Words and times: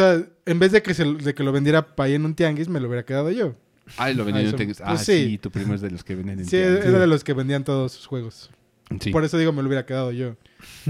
O 0.00 0.14
sea, 0.16 0.26
en 0.46 0.58
vez 0.58 0.72
de 0.72 0.82
que, 0.82 0.94
se, 0.94 1.04
de 1.04 1.34
que 1.34 1.42
lo 1.42 1.52
vendiera 1.52 1.94
Pai 1.94 2.14
en 2.14 2.24
un 2.24 2.34
tianguis, 2.34 2.68
me 2.68 2.80
lo 2.80 2.88
hubiera 2.88 3.04
quedado 3.04 3.30
yo. 3.30 3.54
Ah, 3.96 4.08
lo 4.10 4.24
vendían 4.24 4.36
Ah, 4.36 4.40
en 4.40 4.46
eso- 4.48 4.56
tianguis. 4.56 4.80
Ah, 4.80 4.84
pues 4.94 5.00
sí. 5.02 5.26
sí. 5.30 5.38
tu 5.38 5.50
primo 5.50 5.74
es 5.74 5.80
de 5.80 5.90
los 5.90 6.04
que 6.04 6.14
venden 6.14 6.38
en 6.38 6.44
Sí, 6.44 6.52
tianguis. 6.52 6.84
era 6.84 6.98
de 7.00 7.06
los 7.06 7.24
que 7.24 7.32
vendían 7.34 7.64
todos 7.64 7.92
sus 7.92 8.06
juegos. 8.06 8.50
Sí, 9.00 9.10
Por 9.10 9.24
eso 9.24 9.38
digo, 9.38 9.52
me 9.52 9.62
lo 9.62 9.68
hubiera 9.68 9.86
quedado 9.86 10.10
yo. 10.10 10.34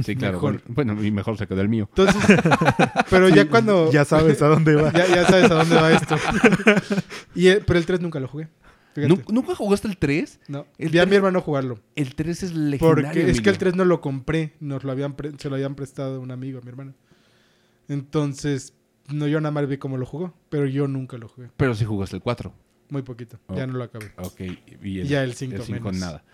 sí, 0.04 0.16
claro. 0.16 0.34
mejor. 0.34 0.62
Bueno, 0.68 1.02
y 1.04 1.10
mejor 1.10 1.36
se 1.36 1.46
quedó 1.46 1.60
el 1.60 1.68
mío. 1.68 1.88
Entonces, 1.90 2.16
pero 3.10 3.28
ya 3.28 3.46
cuando... 3.48 3.90
Ya 3.92 4.04
sabes 4.06 4.40
a 4.42 4.46
dónde 4.48 4.74
va. 4.74 4.92
ya, 4.92 5.06
ya 5.06 5.26
sabes 5.26 5.50
a 5.50 5.54
dónde 5.54 5.74
va 5.76 5.92
esto. 5.92 6.16
y, 7.34 7.48
el- 7.48 7.60
pero 7.64 7.78
el 7.78 7.84
3 7.86 8.00
nunca 8.00 8.18
lo 8.20 8.28
jugué. 8.28 8.48
Fíjate. 8.94 9.08
¿Nu- 9.14 9.22
¿Nunca 9.32 9.54
jugaste 9.54 9.86
el 9.86 9.96
3? 9.98 10.40
No, 10.48 10.66
el 10.78 10.88
vi 10.88 10.98
a 10.98 11.06
mi 11.06 11.14
hermano 11.14 11.40
jugarlo. 11.42 11.78
El 11.94 12.14
3 12.14 12.42
es 12.42 12.54
legendario. 12.54 13.04
Porque 13.10 13.30
es 13.30 13.40
que 13.40 13.50
el 13.50 13.58
3 13.58 13.74
no 13.76 13.84
lo 13.84 14.00
compré, 14.00 14.54
nos 14.60 14.82
lo 14.82 14.90
habían 14.92 15.14
pre- 15.14 15.32
se 15.38 15.48
lo 15.48 15.54
habían 15.56 15.74
prestado 15.74 16.20
un 16.20 16.30
amigo 16.30 16.58
a 16.58 16.62
mi 16.62 16.68
hermano. 16.70 16.94
Entonces, 17.88 18.72
no 19.12 19.26
yo 19.28 19.40
nada 19.40 19.50
más 19.52 19.68
vi 19.68 19.76
cómo 19.78 19.96
lo 19.96 20.06
jugó, 20.06 20.34
pero 20.48 20.66
yo 20.66 20.86
nunca 20.88 21.16
lo 21.18 21.28
jugué, 21.28 21.48
Pero 21.56 21.74
sí 21.74 21.84
jugaste 21.84 22.16
el 22.16 22.22
4. 22.22 22.52
muy 22.90 23.02
poquito, 23.02 23.38
Oh. 23.46 23.54
ya 23.56 23.66
no 23.66 23.74
lo 23.74 23.84
acabé. 23.84 24.12
Ok. 24.18 24.40
Y 24.82 24.98
el, 25.00 25.06
Y 25.06 25.08
ya 25.08 25.22
el 25.22 25.34
5 25.34 25.56
el 25.56 25.62
cinco 25.62 25.84
menos. 25.92 26.00
nada. 26.00 26.24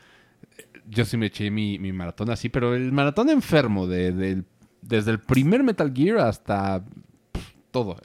Yo 0.88 1.04
sí 1.04 1.16
me 1.16 1.26
eché 1.26 1.50
mi, 1.50 1.78
mi 1.78 1.92
maratón 1.92 2.30
así, 2.30 2.48
pero 2.48 2.74
el 2.74 2.92
maratón 2.92 3.28
enfermo, 3.28 3.86
de, 3.86 4.12
del- 4.12 4.44
desde 4.82 5.10
el 5.10 5.18
primer 5.18 5.62
Metal 5.64 5.92
Gear 5.94 6.18
hasta 6.18 6.84
pff, 7.32 7.50
todo. 7.72 7.96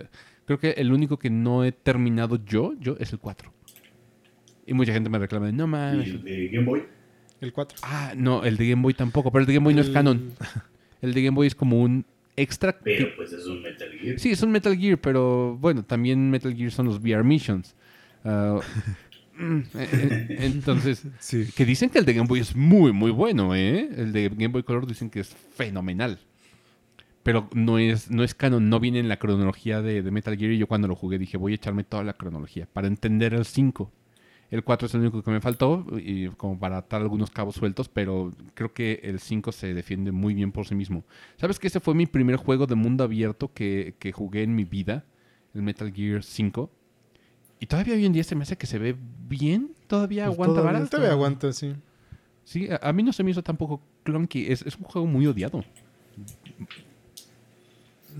Creo 0.45 0.57
que 0.59 0.72
el 0.72 0.91
único 0.91 1.17
que 1.19 1.30
no 1.30 1.63
he 1.63 1.72
terminado 1.72 2.44
yo, 2.44 2.73
yo 2.80 2.95
es 2.99 3.13
el 3.13 3.19
4. 3.19 3.53
Y 4.66 4.73
mucha 4.73 4.94
gente 4.94 5.09
me 5.09 5.19
reclama, 5.19 5.52
no 5.52 5.66
¿Y 5.66 5.67
mames. 5.67 6.08
el 6.09 6.23
de 6.23 6.47
Game 6.49 6.66
Boy? 6.66 6.83
El 7.39 7.53
4. 7.53 7.77
Ah, 7.83 8.13
no, 8.16 8.44
el 8.44 8.58
de 8.58 8.69
Game 8.69 8.81
Boy 8.81 8.94
tampoco, 8.94 9.31
pero 9.31 9.41
el 9.41 9.47
de 9.47 9.53
Game 9.53 9.63
Boy 9.63 9.73
no 9.73 9.81
es 9.81 9.89
canon. 9.89 10.33
El 11.02 11.16
de 11.16 11.23
Game 11.23 11.35
Boy 11.35 11.47
es 11.47 11.55
como 11.55 11.81
un 11.81 12.05
extra. 12.35 12.77
Pero 12.80 13.08
pues 13.16 13.31
es 13.34 13.45
un 13.45 13.62
Metal 13.62 13.90
Gear. 13.91 14.20
Sí, 14.20 14.31
es 14.31 14.41
un 14.41 14.52
Metal 14.52 14.77
Gear, 14.77 14.98
pero 14.99 15.58
bueno, 15.58 15.84
también 15.84 16.30
Metal 16.30 16.55
Gear 16.55 16.72
son 16.72 16.88
los 16.88 16.99
VR 16.99 17.23
Missions. 17.23 17.76
Ah, 18.23 18.59
mm, 19.38 19.58
eh, 19.59 19.66
eh, 19.75 20.38
entonces, 20.42 21.03
Sí. 21.20 21.47
que 21.55 21.66
dicen 21.66 21.89
que 21.89 22.00
el 22.00 22.05
de 22.05 22.14
Game 22.14 22.28
Boy 22.28 22.39
es 22.39 22.55
muy, 22.55 22.92
muy 22.92 23.11
bueno, 23.11 23.55
¿eh? 23.55 23.89
El 23.95 24.11
de 24.11 24.30
Game 24.30 24.50
Boy 24.50 24.64
Color 24.64 24.88
dicen 24.88 25.09
que 25.09 25.22
es 25.22 25.30
fenomenal. 25.55 26.20
Pero 27.23 27.50
no 27.53 27.78
es, 27.78 28.09
no 28.09 28.23
es 28.23 28.33
canon, 28.33 28.67
no 28.70 28.80
viene 28.80 29.00
en 29.00 29.08
la 29.08 29.17
cronología 29.17 29.83
de, 29.83 30.02
de 30.02 30.11
Metal 30.11 30.36
Gear. 30.36 30.52
Y 30.53 30.58
yo 30.58 30.67
cuando 30.67 30.88
lo 30.88 30.95
jugué 30.95 31.20
dije, 31.20 31.38
voy 31.38 31.52
a 31.52 31.55
echarme 31.55 31.83
toda 31.83 32.03
la 32.03 32.14
cronología 32.14 32.67
para 32.72 32.88
entender 32.88 33.36
el 33.36 33.45
5. 33.45 33.92
El 34.52 34.63
4 34.63 34.85
es 34.85 34.94
el 34.94 35.02
único 35.02 35.23
que 35.23 35.31
me 35.31 35.39
faltó, 35.41 35.85
y 35.97 36.27
como 36.27 36.59
para 36.59 36.77
atar 36.77 37.02
algunos 37.02 37.31
cabos 37.31 37.55
sueltos, 37.55 37.88
pero 37.88 38.33
creo 38.53 38.73
que 38.73 38.99
el 39.03 39.19
5 39.19 39.52
se 39.53 39.73
defiende 39.73 40.11
muy 40.11 40.33
bien 40.33 40.52
por 40.52 40.67
sí 40.67 40.75
mismo. 40.75 41.03
¿Sabes 41.38 41.58
que 41.58 41.67
ese 41.67 41.80
fue 41.80 41.95
mi 41.95 42.05
primer 42.05 42.35
juego 42.35 42.67
de 42.67 42.75
mundo 42.75 43.03
abierto 43.05 43.52
que, 43.53 43.95
que 43.97 44.11
jugué 44.11 44.43
en 44.43 44.53
mi 44.53 44.66
vida? 44.66 45.05
El 45.55 45.63
Metal 45.63 45.91
Gear 45.91 46.21
5. 46.21 46.69
Y 47.61 47.66
todavía 47.66 47.93
hoy 47.93 48.05
en 48.05 48.13
día 48.13 48.23
se 48.23 48.35
me 48.35 48.43
hace 48.43 48.58
que 48.58 48.67
se 48.67 48.77
ve 48.77 48.95
bien. 49.27 49.71
Todavía 49.88 50.25
Pues 50.25 50.35
aguanta 50.35 50.61
todavía 50.61 50.86
Todavía 50.86 51.11
aguanta, 51.11 51.53
sí. 51.53 51.73
Sí, 52.43 52.67
a, 52.69 52.80
a 52.81 52.91
mí 52.93 53.03
no 53.03 53.13
se 53.13 53.23
me 53.23 53.31
hizo 53.31 53.43
tampoco 53.43 53.81
clunky. 54.03 54.52
Es, 54.52 54.63
es 54.63 54.75
un 54.75 54.83
juego 54.83 55.08
muy 55.08 55.25
odiado. 55.27 55.63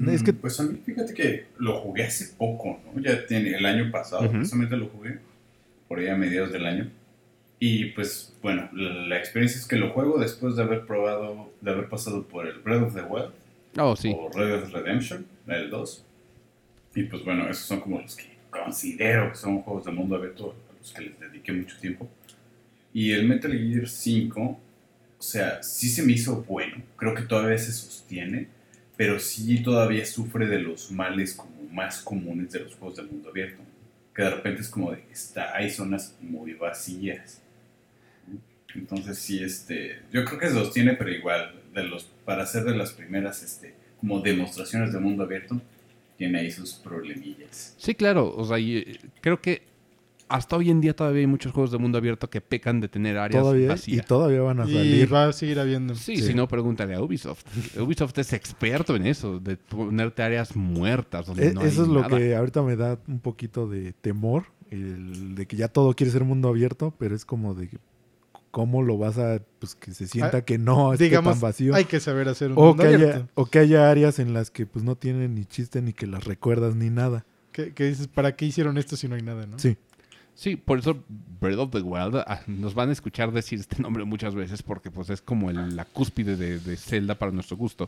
Es 0.08 0.24
que 0.24 0.32
Mm, 0.32 0.38
Pues 0.38 0.60
a 0.60 0.64
mí, 0.64 0.80
fíjate 0.86 1.14
que 1.14 1.48
lo 1.58 1.80
jugué 1.82 2.06
hace 2.06 2.34
poco, 2.38 2.80
¿no? 2.86 3.02
Ya 3.02 3.26
tiene 3.26 3.50
el 3.58 3.66
año 3.66 3.92
pasado, 3.92 4.30
precisamente 4.30 4.78
lo 4.78 4.88
jugué, 4.88 5.20
por 5.92 6.00
ahí 6.00 6.08
a 6.08 6.16
mediados 6.16 6.54
del 6.54 6.66
año. 6.66 6.90
Y 7.60 7.88
pues, 7.88 8.34
bueno, 8.42 8.70
la, 8.72 9.08
la 9.08 9.18
experiencia 9.18 9.60
es 9.60 9.68
que 9.68 9.76
lo 9.76 9.90
juego 9.92 10.18
después 10.18 10.56
de 10.56 10.64
haber 10.64 10.86
probado, 10.86 11.52
de 11.60 11.70
haber 11.70 11.90
pasado 11.90 12.24
por 12.26 12.48
el 12.48 12.60
Breath 12.60 12.84
of 12.84 12.96
the 12.96 13.02
Wild 13.02 13.32
Oh, 13.78 13.94
sí. 13.94 14.16
o 14.18 14.30
Red 14.30 14.62
Dead 14.62 14.72
Redemption, 14.72 15.26
el 15.48 15.70
2. 15.70 16.06
Y 16.96 17.04
pues 17.04 17.26
bueno, 17.26 17.44
esos 17.50 17.66
son 17.66 17.82
como 17.82 18.00
los 18.00 18.16
que 18.16 18.38
considero 18.50 19.32
que 19.32 19.36
son 19.36 19.62
juegos 19.64 19.84
de 19.84 19.92
mundo 19.92 20.16
abierto 20.16 20.56
a 20.70 20.78
los 20.80 20.94
que 20.94 21.02
les 21.02 21.20
dediqué 21.20 21.52
mucho 21.52 21.78
tiempo. 21.78 22.08
Y 22.94 23.12
el 23.12 23.28
Metal 23.28 23.52
Gear 23.52 23.90
5, 23.90 24.42
o 24.42 25.22
sea, 25.22 25.62
sí 25.62 25.90
se 25.90 26.04
me 26.04 26.14
hizo 26.14 26.42
bueno, 26.44 26.82
creo 26.96 27.14
que 27.14 27.24
todavía 27.24 27.58
se 27.58 27.74
sostiene, 27.74 28.48
pero 28.96 29.20
sí 29.20 29.62
todavía 29.62 30.06
sufre 30.06 30.46
de 30.46 30.60
los 30.60 30.90
males 30.90 31.34
como 31.34 31.52
más 31.70 32.02
comunes 32.02 32.50
de 32.54 32.62
los 32.62 32.76
juegos 32.76 32.96
de 32.96 33.04
mundo 33.04 33.28
abierto. 33.28 33.62
Que 34.16 34.24
de 34.24 34.30
repente 34.30 34.62
es 34.62 34.70
como 34.70 34.92
de 34.92 35.04
está, 35.12 35.56
hay 35.56 35.70
zonas 35.70 36.16
muy 36.22 36.54
vacías. 36.54 37.42
Entonces 38.76 39.20
sí, 39.20 39.44
este, 39.44 40.00
yo 40.12 40.24
creo 40.26 40.40
que 40.40 40.48
se 40.48 40.54
sostiene, 40.54 40.94
pero 40.94 41.12
igual, 41.12 41.62
de 41.74 41.84
los, 41.84 42.06
para 42.26 42.44
hacer 42.44 42.64
de 42.64 42.76
las 42.76 42.92
primeras, 42.92 43.44
este, 43.44 43.74
como 44.00 44.20
demostraciones 44.20 44.94
de 44.94 45.00
mundo 45.00 45.24
abierto, 45.24 45.62
tiene 46.18 46.40
ahí 46.40 46.52
sus 46.52 46.74
problemillas. 46.74 47.76
Sí, 47.78 47.96
claro. 47.96 48.34
O 48.36 48.46
sea, 48.46 48.58
eh, 48.60 49.00
creo 49.22 49.42
que 49.42 49.64
hasta 50.32 50.56
hoy 50.58 50.70
en 50.70 50.82
día 50.82 50.96
todavía 50.96 51.22
hay 51.22 51.28
muchos 51.28 51.52
juegos 51.52 51.72
de 51.72 51.78
mundo 51.78 51.98
abierto 51.98 52.30
que 52.30 52.42
pecan 52.42 52.80
de 52.80 52.88
tener 52.88 53.18
áreas 53.18 53.42
todavía 53.44 53.66
y 53.66 53.68
vacías. 53.70 54.06
todavía 54.06 54.42
van 54.42 54.60
a 54.62 54.66
Y 54.70 54.74
salir. 54.74 55.14
va 55.14 55.26
a 55.28 55.34
seguir 55.34 55.60
habiendo. 55.60 55.96
Sí, 55.96 56.18
Sí. 56.18 56.24
si 56.28 56.34
no, 56.34 56.48
pregúntale 56.48 56.96
a 56.96 57.02
Ubisoft. 57.02 57.44
Ubisoft 57.80 58.18
es 58.18 58.34
experto 58.34 58.96
en 58.96 59.06
eso, 59.08 59.40
de 59.40 59.58
ponerte 59.58 60.24
áreas 60.24 60.56
muertas 60.56 61.26
donde 61.28 61.48
E- 61.48 61.54
no 61.54 61.62
hay 61.62 61.68
Eso 61.68 61.84
es 61.84 61.88
lo 61.88 62.08
que 62.08 62.36
ahorita 62.36 62.62
me 62.64 62.76
da 62.76 63.00
un 63.08 63.20
poquito 63.20 63.68
de 63.68 63.94
temor, 63.94 64.46
el 64.70 65.36
de 65.36 65.46
que 65.46 65.58
ya 65.58 65.68
todo 65.68 65.94
quiere 65.96 66.12
ser 66.12 66.24
mundo 66.24 66.48
abierto, 66.50 66.94
pero 66.98 67.16
es 67.16 67.26
como 67.26 67.54
de 67.54 67.68
que, 67.68 67.78
cómo 68.52 68.82
lo 68.84 68.98
vas 68.98 69.18
a, 69.18 69.42
pues 69.60 69.76
que 69.76 69.94
se 69.94 70.08
sienta 70.08 70.38
Ah, 70.38 70.42
que 70.42 70.58
no 70.58 70.94
esté 70.94 71.06
Digamos, 71.06 71.34
tan 71.36 71.42
vacío. 71.42 71.74
hay 71.76 71.86
que 71.86 72.00
saber 72.00 72.28
hacer 72.30 72.52
un 72.52 72.58
O 72.58 72.68
mundo 72.68 72.84
que, 72.84 72.90
haya, 72.90 72.96
abierto. 72.98 73.28
o 73.36 73.46
que 73.46 73.60
haya 73.60 73.90
áreas 73.90 74.20
en 74.20 74.34
las 74.34 74.52
que 74.52 74.66
pues 74.66 74.84
no 74.84 74.96
tienen 74.96 75.36
ni 75.36 75.46
chiste 75.46 75.82
ni 75.82 75.94
que 75.94 76.06
las 76.08 76.24
recuerdas 76.26 76.76
ni 76.76 76.90
nada. 76.90 77.26
Que, 77.54 77.74
que 77.74 77.86
dices, 77.86 78.08
¿para 78.08 78.36
qué 78.38 78.46
hicieron 78.46 78.78
esto 78.78 78.96
si 78.96 79.10
no 79.10 79.16
hay 79.16 79.22
nada, 79.24 79.46
no? 79.46 79.60
Sí. 79.60 79.78
Sí, 80.34 80.56
por 80.56 80.80
eso 80.80 81.04
Breath 81.40 81.60
of 81.60 81.72
the 81.72 81.82
Wild 81.82 82.16
ah, 82.26 82.42
nos 82.48 82.74
van 82.74 82.90
a 82.90 82.92
escuchar 82.94 83.32
decir 83.32 83.60
este 83.60 83.82
nombre 83.82 84.06
muchas 84.06 84.34
veces 84.34 84.64
porque 84.64 84.90
pues 84.90 85.10
es 85.10 85.22
como 85.22 85.50
el- 85.50 85.76
la 85.76 85.86
cúspide 85.86 86.36
de, 86.38 86.60
de 86.60 86.78
Zelda 86.78 87.16
para 87.20 87.32
nuestro 87.32 87.58
gusto 87.58 87.88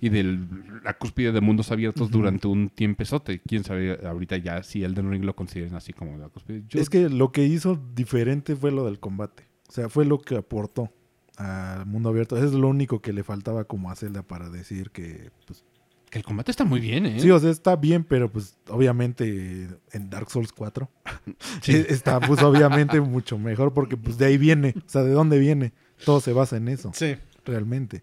y 0.00 0.08
de 0.08 0.38
la 0.84 0.94
cúspide 0.94 1.32
de 1.32 1.40
mundos 1.40 1.70
abiertos 1.72 2.10
durante 2.10 2.46
un 2.48 2.70
tiempezote. 2.70 3.40
Quién 3.46 3.64
sabe 3.64 3.98
ahorita 4.06 4.36
ya 4.38 4.62
si 4.62 4.82
Elden 4.84 5.10
Ring 5.10 5.24
lo 5.24 5.34
consideran 5.36 5.74
así 5.74 5.92
como 5.92 6.16
la 6.16 6.28
cúspide. 6.28 6.62
Yo- 6.68 6.80
Es 6.80 6.88
que 6.88 7.08
lo 7.10 7.32
que 7.32 7.44
hizo 7.44 7.78
diferente 7.94 8.56
fue 8.56 8.70
lo 8.70 8.84
del 8.86 8.98
combate. 9.00 9.44
O 9.68 9.72
sea, 9.72 9.88
fue 9.88 10.04
lo 10.04 10.20
que 10.20 10.36
aportó 10.36 10.90
al 11.36 11.86
mundo 11.86 12.08
abierto. 12.10 12.36
Eso 12.36 12.46
es 12.46 12.52
lo 12.52 12.68
único 12.68 13.00
que 13.00 13.12
le 13.12 13.24
faltaba 13.24 13.64
como 13.64 13.90
a 13.90 13.96
Zelda 13.96 14.22
para 14.22 14.48
decir 14.50 14.90
que 14.90 15.30
pues, 15.46 15.64
que 16.10 16.18
el 16.18 16.24
combate 16.24 16.50
está 16.50 16.64
muy 16.64 16.80
bien, 16.80 17.06
¿eh? 17.06 17.20
Sí, 17.20 17.30
o 17.30 17.38
sea, 17.38 17.50
está 17.50 17.76
bien, 17.76 18.04
pero 18.04 18.30
pues 18.30 18.56
obviamente 18.68 19.68
en 19.92 20.10
Dark 20.10 20.30
Souls 20.30 20.52
4 20.52 20.90
Sí. 21.62 21.72
eh, 21.72 21.86
está 21.88 22.18
pues 22.20 22.42
obviamente 22.42 23.00
mucho 23.00 23.38
mejor 23.38 23.72
porque 23.72 23.96
pues 23.96 24.18
de 24.18 24.26
ahí 24.26 24.36
viene, 24.38 24.74
o 24.76 24.88
sea, 24.88 25.02
¿de 25.02 25.12
dónde 25.12 25.38
viene? 25.38 25.72
Todo 26.04 26.20
se 26.20 26.32
basa 26.32 26.56
en 26.56 26.68
eso, 26.68 26.90
Sí. 26.94 27.16
realmente. 27.44 28.02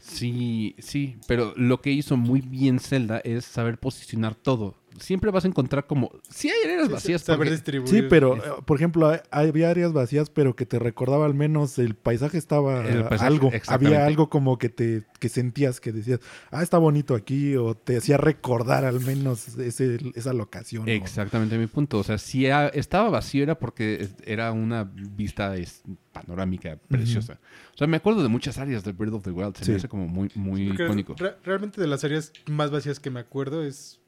Sí, 0.00 0.74
sí, 0.78 1.16
pero 1.26 1.54
lo 1.56 1.80
que 1.80 1.90
hizo 1.90 2.16
muy 2.16 2.40
bien 2.42 2.78
Zelda 2.78 3.18
es 3.24 3.44
saber 3.46 3.78
posicionar 3.78 4.34
todo. 4.34 4.76
Siempre 4.98 5.30
vas 5.30 5.44
a 5.44 5.48
encontrar 5.48 5.86
como... 5.86 6.10
Sí 6.28 6.48
hay 6.50 6.70
áreas 6.70 6.88
vacías. 6.88 7.22
Saber 7.22 7.38
porque- 7.38 7.50
distribuir. 7.52 7.88
Sí, 7.90 8.02
pero 8.08 8.36
eh, 8.36 8.40
por 8.64 8.76
ejemplo, 8.76 9.08
hay- 9.08 9.20
había 9.30 9.70
áreas 9.70 9.92
vacías, 9.92 10.30
pero 10.30 10.54
que 10.56 10.66
te 10.66 10.78
recordaba 10.78 11.26
al 11.26 11.34
menos 11.34 11.78
el 11.78 11.94
paisaje 11.94 12.38
estaba 12.38 12.86
El 12.86 13.04
paisaje, 13.04 13.26
algo, 13.26 13.50
había 13.68 14.06
algo 14.06 14.28
como 14.30 14.58
que 14.58 14.68
te 14.68 15.04
que 15.18 15.28
sentías 15.30 15.80
que 15.80 15.90
decías, 15.90 16.20
"Ah, 16.50 16.62
está 16.62 16.76
bonito 16.78 17.14
aquí" 17.14 17.56
o 17.56 17.74
te 17.74 17.96
hacía 17.96 18.18
recordar 18.18 18.84
al 18.84 19.00
menos 19.00 19.56
ese, 19.58 19.98
esa 20.14 20.32
locación. 20.34 20.86
o- 20.86 20.90
Exactamente 20.90 21.56
mi 21.58 21.66
punto. 21.66 21.98
O 21.98 22.04
sea, 22.04 22.18
si 22.18 22.46
a- 22.46 22.68
estaba 22.68 23.08
vacío 23.10 23.42
era 23.42 23.58
porque 23.58 24.08
era 24.26 24.52
una 24.52 24.84
vista 24.84 25.56
es, 25.56 25.82
panorámica 26.12 26.78
preciosa. 26.88 27.40
O 27.74 27.76
sea, 27.78 27.86
me 27.86 27.96
acuerdo 27.96 28.22
de 28.22 28.28
muchas 28.28 28.58
áreas 28.58 28.84
de 28.84 28.92
Breath 28.92 29.14
of 29.14 29.22
the 29.24 29.30
Wild. 29.30 29.56
Se 29.56 29.64
Sí. 29.64 29.70
me 29.72 29.76
hace 29.78 29.88
como 29.88 30.06
muy, 30.06 30.30
muy 30.34 30.68
Porque 30.68 30.84
icónico. 30.84 31.14
re- 31.18 31.34
realmente 31.42 31.80
de 31.80 31.86
las 31.88 32.04
áreas 32.04 32.32
más 32.48 32.70
vacías 32.70 33.00
que 33.00 33.10
me 33.10 33.18
acuerdo 33.20 33.64
es, 33.64 34.00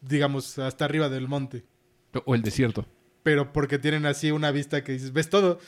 digamos, 0.00 0.58
hasta 0.58 0.84
arriba 0.84 1.08
del 1.08 1.28
monte. 1.28 1.64
O 2.24 2.34
el 2.34 2.42
desierto. 2.42 2.86
Pero 3.22 3.52
porque 3.52 3.78
tienen 3.78 4.06
así 4.06 4.30
una 4.30 4.50
vista 4.50 4.82
que 4.82 4.92
dices, 4.92 5.12
ves 5.12 5.28
todo. 5.30 5.58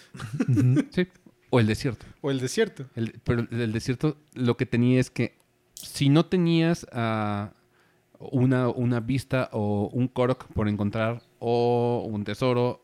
Sí. 0.91 1.07
O 1.51 1.61
el 1.61 1.67
desierto. 1.67 2.07
O 2.23 2.31
el 2.31 2.41
desierto. 2.41 2.87
El- 2.95 3.21
pero 3.25 3.47
el 3.51 3.73
desierto 3.73 4.17
lo 4.35 4.57
que 4.57 4.65
tenía 4.67 4.99
es 5.01 5.11
que 5.11 5.37
si 5.75 6.09
no 6.09 6.25
tenías 6.27 6.87
ah, 6.93 7.53
una, 8.19 8.69
una 8.69 9.01
vista 9.01 9.51
o 9.53 9.91
un 9.93 10.09
korok 10.09 10.47
por 10.55 10.69
encontrar 10.69 11.23
o 11.41 12.07
un 12.09 12.25
tesoro, 12.25 12.83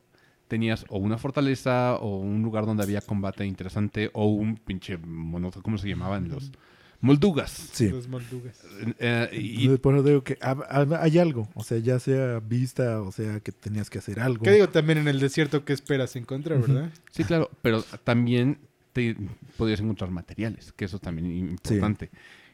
tenías 0.48 0.84
o 0.88 0.98
una 0.98 1.16
fortaleza 1.18 1.96
o 1.96 2.18
un 2.18 2.42
lugar 2.42 2.66
donde 2.66 2.82
había 2.82 3.00
combate 3.00 3.46
interesante 3.46 4.10
o 4.12 4.26
un 4.26 4.56
pinche 4.56 4.98
mono, 4.98 5.50
¿cómo 5.62 5.78
se 5.78 5.88
llamaban 5.88 6.28
los? 6.28 6.50
Moldugas. 7.00 7.70
Sí. 7.72 7.88
Los 7.90 8.08
moldugas. 8.08 8.60
Eh, 8.98 9.28
y, 9.32 9.60
Entonces, 9.60 9.80
por 9.80 9.94
eso 9.94 10.02
digo 10.02 10.24
que 10.24 10.36
hay 10.42 11.18
algo, 11.18 11.48
o 11.54 11.62
sea, 11.62 11.78
ya 11.78 12.00
sea 12.00 12.40
vista, 12.40 13.02
o 13.02 13.12
sea, 13.12 13.38
que 13.40 13.52
tenías 13.52 13.88
que 13.88 13.98
hacer 13.98 14.18
algo. 14.18 14.42
¿Qué 14.42 14.50
digo 14.50 14.68
también 14.68 14.98
en 14.98 15.08
el 15.08 15.20
desierto 15.20 15.64
que 15.64 15.72
esperas 15.72 16.16
encontrar, 16.16 16.60
verdad? 16.60 16.90
sí, 17.12 17.22
claro, 17.22 17.50
pero 17.62 17.82
también 18.02 18.58
te 18.92 19.16
podías 19.56 19.80
encontrar 19.80 20.10
materiales, 20.10 20.72
que 20.72 20.86
eso 20.86 20.98
también 20.98 21.30
es 21.30 21.36
importante. 21.38 22.10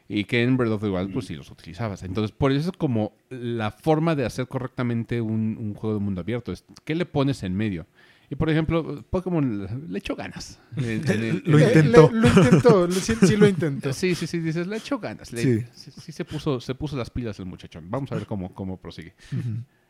Y 0.07 0.25
que 0.25 0.43
en 0.43 0.55
Breath 0.55 0.73
of 0.73 0.81
the 0.83 0.89
Wild, 0.89 1.11
pues 1.11 1.25
sí 1.25 1.35
los 1.35 1.49
utilizabas. 1.49 2.03
Entonces, 2.03 2.31
por 2.31 2.51
eso 2.51 2.69
es 2.69 2.77
como 2.77 3.13
la 3.31 3.71
forma 3.71 4.13
de 4.15 4.25
hacer 4.25 4.47
correctamente 4.47 5.19
un, 5.21 5.57
un 5.59 5.73
juego 5.73 5.97
de 5.97 6.05
mundo 6.05 6.21
abierto. 6.21 6.51
Es, 6.51 6.63
¿Qué 6.83 6.93
le 6.93 7.07
pones 7.07 7.41
en 7.41 7.55
medio? 7.55 7.87
Y 8.29 8.35
por 8.35 8.49
ejemplo, 8.49 9.03
Pokémon 9.09 9.85
le 9.91 9.99
echó 9.99 10.15
ganas. 10.15 10.59
En- 10.77 10.85
en 11.09 11.23
el- 11.23 11.43
Lo 11.45 11.59
intentó. 11.59 12.09
le- 12.11 12.19
lo 12.21 12.27
intentó, 12.27 12.87
lo- 12.87 12.91
sí, 12.93 13.13
sí 13.21 13.37
lo 13.37 13.47
intentó. 13.47 13.93
Sí, 13.93 14.15
sí, 14.15 14.25
sí, 14.27 14.39
dices, 14.39 14.65
le 14.67 14.77
echó 14.77 14.99
ganas. 14.99 15.31
Le- 15.31 15.41
Sí. 15.43 15.65
sí, 15.73 15.91
sí 16.01 16.11
se, 16.11 16.25
puso, 16.25 16.59
se 16.59 16.73
puso 16.75 16.97
las 16.97 17.09
pilas 17.09 17.37
el 17.39 17.45
muchachón. 17.45 17.85
Vamos 17.89 18.11
a 18.11 18.15
ver 18.15 18.25
cómo, 18.25 18.53
cómo 18.53 18.77
prosigue. 18.77 19.13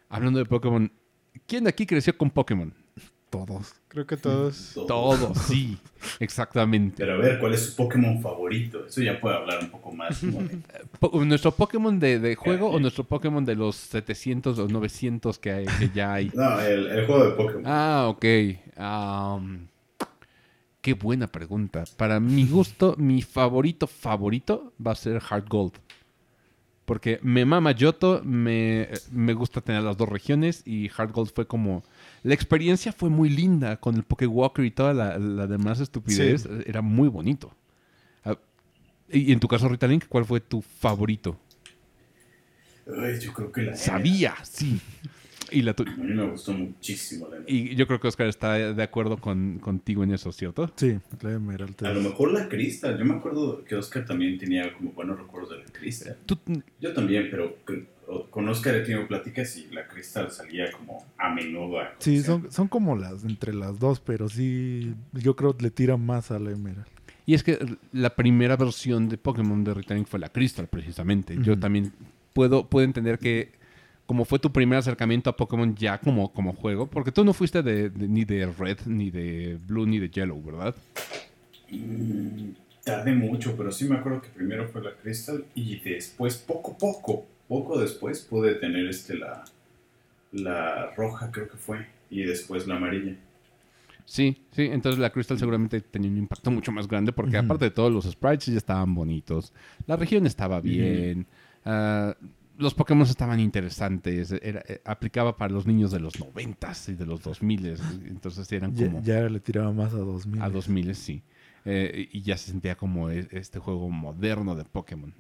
Hablando 0.09 0.39
de 0.39 0.45
Pokémon, 0.45 0.91
¿quién 1.47 1.63
de 1.63 1.69
aquí 1.69 1.85
creció 1.85 2.17
con 2.17 2.29
Pokémon? 2.29 2.73
Todos. 3.43 3.73
Creo 3.87 4.05
que 4.05 4.17
todos. 4.17 4.73
Todos, 4.87 5.37
sí, 5.47 5.77
exactamente. 6.19 6.95
Pero 6.97 7.13
a 7.13 7.17
ver, 7.17 7.39
¿cuál 7.39 7.53
es 7.53 7.65
su 7.65 7.75
Pokémon 7.75 8.21
favorito? 8.21 8.85
Eso 8.85 9.01
ya 9.01 9.19
puede 9.19 9.35
hablar 9.35 9.59
un 9.63 9.69
poco 9.69 9.91
más. 9.91 10.21
¿Nuestro 11.13 11.51
Pokémon 11.51 11.99
de, 11.99 12.19
de 12.19 12.35
juego 12.35 12.69
o 12.69 12.79
nuestro 12.79 13.03
Pokémon 13.03 13.43
de 13.43 13.55
los 13.55 13.75
700 13.75 14.59
o 14.59 14.67
900 14.67 15.39
que, 15.39 15.51
hay, 15.51 15.65
que 15.65 15.89
ya 15.93 16.13
hay? 16.13 16.31
No, 16.35 16.59
el, 16.59 16.87
el 16.87 17.05
juego 17.05 17.25
de 17.25 17.31
Pokémon. 17.31 17.63
Ah, 17.65 18.07
ok. 18.09 18.25
Qué 20.81 20.93
buena 20.93 21.27
pregunta. 21.27 21.83
Para 21.97 22.19
mi 22.19 22.47
gusto, 22.47 22.95
mi 22.97 23.21
favorito 23.23 23.87
favorito 23.87 24.73
va 24.85 24.91
a 24.91 24.95
ser 24.95 25.19
Heart 25.19 25.49
Gold. 25.49 25.73
Porque 26.85 27.19
me 27.23 27.43
mama 27.43 27.71
Yoto, 27.71 28.21
me, 28.23 28.89
me 29.11 29.33
gusta 29.33 29.61
tener 29.61 29.81
las 29.81 29.97
dos 29.97 30.07
regiones 30.07 30.61
y 30.65 30.89
Heart 30.89 31.11
Gold 31.11 31.31
fue 31.33 31.47
como... 31.47 31.83
La 32.25 32.33
experiencia 32.33 32.91
fue 32.91 33.09
muy 33.11 33.29
linda 33.29 33.77
con 33.79 33.95
el 33.95 34.03
Pokewalker 34.03 34.65
y 34.65 34.71
toda 34.71 34.93
la, 34.95 35.17
la 35.19 35.45
demás 35.45 35.79
estupidez. 35.79 36.41
Sí. 36.41 36.49
Era 36.65 36.81
muy 36.81 37.07
bonito. 37.07 37.53
Ah, 38.23 38.35
y 39.09 39.31
en 39.31 39.39
tu 39.39 39.47
caso, 39.47 39.69
Rita 39.69 39.85
Link, 39.87 40.05
¿cuál 40.09 40.25
fue 40.25 40.39
tu 40.39 40.61
favorito? 40.63 41.39
Ay, 42.99 43.19
yo 43.19 43.31
creo 43.31 43.51
que 43.51 43.61
la 43.61 43.75
Sabía, 43.75 44.33
sí. 44.43 44.79
Y, 45.51 45.61
la 45.61 45.75
tu- 45.75 45.83
A 45.83 45.95
mí 45.97 46.13
me 46.13 46.27
gustó 46.31 46.51
muchísimo 46.53 47.27
la 47.29 47.37
y 47.45 47.75
yo 47.75 47.85
creo 47.85 47.99
que 47.99 48.07
Oscar 48.07 48.27
está 48.27 48.53
de 48.73 48.81
acuerdo 48.83 49.17
con, 49.17 49.59
contigo 49.59 50.03
en 50.03 50.11
eso, 50.11 50.31
¿cierto? 50.31 50.71
Sí, 50.75 50.97
la 51.21 51.31
Emerald. 51.33 51.85
A 51.85 51.93
lo 51.93 52.01
mejor 52.01 52.31
la 52.33 52.49
Crystal. 52.49 52.97
Yo 52.97 53.05
me 53.05 53.13
acuerdo 53.13 53.63
que 53.63 53.75
Oscar 53.75 54.03
también 54.05 54.39
tenía 54.39 54.73
como 54.73 54.91
buenos 54.93 55.19
recuerdos 55.19 55.51
de 55.51 55.57
la 55.59 55.65
Crystal. 55.65 56.17
Tú- 56.25 56.39
Yo 56.81 56.93
también, 56.93 57.27
pero 57.29 57.55
o- 58.07 58.25
con 58.29 58.47
Oscar 58.49 58.75
he 58.75 58.81
tenido 58.81 59.07
pláticas 59.07 59.55
y 59.57 59.67
la 59.71 59.87
Crystal 59.87 60.29
salía 60.31 60.71
como 60.71 61.05
a 61.17 61.33
menudo. 61.33 61.79
a 61.79 61.93
Sí, 61.99 62.21
son, 62.23 62.51
son 62.51 62.67
como 62.67 62.95
las 62.95 63.23
entre 63.23 63.53
las 63.53 63.79
dos, 63.79 63.99
pero 63.99 64.29
sí, 64.29 64.93
yo 65.13 65.35
creo 65.35 65.55
que 65.57 65.63
le 65.63 65.71
tira 65.71 65.97
más 65.97 66.31
a 66.31 66.39
la 66.39 66.51
Emerald. 66.51 66.85
Y 67.25 67.33
es 67.33 67.43
que 67.43 67.57
la 67.91 68.15
primera 68.15 68.55
versión 68.55 69.09
de 69.09 69.17
Pokémon 69.17 69.63
de 69.63 69.73
Returning 69.73 70.05
fue 70.05 70.19
la 70.19 70.29
Crystal, 70.29 70.67
precisamente. 70.67 71.35
Yo 71.41 71.57
también 71.57 71.91
puedo, 72.33 72.67
puedo 72.69 72.85
entender 72.85 73.17
que 73.17 73.51
como 74.05 74.23
fue 74.25 74.37
tu 74.37 74.51
primer 74.51 74.77
acercamiento 74.77 75.31
a 75.31 75.35
Pokémon 75.35 75.73
ya 75.75 75.97
como, 75.97 76.31
como 76.31 76.53
juego, 76.53 76.85
porque 76.87 77.11
tú 77.11 77.25
no 77.25 77.33
fuiste 77.33 77.63
de, 77.63 77.89
de- 77.89 78.07
ni 78.07 78.23
de 78.25 78.45
Red, 78.45 78.81
ni 78.85 79.09
de 79.09 79.57
Blue, 79.65 79.87
ni 79.87 79.97
de 79.97 80.09
Yellow, 80.11 80.39
¿verdad? 80.43 80.75
Mm, 81.71 82.49
tardé 82.83 83.13
mucho, 83.13 83.55
pero 83.57 83.71
sí 83.71 83.85
me 83.85 83.95
acuerdo 83.95 84.21
que 84.21 84.29
primero 84.29 84.67
fue 84.67 84.83
la 84.83 84.91
Crystal 84.93 85.43
y 85.55 85.79
después, 85.79 86.37
poco, 86.37 86.77
poco, 86.77 87.25
poco 87.47 87.79
después 87.79 88.21
pude 88.21 88.55
tener 88.55 88.87
este 88.87 89.17
la, 89.17 89.43
la 90.31 90.91
roja, 90.95 91.31
creo 91.31 91.47
que 91.49 91.57
fue, 91.57 91.85
y 92.09 92.23
después 92.23 92.67
la 92.67 92.75
amarilla. 92.77 93.15
Sí, 94.05 94.45
sí, 94.51 94.63
entonces 94.71 94.99
la 94.99 95.09
Crystal 95.09 95.37
seguramente 95.39 95.81
tenía 95.81 96.11
un 96.11 96.17
impacto 96.17 96.51
mucho 96.51 96.71
más 96.71 96.87
grande 96.87 97.11
porque 97.11 97.37
aparte 97.37 97.65
de 97.65 97.71
todo 97.71 97.89
los 97.89 98.05
sprites 98.05 98.45
ya 98.47 98.57
estaban 98.57 98.93
bonitos, 98.93 99.51
la 99.87 99.95
región 99.95 100.27
estaba 100.27 100.61
bien, 100.61 101.25
ah, 101.65 102.15
los 102.57 102.73
Pokémon 102.75 103.05
estaban 103.07 103.39
interesantes, 103.39 104.31
era- 104.31 104.63
eh, 104.67 104.79
aplicaba 104.85 105.35
para 105.35 105.53
los 105.53 105.65
niños 105.65 105.91
de 105.91 105.99
los 105.99 106.13
90s 106.19 106.89
y 106.89 106.95
de 106.95 107.05
los 107.07 107.21
2000 107.23 107.65
entonces 108.07 108.49
eran 108.51 108.75
Ya, 108.75 108.85
como 108.87 109.01
ya 109.01 109.21
le 109.27 109.39
tiraba 109.39 109.71
más 109.73 109.93
a 109.93 109.97
2000. 109.97 110.41
a 110.41 110.49
2000 110.49 110.95
sí. 110.95 111.23
Eh, 111.67 112.07
y 112.11 112.21
ya 112.21 112.37
se 112.37 112.51
sentía 112.51 112.75
como 112.77 113.09
e- 113.09 113.27
este 113.31 113.57
juego 113.57 113.89
moderno 113.89 114.55
de 114.55 114.65
Pokémon. 114.65 115.11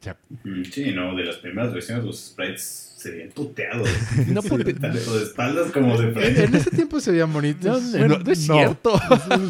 O 0.00 0.04
sea, 0.04 0.16
Mm, 0.44 0.62
Sí, 0.64 0.92
no, 0.92 1.14
de 1.16 1.24
las 1.24 1.36
primeras 1.36 1.72
versiones 1.74 2.04
los 2.04 2.18
sprites 2.28 2.84
se 2.98 3.10
veían 3.12 3.30
tuteados. 3.30 3.88
no 4.28 4.42
porque- 4.42 4.74
Tanto 4.74 5.16
de 5.16 5.22
espaldas 5.24 5.70
como 5.70 5.96
de 6.00 6.10
frente. 6.12 6.44
En 6.44 6.54
ese 6.54 6.70
tiempo 6.70 6.98
se 7.00 7.12
veían 7.12 7.32
bonitos. 7.32 7.82
no, 7.92 7.98
Bueno, 7.98 8.18
no 8.24 8.32
es 8.32 8.48
no. 8.48 8.54
cierto. 8.54 9.00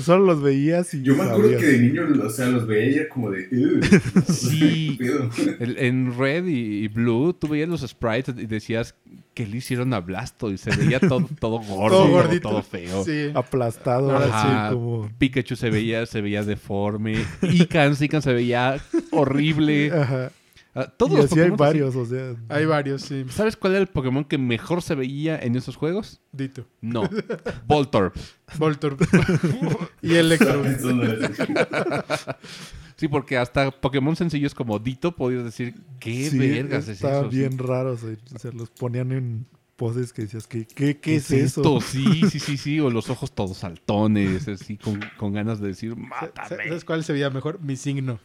Solo 0.05 0.25
los 0.27 0.43
veías 0.43 0.93
y 0.95 1.03
Yo 1.03 1.15
me 1.17 1.23
acuerdo 1.25 1.45
sabías. 1.53 1.61
que 1.62 1.67
de 1.69 1.79
niño, 1.79 2.03
o 2.25 2.31
sea, 2.31 2.47
los 2.49 2.67
veía 2.67 2.91
y 2.91 2.95
era 2.97 3.09
como 3.09 3.31
de... 3.31 3.49
Sí. 4.29 4.99
En 5.61 6.17
Red 6.19 6.47
y, 6.47 6.85
y 6.85 6.89
Blue, 6.89 7.33
tú 7.33 7.49
veías 7.49 7.69
los 7.69 7.81
sprites 7.83 8.35
y 8.39 8.47
decías 8.47 8.94
que 9.35 9.47
le 9.47 9.56
hicieron 9.59 9.94
a 9.94 10.01
Blasto 10.01 10.51
y 10.51 10.59
se 10.59 10.75
veía 10.75 10.99
todo, 11.01 11.27
todo 11.41 11.59
gordo, 11.61 11.97
Todo 11.97 12.05
todo, 12.06 12.11
gordito. 12.11 12.49
todo 12.51 12.62
feo. 12.62 13.05
Sí. 13.05 13.31
aplastado, 13.35 14.15
Ajá, 14.17 14.67
así 14.67 14.75
como... 14.75 15.11
Pikachu 15.19 15.56
se 15.56 15.71
veía, 15.71 16.05
se 16.06 16.21
veía 16.21 16.43
deforme. 16.43 17.25
Ican, 17.43 17.94
Ican 17.99 18.21
se 18.23 18.33
veía 18.33 18.79
horrible. 19.11 19.91
Ajá. 19.93 20.33
Ah, 20.81 20.87
todos 20.97 21.13
y 21.13 21.17
los 21.17 21.25
así 21.25 21.41
hay 21.41 21.51
Pokémon 21.51 21.69
así. 21.69 21.79
varios, 21.81 21.97
o 21.97 22.07
sea... 22.07 22.37
Hay 22.49 22.65
varios, 22.67 23.03
sí. 23.03 23.25
¿Sabes 23.31 23.57
cuál 23.57 23.73
era 23.73 23.81
el 23.83 23.89
Pokémon 23.89 24.25
que 24.25 24.39
mejor 24.39 24.81
se 24.83 24.95
veía 24.95 25.37
en 25.39 25.57
esos 25.57 25.75
juegos? 25.77 26.21
Dito. 26.31 26.67
No. 26.81 27.09
Voltorb. 27.67 28.13
Voltorb. 28.59 28.99
y 30.03 30.15
Electro. 30.15 30.65
Eso 30.65 30.93
no 30.93 31.03
es- 31.05 31.39
Sí, 32.97 33.09
porque 33.09 33.37
hasta 33.39 33.71
Pokémon 33.71 34.15
sencillos 34.17 34.55
como 34.55 34.79
Dito 34.79 35.15
podías 35.15 35.45
decir, 35.45 35.75
¿qué 36.01 36.29
sí, 36.31 36.39
vergas 36.39 36.85
es 36.89 36.97
estaba 36.97 37.21
eso? 37.21 37.29
bien 37.29 37.57
raro, 37.59 37.93
o 37.93 37.97
sea, 37.97 38.11
se 38.39 38.53
los 38.53 38.71
ponían 38.71 39.13
en 39.13 39.47
poses 39.77 40.13
que 40.13 40.23
decías, 40.23 40.49
¿qué, 40.49 40.67
qué, 40.67 40.99
qué 40.99 41.15
es 41.17 41.31
eso? 41.31 41.61
esto? 41.61 41.81
Sí, 41.87 42.23
sí, 42.29 42.41
sí, 42.41 42.57
sí. 42.57 42.81
O 42.81 42.91
los 42.91 43.09
ojos 43.11 43.33
todos 43.33 43.57
saltones, 43.59 44.49
así 44.49 44.77
con, 44.77 44.99
con 45.17 45.33
ganas 45.33 45.61
de 45.61 45.69
decir, 45.69 45.95
mátame. 45.97 46.49
¿Sabes 46.49 46.85
cuál 46.85 47.05
se 47.05 47.13
veía 47.13 47.31
mejor? 47.31 47.61
Mi 47.61 47.77
signo. 47.77 48.19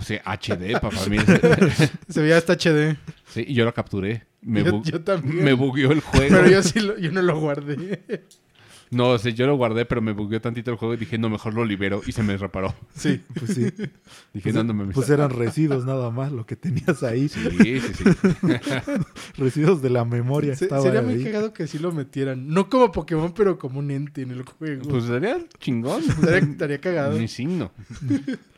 O 0.00 0.02
sea, 0.02 0.22
HD, 0.24 0.72
papá. 0.80 0.96
Se 2.08 2.20
veía 2.22 2.38
hasta 2.38 2.54
HD. 2.54 2.96
Sí, 3.28 3.44
y 3.46 3.54
yo 3.54 3.64
lo 3.64 3.74
capturé. 3.74 4.24
Me, 4.42 4.64
Yo- 4.64 5.00
también. 5.02 5.44
me 5.44 5.52
bugueó 5.52 5.92
el 5.92 6.00
juego. 6.00 6.34
Pero 6.34 6.48
yo 6.48 6.62
sí 6.62 6.80
lo, 6.80 6.98
yo 6.98 7.12
no 7.12 7.20
lo 7.20 7.38
guardé. 7.38 8.00
No, 8.90 9.10
o 9.10 9.18
sea, 9.18 9.30
yo 9.30 9.46
lo 9.46 9.54
guardé, 9.56 9.84
pero 9.84 10.00
me 10.02 10.10
bugueó 10.12 10.40
tantito 10.40 10.72
el 10.72 10.76
juego 10.76 10.94
y 10.94 10.96
dije, 10.96 11.16
no, 11.16 11.28
mejor 11.28 11.54
lo 11.54 11.64
libero. 11.64 12.00
Y 12.06 12.12
se 12.12 12.24
me 12.24 12.36
reparó. 12.36 12.74
Sí. 12.96 13.20
Pues 13.38 13.54
sí, 13.54 13.66
Dije, 14.34 14.52
no, 14.52 14.64
no 14.64 14.74
me 14.74 14.92
pues 14.92 15.08
eran 15.10 15.30
residuos 15.30 15.84
nada 15.84 16.10
más 16.10 16.32
lo 16.32 16.44
que 16.44 16.56
tenías 16.56 17.02
ahí. 17.04 17.28
Sí, 17.28 17.40
sí, 17.60 17.80
sí. 17.94 18.04
Residuos 19.36 19.80
de 19.82 19.90
la 19.90 20.04
memoria 20.04 20.56
Se- 20.56 20.64
estaba 20.64 20.82
sería 20.82 21.02
muy 21.02 21.22
cagado 21.22 21.52
que 21.52 21.66
sí 21.68 21.78
lo 21.78 21.92
metieran. 21.92 22.48
No 22.48 22.68
como 22.68 22.90
Pokémon, 22.90 23.32
pero 23.32 23.58
como 23.58 23.78
un 23.78 23.90
ente 23.90 24.22
en 24.22 24.30
el 24.32 24.42
juego. 24.42 24.88
Pues 24.88 25.04
sería 25.04 25.36
chingón. 25.60 26.02
estaría, 26.02 26.38
estaría 26.38 26.80
cagado. 26.80 27.16
Mi 27.18 27.28
signo. 27.28 27.70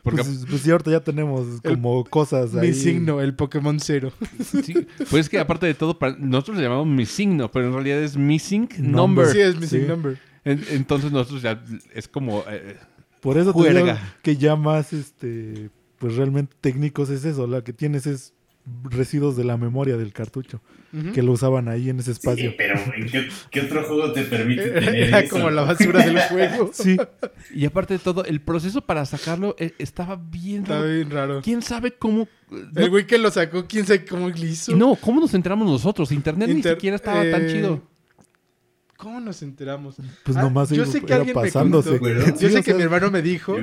Porque, 0.03 0.21
Pues, 0.21 0.45
pues 0.49 0.61
sí, 0.61 0.69
ahorita 0.69 0.91
ya 0.91 0.99
tenemos 0.99 1.47
El- 1.63 1.75
como 1.75 2.03
cosas 2.03 2.53
ahí. 2.55 2.67
Mi 2.67 2.73
signo, 2.73 3.21
el 3.21 3.33
Pokémon 3.35 3.79
Cero. 3.79 4.11
sí, 4.43 4.85
pues 5.09 5.13
es 5.25 5.29
que 5.29 5.39
aparte 5.39 5.65
de 5.65 5.73
todo, 5.73 5.97
para- 5.97 6.15
nosotros 6.19 6.57
le 6.57 6.63
llamamos 6.63 6.87
mi 6.87 7.05
signo, 7.05 7.49
pero 7.49 7.67
en 7.67 7.73
realidad 7.73 8.03
es 8.03 8.17
missing 8.17 8.67
Number. 8.79 8.91
number. 8.91 9.27
Sí, 9.27 9.39
es 9.39 9.55
Missing 9.59 9.81
Sí. 9.83 9.87
Number. 9.87 10.19
En- 10.43 10.63
entonces 10.71 11.11
nosotros 11.11 11.41
ya 11.41 11.63
es 11.95 12.07
como... 12.09 12.43
eh, 12.49 12.75
Por 13.21 13.37
eso 13.37 13.53
te 13.53 13.73
digo 13.73 13.87
que 14.21 14.35
ya 14.35 14.57
más, 14.57 14.91
este, 14.91 15.69
pues 15.99 16.17
realmente 16.17 16.53
técnicos 16.59 17.09
es 17.09 17.23
eso. 17.23 17.47
La 17.47 17.63
que 17.63 17.71
tienes 17.71 18.05
es 18.05 18.33
residuos 18.83 19.35
de 19.35 19.43
la 19.43 19.57
memoria 19.57 19.97
del 19.97 20.13
cartucho. 20.13 20.61
Que 21.13 21.23
lo 21.23 21.31
usaban 21.31 21.69
ahí 21.69 21.89
en 21.89 21.99
ese 21.99 22.11
espacio. 22.11 22.51
Sí, 22.51 22.55
pero 22.55 22.79
¿en 22.95 23.09
qué, 23.09 23.27
qué 23.49 23.61
otro 23.61 23.83
juego 23.83 24.11
te 24.13 24.21
permite 24.25 24.69
tener 24.69 24.95
Era 24.95 25.19
eso? 25.21 25.35
como 25.35 25.49
la 25.49 25.63
basura 25.63 26.05
del 26.05 26.19
juego. 26.29 26.69
Sí, 26.71 26.97
y 27.51 27.65
aparte 27.65 27.95
de 27.95 27.99
todo, 27.99 28.23
el 28.25 28.41
proceso 28.41 28.79
para 28.81 29.03
sacarlo 29.07 29.55
eh, 29.57 29.73
estaba 29.79 30.15
bien 30.17 30.61
Está 30.61 30.75
raro. 30.81 30.93
bien 30.93 31.09
raro. 31.09 31.41
¿Quién 31.43 31.63
sabe 31.63 31.93
cómo... 31.93 32.27
El 32.51 32.69
no- 32.75 32.89
güey 32.91 33.07
que 33.07 33.17
lo 33.17 33.31
sacó, 33.31 33.65
quién 33.67 33.87
sabe 33.87 34.05
cómo 34.05 34.29
le 34.29 34.45
hizo. 34.45 34.75
no, 34.75 34.95
¿cómo 34.95 35.19
nos 35.19 35.33
enteramos 35.33 35.67
nosotros? 35.67 36.11
Internet 36.11 36.49
ni 36.49 36.61
siquiera 36.61 36.95
estaba 36.95 37.21
tan 37.31 37.45
eh, 37.45 37.51
chido. 37.51 37.81
¿Cómo 39.03 39.19
nos 39.19 39.41
enteramos? 39.43 39.97
pues 40.23 40.37
Ah, 40.37 40.41
nomás 40.43 40.69
yo 40.69 40.85
sé 40.85 41.01
que 41.01 41.13
alguien 41.13 41.35
me 41.35 41.41
pasándose. 41.43 41.99
contó. 41.99 42.07
Yo 42.09 42.25
Sí, 42.37 42.49
sé 42.49 42.55
que 42.57 42.63
sea, 42.63 42.75
mi 42.75 42.83
hermano 42.83 43.11
me 43.11 43.21
dijo, 43.21 43.55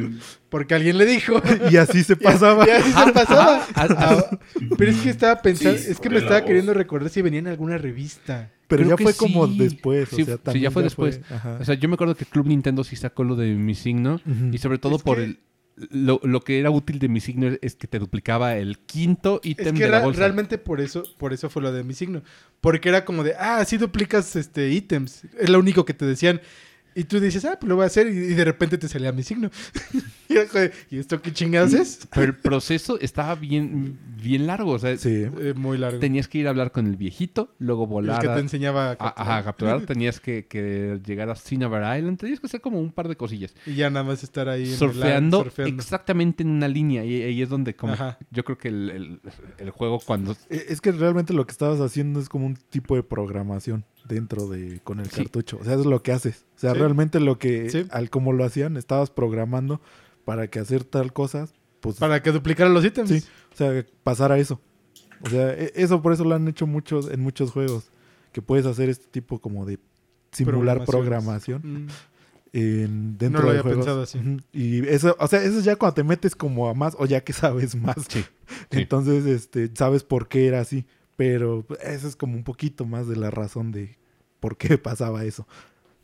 porque 0.50 0.75
alguien 0.75 0.99
le 0.99 1.06
dijo. 1.06 1.40
Y 1.70 1.76
así 1.78 2.04
se 2.04 2.14
pasaba. 2.14 2.66
Y 2.66 2.70
así 2.70 2.92
se 2.92 3.12
pasaba. 3.12 3.66
Ah, 3.75 3.88
ah, 3.97 4.38
pero 4.76 4.90
es 4.90 4.99
que 5.00 5.09
estaba 5.11 5.40
pensando, 5.40 5.78
Sí, 5.78 5.87
es 5.90 5.99
que 5.99 6.11
me 6.11 6.18
estaba 6.18 6.40
voz. 6.40 6.47
queriendo 6.47 6.75
recordar 6.75 7.09
si 7.11 7.23
venía 7.23 7.38
en 7.40 7.49
alguna 7.49 7.78
revista. 7.78 8.50
Pero 8.68 8.85
Creo 8.85 8.97
ya 8.99 9.02
fue 9.02 9.14
como 9.14 9.47
sí. 9.49 9.59
después. 9.59 10.12
O 10.12 10.16
Sí, 10.16 10.25
sea, 10.25 10.38
sí, 10.52 10.61
ya 10.61 10.70
fue 10.70 10.82
después. 10.82 11.20
ajá. 11.30 11.59
O 11.61 11.64
sea, 11.64 11.75
yo 11.75 11.88
me 11.88 11.94
acuerdo 11.94 12.14
que 12.14 12.25
Club 12.26 12.47
Nintendo 12.47 12.85
sí 12.85 12.94
sacó 12.97 13.25
lo 13.25 13.35
de 13.35 13.54
mi 13.54 13.75
signo. 13.75 14.20
Y 14.52 14.59
sobre 14.59 14.78
todo 14.78 14.97
Es 14.97 15.02
por 15.02 15.16
que- 15.16 15.25
el... 15.25 15.38
Lo, 15.90 16.20
lo 16.22 16.40
que 16.42 16.60
era 16.60 16.70
útil 16.70 16.99
de 16.99 17.08
mi 17.08 17.20
signo 17.20 17.56
es 17.62 17.75
que 17.75 17.87
te 17.87 17.99
duplicaba 17.99 18.56
el 18.56 18.78
quinto 18.78 19.40
Es 19.42 19.50
ítem 19.50 19.76
que 19.76 19.84
de 19.84 19.90
la 19.90 20.00
bolsa. 20.00 20.20
realmente 20.20 20.58
por 20.58 20.80
eso, 20.80 21.04
por 21.18 21.32
eso 21.32 21.49
fue 21.49 21.62
lo 21.62 21.72
de 21.72 21.84
mi 21.84 21.94
signo. 21.94 22.22
Porque 22.60 22.88
era 22.90 23.04
como 23.04 23.25
de, 23.25 23.34
ah, 23.38 23.64
sí 23.64 23.78
duplicas 23.78 24.37
este 24.37 24.68
ítems. 24.70 25.25
Es 25.38 25.49
lo 25.49 25.58
único 25.58 25.84
que 25.84 25.94
te 25.94 26.04
decían. 26.04 26.40
Y 26.94 27.04
tú 27.04 27.20
dices, 27.20 27.44
ah, 27.44 27.56
pues 27.61 27.68
lo 27.68 27.76
voy 27.76 27.85
a 27.85 27.87
hacer. 27.87 28.06
Y, 28.09 28.11
y 28.11 28.35
de 28.35 28.44
repente 28.44 28.76
te 28.78 28.88
salía 28.88 29.12
mi 29.12 29.23
signo. 29.23 29.50
y, 30.28 30.32
era 30.37 30.47
como 30.47 30.61
de, 30.61 30.73
¿y 30.90 30.99
esto 30.99 31.20
qué 31.23 31.32
chingados 31.32 31.73
es? 31.73 32.06
Pero 32.12 32.26
el 32.26 32.35
proceso 32.37 32.99
estaba 33.00 33.35
bien, 33.37 33.99
bien 34.23 34.47
largo. 34.47 34.73
O 34.73 34.78
sea, 34.78 34.97
Sí. 34.97 35.26
Eh, 35.38 35.54
muy 35.56 35.78
largo. 35.78 35.99
tenías 36.00 36.26
que 36.28 36.38
ir 36.38 36.47
a 36.47 36.50
hablar 36.50 36.73
con 36.73 36.87
el 36.87 36.97
viejito, 36.97 37.54
luego 37.59 37.85
El 37.85 37.88
volar 37.90 38.20
que 38.20 38.28
a, 38.28 38.35
te 38.35 38.40
enseñaba 38.40 38.90
a 38.90 38.97
capturar. 38.97 39.14
ajá, 39.16 39.37
a 39.38 39.44
capturar. 39.44 39.80
tenías 39.87 40.20
que, 40.20 40.47
que 40.47 41.00
llegar 41.06 41.30
a 41.30 41.37
Cinnabar 41.37 41.97
Island. 41.99 42.18
Tenías 42.18 42.40
que 42.40 42.47
hacer 42.47 42.61
como 42.61 42.80
un 42.80 42.90
par 42.92 43.09
de 43.09 43.16
cosillas. 43.16 43.54
Y 43.66 43.75
ya 43.75 43.88
nada 43.90 44.04
más 44.04 44.23
estar 44.23 44.49
ahí 44.49 44.64
en 44.64 44.70
el 44.70 44.76
Surfeando, 44.76 45.47
exactamente 45.59 46.42
en 46.42 46.50
una 46.50 46.68
línea. 46.68 47.04
Y 47.04 47.23
ahí 47.23 47.42
es 47.42 47.49
donde 47.49 47.75
como 47.75 47.92
Ajá. 47.94 48.18
yo 48.30 48.44
creo 48.44 48.59
que 48.59 48.68
el, 48.68 48.90
el- 48.90 49.20
el 49.59 49.70
juego 49.70 50.00
cuando... 50.04 50.37
Es 50.49 50.80
que 50.80 50.92
realmente 50.92 51.32
lo 51.32 51.47
que 51.47 51.52
estabas 51.52 51.80
haciendo 51.80 52.20
es 52.20 52.28
como 52.28 52.47
un 52.47 52.56
tipo 52.56 52.97
de 52.97 53.02
programación 53.02 53.85
dentro 54.09 54.49
de 54.49 54.80
con 54.85 55.00
el 55.00 55.11
Sí. 55.11 55.16
cartucho. 55.23 55.59
O 55.61 55.64
sea, 55.64 55.75
es 55.75 55.87
lo 55.87 56.02
que 56.02 56.12
haces. 56.12 56.45
O 56.57 56.61
sea, 56.61 56.73
Sí. 56.73 56.78
realmente 56.78 57.21
lo 57.21 57.38
que 57.38 57.71
Sí. 57.71 57.87
al 57.90 58.11
como 58.11 58.33
lo 58.33 58.45
hacían, 58.45 58.76
estabas 58.76 59.11
programando 59.11 59.80
para 60.25 60.49
que 60.49 60.59
hacer 60.59 60.85
tal 60.85 61.12
cosa, 61.12 61.49
pues 61.80 61.97
Para 61.97 62.23
que 62.23 62.30
duplicara 62.33 62.71
los 62.71 62.85
ítems. 62.85 63.09
Sí, 63.11 63.23
o 63.52 63.57
sea, 63.57 63.85
pasar 64.02 64.33
a 64.33 64.38
eso. 64.38 64.61
O 65.23 65.28
sea, 65.28 65.52
e- 65.54 65.73
eso 65.75 66.00
por 66.02 66.12
eso 66.12 66.25
lo 66.25 66.35
han 66.35 66.47
hecho 66.49 66.66
muchos 66.66 67.11
en 67.11 67.21
muchos 67.21 67.50
juegos, 67.52 67.90
que 68.33 68.42
puedes 68.42 68.66
hacer 68.66 68.88
este 68.88 69.07
tipo 69.11 69.38
como 69.38 69.64
de 69.66 69.78
simular 70.33 70.85
programación 70.85 71.61
Mm. 71.64 71.87
en, 72.52 73.19
dentro 73.19 73.40
No 73.40 73.47
lo 73.47 73.52
de 73.52 73.59
había 73.61 73.62
juegos. 73.62 73.78
pensado 73.87 74.02
así. 74.02 74.19
Y 74.52 74.87
eso, 74.88 75.16
o 75.19 75.26
sea, 75.26 75.42
eso 75.42 75.59
es 75.59 75.64
ya 75.64 75.76
cuando 75.76 75.95
te 75.95 76.04
metes 76.04 76.35
como 76.35 76.69
a 76.69 76.75
más 76.75 76.97
o 76.99 77.07
ya 77.07 77.21
que 77.23 77.33
sabes 77.33 77.75
más. 77.76 77.97
Entonces, 78.71 79.26
este, 79.26 79.71
sabes 79.75 80.02
por 80.04 80.28
qué 80.28 80.47
era 80.47 80.61
así, 80.61 80.85
pero 81.20 81.66
eso 81.82 82.08
es 82.08 82.16
como 82.16 82.34
un 82.34 82.44
poquito 82.44 82.86
más 82.86 83.06
de 83.06 83.14
la 83.14 83.30
razón 83.30 83.72
de 83.72 83.98
por 84.40 84.56
qué 84.56 84.78
pasaba 84.82 85.22
eso. 85.22 85.46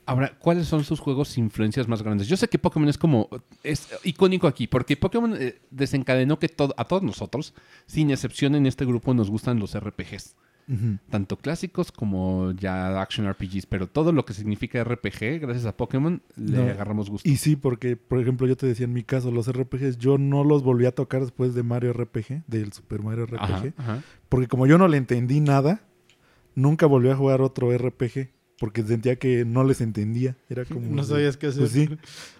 Ahora, 0.04 0.36
¿cuáles 0.38 0.68
son 0.68 0.84
sus 0.84 1.00
juegos 1.00 1.38
influencias 1.38 1.88
más 1.88 2.02
grandes? 2.02 2.28
Yo 2.28 2.36
sé 2.36 2.48
que 2.48 2.58
Pokémon 2.58 2.86
es 2.90 2.98
como 2.98 3.30
es 3.62 3.88
icónico 4.04 4.46
aquí, 4.46 4.66
porque 4.66 4.94
Pokémon 4.94 5.34
eh, 5.40 5.58
desencadenó 5.70 6.38
que 6.38 6.50
todo, 6.50 6.74
a 6.76 6.84
todos 6.84 7.02
nosotros, 7.02 7.54
sin 7.86 8.10
excepción 8.10 8.56
en 8.56 8.66
este 8.66 8.84
grupo, 8.84 9.14
nos 9.14 9.30
gustan 9.30 9.58
los 9.58 9.74
RPGs, 9.74 10.36
Tanto 11.10 11.36
clásicos 11.38 11.92
como 11.92 12.50
ya 12.52 13.00
action 13.00 13.30
RPGs, 13.30 13.66
pero 13.66 13.86
todo 13.86 14.10
lo 14.10 14.24
que 14.24 14.34
significa 14.34 14.82
RPG, 14.82 15.38
gracias 15.40 15.64
a 15.66 15.76
Pokémon, 15.76 16.20
le 16.34 16.56
No. 16.56 16.62
agarramos 16.64 17.08
gusto. 17.08 17.28
Y 17.28 17.36
sí, 17.36 17.54
porque, 17.54 17.96
por 17.96 18.18
ejemplo, 18.20 18.46
yo 18.48 18.56
te 18.56 18.66
decía 18.66 18.84
en 18.86 18.92
mi 18.92 19.04
caso, 19.04 19.30
los 19.30 19.46
RPGs, 19.50 19.98
yo 19.98 20.18
no 20.18 20.42
los 20.42 20.64
volví 20.64 20.86
a 20.86 20.92
tocar 20.92 21.20
después 21.20 21.54
de 21.54 21.62
Mario 21.62 21.92
RPG, 21.92 22.42
del 22.48 22.72
Super 22.72 23.02
Mario 23.02 23.26
RPG. 23.26 23.40
Ajá, 23.40 23.64
ajá. 23.76 24.02
Porque 24.28 24.48
como 24.48 24.66
yo 24.66 24.76
no 24.76 24.88
le 24.88 24.96
entendí 24.96 25.40
nada, 25.40 25.82
nunca 26.56 26.86
volví 26.86 27.10
a 27.10 27.16
jugar 27.16 27.42
otro 27.42 27.70
RPG. 27.76 28.30
Porque 28.58 28.82
sentía 28.82 29.16
que 29.16 29.44
no 29.44 29.64
les 29.64 29.82
entendía. 29.82 30.34
Era 30.48 30.64
como. 30.64 30.80
No 30.94 31.04
sabías 31.04 31.36
qué 31.36 31.48
hacer. 31.48 31.60
Pues 31.60 31.72
sí. 31.72 31.90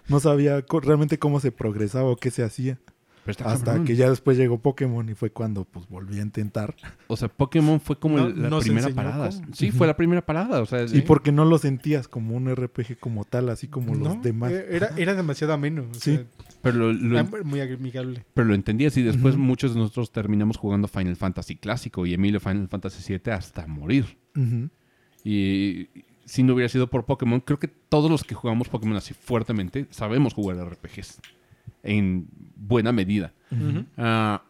No 0.09 0.19
sabía 0.19 0.65
realmente 0.81 1.19
cómo 1.19 1.39
se 1.39 1.51
progresaba 1.51 2.09
o 2.09 2.15
qué 2.17 2.31
se 2.31 2.43
hacía. 2.43 2.79
Pero 3.27 3.31
está 3.39 3.51
Hasta 3.51 3.65
cabrón. 3.65 3.85
que 3.85 3.95
ya 3.97 4.09
después 4.09 4.37
llegó 4.37 4.57
Pokémon 4.61 5.09
y 5.09 5.13
fue 5.13 5.31
cuando 5.31 5.65
pues 5.65 5.85
volví 5.89 6.17
a 6.17 6.21
intentar. 6.21 6.75
O 7.07 7.17
sea, 7.17 7.27
Pokémon 7.27 7.81
fue 7.81 7.99
como 7.99 8.17
No- 8.17 8.27
el- 8.27 8.41
la 8.49 8.59
primera 8.59 8.89
parada. 8.89 9.29
cómo. 9.31 9.53
Sí, 9.53 9.71
fue 9.71 9.85
la 9.85 9.97
primera 9.97 10.25
parada. 10.25 10.61
O 10.61 10.65
sea, 10.65 10.85
Y 10.91 11.01
porque 11.01 11.33
no 11.33 11.43
lo 11.43 11.57
sentías 11.57 12.07
como 12.07 12.35
un 12.37 12.47
RPG 12.49 12.97
como 12.99 13.25
tal, 13.25 13.49
así 13.49 13.67
como 13.67 13.93
No, 13.95 14.05
los 14.15 14.21
demás. 14.23 14.53
eh, 14.53 14.65
Era, 14.71 14.91
era 14.95 15.13
demasiado 15.13 15.51
ameno. 15.51 15.87
o 15.91 15.93
Sí. 15.93 16.15
sea, 16.15 16.25
pero 16.61 16.77
lo, 16.77 16.93
lo- 16.93 17.19
era 17.19 17.27
muy 17.43 17.59
amigable. 17.59 18.25
pero 18.33 18.47
lo 18.47 18.55
entendías 18.55 18.95
y 18.95 19.03
después 19.03 19.35
muchos 19.35 19.73
de 19.73 19.81
nosotros 19.81 20.11
terminamos 20.13 20.55
jugando 20.55 20.87
Final 20.87 21.17
Fantasy 21.17 21.57
clásico 21.57 22.05
y 22.05 22.13
Emilio 22.13 22.39
Final 22.39 22.69
Fantasy 22.69 23.13
VII 23.13 23.33
hasta 23.33 23.67
morir. 23.67 24.17
Y 25.23 25.89
si 26.25 26.43
no 26.43 26.53
hubiera 26.53 26.69
sido 26.69 26.87
por 26.89 27.05
Pokémon, 27.05 27.39
creo 27.41 27.59
que 27.59 27.67
todos 27.67 28.09
los 28.09 28.23
que 28.23 28.35
jugamos 28.35 28.69
Pokémon 28.69 28.95
así 28.97 29.13
fuertemente 29.13 29.87
sabemos 29.89 30.33
jugar 30.33 30.57
RPGs. 30.57 31.19
En 31.87 32.27
buena 32.55 32.91
medida. 32.91 33.33
Ah, 33.97 34.43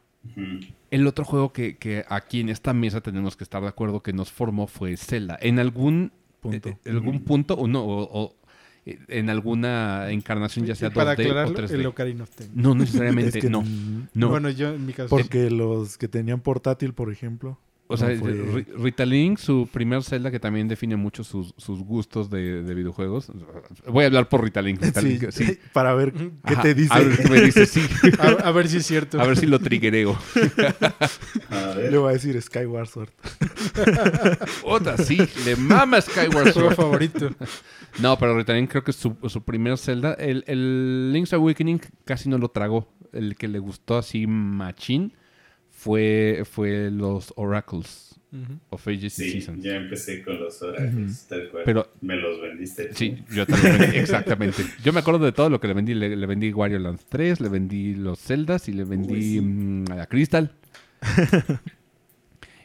el 0.92 1.08
otro 1.08 1.24
juego 1.26 1.54
que, 1.54 1.78
que 1.78 2.04
aquí 2.10 2.40
en 2.40 2.50
esta 2.50 2.74
mesa 2.74 3.02
tenemos 3.02 3.36
que 3.38 3.44
estar 3.44 3.62
de 3.62 3.68
acuerdo 3.68 4.02
que 4.02 4.14
nos 4.14 4.32
formó 4.32 4.68
fue 4.68 4.98
Zelda. 4.98 5.38
En 5.42 5.60
algún 5.60 6.12
Punto. 6.42 6.70
eh, 6.70 6.78
en 6.86 6.96
algún 6.96 7.22
punto 7.24 7.56
o 7.56 7.68
no, 7.68 7.84
o, 7.84 8.04
o, 8.24 8.36
eh, 8.86 9.00
en 9.08 9.30
alguna 9.30 10.10
encarnación 10.12 10.66
ya 10.66 10.76
sea 10.76 10.90
para 10.92 11.14
2D 11.16 11.20
o 11.20 11.22
aclararlo, 11.24 11.58
3D. 11.58 11.72
el 11.74 11.86
Ocarina 11.88 12.24
of 12.24 12.30
Time. 12.36 12.50
No 12.54 12.76
necesariamente, 12.76 13.38
Es 13.40 13.44
que 13.44 13.50
no. 13.50 13.62
n- 13.62 14.08
No. 14.14 14.30
Bueno, 14.30 14.50
yo 14.50 14.74
en 14.74 14.86
mi 14.86 14.94
caso. 14.94 15.10
Porque 15.10 15.50
los 15.50 15.98
que 15.98 16.08
tenían 16.08 16.40
portátil, 16.42 16.94
por 16.94 17.12
ejemplo. 17.12 17.60
O 17.90 17.96
sea, 17.96 18.10
fue- 18.18 18.34
Ri- 18.34 18.68
Rita 18.78 19.06
Link, 19.06 19.38
su 19.38 19.70
primer 19.72 20.04
Zelda, 20.04 20.30
que 20.30 20.40
también 20.42 20.68
define 20.68 20.98
mucho 20.98 21.24
sus, 21.24 21.54
sus 21.58 21.80
gustos 21.80 22.30
de, 22.30 22.62
de 22.64 22.74
videojuegos. 22.74 23.32
Voy 23.88 24.04
a 24.04 24.08
hablar 24.08 24.28
por 24.28 24.44
Rita 24.44 24.62
Link. 24.62 24.82
Rita 24.82 25.00
Sí, 25.02 25.08
Link, 25.08 25.32
sí. 25.32 25.58
para 25.72 25.94
ver 25.94 26.12
qué 26.12 26.32
Ajá, 26.44 26.62
te 26.64 26.74
dice. 26.76 26.94
A 26.94 27.00
ver 27.00 27.18
qué 27.18 27.30
me 27.30 27.42
dice, 27.42 27.66
sí. 27.66 27.82
A, 28.20 28.48
a 28.48 28.52
ver 28.52 28.68
si 28.68 28.78
es 28.78 28.86
cierto. 28.86 29.22
A 29.22 29.26
ver 29.26 29.38
si 29.38 29.46
lo 29.46 29.60
triggereo. 29.60 30.18
A 31.50 31.76
Le 31.76 31.98
voy 31.98 32.10
a 32.10 32.14
decir 32.14 32.42
Skyward 32.42 32.88
Sword. 32.88 33.10
Otra, 34.64 34.98
sí, 34.98 35.18
le 35.46 35.56
mama 35.56 36.02
Skyward 36.02 36.54
Sword. 36.54 36.76
favorito. 36.76 37.30
No, 38.00 38.18
pero 38.18 38.38
Rita 38.38 38.54
Link 38.54 38.70
creo 38.70 38.84
que 38.84 38.92
es 38.92 38.98
su, 38.98 39.16
su 39.28 39.44
primer 39.44 39.78
Zelda. 39.78 40.14
El, 40.14 40.44
el 40.48 41.12
Link's 41.14 41.34
Awakening 41.34 41.80
casi 42.06 42.30
no 42.30 42.38
lo 42.38 42.50
tragó. 42.50 42.88
El 43.14 43.36
que 43.36 43.48
le 43.48 43.60
gustó 43.60 43.98
así 43.98 44.28
machín 44.28 45.14
fue, 45.88 46.44
fue 46.46 46.92
los 46.92 47.34
Oracles 47.38 48.20
Ujú. 48.32 48.60
of 48.72 48.88
Ages 48.88 49.18
and 49.20 49.26
Sí, 49.28 49.32
Seasons. 49.32 49.64
ya 49.64 49.76
empecé 49.78 50.22
con 50.22 50.38
los 50.40 50.62
horarios, 50.62 51.26
tal 51.30 51.50
cual. 51.50 51.64
Pero- 51.66 51.88
Me 52.02 52.18
los 52.18 52.42
vendiste. 52.42 52.94
Sí, 52.94 53.24
yo 53.34 53.46
también 53.46 53.78
vendí, 53.80 53.98
exactamente. 53.98 54.64
Yo 54.84 54.92
me 54.92 55.00
acuerdo 55.00 55.24
de 55.24 55.32
todo 55.32 55.50
lo 55.50 55.60
que 55.62 55.68
le 55.68 55.74
vendí. 55.74 55.94
Le, 55.94 56.16
le 56.16 56.26
vendí 56.28 56.52
Wario 56.52 56.78
Land 56.80 57.00
3, 57.08 57.40
le 57.40 57.48
vendí 57.50 57.96
los 57.96 58.20
Zeldas 58.20 58.68
y 58.68 58.74
le 58.74 58.84
vendí 58.84 59.14
Uy, 59.14 59.22
sí. 59.22 59.42
mm, 59.42 59.86
a 59.94 60.06
Crystal. 60.08 60.52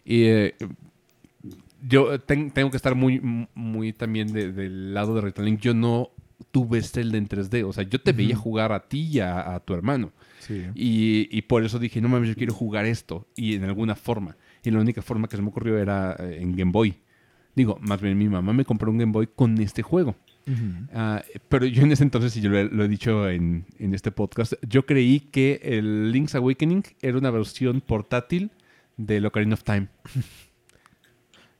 y 0.04 0.22
eh, 0.24 0.54
yo 1.88 2.18
ten- 2.20 2.50
tengo 2.50 2.70
que 2.70 2.76
estar 2.76 2.94
muy, 2.94 3.20
muy 3.54 3.92
también 3.92 4.32
de- 4.32 4.52
del 4.52 4.94
lado 4.94 5.14
de 5.14 5.20
Retalink. 5.20 5.60
Yo 5.60 5.74
no 5.74 6.10
tuve 6.50 6.82
Zelda 6.82 7.18
en 7.18 7.28
3D. 7.28 7.64
O 7.64 7.72
sea, 7.72 7.84
yo 7.84 8.00
te 8.00 8.12
veía 8.12 8.36
jugar 8.36 8.72
a 8.72 8.80
ti 8.88 9.02
y 9.12 9.20
a, 9.20 9.54
a 9.54 9.60
tu 9.60 9.74
hermano. 9.74 10.12
Sí. 10.42 10.64
Y, 10.74 11.28
y 11.30 11.42
por 11.42 11.64
eso 11.64 11.78
dije, 11.78 12.00
no 12.00 12.08
mames, 12.08 12.28
yo 12.28 12.34
quiero 12.34 12.52
jugar 12.52 12.84
esto. 12.84 13.26
Y 13.36 13.54
en 13.54 13.64
alguna 13.64 13.94
forma. 13.94 14.36
Y 14.64 14.70
la 14.70 14.80
única 14.80 15.02
forma 15.02 15.28
que 15.28 15.36
se 15.36 15.42
me 15.42 15.48
ocurrió 15.48 15.78
era 15.78 16.16
eh, 16.18 16.38
en 16.40 16.56
Game 16.56 16.72
Boy. 16.72 16.96
Digo, 17.54 17.78
más 17.80 18.00
bien 18.00 18.18
mi 18.18 18.28
mamá 18.28 18.52
me 18.52 18.64
compró 18.64 18.90
un 18.90 18.98
Game 18.98 19.12
Boy 19.12 19.28
con 19.34 19.58
este 19.60 19.82
juego. 19.82 20.16
Ah, 20.92 21.22
pero 21.48 21.66
yo 21.66 21.82
en 21.84 21.92
ese 21.92 22.02
entonces, 22.02 22.36
y 22.36 22.40
yo 22.40 22.50
lo 22.50 22.58
he, 22.58 22.64
lo 22.64 22.84
he 22.84 22.88
dicho 22.88 23.28
en, 23.28 23.64
en 23.78 23.94
este 23.94 24.10
podcast, 24.10 24.54
yo 24.68 24.84
creí 24.84 25.20
que 25.20 25.60
el 25.62 26.10
Link's 26.10 26.34
Awakening 26.34 26.82
era 27.00 27.16
una 27.16 27.30
versión 27.30 27.80
portátil 27.80 28.50
del 28.96 29.24
Ocarina 29.26 29.54
of 29.54 29.62
Time. 29.62 29.88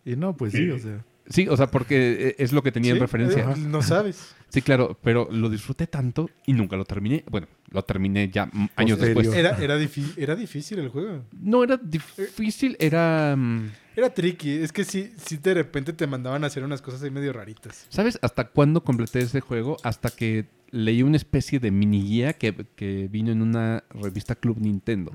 Y 0.04 0.16
no, 0.16 0.36
pues 0.36 0.52
sí, 0.52 0.68
o 0.68 0.78
sea. 0.80 1.04
Sí, 1.28 1.46
o 1.48 1.56
sea, 1.56 1.68
porque 1.70 2.28
eh, 2.28 2.34
es 2.38 2.52
lo 2.52 2.62
que 2.62 2.72
tenía 2.72 2.92
en 2.92 3.00
referencia. 3.00 3.50
eh, 3.50 3.54
no 3.58 3.82
sabes. 3.82 4.34
Sí, 4.52 4.60
claro, 4.60 4.98
pero 5.02 5.28
lo 5.32 5.48
disfruté 5.48 5.86
tanto 5.86 6.28
y 6.44 6.52
nunca 6.52 6.76
lo 6.76 6.84
terminé. 6.84 7.24
Bueno, 7.30 7.46
lo 7.70 7.82
terminé 7.84 8.28
ya 8.28 8.50
años 8.76 8.98
después. 9.00 9.28
Era, 9.28 9.56
era, 9.56 9.78
era 10.18 10.36
difícil 10.36 10.78
el 10.78 10.90
juego. 10.90 11.24
No 11.32 11.64
era 11.64 11.78
difícil, 11.78 12.76
era... 12.78 13.34
mm, 13.34 13.70
Era 13.96 14.10
tricky. 14.12 14.50
Es 14.56 14.70
que 14.70 14.84
sí, 14.84 15.14
sí 15.16 15.38
de 15.38 15.54
repente 15.54 15.94
te 15.94 16.06
mandaban 16.06 16.44
a 16.44 16.48
hacer 16.48 16.64
unas 16.64 16.82
cosas 16.82 17.02
ahí 17.02 17.10
medio 17.10 17.32
raritas. 17.32 17.86
¿Sabes 17.88 18.18
hasta 18.20 18.48
cuándo 18.48 18.84
completé 18.84 19.20
ese 19.20 19.40
juego? 19.40 19.78
Hasta 19.84 20.10
que 20.10 20.44
leí 20.70 21.02
una 21.02 21.16
especie 21.16 21.58
de 21.58 21.70
mini 21.70 22.02
guía 22.02 22.34
que, 22.34 22.54
que 22.76 23.08
vino 23.10 23.32
en 23.32 23.40
una 23.40 23.84
revista 23.88 24.34
Club 24.34 24.58
Nintendo. 24.60 25.12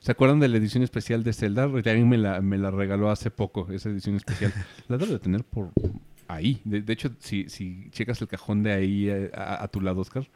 ¿Se 0.00 0.12
acuerdan 0.12 0.40
de 0.40 0.48
la 0.48 0.56
edición 0.58 0.82
especial 0.82 1.24
de 1.24 1.32
Zelda? 1.32 1.66
Ryan 1.66 2.08
me 2.08 2.18
la, 2.18 2.40
me 2.40 2.56
la 2.56 2.70
regaló 2.70 3.10
hace 3.10 3.30
poco, 3.30 3.68
esa 3.72 3.88
edición 3.90 4.16
especial. 4.16 4.52
La 4.88 4.96
debo 4.96 5.12
de 5.12 5.18
tener 5.18 5.44
por 5.44 5.70
ahí. 6.28 6.60
De, 6.64 6.82
de 6.82 6.92
hecho, 6.92 7.10
si, 7.18 7.48
si 7.48 7.88
checas 7.90 8.20
el 8.22 8.28
cajón 8.28 8.62
de 8.62 8.72
ahí 8.72 9.08
eh, 9.08 9.30
a, 9.34 9.64
a 9.64 9.68
tu 9.68 9.80
lado, 9.80 10.00
Oscar, 10.00 10.26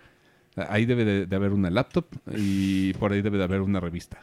ahí 0.57 0.85
debe 0.85 1.04
de, 1.04 1.26
de 1.26 1.37
haber 1.37 1.52
una 1.52 1.71
laptop 1.71 2.07
y 2.37 2.92
por 2.95 3.12
ahí 3.12 3.23
debe 3.23 3.38
de 3.38 3.45
haber 3.45 3.61
una 3.61 3.78
revista. 3.81 4.19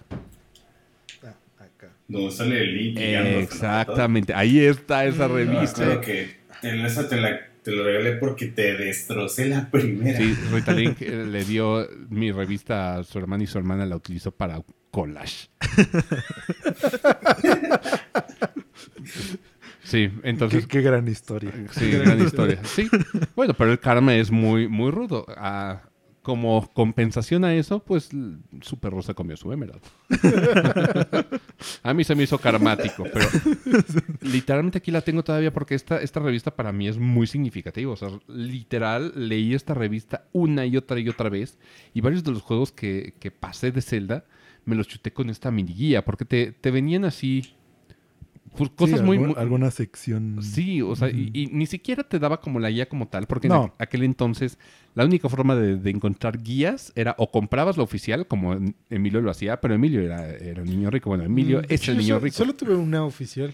Ah, 1.23 1.33
acá. 1.59 1.89
Donde 2.07 2.31
sale 2.31 2.61
el 2.61 2.75
link. 2.75 2.95
no 2.99 3.23
lo 3.31 3.39
Exactamente, 3.39 4.33
ahí 4.33 4.59
está 4.59 5.05
esa 5.05 5.25
Ah, 5.25 5.27
revista. 5.29 5.83
claro 5.85 6.01
que 6.01 6.37
te, 6.61 6.85
esa 6.85 7.07
te 7.07 7.15
la, 7.15 7.39
te 7.63 7.71
lo 7.71 7.83
regalé 7.85 8.17
porque 8.17 8.47
te 8.47 8.75
destrocé 8.75 9.47
la 9.47 9.71
primera. 9.71 10.17
Sí, 10.17 10.35
Rita 10.51 10.73
Link 10.73 11.01
eh, 11.01 11.25
le 11.25 11.45
dio 11.45 11.87
mi 12.09 12.31
revista 12.31 12.97
a 12.97 13.03
su 13.03 13.17
hermana 13.17 13.43
y 13.45 13.47
su 13.47 13.57
hermana 13.57 13.85
la 13.85 13.95
utilizó 13.95 14.31
para 14.31 14.61
collage. 14.91 15.49
Sí, 19.89 20.11
entonces... 20.21 20.67
qué, 20.67 20.77
qué 20.77 20.81
gran 20.83 21.07
historia. 21.07 21.51
Sí, 21.71 21.89
gran 21.89 22.21
historia. 22.21 22.59
Sí. 22.63 22.87
Bueno, 23.35 23.55
pero 23.55 23.71
el 23.71 23.79
karma 23.79 24.13
es 24.15 24.29
muy, 24.29 24.67
muy 24.67 24.91
rudo. 24.91 25.25
Ah, 25.29 25.81
como 26.21 26.69
compensación 26.73 27.43
a 27.43 27.55
eso, 27.55 27.79
pues 27.79 28.09
su 28.61 28.77
perro 28.79 29.01
se 29.01 29.15
comió 29.15 29.35
su 29.35 29.51
Emerald. 29.51 29.81
a 31.81 31.93
mí 31.95 32.03
se 32.03 32.13
me 32.13 32.21
hizo 32.21 32.37
karmático, 32.37 33.03
pero 33.11 33.25
literalmente 34.21 34.77
aquí 34.77 34.91
la 34.91 35.01
tengo 35.01 35.23
todavía 35.23 35.51
porque 35.51 35.73
esta, 35.73 35.99
esta 35.99 36.19
revista 36.19 36.55
para 36.55 36.71
mí 36.71 36.87
es 36.87 36.99
muy 36.99 37.25
significativa. 37.25 37.91
O 37.91 37.95
sea, 37.95 38.09
literal, 38.27 39.11
leí 39.15 39.55
esta 39.55 39.73
revista 39.73 40.25
una 40.33 40.67
y 40.67 40.77
otra 40.77 40.99
y 40.99 41.09
otra 41.09 41.29
vez 41.29 41.57
y 41.95 42.01
varios 42.01 42.23
de 42.23 42.31
los 42.31 42.43
juegos 42.43 42.71
que, 42.71 43.15
que 43.19 43.31
pasé 43.31 43.71
de 43.71 43.81
Zelda 43.81 44.25
me 44.65 44.75
los 44.75 44.87
chuté 44.87 45.11
con 45.13 45.29
esta 45.29 45.51
mini 45.51 45.73
guía 45.73 46.03
porque 46.05 46.25
te, 46.25 46.51
te 46.51 46.71
venían 46.71 47.05
así 47.05 47.53
pues, 48.57 48.69
cosas 48.71 48.99
Sí, 48.99 49.05
muy, 49.05 49.17
algún- 49.17 49.29
muy- 49.33 49.39
Alguna 49.39 49.71
sección. 49.71 50.39
Sí, 50.41 50.81
o 50.81 50.95
sea, 50.95 51.09
y, 51.09 51.29
y 51.33 51.47
ni 51.47 51.65
siquiera 51.65 52.03
te 52.03 52.19
daba 52.19 52.41
como 52.41 52.59
la 52.59 52.69
guía 52.69 52.89
como 52.89 53.07
tal, 53.07 53.27
porque 53.27 53.47
en 53.47 53.53
No. 53.53 53.67
aqu- 53.67 53.73
aquel 53.77 54.03
entonces 54.03 54.57
la 54.95 55.05
única 55.05 55.29
forma 55.29 55.55
de, 55.55 55.77
de 55.77 55.89
encontrar 55.89 56.41
guías 56.41 56.91
era 56.95 57.15
o 57.17 57.31
comprabas 57.31 57.77
la 57.77 57.83
oficial, 57.83 58.27
como 58.27 58.57
Emilio 58.89 59.21
lo 59.21 59.31
hacía, 59.31 59.61
pero 59.61 59.73
Emilio 59.75 60.01
era, 60.01 60.29
era 60.29 60.61
un 60.61 60.67
niño 60.69 60.89
rico. 60.89 61.09
Bueno, 61.09 61.23
Emilio 61.23 61.59
Mm, 61.61 61.65
es 61.69 61.87
el 61.87 61.97
niño 61.97 62.19
rico. 62.19 62.35
Solo 62.37 62.53
tuve 62.53 62.75
una 62.75 63.03
oficial, 63.05 63.53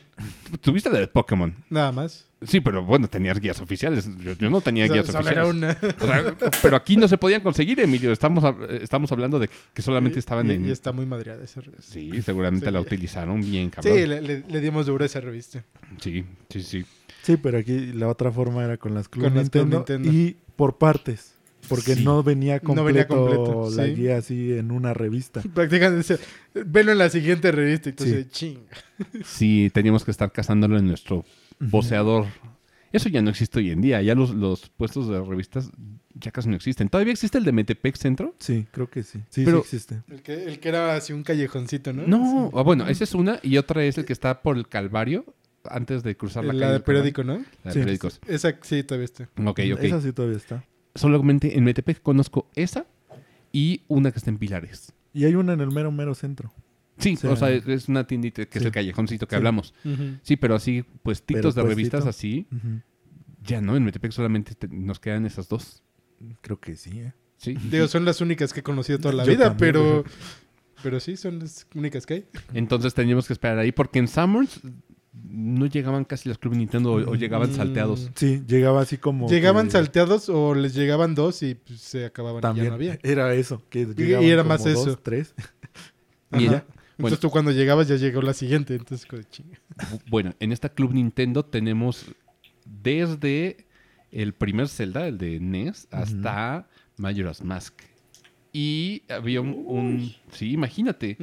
Tuviste 0.62 0.90
la 0.90 1.00
de 1.00 1.08
Pokémon. 1.08 1.54
nada 1.70 1.92
más. 1.92 2.26
Sí, 2.42 2.60
pero 2.60 2.84
bueno, 2.84 3.08
tenías 3.08 3.40
guías 3.40 3.60
oficiales. 3.62 4.08
Yo, 4.20 4.34
yo 4.34 4.50
no 4.50 4.62
tenía 4.62 4.88
guías 4.88 5.08
solo 5.08 5.20
oficiales. 5.20 5.38
era 5.38 5.48
una. 5.48 5.78
O 6.00 6.06
sea, 6.06 6.36
pero 6.62 6.76
aquí 6.76 6.96
no 6.96 7.08
se 7.08 7.18
podían 7.18 7.42
conseguir, 7.42 7.80
Emilio. 7.80 8.12
Estamos, 8.12 8.44
estamos 8.82 9.12
hablando 9.12 9.40
de 9.40 9.50
que 9.74 9.82
solamente 9.82 10.20
estaban 10.20 10.50
y, 10.52 10.54
en... 10.54 10.68
y 10.68 10.72
está 10.72 10.92
muy 10.92 11.06
madreada 11.08 11.44
esa 11.44 11.62
revista. 11.62 11.92
Sí, 11.94 12.22
seguramente 12.22 12.68
Sí. 12.68 12.72
la 12.72 12.82
utilizaron 12.82 13.42
bien, 13.42 13.70
cabrón. 13.72 13.94
Sí, 13.98 14.06
le, 14.06 14.22
le- 14.22 14.44
le 14.48 14.62
dimos 14.62 14.86
duro 14.86 15.04
a 15.04 15.08
esa 15.08 15.22
revista. 15.22 15.64
Sí, 16.00 16.24
sí, 16.50 16.62
sí. 16.62 16.86
Sí, 17.24 17.38
pero 17.38 17.58
aquí 17.58 17.94
la 17.94 18.08
otra 18.10 18.32
forma 18.32 18.64
era 18.64 18.78
con 18.78 18.94
las 18.94 19.10
Club, 19.10 19.24
Con 19.26 19.36
las 19.36 19.50
Club 19.50 19.64
Nintendo, 19.68 19.78
Nintendo. 20.04 20.12
y 20.12 20.38
por 20.56 20.78
partes. 20.78 21.34
Porque 21.68 21.96
Sí. 21.96 22.04
no 22.04 22.22
venía 22.22 22.60
completo, 22.60 22.76
No 22.82 22.86
venía 22.86 23.08
completo, 23.08 23.70
la 23.76 23.86
sí. 23.86 23.96
guía 23.96 24.18
así 24.18 24.54
en 24.54 24.70
una 24.72 24.94
revista. 24.94 25.42
Prácticamente, 25.54 26.20
velo 26.54 26.92
en 26.92 27.00
la 27.00 27.10
siguiente 27.10 27.52
revista. 27.52 27.90
Y 27.90 27.92
entonces, 27.92 28.30
ching. 28.30 28.60
Sí, 29.26 29.72
teníamos 29.74 30.06
que 30.06 30.12
estar 30.12 30.32
cazándolo 30.32 30.78
en 30.78 30.86
nuestro 30.88 31.26
voceador. 31.60 32.28
Eso 32.92 33.10
ya 33.10 33.22
no 33.24 33.30
existe 33.32 33.60
hoy 33.60 33.72
en 33.72 33.82
día. 33.82 34.02
Ya 34.04 34.14
los, 34.16 34.30
los 34.36 34.70
puestos 34.70 35.08
de 35.10 35.20
revistas 35.22 35.72
ya 36.14 36.32
casi 36.32 36.48
no 36.50 36.56
existen. 36.56 36.88
¿Todavía 36.88 37.12
existe 37.14 37.38
el 37.40 37.44
de 37.44 37.52
Metepec 37.52 37.98
Centro? 37.98 38.36
Sí, 38.40 38.68
creo 38.72 38.90
que 38.90 39.02
sí. 39.04 39.20
Sí, 39.32 39.44
Pero- 39.44 39.64
sí 39.64 39.76
existe. 39.76 40.02
El 40.08 40.22
que, 40.22 40.44
el 40.46 40.60
que 40.60 40.70
era 40.70 40.96
así 40.96 41.12
un 41.14 41.24
callejoncito, 41.24 41.92
¿no? 41.94 42.04
No. 42.08 42.52
Ah, 42.54 42.62
bueno, 42.62 42.88
esa 42.88 43.04
es 43.04 43.14
una. 43.16 43.40
Y 43.42 43.58
otra 43.58 43.84
es 43.84 43.98
el 43.98 44.06
que 44.06 44.14
está 44.14 44.42
por 44.44 44.56
el 44.56 44.68
Calvario 44.70 45.26
antes 45.70 46.04
de 46.04 46.16
cruzar 46.18 46.44
la, 46.46 46.54
La, 46.54 46.60
calle. 46.60 46.66
de 46.68 46.74
del 46.74 46.84
Calvario. 46.84 47.14
periódico, 47.14 47.24
¿no? 47.24 47.34
La 47.64 47.72
de 47.72 47.74
Sí. 47.74 47.80
periódicos. 47.80 48.20
Esa 48.28 48.56
sí 48.62 48.84
todavía 48.84 49.06
está. 49.06 49.24
Ok, 49.38 49.60
ok. 49.74 49.80
Esa 49.84 50.02
sí 50.02 50.12
todavía 50.14 50.38
está. 50.38 50.64
Solamente 50.96 51.58
en 51.58 51.64
Metepec 51.64 52.02
conozco 52.02 52.50
esa 52.56 52.86
y 53.52 53.82
una 53.88 54.12
que 54.12 54.20
está 54.20 54.30
en 54.30 54.38
Pilares. 54.38 54.94
Y 55.14 55.26
hay 55.26 55.36
una 55.36 55.54
en 55.54 55.62
el 55.62 55.72
mero, 55.72 55.92
mero 55.92 56.14
centro. 56.16 56.54
Sí, 56.98 57.16
Sí. 57.18 57.28
o 57.28 57.36
sea, 57.36 57.50
es 57.52 57.90
una 57.90 58.08
tiendita 58.08 58.46
que 58.46 58.60
es 58.60 58.66
el 58.66 58.72
callejoncito 58.72 59.28
que 59.28 59.36
Sí. 59.36 59.38
hablamos. 59.38 59.74
Sí, 60.24 60.38
pero 60.38 60.56
así, 60.56 60.84
puestitos 61.04 61.54
Pero 61.56 61.64
de 61.68 61.70
revistas 61.70 62.04
puestito. 62.04 62.48
así, 62.50 62.82
ya 63.44 63.62
no. 63.62 63.76
En 63.76 63.84
Metepec 63.84 64.12
solamente 64.12 64.56
te- 64.56 64.68
nos 64.70 65.00
quedan 65.00 65.26
esas 65.26 65.50
dos. 65.50 65.84
Creo 66.42 66.60
que 66.60 66.76
sí, 66.78 67.00
¿eh? 67.00 67.14
Sí. 67.38 67.56
Digo, 67.70 67.88
son 67.90 68.06
las 68.06 68.22
únicas 68.22 68.54
que 68.54 68.62
he 68.62 68.64
conocido 68.64 68.98
toda 69.00 69.14
la 69.14 69.26
Yo 69.26 69.32
vida, 69.34 69.50
también, 69.50 69.74
pero... 69.74 70.04
Pero 70.84 71.00
sí, 71.00 71.18
son 71.18 71.40
las 71.40 71.68
únicas 71.76 72.06
que 72.06 72.14
hay. 72.14 72.26
Entonces 72.54 72.94
teníamos 72.94 73.28
que 73.28 73.34
esperar 73.34 73.58
ahí 73.60 73.72
porque 73.72 74.00
en 74.00 74.08
Summers 74.08 74.62
no 75.24 75.66
llegaban 75.68 76.06
casi 76.06 76.30
los 76.30 76.38
Club 76.38 76.56
Nintendo 76.56 76.94
o, 76.94 77.12
o 77.12 77.16
llegaban 77.16 77.52
Mm. 77.52 77.56
salteados. 77.56 78.10
Sí, 78.16 78.44
llegaba 78.48 78.82
así 78.82 78.98
como. 78.98 79.28
Llegaban 79.30 79.66
que 79.68 79.72
salteados 79.74 80.30
o 80.30 80.54
les 80.56 80.74
llegaban 80.74 81.16
dos 81.16 81.42
y 81.44 81.56
pues, 81.56 81.80
se 81.82 82.06
acababan 82.06 82.40
y 82.40 82.42
ya 82.42 82.48
También 82.50 82.68
no 82.70 82.74
había. 82.76 83.00
era 83.04 83.34
eso. 83.34 83.62
Que 83.70 83.88
y 83.98 84.12
era 84.30 84.44
como 84.44 84.50
más 84.50 84.64
dos, 84.64 84.74
eso. 84.88 84.98
tres. 84.98 85.34
Y 86.32 86.46
ya. 86.46 86.66
Entonces 86.66 86.66
Bueno, 86.98 87.18
tú 87.18 87.30
cuando 87.30 87.52
llegabas 87.52 87.88
ya 87.88 87.96
llegó 87.98 88.22
la 88.22 88.34
siguiente. 88.34 88.74
Entonces, 88.76 89.08
chinga. 89.30 89.58
bu- 89.92 90.02
bueno, 90.10 90.34
en 90.40 90.52
esta 90.52 90.70
Club 90.70 90.94
Nintendo 90.94 91.44
tenemos 91.44 92.06
desde 92.66 93.68
el 94.12 94.34
primer 94.34 94.68
Zelda, 94.70 95.08
el 95.08 95.18
de 95.18 95.40
NES, 95.40 95.88
hasta 95.92 96.68
Majora's 96.98 97.44
Mask. 97.44 97.74
Y 98.54 99.04
había 99.10 99.42
un, 99.42 99.64
un- 99.68 100.14
Sí, 100.32 100.52
imagínate. 100.52 101.18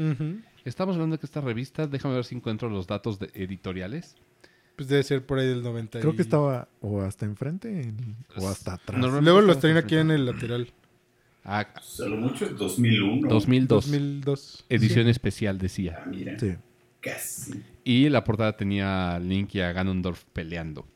Estamos 0.64 0.94
hablando 0.94 1.16
de 1.16 1.20
que 1.20 1.26
esta 1.26 1.40
revista, 1.40 1.86
déjame 1.86 2.14
ver 2.14 2.24
si 2.24 2.34
encuentro 2.34 2.68
los 2.68 2.86
datos 2.86 3.18
de- 3.18 3.30
editoriales. 3.34 4.16
Pues 4.76 4.88
debe 4.88 5.02
ser 5.02 5.24
por 5.26 5.38
ahí 5.38 5.48
del 5.48 5.62
90. 5.62 6.00
Creo 6.00 6.12
y- 6.12 6.16
que 6.16 6.22
estaba 6.22 6.68
o 6.80 7.02
hasta 7.02 7.24
enfrente 7.26 7.82
en- 7.82 8.16
o 8.36 8.48
hasta 8.48 8.74
atrás. 8.74 9.00
Luego 9.22 9.40
los 9.40 9.58
traen 9.60 9.76
aquí 9.76 9.96
en 9.96 10.10
el 10.10 10.24
lateral. 10.26 10.68
Ah, 11.44 11.66
A 11.74 12.04
lo 12.06 12.16
mucho 12.16 12.46
es 12.46 12.56
2001. 12.56 13.28
2002. 13.28 13.84
2002. 13.86 14.64
Edición 14.68 15.08
especial, 15.08 15.58
decía. 15.58 15.98
Ah, 16.00 16.08
mira, 16.08 16.38
Sí. 16.38 16.54
casi. 17.00 17.62
Y 17.84 18.08
la 18.08 18.22
portada 18.22 18.56
tenía 18.56 19.16
a 19.16 19.18
Link 19.18 19.54
y 19.56 19.60
a 19.60 19.72
Ganondorf 19.72 20.22
peleando. 20.32 20.86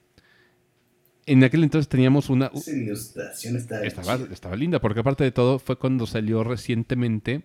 En 1.27 1.43
aquel 1.43 1.65
entonces 1.65 1.89
teníamos 1.89 2.31
una... 2.31 2.47
Esa 2.55 2.71
ilustración 2.71 3.57
estaba 3.57 4.55
linda, 4.55 4.81
porque 4.81 5.01
aparte 5.01 5.25
de 5.25 5.33
todo 5.33 5.59
fue 5.59 5.77
cuando 5.77 6.07
salió 6.07 6.45
recientemente 6.45 7.43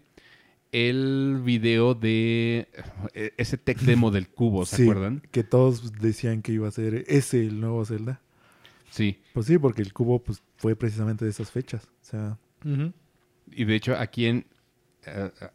el 0.72 1.42
video 1.44 1.94
de 1.96 2.68
eh, 3.14 3.34
ese 3.38 3.58
tech 3.58 3.80
demo 3.80 4.10
del 4.12 4.30
cubo, 4.30 4.66
¿se 4.66 4.78
Sí, 4.78 4.82
acuerdan? 4.84 5.22
Que 5.32 5.44
todos 5.44 5.92
decían 6.00 6.42
que 6.42 6.54
iba 6.54 6.68
a 6.68 6.72
ser 6.72 7.04
ese 7.08 7.42
el 7.42 7.60
nuevo 7.60 7.84
Zelda. 7.86 8.22
Sí. 8.90 9.20
Pues 9.34 9.46
sí, 9.48 9.58
porque 9.58 9.82
el 9.82 9.94
cubo 9.94 10.24
pues, 10.24 10.42
fue 10.58 10.76
precisamente 10.76 11.26
de 11.26 11.32
esas 11.32 11.52
fechas. 11.52 11.86
O 12.02 12.06
sea. 12.06 12.38
Y 13.52 13.66
de 13.66 13.76
hecho 13.76 13.96
aquí 13.98 14.26
en... 14.28 14.46
eh, 15.06 15.32
eh, 15.42 15.48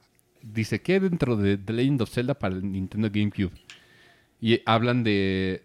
dice 0.43 0.81
que 0.83 1.01
dentro 1.01 1.37
de 1.37 1.57
The 1.57 1.73
Legend 1.73 2.03
of 2.03 2.11
Zelda 2.11 2.35
para 2.35 2.55
el 2.55 2.71
Nintendo 2.71 3.09
GameCube. 3.13 3.53
Y 4.41 4.61
hablan 4.67 5.03
de... 5.03 5.63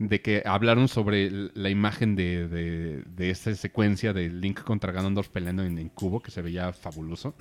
De 0.00 0.20
que 0.20 0.42
hablaron 0.46 0.86
sobre 0.86 1.28
la 1.54 1.70
imagen 1.70 2.14
de, 2.14 2.46
de, 2.46 3.02
de 3.16 3.30
esa 3.30 3.52
secuencia 3.56 4.12
de 4.12 4.28
Link 4.28 4.60
contra 4.62 4.92
Ganondorf 4.92 5.28
peleando 5.28 5.64
en, 5.64 5.76
en 5.76 5.88
cubo, 5.88 6.20
que 6.20 6.30
se 6.30 6.40
veía 6.40 6.72
fabuloso. 6.72 7.34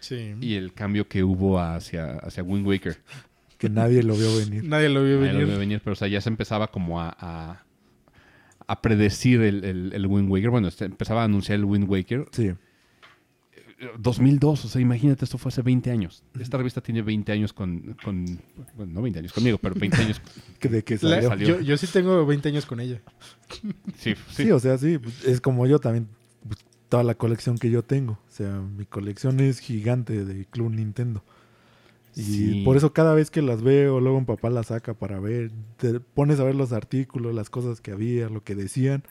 Sí. 0.00 0.34
Y 0.40 0.54
el 0.54 0.72
cambio 0.72 1.06
que 1.06 1.22
hubo 1.22 1.60
hacia, 1.60 2.12
hacia 2.18 2.42
Wind 2.42 2.66
Waker. 2.66 2.96
que 3.58 3.68
nadie 3.68 4.02
lo 4.02 4.14
vio 4.16 4.34
venir. 4.38 4.64
Nadie 4.64 4.88
lo 4.88 5.04
vio 5.04 5.16
lo 5.16 5.20
venir. 5.20 5.46
veo 5.46 5.58
venir, 5.58 5.80
pero 5.84 5.92
o 5.92 5.96
sea, 5.96 6.08
ya 6.08 6.20
se 6.22 6.30
empezaba 6.30 6.68
como 6.70 7.00
a, 7.00 7.14
a, 7.20 7.64
a 8.66 8.80
predecir 8.82 9.42
el, 9.42 9.64
el, 9.64 9.92
el 9.92 10.06
Wind 10.06 10.30
Waker. 10.30 10.48
Bueno, 10.50 10.70
se 10.70 10.86
empezaba 10.86 11.22
a 11.22 11.24
anunciar 11.24 11.58
el 11.58 11.66
Wind 11.66 11.88
Waker. 11.90 12.24
Sí. 12.32 12.54
Eh, 13.80 13.86
2002, 13.98 14.64
o 14.64 14.68
sea, 14.68 14.80
imagínate, 14.80 15.24
esto 15.24 15.38
fue 15.38 15.50
hace 15.50 15.62
20 15.62 15.90
años. 15.90 16.22
Esta 16.40 16.56
revista 16.56 16.80
tiene 16.80 17.02
20 17.02 17.30
años 17.32 17.52
con, 17.52 17.96
con 18.04 18.24
bueno, 18.76 18.92
no 18.94 19.02
20 19.02 19.20
años 19.20 19.32
conmigo, 19.32 19.58
pero 19.58 19.74
20 19.76 19.96
años. 20.02 20.20
De 20.60 20.84
La- 21.02 21.22
salió. 21.22 21.46
yo, 21.46 21.60
yo 21.60 21.76
sí 21.76 21.86
tengo 21.86 22.26
20 22.26 22.48
años 22.48 22.66
con 22.66 22.80
ella. 22.80 23.00
Sí, 23.48 23.72
sí. 23.96 24.14
Sí, 24.30 24.50
o 24.50 24.58
sea, 24.58 24.76
sí. 24.78 24.98
pues, 24.98 25.24
Es 25.24 25.40
como 25.40 25.66
yo 25.66 25.78
también. 25.78 26.08
pues, 26.46 26.58
toda 26.88 27.04
la 27.04 27.14
colección 27.14 27.56
que 27.58 27.70
yo 27.70 27.82
tengo. 27.84 28.14
O 28.14 28.30
sea, 28.30 28.60
mi 28.60 28.84
colección 28.86 29.38
es 29.40 29.60
gigante 29.60 30.24
de 30.24 30.44
Club 30.46 30.70
Nintendo. 30.72 31.22
Y 32.16 32.22
Sí. 32.22 32.62
por 32.64 32.76
eso 32.76 32.92
cada 32.92 33.14
vez 33.14 33.30
que 33.30 33.42
las 33.42 33.62
veo, 33.62 34.00
luego 34.00 34.18
mi 34.18 34.26
papá 34.26 34.50
las 34.50 34.66
saca 34.68 34.94
para 34.94 35.20
ver. 35.20 35.52
Te 35.76 36.00
pones 36.00 36.40
a 36.40 36.44
ver 36.44 36.56
los 36.56 36.72
artículos, 36.72 37.32
las 37.32 37.48
cosas 37.50 37.80
que 37.80 37.92
había, 37.92 38.28
lo 38.28 38.42
que 38.42 38.56
decían. 38.56 39.04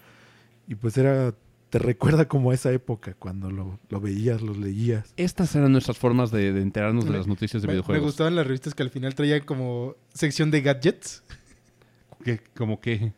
Y 0.67 0.75
pues 0.75 0.97
era. 0.97 1.33
Te 1.69 1.79
recuerda 1.79 2.27
como 2.29 2.51
a 2.51 2.53
esa 2.53 2.71
época, 2.71 3.13
cuando 3.19 3.51
lo, 3.51 3.77
lo 3.89 3.99
veías, 3.99 4.41
lo 4.41 4.53
leías. 4.53 5.13
Estas 5.17 5.53
eran 5.55 5.71
nuestras 5.73 5.97
formas 5.97 6.31
de, 6.31 6.53
de 6.53 6.61
enterarnos 6.61 7.03
de 7.03 7.11
Me- 7.11 7.17
las 7.17 7.27
noticias 7.27 7.61
de 7.61 7.67
Me, 7.67 7.73
me 7.73 7.75
videojuegos. 7.79 8.05
gustaban 8.05 8.35
las 8.35 8.47
revistas 8.47 8.73
que 8.73 8.83
al 8.83 8.89
final 8.89 9.15
traían 9.15 9.41
como 9.41 9.95
sección 10.13 10.49
de 10.49 10.61
gadgets. 10.61 11.23
Que, 12.23 12.39
como 12.55 12.79
que... 12.79 13.11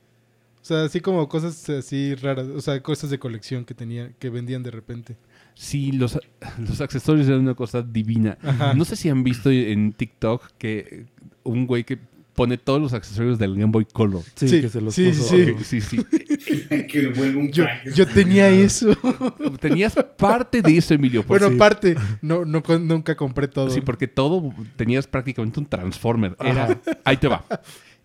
O 0.62 0.66
sea, 0.70 0.84
así 0.84 1.00
como 1.00 1.28
cosas 1.30 1.70
así 1.70 2.16
raras. 2.16 2.48
O 2.48 2.62
sea, 2.62 2.82
cosas 2.84 3.10
de 3.10 3.18
colección 3.20 3.66
que 3.66 3.74
tenía, 3.74 4.12
que 4.20 4.30
vendían 4.30 4.62
de 4.64 4.72
repente. 4.72 5.16
Sí, 5.56 5.92
los, 5.92 6.20
los 6.60 6.82
accesorios 6.82 7.28
eran 7.28 7.40
una 7.42 7.56
cosa 7.56 7.82
divina. 7.82 8.38
Ajá. 8.44 8.74
No 8.74 8.84
sé 8.86 8.96
si 8.96 9.10
han 9.10 9.24
visto 9.24 9.50
en 9.52 9.94
TikTok 9.94 10.44
que 10.58 11.06
un 11.44 11.66
güey 11.66 11.84
que 11.86 12.00
pone 12.40 12.58
todos 12.58 12.80
los 12.82 12.94
accesorios 12.94 13.38
del 13.38 13.52
Game 13.56 13.70
Boy 13.70 13.84
Color. 13.84 14.24
Sí, 14.36 14.48
Sí, 14.48 14.62
que 14.62 14.70
se 14.70 14.80
los 14.80 14.96
sí, 14.96 15.10
puso. 15.10 15.24
sí. 15.24 15.56
Sí, 15.62 15.82
sí. 15.82 15.98
que 16.88 17.08
un 17.36 17.52
Yo, 17.52 17.66
tenía 18.08 18.48
eso. 18.48 18.96
Tenías 19.60 19.94
parte 20.18 20.62
de 20.62 20.78
eso, 20.78 20.94
Emilio. 20.94 21.22
por- 21.24 21.38
bueno, 21.40 21.50
sí. 21.50 21.56
aparte, 21.56 21.98
no, 22.22 22.46
no, 22.46 22.64
nunca 22.80 23.16
compré 23.18 23.50
todo. 23.50 23.70
sí, 23.70 23.82
porque 23.82 24.08
todo 24.08 24.54
tenías 24.78 25.06
prácticamente 25.06 25.60
un 25.60 25.66
Transformer. 25.66 26.38
Era, 26.40 26.80
ahí 27.04 27.18
te 27.18 27.28
va. 27.28 27.44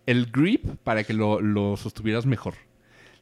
El 0.05 0.25
grip 0.25 0.65
para 0.83 1.05
que 1.05 1.13
lo, 1.13 1.39
lo 1.39 1.77
sostuvieras 1.77 2.25
mejor. 2.25 2.55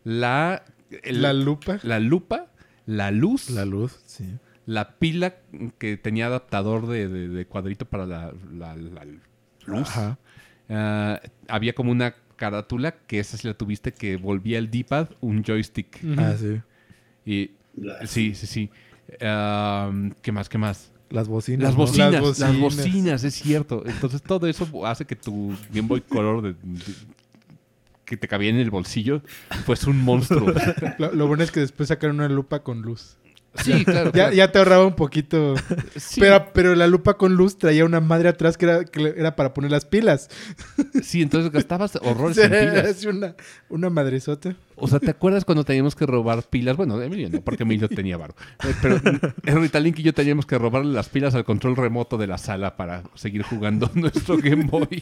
La, 0.03 0.63
el- 1.03 1.21
La 1.21 1.31
lupa. 1.33 1.77
la 1.83 1.99
lupa, 1.99 2.47
la 2.87 3.11
luz, 3.11 3.51
La 3.51 3.61
la, 3.61 3.65
luz, 3.65 3.99
sí. 4.07 4.25
pila 4.97 5.35
que 5.77 5.95
tenía 5.97 6.25
adaptador 6.25 6.87
de, 6.87 7.07
de- 7.07 7.27
de 7.27 7.45
cuadrito 7.45 7.85
para 7.85 8.07
la, 8.07 8.33
la- 8.51 8.75
la 8.75 9.05
luz. 9.05 9.87
Ajá. 9.89 10.17
Ah, 10.73 11.21
había 11.47 11.73
como 11.73 11.91
una 11.91 12.15
carátula 12.35 12.93
que 13.07 13.19
esa 13.19 13.37
sí 13.37 13.47
la 13.47 13.53
tuviste 13.53 13.93
que 13.93 14.15
volvía 14.17 14.57
el 14.57 14.71
D-pad 14.71 15.09
un 15.21 15.43
joystick. 15.43 15.99
Ah, 16.17 16.33
sí. 16.39 16.59
Y 17.25 17.51
sí, 18.05 18.33
sí, 18.35 18.47
sí. 18.47 18.69
¿Qué 19.19 20.31
más? 20.31 20.49
¿Qué 20.49 20.57
más? 20.57 20.91
Las 21.09 21.27
bocinas. 21.27 21.61
Las 21.63 21.75
bocinas, 21.75 22.11
Las 22.13 22.39
las 22.39 22.57
bocinas. 22.57 22.85
bocinas, 22.87 23.23
es 23.23 23.35
cierto. 23.35 23.83
Entonces 23.85 24.21
todo 24.21 24.47
eso 24.47 24.85
hace 24.87 25.05
que 25.05 25.15
tu 25.15 25.55
Game 25.71 25.87
Boy 25.87 26.01
Color 26.01 26.41
de- 26.41 26.53
de- 26.53 26.93
que 28.05 28.17
te 28.17 28.27
cabía 28.27 28.49
en 28.49 28.57
el 28.57 28.69
bolsillo 28.71 29.21
pues 29.65 29.85
un 29.85 29.97
monstruo. 30.01 30.51
Lo, 30.99 31.11
lo 31.13 31.27
bueno 31.27 31.43
es 31.43 31.51
que 31.51 31.59
después 31.61 31.89
sacaron 31.89 32.17
una 32.17 32.27
lupa 32.29 32.59
con 32.63 32.81
luz. 32.81 33.17
Sí, 33.61 33.71
claro. 33.85 34.05
Ya, 34.07 34.11
claro. 34.11 34.33
ya 34.33 34.51
te 34.51 34.57
ahorraba 34.59 34.87
un 34.87 34.95
poquito. 34.95 35.55
Sí, 35.95 36.19
Pero, 36.19 36.51
pero 36.53 36.73
la 36.75 36.87
lupa 36.87 37.17
con 37.17 37.35
luz 37.35 37.57
traía 37.57 37.85
una 37.85 37.99
madre 37.99 38.29
atrás 38.29 38.57
que 38.57 38.65
era, 38.65 38.83
que 38.85 39.13
era 39.15 39.35
para 39.35 39.53
poner 39.53 39.69
las 39.71 39.85
pilas. 39.85 40.29
sí, 41.03 41.21
entonces 41.21 41.51
gastabas 41.51 41.95
horrores 42.01 42.37
en 42.39 42.53
era 42.53 42.71
pilas. 42.81 42.87
así 42.97 43.07
una, 43.07 43.35
una 43.69 43.89
madresota. 43.89 44.55
O 44.75 44.87
sea, 44.87 44.99
¿te 44.99 45.11
acuerdas 45.11 45.45
cuando 45.45 45.63
teníamos 45.63 45.95
que 45.95 46.05
robar 46.05 46.41
pilas? 46.49 46.75
Bueno, 46.77 46.99
Emilio 47.01 47.29
no, 47.29 47.41
porque 47.41 47.63
Emilio 47.63 47.87
tenía 47.89 48.17
varo. 48.17 48.35
Eh, 48.63 48.73
Pero 48.81 48.99
Ritalink 49.61 49.99
y 49.99 50.03
yo 50.03 50.13
teníamos 50.13 50.45
que 50.47 50.57
robarle 50.57 50.91
las 50.93 51.09
pilas 51.09 51.35
al 51.35 51.45
control 51.45 51.75
remoto 51.75 52.17
de 52.17 52.25
la 52.27 52.37
sala 52.39 52.75
para 52.75 53.03
seguir 53.13 53.43
jugando 53.43 53.89
nuestro 53.93 54.37
Game 54.37 54.63
Boy. 54.65 54.99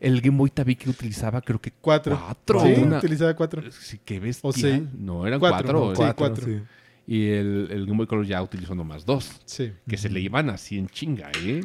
El 0.00 0.20
Game 0.20 0.36
Boy 0.36 0.50
también 0.50 0.78
que 0.78 0.90
utilizaba 0.90 1.40
creo 1.40 1.60
que 1.60 1.72
Cuatro. 1.80 2.16
cuatro. 2.22 2.60
Sí, 2.60 2.74
una- 2.80 2.98
utilizaba 2.98 3.34
cuatro. 3.34 3.62
Sí, 3.72 3.98
qué 4.04 4.20
bestia. 4.20 4.48
O 4.48 4.52
seis. 4.52 4.82
No, 4.96 5.26
eran 5.26 5.40
Cuatro, 5.40 5.58
cuatro. 5.58 5.80
no, 5.80 5.86
eh. 5.92 5.94
sí. 5.94 5.96
Cuatro, 5.96 6.16
cuatro. 6.16 6.44
sí. 6.46 6.62
Y 7.06 7.26
el, 7.28 7.68
el 7.70 7.84
Game 7.86 7.98
Boy 7.98 8.06
Color 8.06 8.26
ya 8.26 8.42
utilizó 8.42 8.74
nomás 8.74 9.04
dos. 9.04 9.40
Sí, 9.44 9.72
Que 9.86 9.96
se 9.98 10.08
le 10.08 10.20
iban 10.20 10.48
así 10.50 10.78
en 10.78 10.88
chinga, 10.88 11.30
¿eh? 11.42 11.62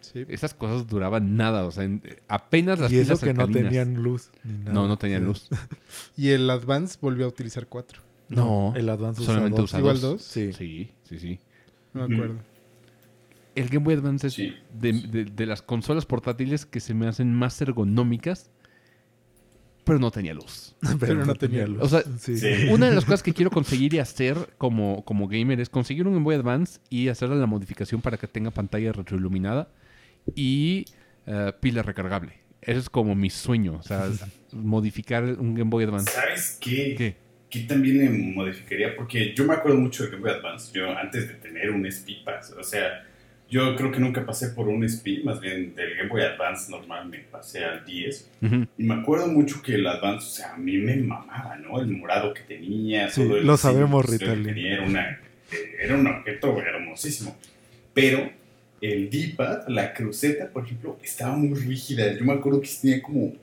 sí. 0.00 0.24
Esas 0.28 0.52
cosas 0.54 0.86
duraban 0.88 1.36
nada. 1.36 1.64
O 1.64 1.70
sea, 1.70 1.84
en- 1.84 2.02
apenas 2.26 2.78
las 2.80 2.90
Y 2.90 2.98
eso 2.98 3.18
que 3.18 3.32
no 3.32 3.48
tenían 3.48 3.94
luz. 4.02 4.30
ni 4.42 4.58
nada. 4.58 4.72
No, 4.72 4.88
no 4.88 4.96
tenían 4.98 5.20
Sí. 5.22 5.26
luz. 5.26 5.48
Y 6.16 6.30
el 6.30 6.48
Advance 6.50 6.98
volvió 7.00 7.26
a 7.26 7.28
utilizar 7.28 7.66
cuatro. 7.68 8.00
No, 8.28 8.72
El 8.76 8.88
Advance 8.88 9.24
solamente 9.24 9.60
dos. 9.60 9.70
usa 9.70 9.78
¿Igual 9.80 10.00
dos. 10.00 10.10
dos? 10.12 10.22
Sí. 10.22 10.52
Sí, 10.52 10.90
sí, 11.04 11.18
sí. 11.18 11.38
No 11.94 12.06
me 12.08 12.14
acuerdo. 12.14 12.36
El 13.56 13.68
Game 13.68 13.84
Boy 13.84 13.94
Advance 13.94 14.26
es 14.28 14.34
Sí. 14.34 14.54
de, 14.78 14.92
de- 14.92 15.24
de 15.24 15.46
las 15.46 15.62
consolas 15.62 16.06
portátiles 16.06 16.64
que 16.66 16.80
se 16.80 16.94
me 16.94 17.06
hacen 17.08 17.34
más 17.34 17.60
ergonómicas, 17.60 18.50
pero 19.90 19.98
no 19.98 20.12
tenía 20.12 20.32
luz. 20.34 20.76
Pero 21.00 21.26
no 21.26 21.34
tenía 21.34 21.66
luz. 21.66 21.82
O 21.82 21.88
sea, 21.88 22.04
Sí. 22.16 22.38
Sí. 22.38 22.68
Una 22.70 22.88
de 22.88 22.94
las 22.94 23.04
cosas 23.04 23.24
que 23.24 23.34
quiero 23.34 23.50
conseguir 23.50 23.92
y 23.92 23.98
hacer 23.98 24.36
como, 24.56 25.04
como 25.04 25.26
gamer 25.26 25.58
es 25.58 25.68
conseguir 25.68 26.06
un 26.06 26.12
Game 26.12 26.22
Boy 26.22 26.36
Advance 26.36 26.78
y 26.90 27.08
hacerle 27.08 27.34
la 27.34 27.46
modificación 27.46 28.00
para 28.00 28.16
que 28.16 28.28
tenga 28.28 28.52
pantalla 28.52 28.92
retroiluminada 28.92 29.68
y 30.36 30.84
eh, 31.26 31.52
pila 31.58 31.82
recargable. 31.82 32.34
Eso 32.62 32.78
es 32.78 32.88
como 32.88 33.16
mi 33.16 33.30
sueño, 33.30 33.78
o 33.80 33.82
sea, 33.82 34.08
modificar 34.52 35.24
un 35.24 35.56
Game 35.56 35.70
Boy 35.70 35.82
Advance. 35.82 36.12
¿Sabes 36.12 36.56
qué? 36.60 36.94
¿Qué? 36.96 37.16
que 37.50 37.60
también 37.62 37.98
le 37.98 38.10
modificaría, 38.10 38.94
porque 38.94 39.34
yo 39.34 39.44
me 39.44 39.54
acuerdo 39.54 39.76
mucho 39.76 40.04
de 40.04 40.10
Game 40.10 40.22
Boy 40.22 40.30
Advance, 40.30 40.70
yo 40.72 40.88
antes 40.96 41.26
de 41.26 41.34
tener 41.34 41.72
un 41.72 41.84
SP 41.84 42.22
Pass, 42.24 42.54
o 42.56 42.62
sea, 42.62 43.04
yo 43.50 43.74
creo 43.76 43.90
que 43.90 43.98
nunca 43.98 44.24
pasé 44.24 44.50
por 44.50 44.68
un 44.68 44.84
SP, 44.86 45.20
más 45.24 45.40
bien 45.40 45.74
del 45.74 45.96
Game 45.96 46.08
Boy 46.08 46.22
Advance 46.22 46.70
normal 46.70 47.08
me 47.08 47.18
pasé 47.18 47.64
al 47.64 47.84
10, 47.84 48.30
Ujú. 48.42 48.66
y 48.78 48.82
me 48.84 48.94
acuerdo 48.94 49.26
mucho 49.26 49.60
que 49.62 49.74
el 49.74 49.86
Advance, 49.86 50.26
o 50.26 50.30
sea, 50.30 50.54
a 50.54 50.56
mí 50.56 50.76
me 50.78 50.96
mamaba, 50.96 51.56
¿no? 51.56 51.80
El 51.80 51.88
morado 51.88 52.32
que 52.32 52.42
tenía, 52.42 53.10
Sí, 53.10 53.22
todo 53.24 53.36
el 53.38 53.46
lo 53.46 53.56
sabemos, 53.56 54.06
tenía, 54.18 54.74
Era, 54.74 54.84
una, 54.84 55.20
era 55.80 55.94
un 55.96 56.06
objeto 56.06 56.60
hermosísimo, 56.60 57.36
pero 57.92 58.30
el 58.80 59.10
D-pad, 59.10 59.68
la 59.68 59.92
cruceta, 59.92 60.48
por 60.48 60.64
ejemplo, 60.64 60.98
estaba 61.02 61.34
muy 61.36 61.58
rígida, 61.58 62.12
yo 62.16 62.24
me 62.24 62.32
acuerdo 62.34 62.60
que 62.60 62.68
tenía 62.80 63.02
como, 63.02 63.34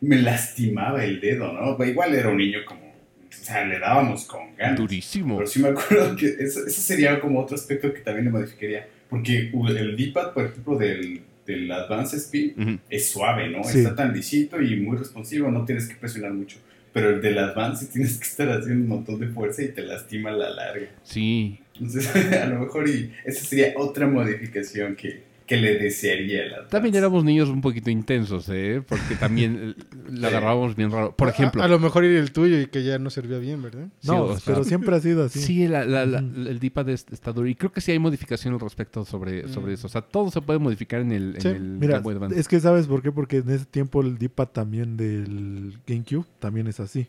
me 0.00 0.20
lastimaba 0.20 1.04
el 1.04 1.20
dedo, 1.20 1.52
¿no? 1.52 1.82
Igual 1.84 2.14
era 2.14 2.28
un 2.28 2.36
niño 2.36 2.58
como, 2.66 2.82
o 2.84 3.32
sea, 3.44 3.64
le 3.64 3.78
dábamos 3.78 4.24
con 4.26 4.54
ganas. 4.56 4.78
Durísimo. 4.78 5.36
Pero 5.36 5.46
sí 5.48 5.60
me 5.60 5.68
acuerdo 5.68 6.14
que 6.16 6.26
eso, 6.26 6.66
eso 6.66 6.80
sería 6.82 7.18
como 7.18 7.40
otro 7.40 7.56
aspecto 7.56 7.92
que 7.92 8.00
también 8.00 8.26
le 8.26 8.30
modificaría. 8.30 8.86
Porque 9.08 9.50
el 9.52 9.96
D-pad, 9.96 10.32
por 10.32 10.46
ejemplo, 10.46 10.76
del, 10.76 11.20
del 11.46 11.70
Advance 11.70 12.16
Speed 12.16 12.52
es 12.88 13.10
suave, 13.10 13.48
¿no? 13.48 13.64
Sí. 13.64 13.78
Está 13.78 13.94
tan 13.94 14.12
lisito 14.12 14.60
y 14.60 14.76
muy 14.76 14.96
responsivo, 14.96 15.50
no 15.50 15.64
tienes 15.64 15.88
que 15.88 15.94
presionar 15.94 16.32
mucho. 16.32 16.58
Pero 16.92 17.10
el 17.10 17.20
del 17.20 17.38
Advance 17.38 17.86
sí 17.86 17.92
tienes 17.92 18.18
que 18.18 18.24
estar 18.24 18.48
haciendo 18.50 18.84
un 18.84 18.88
montón 18.88 19.18
de 19.18 19.26
fuerza 19.26 19.62
y 19.62 19.68
te 19.68 19.82
lastima 19.82 20.30
a 20.30 20.34
la 20.34 20.50
larga. 20.50 20.88
Sí. 21.02 21.58
Entonces, 21.74 22.08
a 22.32 22.46
lo 22.46 22.60
mejor 22.60 22.88
y 22.88 23.12
esa 23.24 23.44
sería 23.44 23.74
otra 23.76 24.06
modificación 24.06 24.94
que, 24.94 25.22
que 25.46 25.56
le 25.58 25.78
desearía. 25.78 26.66
También 26.70 26.94
éramos 26.94 27.22
niños 27.24 27.48
un 27.50 27.60
poquito 27.60 27.90
intensos, 27.90 28.48
¿eh? 28.48 28.82
Porque 28.88 29.14
también 29.20 29.74
la 30.10 30.28
agarrábamos 30.28 30.74
bien 30.74 30.90
raro. 30.90 31.14
Por 31.14 31.28
ejemplo, 31.28 31.62
A, 31.62 31.68
lo 31.68 31.78
mejor 31.78 32.04
era 32.04 32.18
el 32.18 32.32
tuyo 32.32 32.58
y 32.60 32.66
que 32.68 32.82
ya 32.82 32.98
no 32.98 33.10
servía 33.10 33.38
bien, 33.38 33.60
¿verdad? 33.62 33.88
sí, 34.00 34.08
No, 34.08 34.24
o 34.24 34.36
sea, 34.38 34.54
pero 34.54 34.64
siempre 34.64 34.96
ha 34.96 35.00
sido 35.00 35.24
así. 35.24 35.40
Sí, 35.40 35.68
la- 35.68 35.84
la- 35.84 36.06
la- 36.06 36.18
el 36.20 36.58
D-pad 36.58 36.88
es- 36.88 37.06
está 37.12 37.32
duro. 37.32 37.46
Y 37.46 37.54
creo 37.54 37.70
que 37.72 37.80
sí 37.82 37.92
hay 37.92 37.98
modificación 37.98 38.54
al 38.54 38.60
respecto 38.60 39.04
sobre, 39.04 39.46
sobre 39.48 39.72
Mm. 39.72 39.74
eso. 39.74 39.86
O 39.86 39.90
sea, 39.90 40.00
todo 40.02 40.30
se 40.30 40.40
puede 40.40 40.58
modificar 40.58 41.00
en 41.00 41.12
el, 41.12 41.34
en 41.36 41.40
Sí. 41.42 41.48
el 41.48 41.60
Mira, 41.62 41.94
Game 41.94 42.04
Boy 42.04 42.14
Advance. 42.14 42.40
es 42.40 42.48
que 42.48 42.58
sabes 42.60 42.86
por 42.86 43.02
qué, 43.02 43.12
porque 43.12 43.38
en 43.38 43.50
ese 43.50 43.66
tiempo 43.66 44.00
el 44.00 44.16
D-pad 44.18 44.48
también 44.48 44.96
del 44.96 45.78
GameCube 45.86 46.24
también 46.38 46.66
es 46.68 46.80
así. 46.80 47.06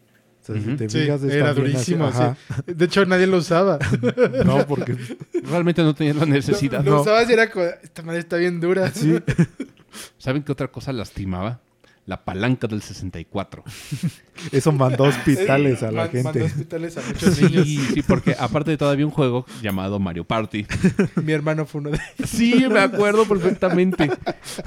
O 0.48 0.54
sea, 0.54 0.56
Ujú. 0.62 0.72
si 0.72 0.78
te 0.78 0.90
Sí, 0.90 1.00
fijas, 1.00 1.24
es 1.24 1.34
era 1.34 1.50
así. 1.50 1.60
durísimo, 1.60 2.06
Ajá. 2.06 2.38
De 2.68 2.86
hecho, 2.86 3.04
nadie 3.06 3.26
lo 3.26 3.38
usaba. 3.38 3.80
No, 4.46 4.66
porque 4.68 4.96
Realmente 5.44 5.82
no 5.82 5.96
tenía 5.96 6.14
la 6.14 6.26
necesidad. 6.28 6.84
Lo, 6.84 6.92
lo 6.92 6.96
no. 6.98 7.02
usabas 7.02 7.28
y 7.30 7.34
era 7.34 7.50
como, 7.50 7.66
esta 7.66 8.04
madre 8.04 8.20
está 8.20 8.38
bien 8.38 8.60
dura. 8.62 8.92
sí, 8.92 9.18
¿Saben 10.20 10.44
qué 10.44 10.52
otra 10.52 10.68
cosa 10.68 10.94
lastimaba? 10.94 11.62
La 12.06 12.24
palanca 12.24 12.68
del 12.68 12.82
64. 12.84 13.64
eso 14.52 14.72
mandó 14.72 15.06
hospitales 15.06 15.82
a 15.82 15.92
la 15.92 16.04
Man- 16.06 16.12
Mandó 16.14 16.32
gente. 16.34 16.44
hospitales 16.44 16.98
a 16.98 17.02
muchos 17.08 17.42
niños. 17.42 17.66
Sí, 17.66 17.78
sí, 17.96 18.02
porque 18.04 18.36
aparte 18.38 18.72
de 18.72 18.78
todavía 18.78 19.06
un 19.06 19.12
juego 19.12 19.46
llamado 19.64 19.98
Mario 20.00 20.24
Party. 20.24 20.68
Mi 21.24 21.32
hermano 21.32 21.66
fue 21.66 21.82
uno 21.82 21.90
de 21.92 22.00
Sí, 22.28 22.66
me 22.70 22.80
acuerdo 22.80 23.26
perfectamente. 23.26 24.12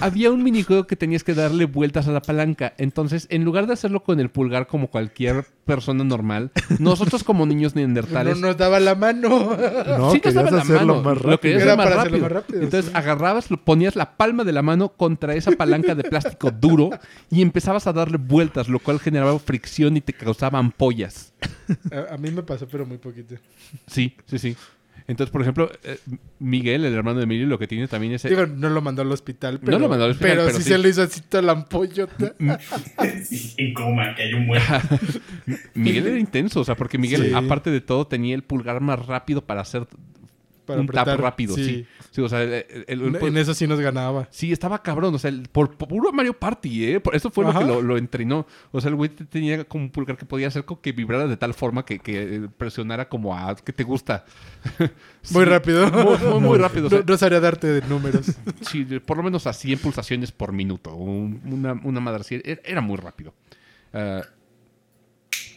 Había 0.01 0.31
un 0.33 0.43
minijuego 0.43 0.87
que 0.89 0.97
tenías 0.97 1.23
que 1.23 1.35
darle 1.35 1.67
vueltas 1.67 2.09
a 2.09 2.13
la 2.13 2.23
palanca. 2.23 2.75
Entonces, 2.77 3.27
en 3.31 3.45
lugar 3.45 3.67
de 3.69 3.75
hacerlo 3.75 4.03
con 4.03 4.19
el 4.19 4.31
pulgar 4.31 4.67
como 4.67 4.89
cualquier 4.89 5.47
persona 5.65 6.03
normal, 6.03 6.51
nosotros 6.79 7.23
como 7.25 7.45
niños 7.47 7.75
No 7.75 7.81
neandertales... 7.83 8.39
nos 8.39 8.57
daba 8.57 8.81
la 8.81 8.95
mano. 8.97 9.29
No, 9.29 10.11
sí 10.11 10.15
nos 10.15 10.23
querías 10.23 10.35
daba 10.35 10.51
la 10.51 10.63
hacerlo 10.63 10.95
mano. 10.97 11.03
más 11.03 11.05
Lo 11.05 11.31
rápido. 11.31 11.41
querías 11.41 11.63
Era 11.63 11.73
hacer 11.75 11.77
más 11.79 11.87
para 11.87 12.01
hacerlo 12.01 12.19
rápido. 12.19 12.35
más 12.35 12.43
rápido, 12.43 12.63
Entonces 12.65 12.91
sí. 12.91 12.97
agarrabas, 12.97 13.49
ponías 13.65 13.95
la 13.95 14.17
palma 14.17 14.45
de 14.45 14.53
la 14.53 14.63
mano 14.63 14.89
contra 14.89 15.35
esa 15.35 15.53
palanca 15.53 15.95
de 15.95 16.05
plástico 16.05 16.51
duro 16.51 16.91
y 17.31 17.43
empezabas 17.43 17.87
a 17.87 17.93
darle 17.93 18.17
vueltas, 18.19 18.69
lo 18.69 18.79
cual 18.79 19.01
generaba 19.01 19.39
fricción 19.39 19.97
y 19.97 20.01
te 20.01 20.13
causaba 20.13 20.59
ampollas. 20.59 21.33
A, 21.93 22.15
a 22.15 22.17
mí 22.17 22.31
me 22.31 22.43
pasó, 22.43 22.67
pero 22.67 22.87
muy 22.87 22.97
poquito. 22.97 23.35
Sí, 23.87 24.15
sí, 24.27 24.39
sí. 24.39 24.57
Entonces, 25.07 25.33
por 25.33 25.41
ejemplo, 25.41 25.71
eh, 25.85 25.99
Miguel, 26.39 26.85
el 26.85 26.93
hermano 26.95 27.19
de 27.19 27.25
Emilio, 27.25 27.47
lo 27.47 27.59
que 27.59 27.67
tiene 27.67 27.89
también 27.89 28.13
es... 28.13 28.25
Digo, 28.25 28.47
no 28.47 28.69
lo 28.69 28.83
mandó 28.83 29.01
al 29.01 29.11
hospital, 29.11 29.59
pero, 29.59 29.79
lo 29.79 29.89
mandó 29.89 30.05
al 30.05 30.11
hospital, 30.11 30.33
pero, 30.33 30.45
pero 30.47 30.59
sí, 30.59 30.65
sí. 30.65 30.69
se 30.69 30.79
le 30.79 30.89
hizo 30.91 31.03
así 31.03 31.23
toda 31.23 31.43
la 31.43 31.53
ampollota. 31.53 32.35
Sí, 33.25 33.55
en 33.57 33.73
coma, 33.73 34.15
que 34.15 34.23
hay 34.25 34.35
un 34.35 34.47
muerto. 34.47 34.67
Miguel 35.75 36.09
era 36.09 36.19
intenso, 36.19 36.61
o 36.61 36.65
sea, 36.65 36.75
porque 36.75 36.99
Miguel, 36.99 37.29
Sí. 37.29 37.33
aparte 37.35 37.71
de 37.71 37.81
todo, 37.81 38.07
tenía 38.07 38.35
el 38.35 38.43
pulgar 38.43 38.83
más 38.83 39.07
rápido 39.07 39.43
para 39.45 39.63
hacer 39.63 39.87
Para 40.67 40.81
un 40.81 40.87
tap 40.87 41.09
rápido, 41.19 41.55
sí. 41.55 41.87
Sí, 42.11 42.23
o 42.23 42.29
sea, 42.29 42.43
el- 42.43 42.53
el- 42.53 42.85
el- 42.89 43.03
En- 43.17 43.27
En 43.27 43.37
eso 43.37 43.53
sí 43.55 43.67
nos 43.67 43.79
ganaba. 43.81 44.29
Sí, 44.31 44.51
estaba 44.51 44.83
cabrón. 44.83 45.15
O 45.15 45.19
sea, 45.19 45.29
el- 45.31 45.49
por, 45.49 45.77
por 45.77 45.89
puro 45.89 46.11
Mario 46.13 46.33
Party, 46.39 46.87
¿eh? 46.93 47.01
Por 47.01 47.15
eso 47.15 47.31
fue 47.31 47.45
Ajá. 47.47 47.61
lo 47.61 47.67
que 47.67 47.73
lo, 47.75 47.83
lo 47.83 47.97
entrenó. 47.99 48.47
O 48.73 48.81
sea, 48.81 48.89
el 48.89 48.95
güey 48.97 49.11
te- 49.11 49.25
tenía 49.27 49.65
como 49.65 49.85
un 49.85 49.91
pulgar 49.91 50.17
que 50.17 50.25
podía 50.25 50.49
hacer 50.49 50.65
que 50.81 50.93
vibrara 50.93 51.27
de 51.27 51.37
tal 51.37 51.53
forma 51.55 51.85
que, 51.85 51.99
que 51.99 52.37
eh, 52.37 52.49
presionara 52.57 53.09
como 53.09 53.37
a 53.37 53.55
que 53.57 53.73
te 53.73 53.85
gusta. 53.85 54.25
Muy 55.33 55.45
rápido. 55.45 55.91
Muy, 55.91 56.17
muy, 56.19 56.41
muy 56.41 56.59
rápido. 56.59 56.87
o 56.87 56.91
sea, 56.91 57.01
No, 57.01 57.05
no 57.07 57.19
sabría 57.19 57.41
darte 57.41 57.67
de 57.67 57.87
números. 57.89 58.27
sí, 58.63 58.85
por 59.05 59.17
lo 59.19 59.23
menos 59.23 59.47
a 59.47 59.53
100 59.53 59.79
pulsaciones 59.79 60.33
por 60.33 60.53
minuto. 60.53 60.95
Un- 60.95 61.41
una, 61.45 61.73
una 61.85 62.01
madre 62.01 62.21
así. 62.23 62.41
Era, 62.45 62.61
era 62.65 62.81
muy 62.81 62.97
rápido. 62.97 63.35
Ah, 63.93 64.23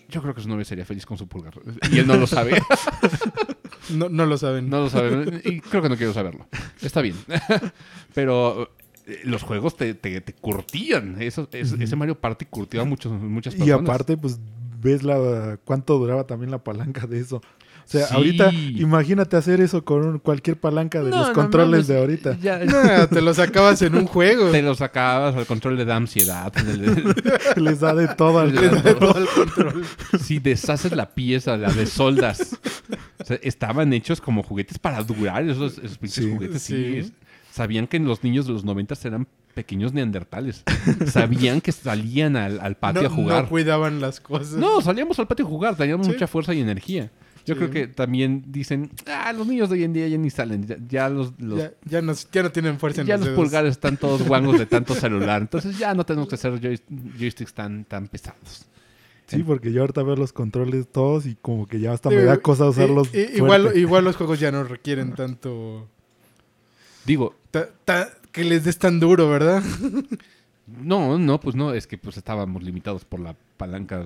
yo 0.10 0.22
creo 0.22 0.36
que 0.36 0.42
su 0.42 0.50
novia 0.50 0.66
sería 0.66 0.84
feliz 0.86 1.06
con 1.06 1.18
su 1.18 1.28
pulgar. 1.28 1.54
Y 1.92 2.00
él 2.00 2.08
no 2.08 2.18
lo 2.18 2.28
sabe. 2.28 2.62
No, 3.89 4.10
no 4.10 4.26
lo 4.26 4.38
saben. 4.38 4.70
No 4.70 4.82
lo 4.82 4.89
sabe. 4.89 5.41
Y 5.46 5.60
creo 5.62 5.82
que 5.82 5.89
no 5.89 5.98
quiero 5.98 6.13
saberlo. 6.13 6.48
Está 6.82 7.02
bien. 7.02 7.15
Pero 8.13 8.70
eh, 9.08 9.22
los 9.24 9.44
juegos 9.44 9.76
te, 9.78 9.94
te, 9.94 10.22
te 10.22 10.34
curtían. 10.34 11.17
Eso, 11.22 11.48
es- 11.52 11.74
Ese 11.74 11.96
Mario 11.96 12.20
Party 12.20 12.46
curtió 12.46 12.82
a 12.82 12.86
muchos, 12.86 13.12
muchas 13.12 13.56
Y 13.56 13.60
personas. 13.60 13.82
aparte, 13.89 14.17
pues 14.17 14.39
ves 14.82 15.04
la 15.04 15.58
cuánto 15.63 15.98
duraba 16.00 16.26
también 16.26 16.52
la 16.52 16.63
palanca 16.63 17.06
de 17.08 17.20
eso. 17.20 17.38
O 17.84 17.91
sea, 17.91 18.06
Sí. 18.08 18.13
ahorita 18.15 18.54
imagínate 18.54 19.36
hacer 19.36 19.60
eso 19.60 19.84
con 19.84 20.06
un- 20.06 20.20
cualquier 20.20 20.58
palanca 20.60 21.04
de 21.04 21.10
No, 21.10 21.17
los 21.17 21.28
no 21.30 21.34
controles 21.34 21.72
mames, 21.72 21.88
de 21.88 21.98
ahorita. 22.00 22.38
ya- 22.39 22.60
No, 22.65 23.08
te 23.08 23.22
lo 23.22 23.34
sacabas 23.34 23.82
en 23.82 23.96
un 23.96 24.06
juego. 24.06 24.50
te 24.52 24.62
lo 24.62 24.76
sacabas 24.76 25.36
al 25.36 25.46
control 25.46 25.76
le 25.78 25.86
da 25.86 25.96
ansiedad. 25.98 26.54
Les 27.58 27.80
da 27.80 27.94
de 27.94 28.08
todo 28.10 28.39
al 28.39 28.54
Les 28.56 28.72
da 28.72 28.82
De 28.82 28.94
todo 28.94 29.17
el 29.17 29.28
control. 29.28 29.86
si 30.24 30.39
deshaces 30.39 30.91
la 30.94 31.10
pieza, 31.13 31.58
la 31.58 31.72
de 31.72 31.86
soldas. 31.86 32.58
O 33.22 33.26
sea, 33.26 33.40
estaban 33.42 33.94
hechos 33.94 34.20
como 34.22 34.44
juguetes 34.44 34.78
para 34.80 35.04
durar 35.04 35.48
esos, 35.48 35.78
esos 35.78 35.98
pinches 35.98 36.24
Sí. 36.26 36.32
juguetes. 36.32 36.62
Sí. 36.62 37.04
Sí. 37.04 37.14
Sabían 37.52 37.88
que 37.88 38.00
los 38.00 38.24
niños 38.24 38.48
de 38.48 38.54
los 38.54 38.64
noventas 38.64 39.04
eran 39.06 39.28
pequeños 39.54 39.92
neandertales. 39.94 40.64
Sabían 41.08 41.60
que 41.62 41.72
salían 41.74 42.36
al, 42.38 42.60
al 42.62 42.78
patio 42.78 43.02
no, 43.04 43.08
a 43.10 43.12
jugar. 43.12 43.44
no 43.44 43.50
cuidaban 43.50 44.00
las 44.00 44.20
cosas. 44.22 44.54
No, 44.54 44.82
salíamos 44.82 45.20
al 45.20 45.28
patio 45.28 45.46
a 45.46 45.50
jugar, 45.50 45.76
teníamos 45.76 46.08
Sí. 46.08 46.14
mucha 46.14 46.28
fuerza 46.28 46.54
y 46.54 46.62
energía. 46.62 47.12
Yo 47.46 47.56
Sí. 47.56 47.60
creo 47.60 47.72
que 47.72 47.88
también 47.88 48.44
dicen, 48.48 48.92
ah, 49.08 49.34
los 49.34 49.48
niños 49.48 49.70
de 49.70 49.76
hoy 49.78 49.84
en 49.84 49.94
día 49.94 50.08
ya 50.08 50.18
ni 50.18 50.30
salen, 50.30 50.66
ya, 50.66 50.78
ya 50.88 51.10
los, 51.10 51.34
los- 51.40 51.58
Ya, 51.60 51.72
ya, 51.86 52.02
no, 52.02 52.14
ya 52.32 52.44
no 52.44 52.52
tienen 52.52 52.80
fuerza 52.80 53.02
en 53.02 53.08
ya 53.08 53.18
los 53.18 53.30
pulgares 53.30 53.72
están 53.72 53.98
todos 53.98 54.22
guangos 54.26 54.60
de 54.60 54.68
tanto 54.68 54.94
celular, 54.96 55.42
entonces 55.42 55.78
ya 55.78 55.94
no 55.96 56.06
tenemos 56.06 56.30
que 56.30 56.36
hacer 56.36 56.54
joy- 56.62 56.80
joysticks 57.20 57.54
tan, 57.54 57.84
tan 57.86 58.08
pesados. 58.08 58.66
Sí, 59.38 59.44
porque 59.44 59.72
yo 59.72 59.82
ahorita 59.82 60.04
veo 60.04 60.15
los 60.15 60.34
controles 60.34 60.88
todos 60.88 61.26
y 61.26 61.36
como 61.41 61.65
que 61.67 61.80
ya 61.80 61.94
hasta 61.94 62.10
me 62.10 62.24
da 62.24 62.38
cosa 62.38 62.67
usarlos. 62.70 63.10
igual, 63.13 63.72
igual 63.78 64.04
los 64.04 64.15
juegos 64.15 64.39
ya 64.39 64.52
no 64.52 64.63
requieren 64.63 65.13
tanto... 65.13 65.88
Digo, 67.06 67.36
ta- 67.50 67.70
ta- 67.86 68.10
que 68.32 68.44
les 68.44 68.63
des 68.63 68.78
tan 68.78 69.00
duro, 69.00 69.28
¿verdad? 69.30 69.63
no, 70.67 71.17
no, 71.17 71.39
pues 71.39 71.56
no, 71.56 71.74
es 71.74 71.88
que 71.88 71.98
pues 71.98 72.17
estábamos 72.17 72.63
limitados 72.63 73.06
por 73.06 73.20
la 73.20 73.36
palanca 73.58 74.06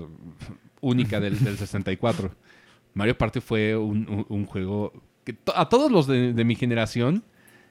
única 0.81 1.19
del, 1.19 1.43
del 1.43 1.57
64. 1.57 2.31
Mario 2.93 3.17
Party 3.17 3.41
fue 3.41 3.75
un, 3.75 4.07
un- 4.09 4.25
un 4.29 4.45
juego 4.45 4.93
que 5.23 5.33
to- 5.33 5.55
a 5.57 5.67
todos 5.69 5.91
los 5.91 6.07
de, 6.07 6.33
de 6.33 6.43
mi 6.45 6.55
generación 6.55 7.23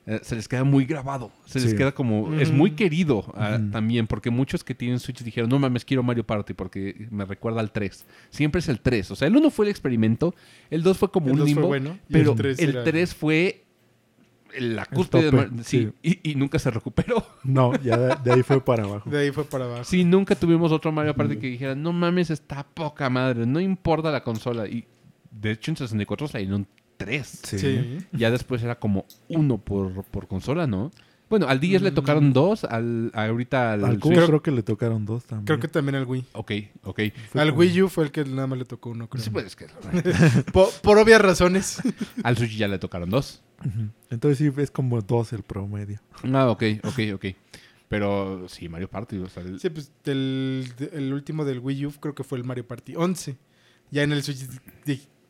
eh, 0.07 0.21
se 0.23 0.37
les 0.37 0.47
queda 0.49 0.65
muy 0.65 0.85
grabado. 0.85 1.33
Se 1.47 1.61
les 1.61 1.71
Sí. 1.71 1.77
queda 1.77 1.93
como... 1.93 2.35
Es 2.35 2.53
muy 2.53 2.73
querido 2.73 3.25
ah, 3.37 3.59
también, 3.73 4.07
porque 4.07 4.31
muchos 4.31 4.63
que 4.63 4.75
tienen 4.75 5.01
Switch 5.01 5.23
dijeron, 5.23 5.49
no 5.49 5.59
mames, 5.59 5.85
quiero 5.85 6.03
Mario 6.03 6.25
Party 6.25 6.53
porque 6.55 7.07
me 7.11 7.25
recuerda 7.25 7.61
al 7.61 7.73
3. 7.73 8.05
Siempre 8.31 8.59
es 8.59 8.69
el 8.69 8.81
3. 8.81 9.11
O 9.13 9.17
sea, 9.17 9.29
el 9.29 9.37
1 9.37 9.51
fue 9.51 9.65
el 9.67 9.71
experimento, 9.71 10.35
el 10.71 10.83
2 10.83 10.99
fue 10.99 11.11
como 11.11 11.27
El 11.29 11.33
un 11.33 11.39
dos 11.39 11.47
fue 11.47 11.55
limbo, 11.55 11.69
bueno, 11.69 11.99
pero 12.11 12.33
el 12.33 12.37
tres 12.37 12.59
el 12.59 12.71
era- 12.71 12.85
3 12.85 13.15
fue 13.15 13.61
la 14.59 14.85
cúspide. 14.87 15.25
de 15.25 15.33
Mar- 15.33 15.51
sí, 15.65 15.91
Y, 16.03 16.31
y 16.31 16.35
nunca 16.37 16.59
se 16.59 16.71
recuperó. 16.71 17.27
No, 17.43 17.73
ya 17.83 17.97
de, 17.97 18.17
de 18.23 18.33
ahí 18.33 18.43
fue 18.43 18.65
para 18.65 18.85
abajo. 18.85 19.11
De 19.11 19.19
ahí 19.19 19.31
fue 19.33 19.45
para 19.45 19.65
abajo. 19.65 19.85
Sí, 19.85 20.05
nunca 20.05 20.35
tuvimos 20.37 20.71
otro 20.71 20.93
Mario 20.93 21.15
Party 21.17 21.37
que 21.39 21.49
dijera, 21.49 21.75
no 21.75 21.93
mames, 21.93 22.31
está 22.31 22.63
poca 22.63 23.11
madre, 23.11 23.47
no 23.47 23.59
importa 23.61 24.13
la 24.13 24.23
consola. 24.23 24.67
Y 24.69 24.85
de 25.31 25.51
hecho 25.53 25.73
en 25.73 25.77
64 25.79 26.29
salieron 26.29 26.67
3. 26.97 27.27
Sí. 27.43 27.59
Sí. 27.59 27.99
Ya 28.13 28.31
después 28.31 28.63
era 28.63 28.79
como 28.79 29.07
uno 29.29 29.59
por, 29.59 30.05
por 30.05 30.27
consola, 30.29 30.67
¿no? 30.67 30.91
Bueno, 31.31 31.49
al 31.49 31.59
10 31.59 31.81
le 31.83 31.91
Mm. 31.91 31.95
tocaron 31.95 32.33
dos, 32.35 32.65
al, 32.65 33.11
ahorita 33.15 33.73
al, 33.73 33.85
Al 33.85 33.99
Switch- 34.01 34.27
creo 34.27 34.43
que 34.43 34.51
le 34.51 34.63
tocaron 34.63 35.05
dos 35.07 35.25
también. 35.25 35.47
Creo 35.47 35.59
que 35.59 35.69
también 35.69 35.95
al 35.97 36.05
Wii. 36.05 36.27
Ok, 36.33 36.53
ok. 36.85 37.01
Fue 37.31 37.41
al 37.41 37.49
como- 37.51 37.61
Wii 37.61 37.83
U 37.83 37.89
fue 37.89 38.05
el 38.05 38.11
que 38.13 38.25
nada 38.25 38.47
más 38.47 38.59
le 38.59 38.67
tocó 38.67 38.91
uno, 38.91 39.09
creo. 39.09 39.25
Sí, 39.25 39.31
pues 39.31 39.47
es 39.47 39.57
que 39.57 39.67
Po- 40.53 40.71
por 40.83 40.99
obvias 40.99 41.21
razones. 41.21 41.79
al 42.23 42.37
Switch 42.37 42.57
ya 42.57 42.69
le 42.69 42.79
tocaron 42.79 43.09
dos. 43.11 43.43
Entonces 44.11 44.39
sí, 44.39 44.53
es 44.61 44.71
como 44.71 45.01
dos 45.01 45.33
el 45.33 45.43
promedio. 45.43 45.99
Ah, 46.33 46.51
ok, 46.51 46.63
ok, 46.85 46.99
ok. 47.15 47.25
Pero 47.89 48.47
sí, 48.49 48.69
Mario 48.69 48.89
Party, 48.91 49.17
o 49.19 49.29
sea, 49.29 49.43
el- 49.43 49.59
Sí, 49.61 49.71
pues 49.71 49.91
el 50.05 51.11
último 51.13 51.45
del 51.47 51.59
Wii 51.61 51.87
U 51.87 51.93
creo 52.01 52.15
que 52.15 52.23
fue 52.25 52.39
el 52.39 52.45
Mario 52.45 52.67
Party 52.67 52.95
11. 52.97 53.37
Ya 53.91 54.03
en 54.03 54.13
el 54.13 54.23
Switch 54.23 54.47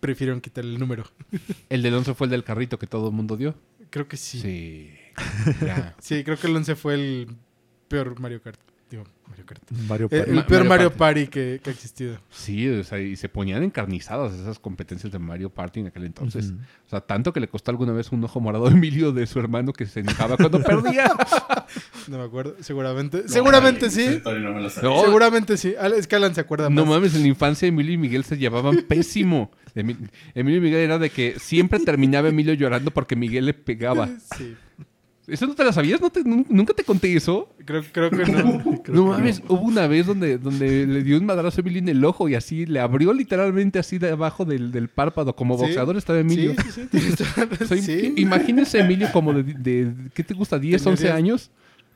prefirieron 0.04 0.42
quitar 0.42 0.64
el 0.64 0.78
número. 0.78 1.04
el 1.70 1.80
del 1.80 1.94
11 1.94 2.12
fue 2.12 2.26
el 2.26 2.30
del 2.32 2.44
carrito 2.44 2.78
que 2.78 2.86
todo 2.86 3.08
el 3.08 3.14
mundo 3.14 3.38
dio. 3.38 3.54
Creo 3.88 4.06
que 4.06 4.18
sí. 4.18 4.38
Sí. 4.38 4.90
Ya. 5.64 5.96
Sí, 5.98 6.24
creo 6.24 6.36
que 6.36 6.46
el 6.46 6.56
11 6.56 6.76
fue 6.76 6.94
el 6.94 7.28
peor 7.88 8.20
Mario 8.20 8.42
Kart. 8.42 8.60
Mario 9.28 9.46
Kart. 9.46 9.62
Mario 9.88 10.06
Eh, 10.10 10.18
Party. 10.18 10.30
el 10.30 10.44
peor 10.44 10.64
Mario 10.64 10.68
Mario 10.68 10.92
Party, 10.92 11.26
que, 11.28 11.60
que 11.62 11.70
ha 11.70 11.72
existido. 11.72 12.18
Sí, 12.30 12.68
o 12.68 12.84
sea, 12.84 12.98
y 13.00 13.16
se 13.16 13.28
ponían 13.28 13.62
encarnizadas 13.62 14.32
esas 14.34 14.58
competencias 14.58 15.12
de 15.12 15.18
Mario 15.18 15.50
Party 15.50 15.80
en 15.80 15.86
aquel 15.88 16.04
entonces. 16.04 16.52
O 16.86 16.90
sea, 16.90 17.00
tanto 17.00 17.32
que 17.32 17.40
le 17.40 17.48
costó 17.48 17.70
alguna 17.70 17.92
vez 17.92 18.12
un 18.12 18.22
ojo 18.24 18.40
morado 18.40 18.66
a 18.66 18.70
Emilio 18.70 19.12
de 19.12 19.26
su 19.26 19.38
hermano 19.40 19.72
que 19.72 19.86
se 19.86 20.00
enojaba 20.00 20.36
cuando 20.36 20.60
perdía. 20.62 21.10
No 22.06 22.18
me 22.18 22.24
acuerdo. 22.24 22.54
Seguramente. 22.60 23.26
Seguramente 23.28 23.90
sí. 23.90 24.20
No. 24.24 24.60
No. 24.82 25.02
Seguramente 25.02 25.56
sí. 25.56 25.74
Al- 25.80 25.94
Es 25.94 26.06
que 26.06 26.16
Alan 26.16 26.34
se 26.34 26.42
acuerda 26.42 26.68
No 26.68 26.82
más. 26.84 26.96
mames, 26.96 27.14
en 27.14 27.22
la 27.22 27.28
infancia 27.28 27.66
Emilio 27.66 27.94
y 27.94 27.96
Miguel 27.96 28.24
se 28.24 28.36
llevaban 28.36 28.82
pésimo. 28.88 29.50
Emi- 29.74 29.96
Emilio 30.34 30.58
y 30.58 30.62
Miguel 30.62 30.80
era 30.80 30.98
de 30.98 31.08
que 31.10 31.38
siempre 31.40 31.80
terminaba 31.80 32.28
Emilio 32.28 32.52
llorando 32.54 32.90
porque 32.90 33.16
Miguel 33.16 33.46
le 33.46 33.54
pegaba. 33.54 34.08
Sí. 34.36 34.54
¿Eso 35.26 35.46
no 35.46 35.54
te 35.54 35.64
la 35.64 35.72
sabías? 35.72 36.00
¿No 36.02 36.10
te- 36.10 36.22
¿Nunca 36.22 36.74
te 36.74 36.84
conté 36.84 37.14
eso? 37.16 37.48
Creo, 37.64 37.82
creo 37.92 38.10
que 38.10 38.24
no. 38.30 38.62
Creo 38.84 38.94
no 38.94 39.04
mames, 39.06 39.42
hubo 39.48 39.62
una 39.62 39.86
vez 39.86 40.06
donde, 40.06 40.36
donde 40.36 40.86
le 40.86 41.02
dio 41.02 41.16
un 41.16 41.24
madrazo 41.24 41.58
a 41.58 41.62
Emilio 41.62 41.78
en 41.78 41.88
el 41.88 42.04
ojo 42.04 42.28
y 42.28 42.34
así 42.34 42.66
le 42.66 42.78
abrió 42.80 43.12
literalmente 43.14 43.78
así 43.78 43.96
de 43.98 44.10
abajo 44.10 44.44
del, 44.44 44.70
del 44.70 44.88
párpado. 44.88 45.34
Como 45.34 45.56
Sí. 45.56 45.62
boxeador 45.62 45.96
estaba 45.96 46.18
Emilio. 46.20 46.54
Sí, 46.74 46.86
sí, 46.90 47.80
sí. 47.80 48.12
Imagínense 48.16 48.78
a 48.80 48.84
Emilio 48.84 49.10
como 49.12 49.32
de, 49.32 49.42
de- 49.44 49.94
¿qué 50.12 50.22
te 50.24 50.34
gusta? 50.34 50.56
¿10, 50.58 50.60
Tenía 50.60 50.76
11 50.90 51.02
diez. 51.04 51.14
años? 51.14 51.50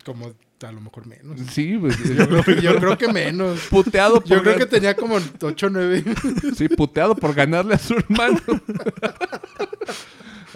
Como 0.05 0.33
a 0.63 0.73
lo 0.73 0.81
mejor 0.81 1.07
menos. 1.07 1.39
Sí, 1.53 1.77
pues, 1.79 1.97
Yo 2.17 2.27
creo 2.29 2.43
que, 2.43 2.61
yo 2.63 2.77
creo 2.79 2.97
que 2.99 3.13
menos. 3.13 3.61
puteado 3.69 4.21
por 4.21 4.29
Yo 4.31 4.43
creo 4.43 4.57
que 4.57 4.67
tenía 4.67 4.95
como 4.97 5.19
8 5.43 5.67
o 5.67 5.71
9. 5.71 6.03
Sí, 6.57 6.69
puteado 6.69 7.15
por 7.15 7.35
ganarle 7.35 7.75
a 7.75 7.79
su 7.79 7.93
hermano. 7.95 8.39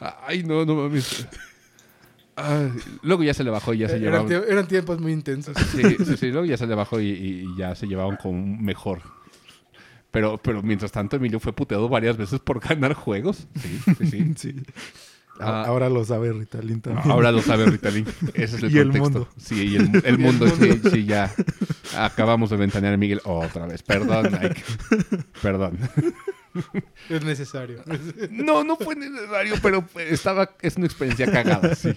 Ay, 0.27 0.43
no, 0.43 0.65
no 0.65 0.75
mames. 0.75 1.27
Ay, 2.43 2.73
luego 3.03 3.23
ya 3.23 3.35
se 3.35 3.45
le 3.45 3.51
bajó 3.51 3.75
y 3.75 3.79
ya 3.79 3.89
se 3.89 3.97
Eran, 3.97 4.27
llevaban. 4.29 4.51
eran 4.51 4.67
tiempos 4.69 5.01
muy 5.01 5.13
intensos. 5.13 5.57
Sí, 5.73 5.83
sí, 6.05 6.17
sí, 6.17 6.31
luego 6.31 6.45
ya 6.45 6.57
se 6.57 6.67
le 6.67 6.75
bajó 6.75 7.01
y, 7.01 7.47
ya 7.57 7.75
se 7.75 7.87
llevaban 7.87 8.17
con 8.17 8.63
mejor. 8.63 9.01
Pero, 10.11 10.37
pero 10.39 10.63
mientras 10.63 10.93
tanto, 10.93 11.17
Emilio 11.17 11.41
fue 11.41 11.53
puteado 11.55 11.89
varias 11.89 12.17
veces 12.19 12.39
por 12.41 12.61
ganar 12.61 12.93
juegos. 12.95 13.47
Sí, 13.61 13.81
sí, 13.99 14.07
sí. 14.07 14.33
Sí. 14.37 14.63
Ah. 15.41 15.65
Ahora 15.67 15.89
lo 15.89 16.05
sabe 16.05 16.31
Ritalin 16.31 16.83
también. 16.83 17.11
Ahora 17.11 17.33
lo 17.33 17.41
sabe 17.41 17.65
Ritalin. 17.65 18.07
Ese 18.35 18.57
es 18.59 18.63
el 18.63 18.71
Y 18.75 18.79
el 18.79 18.85
contexto. 18.91 19.01
mundo. 19.21 19.29
Sí, 19.39 19.63
y 19.67 19.77
el, 19.77 19.83
el 19.83 20.03
Y 20.05 20.09
el 20.09 20.19
mundo, 20.19 20.47
mundo. 20.47 20.67
Sí, 20.85 20.91
sí, 20.91 21.05
ya. 21.07 21.35
Acabamos 21.97 22.51
de 22.51 22.59
ventanear 22.59 22.93
a 22.93 22.97
Miguel 22.99 23.23
otra 23.25 23.67
vez. 23.67 23.83
Perdón, 23.83 24.29
que- 24.31 25.19
perdón. 25.41 25.79
Es 27.09 27.25
necesario. 27.25 27.83
No, 28.31 28.63
no 28.63 28.77
fue 28.77 28.95
necesario, 28.95 29.55
pero 29.63 29.83
estaba, 29.97 30.51
es 30.61 30.77
una 30.77 30.85
experiencia 30.87 31.33
cagada, 31.33 31.75
sí. 31.75 31.95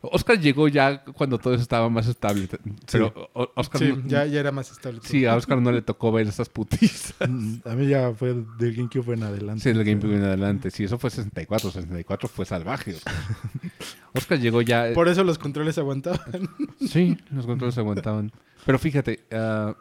Oscar 0.00 0.38
llegó 0.40 0.68
ya 0.68 1.02
cuando 1.02 1.38
todo 1.38 1.54
eso 1.54 1.62
estaba 1.62 1.88
más 1.88 2.06
estable. 2.06 2.48
Pero 2.92 3.12
o- 3.34 3.50
Oscar 3.56 3.80
Sí, 3.80 3.88
no- 3.96 4.06
ya, 4.06 4.24
ya 4.26 4.40
era 4.40 4.52
más 4.52 4.70
estable. 4.70 5.00
todo. 5.00 5.08
sí, 5.08 5.26
a 5.26 5.34
Oscar 5.34 5.60
no 5.60 5.72
le 5.72 5.82
tocó 5.82 6.12
ver 6.12 6.26
esas 6.28 6.48
putizas. 6.48 7.14
A 7.20 7.26
mí 7.26 7.86
ya 7.88 8.12
fue 8.14 8.34
del 8.58 8.74
GameCube 8.76 9.14
en 9.14 9.22
adelante. 9.24 9.62
Sí, 9.62 9.68
el 9.70 9.84
GameCube 9.84 10.14
en 10.16 10.24
adelante. 10.24 10.70
Sí, 10.70 10.84
eso 10.84 10.98
fue 10.98 11.10
64. 11.10 11.70
64 11.70 12.28
fue 12.28 12.46
salvaje. 12.46 12.94
Oscar, 12.94 13.14
Oscar 14.14 14.38
llegó 14.38 14.62
ya. 14.62 14.90
Por 14.94 15.08
eso 15.08 15.24
los 15.24 15.38
controles 15.38 15.78
aguantaban. 15.78 16.20
Sí, 16.80 17.18
los 17.30 17.44
controles 17.46 17.76
aguantaban. 17.78 18.30
Pero 18.64 18.78
fíjate, 18.78 19.24
ah, 19.32 19.74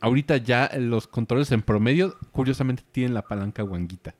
ahorita 0.00 0.36
ya 0.36 0.70
los 0.78 1.06
controles 1.08 1.50
en 1.52 1.62
promedio, 1.62 2.16
curiosamente, 2.32 2.82
tienen 2.92 3.12
la 3.14 3.22
palanca 3.22 3.62
guanguita. 3.62 4.14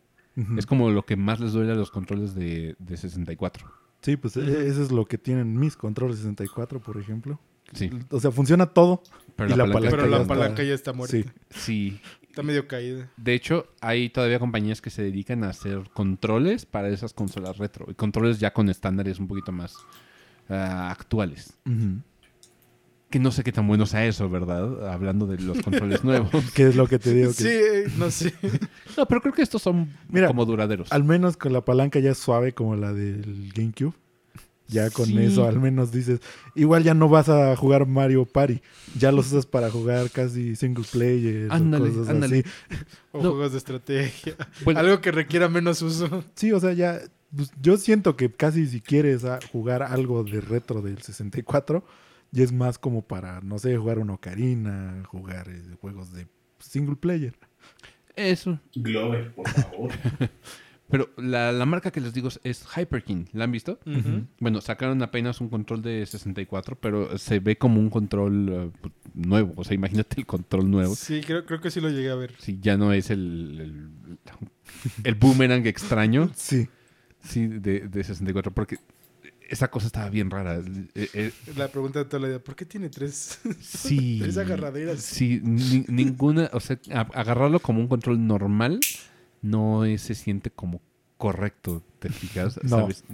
Es 0.59 0.67
como 0.67 0.91
lo 0.91 1.05
que 1.05 1.15
más 1.15 1.39
les 1.39 1.53
duele 1.53 1.71
a 1.71 1.77
los 1.77 1.93
controles 1.93 2.35
de, 2.35 2.75
de 2.81 2.97
64. 2.97 3.71
Sí, 4.05 4.17
pues 4.17 4.37
e- 4.37 4.69
eso 4.69 4.83
es 4.83 4.93
lo 4.93 5.07
que 5.07 5.19
tienen 5.19 5.59
mis 5.59 5.77
controles 5.77 6.19
64, 6.19 6.79
por 6.81 6.99
ejemplo. 6.99 7.41
Sí, 7.73 7.91
O 8.11 8.21
sea, 8.21 8.31
funciona 8.31 8.67
todo. 8.67 9.03
pero 9.35 9.49
Y 9.49 9.57
la, 9.57 9.67
la 9.67 9.73
palanca, 9.73 9.97
Pero 9.97 10.03
ya 10.05 10.11
la 10.11 10.23
está- 10.23 10.29
palanca 10.35 10.63
ya 10.63 10.75
está 10.75 10.93
muerta. 10.93 11.17
Sí. 11.17 11.25
Sí. 11.51 12.01
Está 12.29 12.43
medio 12.43 12.69
caída. 12.69 13.11
De 13.17 13.33
hecho, 13.35 13.67
hay 13.81 14.11
todavía 14.11 14.39
compañías 14.39 14.81
que 14.83 14.91
se 14.91 15.03
dedican 15.03 15.45
a 15.45 15.49
hacer 15.51 15.89
controles 15.95 16.67
para 16.67 16.89
esas 16.89 17.15
consolas 17.15 17.59
retro. 17.59 17.87
Y 17.89 17.95
controles 17.95 18.39
ya 18.41 18.53
con 18.53 18.69
estándares 18.69 19.19
un 19.19 19.29
poquito 19.29 19.51
más 19.53 19.75
ah, 20.49 20.91
actuales. 20.91 21.57
Ujú. 21.65 22.01
Que 23.15 23.21
no 23.21 23.31
sé 23.31 23.45
qué 23.45 23.53
tan 23.53 23.69
bueno 23.69 23.87
sea 23.87 24.05
eso, 24.07 24.29
¿verdad? 24.29 24.93
Hablando 24.93 25.29
de 25.29 25.39
los 25.41 25.63
controles 25.63 26.03
nuevos. 26.03 26.31
¿Qué 26.53 26.67
es 26.67 26.75
lo 26.75 26.89
que 26.89 26.99
te 26.99 27.15
digo? 27.15 27.31
Que 27.33 27.85
Sí, 27.87 27.93
no 27.97 28.11
sé. 28.11 28.35
No, 28.97 29.07
pero 29.07 29.21
creo 29.21 29.33
que 29.33 29.43
estos 29.43 29.63
son 29.63 29.89
Mira, 30.09 30.27
como 30.27 30.45
duraderos. 30.45 30.91
Al 30.91 31.05
menos 31.05 31.37
con 31.37 31.53
la 31.53 31.65
palanca 31.65 32.01
ya 32.01 32.11
es 32.11 32.19
suave 32.19 32.55
como 32.55 32.75
la 32.75 32.93
del 32.93 33.53
GameCube. 33.55 33.93
Ya 34.67 34.91
con 34.91 35.07
Sí. 35.07 35.17
eso 35.19 35.47
al 35.47 35.61
menos 35.61 35.93
dices, 35.93 36.19
igual 36.57 36.83
ya 36.83 36.93
no 36.95 37.09
vas 37.09 37.29
a 37.29 37.55
jugar 37.55 37.87
Mario 37.87 38.25
Party, 38.25 38.61
ya 38.99 39.13
los 39.13 39.29
usas 39.29 39.47
para 39.47 39.71
jugar 39.71 40.11
casi 40.11 40.57
single 40.57 40.85
player 40.91 41.47
Ándale, 41.53 41.91
o 41.91 41.93
cosas 41.93 42.09
ándale. 42.09 42.41
así. 42.41 42.49
O 43.13 43.23
No. 43.23 43.31
juegos 43.31 43.53
de 43.53 43.59
estrategia. 43.59 44.35
Bueno, 44.65 44.81
Algo 44.81 45.01
que 45.01 45.13
requiera 45.13 45.49
menos 45.49 45.83
uso. 45.83 46.25
Sí, 46.35 46.51
o 46.51 46.59
sea, 46.59 46.73
ya 46.73 46.99
pues, 47.37 47.53
yo 47.63 47.77
siento 47.77 48.17
que 48.17 48.29
casi 48.33 48.67
si 48.67 48.81
quieres 48.81 49.23
jugar 49.53 49.85
algo 49.85 50.25
de 50.25 50.41
retro 50.41 50.83
del 50.83 51.01
64, 51.01 51.85
ya 52.35 52.45
es 52.45 52.53
más 52.53 52.79
como 52.79 53.03
para, 53.03 53.41
no 53.41 53.59
sé, 53.59 53.77
jugar 53.77 53.99
una 53.99 54.15
ocarina, 54.15 55.03
jugar 55.07 55.49
eh, 55.49 55.63
juegos 55.81 56.13
de 56.13 56.27
single 56.59 56.97
player. 56.97 57.35
eso. 58.17 58.61
Glover, 58.75 59.33
por 59.35 59.49
favor. 59.49 59.91
Pero 60.91 61.09
la, 61.17 61.51
la 61.51 61.65
marca 61.65 61.91
que 61.91 62.01
les 62.01 62.13
digo 62.13 62.29
es- 62.45 62.65
Hyperkin. 62.77 63.29
¿La 63.33 63.45
han 63.45 63.53
visto? 63.53 63.79
Bueno, 64.39 64.61
sacaron 64.61 65.03
apenas 65.03 65.41
un 65.41 65.49
control 65.49 65.81
de 65.81 66.05
64, 66.05 66.77
pero 66.79 67.17
se 67.17 67.41
ve 67.41 67.57
como 67.57 67.81
un 67.81 67.89
control 67.89 68.49
eh, 68.51 68.71
nuevo. 69.15 69.55
O 69.57 69.65
sea, 69.65 69.75
imagínate 69.75 70.17
el 70.21 70.27
control 70.27 70.71
nuevo. 70.71 70.95
Sí, 70.95 71.23
creo, 71.27 71.47
creo 71.47 71.61
que 71.63 71.71
sí 71.71 71.81
lo 71.81 71.89
llegué 71.89 72.11
a 72.11 72.15
ver. 72.17 72.35
Sí, 72.39 72.59
ya 72.61 72.77
no 72.77 72.93
es 72.93 73.09
el, 73.11 73.61
el, 73.61 74.19
el 75.05 75.15
boomerang 75.15 75.67
extraño 75.67 76.31
Sí, 76.35 76.69
sí, 77.19 77.47
de, 77.49 77.89
de 77.89 78.05
64, 78.05 78.53
porque 78.53 78.77
esa 79.49 79.71
cosa 79.71 79.87
estaba 79.87 80.09
bien 80.11 80.31
rara. 80.31 80.61
Eh, 80.95 81.09
eh, 81.15 81.33
La 81.57 81.69
pregunta 81.69 81.99
de 82.01 82.05
toda 82.07 82.21
la 82.21 82.29
vida, 82.29 82.39
¿por 82.39 82.57
qué 82.57 82.65
tiene 82.65 82.89
tres? 82.91 83.39
sí. 83.61 84.19
Tres 84.23 84.39
agarraderas. 84.39 85.01
Sí, 85.01 85.41
ni- 85.43 85.85
ninguna, 85.89 86.51
o 86.53 86.61
sea, 86.61 86.79
a- 86.93 87.01
agarrarlo 87.15 87.61
como 87.61 87.81
un 87.81 87.89
control 87.89 88.27
normal 88.27 88.81
no 89.43 89.85
es- 89.85 90.03
se 90.03 90.15
siente 90.15 90.51
como 90.51 90.81
correcto, 91.19 91.83
¿te 92.01 92.09
fijas? 92.11 92.59
No. 92.65 92.69
¿Sabes? 92.81 93.05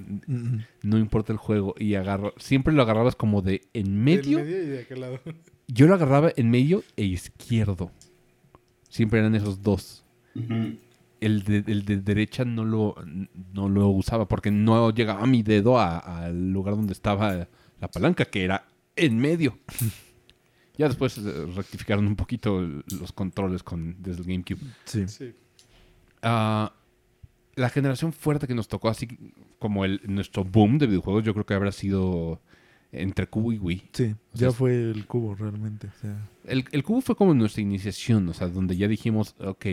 No 0.83 0.99
importa 0.99 1.33
el 1.33 1.39
juego. 1.39 1.75
Y 1.79 1.95
agarra, 1.95 2.33
siempre 2.39 2.73
lo 2.73 2.83
agarrabas 2.83 3.15
como 3.15 3.43
de 3.43 3.63
en 3.75 4.03
medio. 4.03 4.39
En 4.39 4.45
medio 4.47 4.63
y 4.63 4.67
de 4.67 4.81
aquel 4.81 5.01
lado. 5.01 5.21
Yo 5.69 5.87
lo 5.87 5.95
agarraba 5.95 6.33
en 6.37 6.51
medio 6.51 6.83
e 6.97 7.05
izquierdo. 7.05 7.93
Siempre 8.89 9.21
eran 9.21 9.35
esos 9.37 9.63
dos. 9.63 10.05
Ujú. 10.35 10.77
El 11.21 11.43
de, 11.45 11.65
el 11.67 11.85
de 11.85 11.99
derecha 11.99 12.45
no 12.45 12.65
lo, 12.65 12.95
no 13.53 13.69
lo 13.69 13.89
usaba 13.89 14.27
porque 14.27 14.51
no 14.51 14.91
llegaba 14.91 15.27
mi 15.27 15.43
dedo 15.43 15.79
al 15.79 16.51
lugar 16.51 16.77
donde 16.77 16.95
estaba 16.95 17.47
la 17.79 17.91
palanca, 17.91 18.25
que 18.25 18.45
era 18.45 18.67
en 18.97 19.19
medio. 19.19 19.59
ya 20.79 20.89
después 20.89 21.19
eh, 21.19 21.47
rectificaron 21.55 22.07
un 22.07 22.17
poquito 22.17 22.61
los 22.61 23.13
controles 23.13 23.63
con, 23.63 23.97
desde 24.03 24.23
el 24.23 24.29
GameCube. 24.29 24.61
Sí. 24.85 25.07
Sí. 25.09 25.35
Ah, 26.23 26.73
la 27.55 27.69
generación 27.69 28.13
fuerte 28.13 28.47
que 28.47 28.55
nos 28.55 28.69
tocó, 28.69 28.89
así 28.89 29.09
como 29.59 29.85
el, 29.85 30.01
nuestro 30.07 30.45
boom 30.45 30.79
de 30.79 30.87
videojuegos, 30.87 31.25
yo 31.25 31.35
creo 31.35 31.47
que 31.47 31.55
habrá 31.55 31.73
sido 31.73 32.41
entre 32.93 33.27
Cubo 33.29 33.53
y 33.53 33.59
Wii. 33.59 33.91
Sí, 33.93 34.15
O 34.35 34.37
sea, 34.37 34.49
ya 34.49 34.53
fue 34.53 34.73
el 34.91 35.07
cubo 35.07 35.35
realmente. 35.35 35.87
o 35.89 36.01
sea, 36.01 36.29
El, 36.45 36.65
el 36.73 36.83
Cubo 36.83 37.01
fue 37.01 37.15
como 37.17 37.35
nuestra 37.35 37.63
iniciación, 37.63 38.29
o 38.29 38.35
sea, 38.35 38.49
donde 38.49 38.77
ya 38.77 38.89
dijimos, 38.89 39.35
ok, 39.39 39.67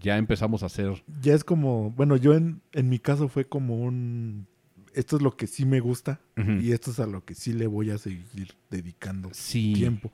ya 0.00 0.18
empezamos 0.18 0.62
a 0.62 0.66
hacer... 0.66 1.02
ya 1.22 1.34
es 1.34 1.44
como, 1.44 1.90
bueno, 1.92 2.16
yo 2.16 2.34
en, 2.34 2.60
en 2.72 2.88
mi 2.88 2.98
caso 2.98 3.28
fue 3.28 3.46
como 3.46 3.76
un, 3.82 4.46
esto 4.94 5.16
es 5.16 5.22
lo 5.22 5.36
que 5.36 5.46
sí 5.46 5.64
me 5.64 5.80
gusta 5.80 6.20
y 6.60 6.72
esto 6.72 6.90
es 6.90 7.00
a 7.00 7.06
lo 7.06 7.24
que 7.24 7.34
sí 7.34 7.52
le 7.52 7.66
voy 7.66 7.90
a 7.90 7.98
seguir 7.98 8.54
dedicando 8.70 9.30
Sí. 9.32 9.72
tiempo. 9.74 10.08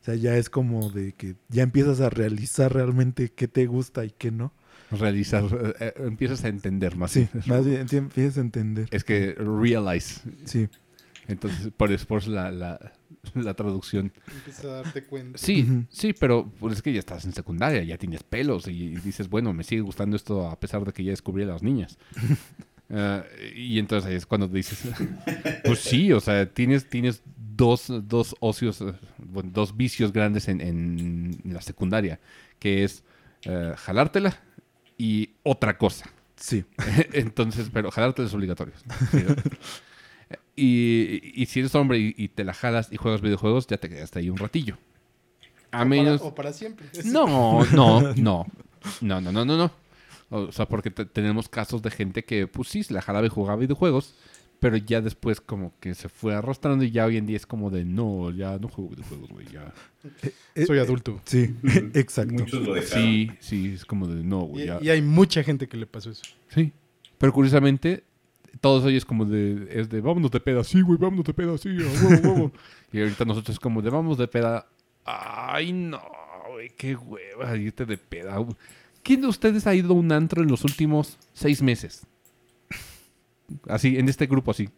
O 0.00 0.04
sea, 0.04 0.14
ya 0.14 0.36
es 0.36 0.48
como 0.50 0.90
de 0.90 1.12
que 1.12 1.36
ya 1.48 1.62
empiezas 1.62 2.00
a 2.00 2.08
realizar 2.10 2.72
realmente 2.72 3.30
qué 3.32 3.48
te 3.48 3.66
gusta 3.66 4.04
y 4.04 4.10
qué 4.10 4.30
no. 4.30 4.52
realizar, 4.90 5.44
eh, 5.44 5.74
eh, 5.80 5.92
empiezas 6.06 6.42
a 6.44 6.48
entender 6.48 6.96
más. 6.96 7.10
Sí, 7.12 7.28
más 7.46 7.64
bien 7.66 7.86
empiezas 7.92 8.38
a 8.38 8.40
entender. 8.40 8.88
Es 8.90 9.04
que 9.04 9.34
realize. 9.34 10.20
Sí, 10.46 10.68
Entonces, 11.30 11.70
por 11.76 11.90
eso 11.92 12.06
por 12.06 12.26
la, 12.26 12.50
la, 12.50 12.92
la 13.34 13.54
traducción. 13.54 14.12
Empiezas 14.34 14.64
a 14.64 14.68
darte 14.82 15.04
cuenta. 15.04 15.38
Sí, 15.38 15.66
sí, 15.88 16.12
pero 16.12 16.50
pues 16.58 16.74
es 16.74 16.82
que 16.82 16.92
ya 16.92 16.98
estás 16.98 17.24
en 17.24 17.32
secundaria, 17.32 17.82
ya 17.84 17.96
tienes 17.98 18.22
pelos 18.22 18.66
y 18.68 18.96
dices, 18.96 19.28
bueno, 19.28 19.52
me 19.52 19.64
sigue 19.64 19.82
gustando 19.82 20.16
esto 20.16 20.48
a 20.48 20.58
pesar 20.58 20.84
de 20.84 20.92
que 20.92 21.04
ya 21.04 21.10
descubrí 21.10 21.44
a 21.44 21.46
las 21.46 21.62
niñas. 21.62 21.98
Ah, 22.92 23.22
y 23.54 23.78
entonces 23.78 24.10
ahí 24.10 24.16
es 24.16 24.26
cuando 24.26 24.48
dices, 24.48 24.82
pues 25.64 25.78
sí, 25.78 26.12
o 26.12 26.18
sea, 26.18 26.44
tienes, 26.52 26.88
tienes 26.90 27.22
dos, 27.36 27.86
dos 28.08 28.34
ocios, 28.40 28.80
eh, 28.80 28.94
bueno, 29.18 29.50
dos 29.52 29.76
vicios 29.76 30.12
grandes 30.12 30.48
en, 30.48 30.60
en 30.60 31.40
la 31.44 31.60
secundaria, 31.60 32.18
que 32.58 32.82
es 32.82 33.04
eh, 33.44 33.74
jalártela 33.76 34.40
y 34.98 35.30
otra 35.44 35.78
cosa. 35.78 36.10
sí. 36.34 36.64
Entonces, 37.12 37.70
pero 37.72 37.92
jalártela 37.92 38.26
es 38.26 38.34
obligatorio. 38.34 38.74
Sí. 39.12 39.18
Y, 40.56 41.20
y 41.34 41.46
si 41.46 41.60
eres 41.60 41.74
hombre 41.74 41.98
y, 41.98 42.14
y 42.16 42.28
te 42.28 42.44
la 42.44 42.52
jalas 42.52 42.88
y 42.92 42.96
juegas 42.96 43.20
videojuegos, 43.20 43.66
ya 43.66 43.76
te 43.78 43.88
quedaste 43.88 44.18
ahí 44.18 44.30
un 44.30 44.36
ratillo. 44.36 44.76
A 45.70 45.82
O 45.82 45.86
menos... 45.86 46.18
para, 46.20 46.30
o 46.30 46.34
para 46.34 46.52
siempre. 46.52 46.86
No, 47.04 47.64
no, 47.72 48.14
no. 48.14 48.46
No, 49.00 49.20
no, 49.20 49.32
no, 49.32 49.44
no, 49.44 49.56
no. 49.56 49.70
O 50.30 50.52
sea, 50.52 50.66
porque 50.66 50.90
te- 50.90 51.04
tenemos 51.06 51.48
casos 51.48 51.82
de 51.82 51.90
gente 51.90 52.24
que, 52.24 52.46
pues 52.46 52.68
sí, 52.68 52.82
se 52.82 52.94
la 52.94 53.02
jalaba 53.02 53.26
y 53.26 53.30
jugaba 53.30 53.56
videojuegos, 53.56 54.14
pero 54.60 54.76
ya 54.76 55.00
después 55.00 55.40
como 55.40 55.72
que 55.80 55.94
se 55.94 56.08
fue 56.08 56.34
arrastrando 56.34 56.84
y 56.84 56.90
ya 56.90 57.04
hoy 57.06 57.16
en 57.16 57.26
día 57.26 57.36
es 57.36 57.46
como 57.46 57.70
de, 57.70 57.84
no, 57.84 58.30
ya 58.30 58.58
no 58.58 58.68
juego 58.68 58.90
videojuegos, 58.90 59.28
güey, 59.30 59.46
ya. 59.52 59.72
Eh, 60.54 60.66
Soy 60.66 60.78
eh, 60.78 60.82
adulto. 60.82 61.20
Sí, 61.24 61.54
exacto. 61.94 62.34
Muchos 62.34 62.62
lo 62.62 62.74
dejaron. 62.74 63.04
Sí, 63.04 63.30
sí, 63.40 63.72
es 63.74 63.84
como 63.84 64.06
de, 64.06 64.22
no, 64.22 64.40
güey, 64.42 64.64
Y, 64.64 64.66
ya. 64.66 64.78
y 64.82 64.90
hay 64.90 65.02
mucha 65.02 65.42
gente 65.42 65.68
que 65.68 65.76
le 65.76 65.86
pasó 65.86 66.10
eso. 66.10 66.22
Sí. 66.48 66.72
Pero 67.18 67.32
curiosamente, 67.32 68.04
todos 68.60 68.84
hoy 68.84 68.96
es 68.96 69.04
como 69.04 69.24
de, 69.24 69.68
es 69.70 69.88
de, 69.88 70.00
vámonos 70.00 70.30
de 70.30 70.40
peda, 70.40 70.64
sí, 70.64 70.80
güey, 70.80 70.98
vámonos 70.98 71.24
de 71.24 71.34
peda, 71.34 71.56
sí, 71.58 71.68
huevo, 71.70 72.08
huevo. 72.28 72.52
y 72.92 73.00
ahorita 73.00 73.24
nosotros 73.24 73.54
es 73.56 73.60
como 73.60 73.80
de, 73.82 73.90
vamos 73.90 74.18
de 74.18 74.28
peda, 74.28 74.66
ay, 75.04 75.72
no, 75.72 76.00
güey, 76.52 76.70
qué 76.76 76.96
hueva 76.96 77.56
irte 77.56 77.84
de 77.86 77.96
peda. 77.98 78.36
güey. 78.38 78.56
¿Quién 79.02 79.22
de 79.22 79.28
ustedes 79.28 79.66
ha 79.66 79.74
ido 79.74 79.90
a 79.92 79.96
un 79.96 80.12
antro 80.12 80.42
en 80.42 80.48
los 80.50 80.62
últimos 80.64 81.16
seis 81.32 81.62
meses? 81.62 82.02
Así, 83.66 83.96
en 83.98 84.08
este 84.08 84.26
grupo 84.26 84.50
así. 84.50 84.68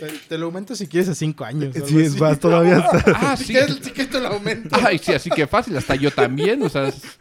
Te, 0.00 0.08
te 0.28 0.38
lo 0.38 0.46
aumento 0.46 0.74
si 0.74 0.86
quieres 0.86 1.08
a 1.08 1.14
cinco 1.14 1.44
años. 1.44 1.74
Sí, 1.86 2.00
es 2.00 2.18
más, 2.20 2.38
todavía 2.40 2.78
está. 2.78 3.04
Ah, 3.14 3.36
sí. 3.36 3.44
si 3.82 3.90
quieres 3.92 4.10
te 4.10 4.20
lo 4.20 4.28
aumento. 4.28 4.76
Ay, 4.84 4.98
sí, 4.98 5.12
así 5.12 5.30
que 5.30 5.46
fácil, 5.46 5.76
hasta 5.76 5.94
yo 5.94 6.10
también, 6.10 6.62
o 6.62 6.68
sea, 6.68 6.88
es- 6.88 7.18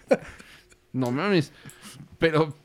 no 0.94 1.12
mames. 1.12 1.52
Pero 2.18 2.56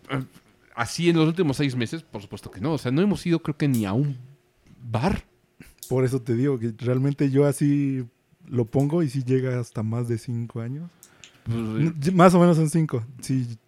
así 0.75 1.09
en 1.11 1.17
los 1.17 1.27
últimos 1.29 1.57
seis 1.57 1.77
meses, 1.77 2.03
por 2.03 2.23
supuesto 2.23 2.51
que 2.51 2.61
no. 2.61 2.73
O 2.75 2.79
sea, 2.79 2.91
no 2.93 3.03
hemos 3.03 3.25
ido 3.27 3.41
creo 3.41 3.57
que 3.57 3.69
ni 3.69 3.85
a 3.85 3.93
un 3.93 4.17
bar. 4.91 5.25
Por 5.89 6.05
eso 6.05 6.21
te 6.23 6.35
digo 6.35 6.59
que 6.59 6.73
realmente 6.79 7.31
yo 7.31 7.47
así 7.47 8.05
lo 8.47 8.65
pongo 8.65 9.03
y 9.03 9.09
si 9.11 9.23
llega 9.25 9.59
hasta 9.61 9.83
más 9.83 10.09
de 10.09 10.19
cinco 10.19 10.61
años. 10.61 10.91
Pues, 11.45 11.57
N- 11.59 11.95
Más 12.15 12.35
o 12.35 12.41
menos 12.41 12.57
son 12.57 12.71
cinco. 12.71 13.05
Sí. 13.21 13.59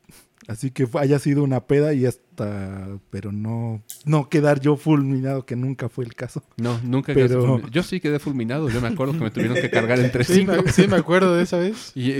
Así 0.47 0.71
que 0.71 0.87
haya 0.99 1.19
sido 1.19 1.43
una 1.43 1.61
peda 1.61 1.95
y 1.95 2.07
hasta. 2.07 2.89
Pero 3.11 3.33
no. 3.33 3.83
No 4.05 4.29
quedar 4.29 4.61
yo 4.61 4.77
fulminado, 4.77 5.47
que 5.47 5.57
nunca 5.57 5.89
fue 5.89 6.05
el 6.05 6.15
caso. 6.15 6.43
No, 6.57 6.79
nunca 6.83 7.15
Pero- 7.15 7.29
quedaste 7.29 7.49
fulmi- 7.49 7.71
Yo 7.71 7.83
sí 7.83 8.01
quedé 8.01 8.19
fulminado. 8.19 8.69
Yo 8.69 8.81
me 8.81 8.89
acuerdo 8.89 9.15
que 9.15 9.21
me 9.21 9.31
tuvieron 9.31 9.57
que 9.57 9.71
cargar 9.71 9.99
entre 10.01 10.25
Sí 10.25 10.35
cinco. 10.35 10.53
me, 10.65 10.71
sí, 10.73 10.87
me 10.89 10.97
acuerdo 10.97 11.35
de 11.37 11.43
esa 11.45 11.59
vez. 11.59 11.93
Y, 11.95 12.11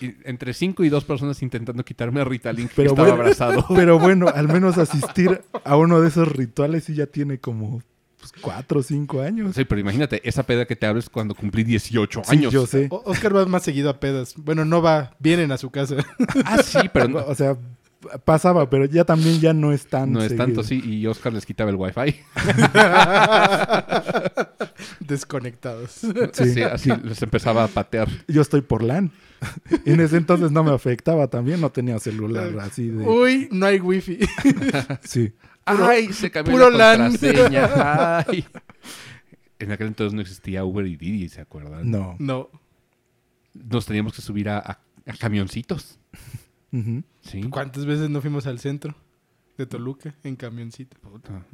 y 0.00 0.16
entre 0.24 0.52
cinco 0.54 0.82
y 0.84 0.88
dos 0.88 1.04
personas 1.04 1.42
intentando 1.42 1.84
quitarme 1.84 2.20
a 2.20 2.24
Ritalin 2.24 2.68
que 2.68 2.74
Pero 2.74 2.90
estaba 2.90 3.08
bueno. 3.08 3.22
abrazado. 3.22 3.66
Pero 3.74 3.98
bueno, 3.98 4.26
al 4.34 4.48
menos 4.48 4.78
asistir 4.78 5.42
a 5.64 5.76
uno 5.76 6.00
de 6.00 6.08
esos 6.08 6.26
rituales 6.28 6.84
sí 6.84 6.94
ya 6.94 7.06
tiene 7.06 7.38
como 7.38 7.82
pues, 8.20 8.32
cuatro 8.40 8.80
o 8.80 8.82
cinco 8.82 9.22
años. 9.22 9.54
Sí, 9.56 9.64
pero 9.64 9.80
imagínate, 9.80 10.20
esa 10.28 10.42
peda 10.44 10.66
que 10.66 10.76
te 10.76 10.86
hables 10.86 11.08
cuando 11.10 11.34
cumplí 11.34 11.64
18 11.64 12.22
Sí, 12.24 12.36
años. 12.36 12.52
yo 12.52 12.66
sé. 12.66 12.86
O- 12.90 13.02
Oscar 13.06 13.34
va 13.34 13.44
más 13.46 13.62
seguido 13.62 13.90
a 13.90 13.98
pedas. 13.98 14.34
Bueno, 14.36 14.64
no 14.64 14.82
va, 14.82 15.16
vienen 15.18 15.50
a 15.52 15.58
su 15.58 15.70
casa. 15.70 15.96
Ah, 16.44 16.62
sí, 16.62 16.78
pero 16.92 17.08
no, 17.08 17.18
O 17.26 17.34
sea, 17.34 17.56
pasaba, 18.24 18.68
pero 18.70 18.84
ya 18.86 19.04
también 19.04 19.40
ya 19.40 19.52
no 19.52 19.72
es 19.72 19.86
tan 19.86 20.12
no 20.12 20.22
es 20.22 20.34
tanto, 20.36 20.62
sí. 20.62 20.80
Y 20.84 21.06
Oscar 21.06 21.32
les 21.32 21.44
quitaba 21.44 21.70
el 21.70 21.76
wifi. 21.76 22.16
Desconectados. 25.00 25.90
Sí. 26.32 26.54
Sí, 26.54 26.62
así 26.62 26.90
les 27.04 27.20
empezaba 27.22 27.64
a 27.64 27.68
patear. 27.68 28.08
Yo 28.28 28.42
estoy 28.42 28.60
por 28.62 28.82
LAN. 28.82 29.10
en 29.86 30.00
ese 30.00 30.16
entonces 30.16 30.50
no 30.52 30.62
me 30.64 30.72
afectaba 30.72 31.28
también, 31.28 31.60
no 31.60 31.70
tenía 31.70 31.98
celular 31.98 32.50
así 32.60 32.88
de... 32.88 33.04
Uy, 33.06 33.48
no 33.50 33.66
hay 33.66 33.80
wifi. 33.80 34.18
Sí. 35.02 35.32
¡Ay! 35.64 36.12
Se 36.12 36.30
cambió 36.30 36.52
puro 36.52 36.70
la 36.70 36.96
LAN. 36.96 37.10
contraseña. 37.12 37.68
¡Ay! 38.26 38.44
En 39.58 39.72
aquel 39.72 39.88
entonces 39.88 40.14
no 40.14 40.20
existía 40.20 40.64
Uber 40.64 40.86
y 40.86 40.96
Didi, 40.96 41.28
¿se 41.28 41.40
acuerdan? 41.40 41.90
No. 41.90 42.16
No. 42.18 42.48
Nos 43.52 43.86
teníamos 43.86 44.14
que 44.14 44.22
subir 44.22 44.48
a, 44.48 44.58
a- 44.58 44.80
a 45.06 45.12
camioncitos. 45.18 45.98
Ujú. 46.72 47.02
Sí. 47.22 47.42
¿Cuántas 47.50 47.84
veces 47.84 48.08
no 48.10 48.20
fuimos 48.20 48.46
al 48.46 48.58
centro 48.58 48.94
de 49.58 49.66
Toluca 49.66 50.14
en 50.24 50.36
camioncito? 50.36 50.96
Puta. 51.00 51.44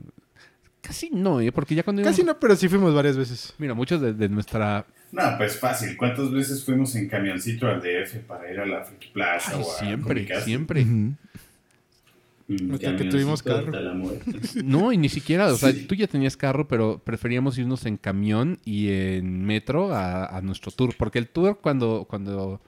Casi 0.82 1.10
no, 1.10 1.40
¿eh? 1.40 1.50
Porque 1.50 1.74
ya 1.74 1.82
cuando 1.82 2.02
Casi 2.02 2.22
íbamos- 2.22 2.36
no, 2.36 2.40
pero 2.40 2.54
sí 2.54 2.68
fuimos 2.68 2.94
varias 2.94 3.16
veces. 3.16 3.54
Mira, 3.58 3.74
muchos 3.74 4.00
de, 4.00 4.12
de 4.12 4.28
nuestra... 4.28 4.86
No, 5.10 5.22
pues 5.36 5.58
fácil. 5.58 5.96
¿Cuántas 5.96 6.30
veces 6.30 6.64
fuimos 6.64 6.94
en 6.94 7.08
camioncito 7.08 7.66
al 7.66 7.80
DF 7.80 8.18
para 8.26 8.52
ir 8.52 8.60
a 8.60 8.66
la 8.66 8.84
Friki 8.84 9.08
Plaza 9.08 9.52
Ay, 9.56 9.62
o 9.64 9.72
a 9.72 9.78
siempre, 9.78 10.40
siempre. 10.42 10.82
Ujú. 10.82 11.14
Mm, 12.48 12.74
Hasta 12.74 12.94
que 12.96 13.04
tuvimos 13.06 13.42
carro. 13.42 13.66
hasta 13.66 13.80
la 13.80 13.92
muerte. 13.94 14.32
No, 14.62 14.92
y 14.92 14.96
ni 14.96 15.08
siquiera, 15.08 15.52
o 15.52 15.56
sea, 15.56 15.72
Sí. 15.72 15.86
tú 15.86 15.94
ya 15.96 16.06
tenías 16.06 16.36
carro, 16.36 16.68
pero 16.68 16.98
preferíamos 17.02 17.58
irnos 17.58 17.84
en 17.86 17.96
camión 17.96 18.58
y 18.64 18.88
en 18.90 19.44
metro 19.44 19.92
a, 19.92 20.26
a 20.26 20.40
nuestro 20.42 20.70
tour. 20.70 20.94
Porque 20.96 21.18
el 21.18 21.28
tour 21.28 21.58
cuando, 21.60 22.06
cuando 22.08 22.60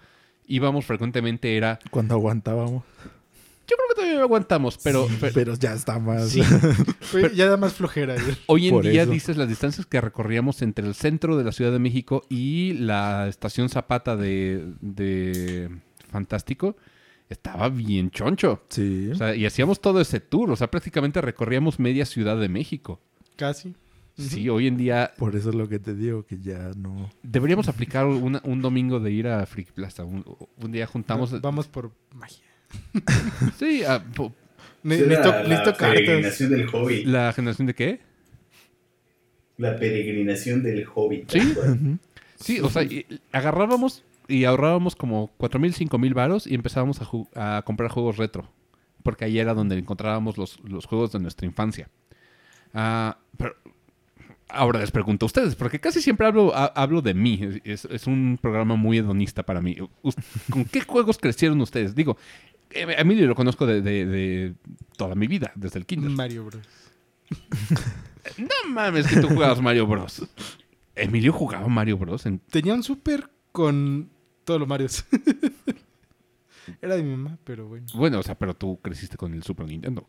íbamos 0.49 0.85
frecuentemente 0.85 1.57
era... 1.57 1.79
Cuando 1.91 2.15
aguantábamos. 2.15 2.83
Yo 3.71 3.77
creo 3.77 3.89
que 3.91 3.95
todavía 3.97 4.17
lo 4.19 4.25
aguantamos, 4.25 4.79
pero... 4.83 5.07
pero- 5.21 5.33
Pero 5.35 5.55
ya 5.55 5.75
está 5.75 5.99
más... 5.99 6.31
Sí. 6.31 6.41
Ya 7.35 7.49
da 7.49 7.57
más 7.57 7.75
flojera. 7.75 8.17
Hoy 8.47 8.69
en 8.69 8.75
Por 8.75 8.85
día 8.89 9.03
eso. 9.03 9.13
dices 9.13 9.37
las 9.37 9.49
distancias 9.49 9.87
que 9.87 10.01
recorríamos 10.01 10.61
entre 10.63 10.87
el 10.87 10.95
centro 10.95 11.37
de 11.37 11.45
la 11.45 11.53
Ciudad 11.53 11.71
de 11.73 11.79
México 11.79 12.25
y 12.29 12.73
la 12.75 13.29
estación 13.29 13.69
Zapata 13.69 14.17
de, 14.17 14.67
de 14.81 15.71
Fantástico. 16.11 16.77
Estaba 17.29 17.69
bien 17.69 18.11
choncho. 18.11 18.63
Sí. 18.69 19.11
O 19.13 19.15
sea, 19.15 19.35
y 19.35 19.45
hacíamos 19.47 19.81
todo 19.81 20.01
ese 20.01 20.21
tour. 20.21 20.51
O 20.51 20.57
sea, 20.57 20.71
prácticamente 20.71 21.21
recorríamos 21.21 21.79
media 21.79 22.07
Ciudad 22.07 22.39
de 22.41 22.49
México. 22.49 23.01
Casi. 23.37 23.75
Sí, 24.17 24.49
hoy 24.49 24.67
en 24.67 24.77
día 24.77 25.13
Por 25.17 25.37
eso 25.37 25.51
es 25.51 25.55
lo 25.55 25.69
que 25.69 25.79
te 25.79 25.95
digo, 25.95 26.27
que 26.27 26.39
ya 26.41 26.73
no... 26.77 27.09
deberíamos 27.23 27.69
aplicar 27.69 28.05
una- 28.07 28.41
un 28.43 28.61
domingo 28.61 28.99
de 28.99 29.13
ir 29.13 29.29
a 29.29 29.47
Freak 29.47 29.71
Plaza. 29.71 30.05
Un, 30.05 30.25
un 30.57 30.73
día 30.73 30.87
juntamos. 30.89 31.41
Vamos 31.41 31.69
por 31.69 31.93
magia. 32.15 32.43
Sí, 33.59 33.85
a- 33.85 34.03
po- 34.03 34.33
Era 34.83 34.97
Necesito, 34.97 35.29
la 35.31 35.63
cartas. 35.63 35.79
peregrinación 35.79 36.51
del 36.51 36.67
hobby. 36.67 37.05
la 37.05 37.33
generación 37.33 37.67
de 37.69 37.75
qué? 37.75 38.01
La 39.57 39.77
peregrinación 39.77 40.63
del 40.63 40.85
hobby. 40.87 41.25
Sí. 41.29 41.55
Sí, 42.41 42.61
o 42.61 42.71
sea, 42.71 42.83
agarrábamos 43.33 44.05
y 44.29 44.45
ahorrábamos 44.45 44.95
como 44.95 45.33
4 45.39 45.59
mil, 45.59 45.75
5 45.75 45.99
mil 45.99 46.15
varos 46.15 46.47
y 46.47 46.55
empezábamos 46.55 47.01
a, 47.35 47.63
comprar 47.63 47.91
juegos 47.91 48.17
retro. 48.19 48.49
Porque 49.03 49.25
ahí 49.25 49.39
era 49.39 49.55
donde 49.55 49.79
encontrábamos 49.79 50.37
los, 50.39 50.61
los 50.65 50.85
juegos 50.85 51.13
de 51.13 51.19
nuestra 51.21 51.47
infancia. 51.47 51.89
Ah, 52.75 53.17
pero 53.39 53.55
ahora 54.51 54.81
les 54.81 54.91
pregunto 54.91 55.25
a 55.25 55.29
ustedes, 55.29 55.55
porque 55.57 55.81
casi 55.81 56.03
siempre 56.03 56.27
hablo, 56.27 56.55
ha- 56.55 56.67
hablo 56.75 57.01
de 57.01 57.15
mí. 57.15 57.41
Es, 57.65 57.85
es 57.87 58.07
un 58.07 58.39
programa 58.41 58.77
muy 58.77 58.99
hedonista 58.99 59.43
para 59.45 59.61
mí. 59.63 59.77
¿Con 60.51 60.65
qué 60.67 60.81
juegos 60.87 61.17
crecieron 61.19 61.61
ustedes? 61.61 61.95
Digo, 61.95 62.19
eh, 62.71 62.87
Emilio 62.99 63.27
lo 63.27 63.35
conozco 63.35 63.65
de, 63.67 63.81
de- 63.81 64.05
de 64.07 64.55
toda 64.97 65.15
mi 65.15 65.27
vida, 65.27 65.53
desde 65.55 65.79
el 65.79 65.87
kinder. 65.87 66.11
Mario 66.11 66.45
Bros. 66.45 66.69
No 68.37 68.71
mames 68.73 69.07
que 69.07 69.21
tú 69.21 69.29
jugabas 69.29 69.61
Mario 69.63 69.87
Bros. 69.87 70.27
Emilio 70.95 71.33
jugaba 71.33 71.67
Mario 71.69 71.97
Bros. 71.97 72.27
en- 72.27 72.41
Tenía 72.41 72.75
un 72.75 72.83
super 72.83 73.31
con 73.53 74.11
todos 74.49 74.59
los 74.61 74.69
Marios. 74.69 75.05
Era 76.83 76.97
de 76.97 77.03
mi 77.03 77.11
mamá, 77.17 77.39
pero 77.45 77.67
bueno. 77.69 77.87
Bueno, 77.95 78.19
o 78.19 78.23
sea, 78.23 78.35
pero 78.39 78.55
tú 78.55 78.79
creciste 78.83 79.17
con 79.19 79.33
el 79.35 79.43
Super 79.43 79.67
Nintendo. 79.67 80.07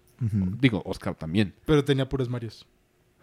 Digo, 0.60 0.82
Oscar 0.86 1.14
también. 1.16 1.54
Pero 1.66 1.84
tenía 1.86 2.08
puros 2.08 2.30
Marios. 2.30 2.66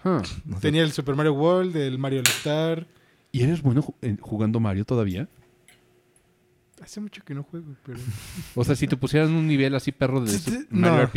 No 0.05 0.23
sé. 0.25 0.35
Tenía 0.61 0.83
el 0.83 0.93
Super 0.93 1.15
Mario 1.15 1.33
World, 1.35 1.75
el 1.77 1.99
Mario 1.99 2.21
All 2.21 2.27
Star. 2.29 2.87
¿Y 3.33 3.43
eres 3.43 3.61
bueno 3.63 3.83
ju- 3.83 3.95
en- 4.03 4.19
jugando 4.19 4.61
Mario 4.61 4.85
todavía? 4.85 5.29
Hace 6.83 7.01
mucho 7.01 7.23
que 7.25 7.35
no 7.35 7.43
juego, 7.43 7.75
pero 7.85 7.99
O 8.55 8.63
sea, 8.63 8.77
si 8.77 8.87
te 8.87 8.97
pusieran 8.97 9.33
un 9.33 9.47
nivel 9.47 9.75
así 9.75 9.93
perro 9.93 10.21
de 10.21 10.33
No. 10.71 10.93
Mario, 10.93 11.11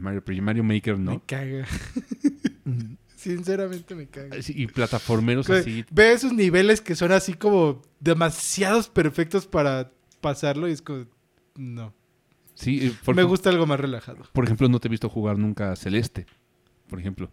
Mario, 0.00 0.20
RPG, 0.20 0.42
Mario 0.42 0.64
Maker, 0.64 0.96
me 0.96 1.04
¿no? 1.04 1.22
caga. 1.26 1.66
Sinceramente 3.22 3.94
me 3.94 4.08
caga. 4.08 4.42
Sí, 4.42 4.52
Y 4.56 4.66
plataformeros 4.66 5.48
así. 5.48 5.84
Ve 5.92 6.12
esos 6.12 6.32
niveles 6.32 6.80
que 6.80 6.96
son 6.96 7.12
así 7.12 7.34
como 7.34 7.82
demasiados 8.00 8.88
perfectos 8.88 9.46
para 9.46 9.92
pasarlo 10.20 10.68
y 10.68 10.72
es 10.72 10.82
como... 10.82 11.06
No. 11.54 11.94
Sí, 12.54 12.88
eh, 12.88 12.92
por, 13.04 13.14
me 13.14 13.22
gusta 13.22 13.50
algo 13.50 13.64
más 13.64 13.78
relajado. 13.78 14.24
por 14.32 14.44
ejemplo, 14.44 14.68
no 14.68 14.80
te 14.80 14.88
he 14.88 14.90
visto 14.90 15.08
jugar 15.08 15.38
nunca 15.38 15.76
Celeste. 15.76 16.26
Por 16.88 16.98
ejemplo. 16.98 17.30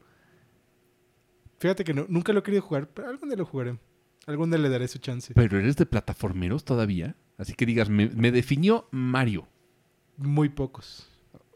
Fíjate 1.57 1.83
que 1.83 1.93
no, 1.95 2.05
nunca 2.07 2.31
lo 2.31 2.39
he 2.39 2.43
querido 2.43 2.61
jugar, 2.61 2.87
pero 2.89 3.09
algún 3.09 3.29
día 3.29 3.37
lo 3.37 3.45
jugaré. 3.45 3.79
Algún 4.27 4.51
día 4.51 4.59
le 4.59 4.69
daré 4.69 4.87
su 4.87 4.99
chance. 4.99 5.33
Pero 5.33 5.57
eres 5.57 5.75
de 5.75 5.87
plataformeros 5.87 6.63
todavía. 6.65 7.15
Así 7.37 7.53
que 7.53 7.65
digas, 7.65 7.89
me, 7.89 8.09
me 8.09 8.31
definió 8.31 8.87
Mario. 8.91 9.47
Muy 10.17 10.49
pocos. 10.49 11.09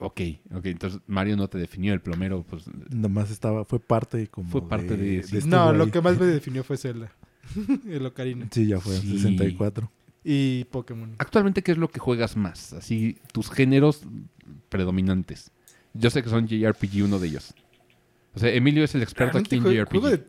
Ok, 0.05 0.19
ok. 0.53 0.65
Entonces 0.65 0.99
Mario 1.07 1.37
no 1.37 1.47
te 1.47 1.57
definió. 1.57 1.93
El 1.93 2.01
plomero, 2.01 2.43
pues. 2.43 2.63
Nomás 2.89 3.31
estaba, 3.31 3.63
fue 3.63 3.79
parte 3.79 4.27
como 4.27 4.49
Fue 4.49 4.67
parte 4.67 4.97
de- 4.97 5.23
sí. 5.23 5.37
este 5.37 5.49
no, 5.49 5.71
lo 5.71 5.89
que 5.89 6.01
más 6.01 6.19
me 6.19 6.25
definió 6.39 6.63
fue 6.63 6.75
Zelda. 6.77 7.11
el 7.89 8.05
Ocarina. 8.05 8.47
Sí, 8.51 8.67
ya 8.67 8.79
fue, 8.79 8.95
Sí. 8.97 9.17
64. 9.19 9.89
Y 10.25 10.65
Pokémon. 10.65 11.15
Actualmente, 11.19 11.61
¿qué 11.63 11.71
es 11.73 11.77
lo 11.77 11.89
que 11.89 11.99
juegas 11.99 12.35
más? 12.37 12.73
Así, 12.73 13.17
tus 13.31 13.49
géneros 13.49 14.01
predominantes. 14.69 15.51
Yo 15.93 16.09
sé 16.09 16.23
que 16.23 16.29
son 16.29 16.47
JRPG 16.47 17.03
uno 17.03 17.19
de 17.19 17.27
ellos. 17.27 17.53
O 18.33 18.39
sea, 18.39 18.49
Emilio 18.51 18.83
es 18.83 18.95
el 18.95 19.03
experto 19.03 19.37
aquí 19.37 19.55
en 19.55 19.63
JRPG. 19.63 19.89
juego 19.91 20.09
de- 20.09 20.23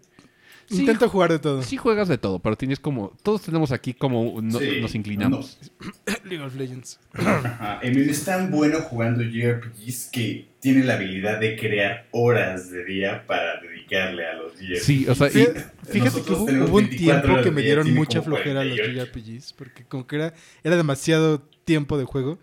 Sí, 0.69 0.81
Intento 0.81 1.09
jugar 1.09 1.31
de 1.31 1.39
todo. 1.39 1.63
Sí 1.63 1.77
juegas 1.77 2.09
de 2.09 2.17
todo, 2.19 2.39
pero 2.39 2.57
tienes 2.57 2.81
como... 2.81 3.13
Todos 3.23 3.43
tenemos 3.43 3.71
aquí 3.73 3.93
como... 3.95 4.41
no- 4.41 4.59
Sí, 4.59 4.79
nos 4.81 4.95
inclinamos. 4.95 5.59
League 6.25 6.43
of 6.45 6.55
Legends. 6.57 6.99
Ajá, 7.13 7.81
Emilio 7.83 8.11
es 8.11 8.25
tan 8.25 8.51
bueno 8.51 8.81
jugando 8.81 9.23
JRPGs 9.23 10.09
que 10.13 10.49
tiene 10.61 10.85
la 10.85 10.95
habilidad 10.95 11.39
de 11.41 11.57
crear 11.57 12.07
horas 12.13 12.71
de 12.71 12.85
día 12.85 13.27
para 13.27 13.61
dedicarle 13.61 14.27
a 14.27 14.35
los 14.35 14.55
JRPGs. 14.55 14.83
Sí, 14.85 15.07
o 15.09 15.15
sea, 15.15 15.29
y- 15.29 15.47
Fíjate, 15.87 16.23
que 16.23 16.33
hubo, 16.33 16.45
un 16.45 16.73
24 16.75 16.97
tiempo 16.97 17.43
que 17.43 17.51
me 17.51 17.61
dieron 17.63 17.93
mucha 17.95 18.23
flojera 18.23 18.65
los 18.65 18.79
48. 18.79 19.13
JRPGs, 19.13 19.53
porque 19.53 19.85
como 19.85 20.07
que 20.07 20.17
era, 20.17 20.35
era 20.63 20.77
demasiado 20.77 21.41
tiempo 21.65 21.99
de 21.99 22.05
juego. 22.05 22.39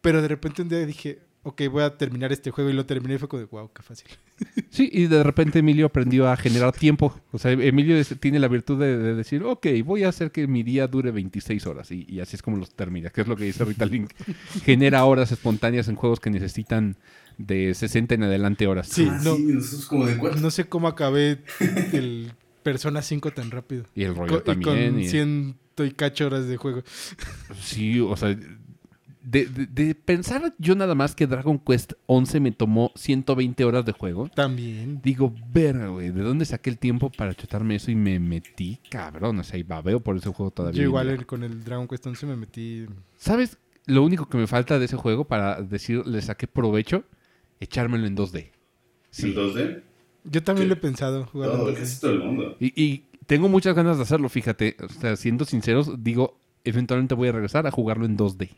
Pero 0.00 0.22
de 0.22 0.28
repente 0.28 0.62
un 0.62 0.68
día 0.68 0.84
dije, 0.86 1.18
ok, 1.44 1.62
voy 1.70 1.82
a 1.82 1.96
terminar 1.96 2.32
este 2.32 2.50
juego 2.50 2.70
y 2.70 2.72
lo 2.72 2.86
terminé 2.86 3.14
y 3.14 3.18
fue 3.18 3.28
como 3.28 3.40
de, 3.40 3.46
wow, 3.50 3.70
qué 3.74 3.82
fácil. 3.82 4.08
Sí, 4.70 4.88
y 4.90 5.06
de 5.06 5.22
repente 5.22 5.58
Emilio 5.58 5.84
aprendió 5.86 6.28
a 6.30 6.36
generar 6.36 6.72
tiempo. 6.72 7.14
O 7.30 7.38
sea, 7.38 7.50
Emilio 7.52 7.94
es- 7.96 8.16
tiene 8.18 8.38
la 8.38 8.48
virtud 8.48 8.80
de, 8.80 8.96
de 8.96 9.14
decir, 9.14 9.42
ok, 9.44 9.66
voy 9.84 10.04
a 10.04 10.08
hacer 10.08 10.30
que 10.32 10.46
mi 10.46 10.62
día 10.62 10.86
dure 10.86 11.10
26 11.10 11.66
horas. 11.66 11.90
Y, 11.90 12.06
y 12.08 12.20
así 12.20 12.36
es 12.36 12.42
como 12.42 12.56
los 12.56 12.70
termina, 12.70 13.10
que 13.10 13.20
es 13.20 13.28
lo 13.28 13.36
que 13.36 13.44
dice 13.44 13.64
Rita 13.66 13.84
Link. 13.84 14.10
Genera 14.64 15.04
horas 15.04 15.30
espontáneas 15.30 15.88
en 15.88 15.96
juegos 15.96 16.20
que 16.20 16.30
necesitan 16.30 16.96
de 17.36 17.74
60 17.74 18.14
en 18.14 18.22
adelante 18.22 18.66
horas. 18.66 18.88
Sí, 18.88 19.06
Ah, 19.10 19.20
no. 19.22 19.36
sí, 19.36 19.42
nosotros 19.44 19.86
como 19.86 20.06
de 20.06 20.16
cuatro. 20.16 20.40
No 20.40 20.50
sé 20.50 20.64
cómo 20.64 20.88
acabé 20.88 21.38
el 21.92 22.32
Persona 22.62 23.02
5 23.02 23.32
tan 23.32 23.50
rápido. 23.50 23.84
Y 23.94 24.04
el 24.04 24.14
Co- 24.14 24.20
rollo 24.20 24.38
y 24.38 24.42
también. 24.44 24.90
con 24.92 25.00
y- 25.00 25.08
ciento 25.08 25.84
y 25.84 25.90
cacho 25.92 26.26
horas 26.26 26.46
de 26.46 26.56
juego. 26.56 26.82
Sí, 27.60 28.00
o 28.00 28.16
sea, 28.16 28.36
de, 29.22 29.46
de- 29.46 29.66
de 29.66 29.94
pensar 29.94 30.54
yo 30.58 30.74
nada 30.74 30.94
más 30.94 31.14
que 31.14 31.26
Dragon 31.26 31.58
Quest 31.58 31.92
11 32.06 32.40
me 32.40 32.52
tomó 32.52 32.90
120 32.96 33.64
horas 33.64 33.84
de 33.84 33.92
juego. 33.92 34.28
También. 34.28 35.00
Digo, 35.02 35.32
verga, 35.52 35.88
güey, 35.88 36.10
¿de 36.10 36.22
dónde 36.22 36.44
saqué 36.44 36.70
el 36.70 36.78
tiempo 36.78 37.10
para 37.10 37.34
chutarme 37.34 37.76
eso? 37.76 37.90
Y 37.90 37.94
me 37.94 38.18
metí, 38.18 38.78
cabrón, 38.90 39.38
o 39.38 39.44
sea, 39.44 39.58
y 39.58 39.62
babeo 39.62 40.00
por 40.00 40.16
ese 40.16 40.30
juego 40.30 40.50
todavía. 40.50 40.78
Yo 40.78 40.84
igual 40.84 41.08
el- 41.10 41.26
con 41.26 41.42
el 41.44 41.62
Dragon 41.64 41.86
Quest 41.88 42.06
11 42.06 42.26
me 42.26 42.36
metí... 42.36 42.86
¿Sabes? 43.16 43.58
Lo 43.86 44.02
único 44.04 44.28
que 44.28 44.38
me 44.38 44.46
falta 44.46 44.78
de 44.78 44.84
ese 44.84 44.96
juego 44.96 45.24
para 45.24 45.60
decir, 45.60 46.06
le 46.06 46.20
saqué 46.22 46.46
provecho, 46.46 47.04
echármelo 47.60 48.06
en 48.06 48.16
2D. 48.16 48.50
Sí. 49.10 49.26
¿En 49.28 49.34
2D? 49.34 49.82
Yo 50.24 50.42
también 50.42 50.68
lo 50.68 50.74
he 50.74 50.78
pensado 50.78 51.26
jugar. 51.26 51.50
Todo, 51.50 51.68
en 51.68 51.74
2D. 51.74 51.78
casi 51.78 52.00
todo 52.00 52.12
el 52.12 52.18
mundo. 52.20 52.56
Y, 52.60 52.80
y 52.80 53.06
tengo 53.26 53.48
muchas 53.48 53.74
ganas 53.74 53.96
de 53.96 54.04
hacerlo, 54.04 54.28
fíjate. 54.28 54.76
O 54.82 54.88
sea, 54.88 55.16
siendo 55.16 55.44
sinceros, 55.44 56.02
digo, 56.02 56.38
eventualmente 56.64 57.14
voy 57.14 57.28
a 57.28 57.32
regresar 57.32 57.66
a 57.66 57.70
jugarlo 57.72 58.04
en 58.06 58.16
2D. 58.16 58.50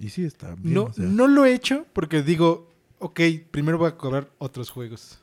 Y 0.00 0.08
sí, 0.10 0.24
está 0.24 0.54
bien. 0.56 0.74
No, 0.74 0.84
o 0.84 0.92
sea, 0.92 1.04
no 1.04 1.26
lo 1.28 1.44
he 1.44 1.54
hecho 1.54 1.86
porque 1.92 2.22
digo, 2.22 2.70
ok, 2.98 3.20
primero 3.50 3.78
voy 3.78 3.88
a 3.88 3.96
cobrar 3.96 4.30
otros 4.38 4.70
juegos. 4.70 5.20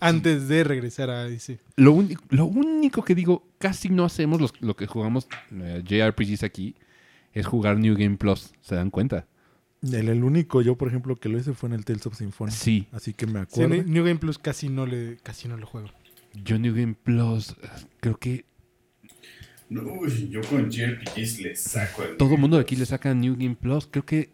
Antes 0.00 0.48
de 0.48 0.64
regresar 0.64 1.10
a 1.10 1.26
ese. 1.28 1.60
Lo, 1.76 1.92
uni- 1.92 2.16
lo 2.30 2.46
único 2.46 3.04
que 3.04 3.14
digo, 3.14 3.46
casi 3.58 3.88
no 3.88 4.04
hacemos 4.04 4.40
los- 4.40 4.52
lo 4.60 4.74
que 4.74 4.86
jugamos 4.86 5.28
eh, 5.52 5.82
JRPGs 5.86 6.42
aquí, 6.42 6.74
es 7.32 7.46
jugar 7.46 7.78
New 7.78 7.94
Game 7.96 8.16
Plus. 8.16 8.52
¿Se 8.62 8.74
dan 8.74 8.90
cuenta? 8.90 9.26
El, 9.82 10.08
el 10.08 10.24
único 10.24 10.60
yo, 10.60 10.76
por 10.76 10.88
ejemplo, 10.88 11.16
que 11.16 11.28
lo 11.28 11.38
hice 11.38 11.52
fue 11.54 11.68
en 11.68 11.74
el 11.74 11.84
Tales 11.84 12.04
of 12.06 12.16
Symphonia. 12.16 12.52
Sí. 12.54 12.88
Así 12.92 13.14
que 13.14 13.26
me 13.26 13.40
acuerdo. 13.40 13.74
New 13.74 13.84
New 13.84 14.04
Game 14.04 14.18
Plus 14.18 14.38
casi 14.38 14.68
no 14.68 14.86
le, 14.86 15.18
casi 15.22 15.46
no 15.48 15.56
lo 15.56 15.66
juego. 15.66 15.88
Yo 16.34 16.58
New 16.58 16.74
Game 16.74 16.94
Plus, 16.94 17.50
eh, 17.50 17.54
creo 18.00 18.16
que 18.18 18.44
uy, 19.80 20.28
yo 20.30 20.40
con 20.42 20.70
JRPGs 20.70 21.40
le 21.40 21.56
saco 21.56 22.02
el... 22.04 22.16
todo 22.16 22.34
el 22.34 22.40
mundo 22.40 22.56
de 22.56 22.62
aquí 22.62 22.76
le 22.76 22.86
saca 22.86 23.14
New 23.14 23.34
Game 23.36 23.56
Plus. 23.56 23.88
Creo 23.90 24.04
que 24.04 24.30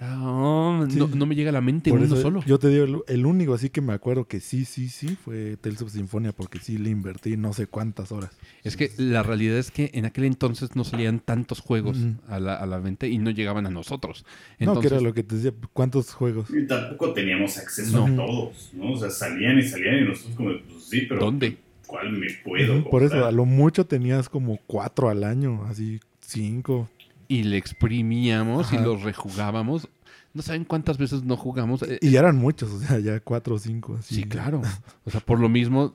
ah, 0.00 0.86
Sí. 0.90 0.98
no, 0.98 1.06
no 1.06 1.26
me 1.26 1.34
llega 1.36 1.50
a 1.50 1.52
la 1.52 1.60
mente 1.60 1.90
Por 1.90 2.00
uno 2.00 2.06
eso, 2.06 2.20
solo. 2.20 2.42
Yo 2.44 2.58
te 2.58 2.68
digo, 2.68 2.84
el, 2.84 2.96
el 3.14 3.26
único 3.26 3.54
así 3.54 3.70
que 3.70 3.80
me 3.80 3.92
acuerdo 3.92 4.26
que 4.26 4.40
sí, 4.40 4.64
sí, 4.64 4.88
sí, 4.88 5.16
fue 5.24 5.56
Tales 5.60 5.80
of 5.82 5.92
Symphonia, 5.92 6.32
porque 6.32 6.58
sí 6.58 6.76
le 6.78 6.90
invertí 6.90 7.36
no 7.36 7.52
sé 7.52 7.66
cuántas 7.68 8.10
horas. 8.10 8.30
Es 8.64 8.76
que 8.76 8.90
la 8.96 9.22
realidad 9.22 9.58
es 9.58 9.70
que 9.70 9.90
en 9.94 10.04
aquel 10.04 10.24
entonces 10.24 10.74
no 10.74 10.82
salían 10.84 11.20
tantos 11.20 11.60
juegos 11.60 11.98
a, 12.26 12.40
la, 12.40 12.54
a 12.56 12.66
la 12.66 12.78
venta 12.78 13.06
y 13.06 13.18
no 13.18 13.30
llegaban 13.30 13.66
a 13.66 13.70
nosotros. 13.70 14.24
no, 14.58 14.80
que 14.80 14.88
era 14.88 15.00
lo 15.00 15.14
que 15.14 15.22
te 15.22 15.36
decía, 15.36 15.52
¿cuántos 15.72 16.12
juegos? 16.12 16.48
Y 16.50 16.66
tampoco 16.66 17.12
teníamos 17.12 17.56
acceso 17.58 18.06
No. 18.08 18.22
a 18.22 18.26
todos, 18.26 18.70
¿no? 18.74 18.92
O 18.92 18.96
sea, 18.96 19.10
salían 19.10 19.58
y 19.58 19.62
salían 19.62 19.98
y 19.98 20.08
nosotros 20.08 20.34
como, 20.36 20.50
pues 20.68 20.84
sí, 20.84 21.02
pero... 21.08 21.20
¿Dónde? 21.20 21.58
¿Cuál 21.92 22.12
me 22.12 22.26
puedo 22.42 22.88
Por 22.88 23.02
eso, 23.02 23.26
a 23.26 23.30
lo 23.32 23.44
mucho 23.44 23.84
tenías 23.86 24.30
como 24.30 24.58
cuatro 24.66 25.10
al 25.10 25.24
año, 25.24 25.64
así 25.66 26.00
cinco. 26.22 26.88
Y 27.28 27.42
le 27.42 27.58
exprimíamos 27.58 28.72
y 28.72 28.78
los 28.78 29.02
rejugábamos. 29.02 29.88
No 30.32 30.40
saben 30.40 30.64
cuántas 30.64 30.96
veces 30.96 31.22
no 31.24 31.36
jugamos. 31.36 31.82
Eh, 31.82 31.98
Y 32.00 32.10
ya 32.12 32.20
eran 32.20 32.36
muchos, 32.38 32.70
o 32.70 32.78
sea, 32.80 32.98
ya 32.98 33.20
cuatro 33.20 33.56
o 33.56 33.58
cinco. 33.58 33.96
Así. 33.98 34.14
Sí, 34.14 34.24
claro. 34.24 34.62
O 35.04 35.10
sea, 35.10 35.20
por 35.20 35.38
lo 35.38 35.50
mismo, 35.50 35.94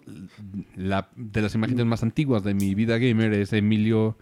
la, 0.76 1.10
de 1.16 1.42
las 1.42 1.56
imágenes 1.56 1.86
más 1.88 2.04
antiguas 2.04 2.44
de 2.44 2.54
mi 2.54 2.76
vida 2.76 3.00
gamer 3.00 3.34
es 3.34 3.52
Emilio 3.54 4.16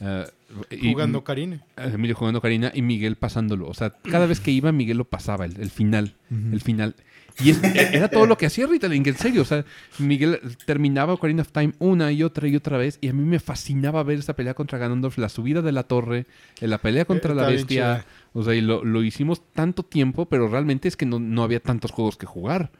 eh, 0.00 0.24
y- 0.70 0.92
Jugando 0.92 1.24
Karine. 1.24 1.60
Emilio 1.76 2.16
jugando 2.16 2.40
Karina 2.40 2.72
y 2.74 2.80
Miguel 2.80 3.16
pasándolo. 3.16 3.68
O 3.68 3.74
sea, 3.74 3.90
cada 4.10 4.24
vez 4.24 4.40
que 4.40 4.50
iba, 4.50 4.72
Miguel 4.72 4.96
lo 4.96 5.04
pasaba, 5.04 5.44
el, 5.44 5.60
el 5.60 5.68
final. 5.70 6.14
El 6.30 6.62
final. 6.62 6.94
Y 7.42 7.50
es- 7.50 7.62
e- 7.62 7.96
era 7.96 8.08
todo 8.08 8.26
lo 8.26 8.36
que 8.36 8.46
hacía 8.46 8.66
Rita 8.66 8.88
Link, 8.88 9.06
en 9.06 9.16
serio. 9.16 9.42
O 9.42 9.44
sea, 9.44 9.64
Miguel 9.98 10.40
terminaba 10.66 11.12
Ocarina 11.14 11.42
of 11.42 11.52
Time 11.52 11.72
una 11.78 12.10
y 12.12 12.22
otra 12.22 12.48
y 12.48 12.56
otra 12.56 12.78
vez. 12.78 12.98
Y 13.00 13.08
a 13.08 13.12
mí 13.12 13.22
me 13.24 13.38
fascinaba 13.38 14.02
ver 14.02 14.18
esa 14.18 14.34
pelea 14.34 14.54
contra 14.54 14.78
Ganondorf, 14.78 15.18
la 15.18 15.28
subida 15.28 15.62
de 15.62 15.72
la 15.72 15.84
torre, 15.84 16.26
eh, 16.60 16.66
la 16.66 16.78
pelea 16.78 17.04
contra 17.04 17.32
Eh, 17.32 17.34
la 17.36 17.42
está 17.42 17.50
bien 17.50 17.66
bestia. 17.66 18.04
O 18.32 18.42
sea, 18.44 18.54
y 18.54 18.60
lo, 18.60 18.84
lo 18.84 19.02
hicimos 19.02 19.42
tanto 19.52 19.82
tiempo, 19.84 20.26
pero 20.26 20.48
realmente 20.48 20.88
es 20.88 20.96
que 20.96 21.06
no, 21.06 21.18
no 21.18 21.42
había 21.42 21.60
tantos 21.60 21.90
juegos 21.92 22.16
que 22.16 22.26
jugar. 22.26 22.70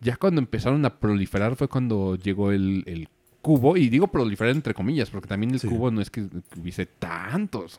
Ya 0.00 0.16
cuando 0.16 0.40
empezaron 0.40 0.84
a 0.84 0.98
proliferar 0.98 1.54
fue 1.56 1.68
cuando 1.68 2.16
llegó 2.16 2.50
el, 2.52 2.82
el 2.86 3.08
cubo. 3.46 3.76
Y 3.76 3.88
digo 3.88 4.08
proliferar 4.08 4.52
entre 4.54 4.74
comillas, 4.74 5.08
porque 5.08 5.28
también 5.28 5.52
el 5.52 5.60
Sí. 5.60 5.68
cubo 5.68 5.90
no 5.92 6.00
es 6.00 6.10
que 6.10 6.26
hubiese 6.58 6.86
tantos. 6.86 7.78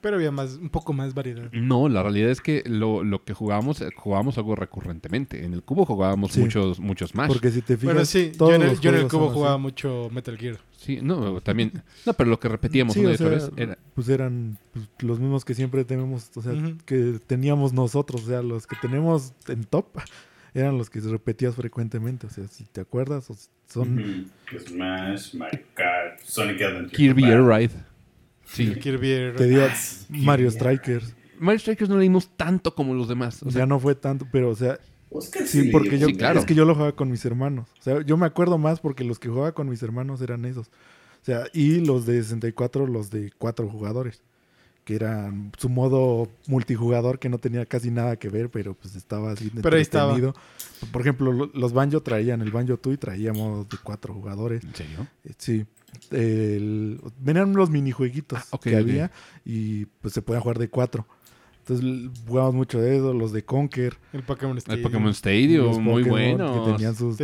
Pero 0.00 0.16
había 0.16 0.30
más, 0.30 0.54
un 0.54 0.70
poco 0.70 0.92
más 0.92 1.12
variedad. 1.14 1.50
No, 1.52 1.88
la 1.88 2.02
realidad 2.02 2.30
es 2.30 2.40
que 2.40 2.62
lo, 2.66 3.04
lo 3.04 3.22
que 3.24 3.34
jugábamos, 3.34 3.80
eh, 3.82 3.90
jugábamos 3.94 4.36
algo 4.38 4.56
recurrentemente. 4.56 5.44
En 5.44 5.52
el 5.52 5.62
cubo 5.62 5.84
jugábamos 5.84 6.32
Sí. 6.32 6.40
muchos, 6.40 6.80
muchos 6.80 7.14
más. 7.14 7.28
Porque 7.28 7.50
si 7.50 7.60
te 7.62 7.76
fijas, 7.76 7.94
Bueno, 7.94 8.04
sí, 8.06 8.32
yo 8.38 8.52
en 8.54 8.62
el, 8.62 8.68
los 8.68 8.80
yo 8.80 8.90
en 8.90 8.96
el 8.96 9.02
juegos 9.08 9.28
cubo 9.28 9.34
jugaba 9.34 9.54
así. 9.54 9.62
mucho 9.62 10.08
Metal 10.12 10.36
Gear 10.36 10.58
Sí, 10.72 10.98
no, 11.02 11.40
también. 11.42 11.82
No, 12.06 12.14
pero 12.14 12.30
lo 12.30 12.40
que 12.40 12.48
repetíamos 12.48 12.94
Sí, 12.94 13.00
una 13.00 13.10
o 13.10 13.16
sea, 13.16 13.28
vez 13.28 13.50
era. 13.56 13.76
pues 13.94 14.08
eran 14.08 14.56
pues, 14.72 14.88
los 15.00 15.20
mismos 15.20 15.44
que 15.44 15.54
siempre 15.54 15.84
tenemos, 15.84 16.30
o 16.34 16.40
sea, 16.42 16.54
que 16.86 17.20
teníamos 17.26 17.74
nosotros, 17.74 18.24
o 18.24 18.26
sea, 18.26 18.40
los 18.42 18.66
que 18.66 18.76
tenemos 18.80 19.34
en 19.48 19.64
top 19.64 19.86
eran 20.54 20.76
los 20.78 20.90
que 20.90 21.00
repetías 21.00 21.54
frecuentemente, 21.54 22.26
o 22.26 22.30
sea, 22.30 22.46
si 22.48 22.64
te 22.64 22.80
acuerdas, 22.80 23.30
o- 23.30 23.36
son... 23.68 23.98
Ujú. 23.98 24.58
Smash, 24.58 25.34
Mario 25.34 25.60
Kart, 25.74 26.20
Sonic 26.24 26.60
Adventure. 26.62 26.96
Kirby. 26.96 27.24
Air 27.24 27.44
Ride. 27.44 27.74
Sí. 28.44 28.74
Kirby 28.74 29.10
Air 29.12 29.36
Te 29.36 29.46
digo, 29.46 29.62
Ah, 29.62 29.74
Mario 30.08 30.48
Kirby. 30.48 30.58
Strikers, 30.58 31.14
Mario 31.38 31.58
Strikers 31.60 31.88
no 31.88 31.96
leímos 31.98 32.28
tanto 32.36 32.74
como 32.74 32.94
los 32.94 33.08
demás. 33.08 33.42
O 33.44 33.50
sea, 33.50 33.64
no 33.66 33.78
fue 33.78 33.94
tanto, 33.94 34.26
pero, 34.32 34.50
o 34.50 34.56
sea, 34.56 34.78
Oscar 35.08 35.46
sí, 35.46 35.62
sí, 35.62 35.68
porque 35.70 35.98
yo, 35.98 36.06
Sí, 36.08 36.14
claro. 36.16 36.38
es 36.40 36.46
que 36.46 36.54
yo 36.54 36.64
lo 36.64 36.74
jugaba 36.74 36.94
con 36.94 37.10
mis 37.10 37.24
hermanos, 37.24 37.68
o 37.78 37.82
sea, 37.82 38.00
yo 38.02 38.16
me 38.16 38.26
acuerdo 38.26 38.58
más 38.58 38.78
porque 38.80 39.02
los 39.04 39.18
que 39.18 39.28
jugaba 39.28 39.52
con 39.52 39.68
mis 39.68 39.82
hermanos 39.82 40.20
eran 40.20 40.44
esos, 40.44 40.68
o 40.68 41.24
sea, 41.24 41.44
y 41.52 41.84
los 41.84 42.06
de 42.06 42.22
64, 42.22 42.86
los 42.86 43.10
de 43.10 43.32
cuatro 43.38 43.68
jugadores, 43.68 44.22
que 44.90 44.96
eran 44.96 45.52
su 45.56 45.68
modo 45.68 46.28
multijugador 46.48 47.20
que 47.20 47.28
no 47.28 47.38
tenía 47.38 47.64
casi 47.64 47.92
nada 47.92 48.16
que 48.16 48.28
ver, 48.28 48.50
pero 48.50 48.74
pues 48.74 48.96
estaba 48.96 49.30
así 49.30 49.48
Pero 49.62 49.76
estaba. 49.76 50.14
entretenido. 50.16 50.34
Por 50.90 51.00
ejemplo, 51.02 51.32
lo- 51.32 51.50
los 51.54 51.72
Banjo 51.72 52.00
traían 52.02 52.40
el 52.42 52.50
Banjo 52.50 52.76
Tui, 52.76 52.96
traía 52.96 53.32
modos 53.32 53.68
de 53.68 53.76
cuatro 53.82 54.12
jugadores. 54.14 54.64
¿En 54.64 54.74
serio? 54.74 55.06
Eh, 55.24 55.32
Sí. 55.38 55.64
El- 56.10 57.00
venían 57.20 57.52
los 57.54 57.70
minijueguitos 57.70 58.40
Ah, 58.52 58.58
que 58.60 58.76
había 58.76 59.10
y 59.44 59.84
pues 59.86 60.12
se 60.14 60.22
podía 60.22 60.40
jugar 60.40 60.58
de 60.58 60.68
cuatro. 60.68 61.06
Entonces 61.60 62.10
jugábamos 62.26 62.54
mucho 62.56 62.80
de 62.80 62.96
eso, 62.96 63.12
los 63.12 63.32
de 63.32 63.44
Conker. 63.44 63.96
El 64.12 64.22
Pokémon 64.24 64.52
El 64.56 64.58
Stadium. 64.58 64.82
Pokémon 64.82 65.10
Stadium, 65.12 65.66
los 65.66 65.78
muy 65.78 66.02
bueno. 66.02 66.76
Sus 66.94 67.20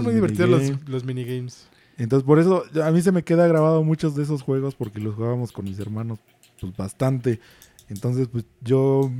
muy 0.00 0.14
divertidos 0.14 0.50
los, 0.50 0.60
minigames. 0.60 0.88
los 0.88 1.04
minigames. 1.04 1.66
Entonces 1.96 2.26
por 2.26 2.38
eso 2.38 2.64
a 2.82 2.90
mí 2.90 3.00
se 3.02 3.12
me 3.12 3.22
queda 3.22 3.46
grabado 3.46 3.82
muchos 3.84 4.14
de 4.16 4.22
esos 4.22 4.42
juegos 4.42 4.74
porque 4.74 5.00
los 5.00 5.14
jugábamos 5.14 5.52
con 5.52 5.64
mis 5.66 5.78
hermanos 5.78 6.18
pues 6.60 6.76
bastante. 6.76 7.40
Entonces 7.88 8.28
pues 8.28 8.44
yo 8.60 9.10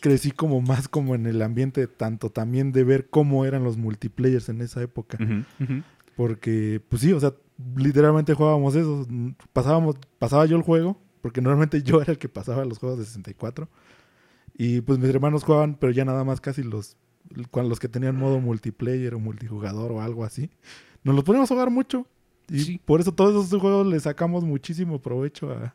crecí 0.00 0.30
como 0.30 0.60
más 0.60 0.88
como 0.88 1.14
en 1.14 1.26
el 1.26 1.40
ambiente 1.42 1.86
tanto 1.86 2.30
también 2.30 2.72
de 2.72 2.84
ver 2.84 3.08
cómo 3.08 3.44
eran 3.44 3.64
los 3.64 3.76
multiplayers 3.76 4.48
en 4.48 4.60
esa 4.60 4.82
época. 4.82 5.18
Porque, 6.16 6.80
pues 6.88 7.02
sí, 7.02 7.12
o 7.12 7.18
sea, 7.20 7.34
literalmente 7.76 8.34
jugábamos 8.34 8.74
eso. 8.76 9.06
Pasábamos, 9.52 9.96
pasaba 10.18 10.46
yo 10.46 10.56
el 10.56 10.62
juego, 10.62 11.00
porque 11.22 11.40
normalmente 11.40 11.82
yo 11.82 12.00
era 12.00 12.12
el 12.12 12.18
que 12.18 12.28
pasaba 12.28 12.64
los 12.64 12.78
juegos 12.78 12.98
de 13.00 13.04
64. 13.04 13.68
Y 14.56 14.80
pues 14.82 14.98
mis 15.00 15.08
hermanos 15.10 15.42
jugaban, 15.42 15.74
pero 15.74 15.90
ya 15.92 16.04
nada 16.04 16.22
más 16.22 16.40
casi 16.40 16.62
los, 16.62 16.96
los 17.52 17.80
que 17.80 17.88
tenían 17.88 18.16
modo 18.16 18.38
multiplayer 18.40 19.14
o 19.14 19.18
multijugador 19.18 19.90
o 19.90 20.00
algo 20.02 20.24
así. 20.24 20.50
Nos 21.02 21.16
los 21.16 21.24
poníamos 21.24 21.50
a 21.50 21.54
jugar 21.54 21.70
mucho. 21.70 22.06
Y 22.48 22.58
Sí. 22.60 22.80
por 22.84 23.00
eso 23.00 23.12
todos 23.12 23.46
esos 23.46 23.60
juegos 23.60 23.86
le 23.86 23.98
sacamos 23.98 24.44
muchísimo 24.44 25.00
provecho 25.02 25.50
a 25.50 25.74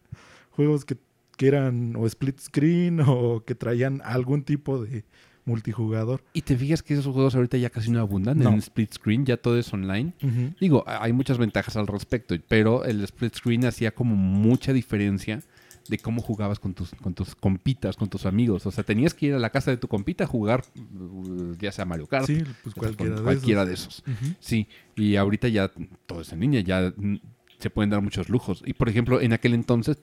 juegos 0.52 0.86
que, 0.86 0.98
que 1.40 1.48
eran 1.48 1.96
o 1.96 2.06
split 2.06 2.38
screen 2.38 3.00
o 3.00 3.46
que 3.46 3.56
traían 3.56 4.02
algún 4.04 4.44
tipo 4.44 4.84
de 4.84 5.06
multijugador. 5.46 6.22
Y 6.34 6.42
te 6.42 6.58
fijas 6.58 6.84
que 6.84 6.94
esos 6.96 7.08
juegos 7.14 7.34
ahorita 7.34 7.58
ya 7.58 7.70
casi 7.70 7.90
no 7.92 8.02
abundan 8.02 8.40
No. 8.40 8.50
en 8.50 8.58
split 8.58 8.94
screen, 8.94 9.26
ya 9.26 9.38
todo 9.38 9.58
es 9.58 9.72
online. 9.74 10.14
Digo, 10.60 10.84
hay 10.86 11.14
muchas 11.14 11.38
ventajas 11.38 11.78
al 11.78 11.88
respecto, 11.88 12.36
pero 12.50 12.84
el 12.84 13.02
split 13.06 13.36
screen 13.36 13.64
hacía 13.66 13.92
como 13.92 14.18
mucha 14.18 14.74
diferencia 14.74 15.42
de 15.88 15.98
cómo 15.98 16.22
jugabas 16.22 16.60
con 16.60 16.74
tus, 16.74 16.92
con 17.02 17.14
tus 17.14 17.34
compitas, 17.36 17.96
con 17.96 18.10
tus 18.10 18.26
amigos. 18.26 18.66
O 18.66 18.72
sea, 18.72 18.84
tenías 18.84 19.14
que 19.14 19.28
ir 19.28 19.34
a 19.34 19.40
la 19.40 19.50
casa 19.50 19.72
de 19.72 19.78
tu 19.78 19.88
compita 19.88 20.26
a 20.26 20.28
jugar, 20.28 20.64
uh, 20.78 21.56
ya 21.58 21.72
sea 21.72 21.86
Mario 21.86 22.06
Kart, 22.06 22.28
Sí, 22.28 22.44
pues 22.64 22.76
cualquiera 22.76 23.16
con 23.16 23.16
de 23.16 23.24
cualquiera 23.24 23.64
esos. 23.64 24.04
de 24.06 24.12
esos. 24.12 24.24
Ujú. 24.26 24.36
Sí, 24.42 24.68
y 24.98 25.16
ahorita 25.16 25.48
ya 25.48 25.72
todo 26.06 26.22
es 26.22 26.32
en 26.34 26.42
línea, 26.42 26.62
ya 26.62 26.94
mm, 26.96 27.16
se 27.58 27.70
pueden 27.72 27.90
dar 27.90 28.02
muchos 28.02 28.28
lujos. 28.30 28.62
Y 28.68 28.74
por 28.74 28.88
ejemplo, 28.90 29.20
en 29.22 29.34
aquel 29.34 29.54
entonces, 29.56 29.98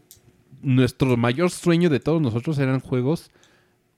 nuestro 0.63 1.17
mayor 1.17 1.51
sueño 1.51 1.89
de 1.91 2.01
todos 2.01 2.21
nosotros 2.21 2.59
eran 2.59 2.81
juegos 2.81 3.31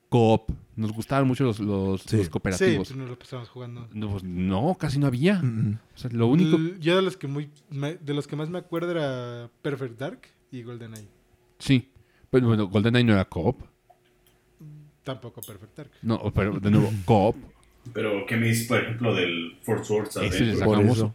coop. 0.09 0.51
Nos 0.77 0.93
gustaban 0.93 1.27
mucho 1.27 1.45
los, 1.45 1.59
los, 1.61 2.03
Sí. 2.03 2.17
los 2.17 2.27
Sí, 2.27 2.31
cooperativos. 2.31 2.89
pues 2.89 2.97
nos 2.99 3.11
lo 3.11 3.19
pasamos 3.19 3.49
jugando. 3.49 3.89
no, 3.93 4.11
pues, 4.11 4.23
no, 4.25 4.77
casi 4.79 4.99
no 4.99 5.07
había. 5.07 5.43
Mm. 5.43 5.79
O 5.95 5.99
sea, 5.99 6.11
lo 6.13 6.27
único... 6.29 6.57
L- 6.57 6.75
Yo 6.81 6.97
de 6.97 7.03
los 7.03 7.17
que 7.17 7.27
muy 7.27 7.51
me- 7.71 7.97
de 7.97 8.15
los 8.15 8.27
que 8.27 8.37
más 8.37 8.49
me 8.49 8.59
acuerdo 8.59 8.91
era 8.93 9.51
Perfect 9.61 9.99
Dark 9.99 10.21
y 10.51 10.63
GoldenEye. 10.63 11.09
Sí. 11.59 11.91
Pero 12.31 12.47
bueno, 12.47 12.69
GoldenEye 12.69 13.05
no 13.05 13.13
era 13.15 13.25
coop. 13.25 13.61
Tampoco 15.05 15.41
Perfect 15.41 15.77
Dark. 15.77 15.91
No, 16.03 16.21
pero 16.35 16.59
de 16.61 16.71
nuevo, 16.71 16.91
coop. 17.05 17.37
Pero, 17.93 18.27
¿qué 18.27 18.37
me 18.37 18.49
dices, 18.49 18.69
por 18.69 18.79
ejemplo, 18.83 19.15
del 19.15 19.57
Force 19.63 19.85
Swords 19.85 20.17
Ese 20.19 20.45
le 20.45 20.57
sacamos. 20.57 21.07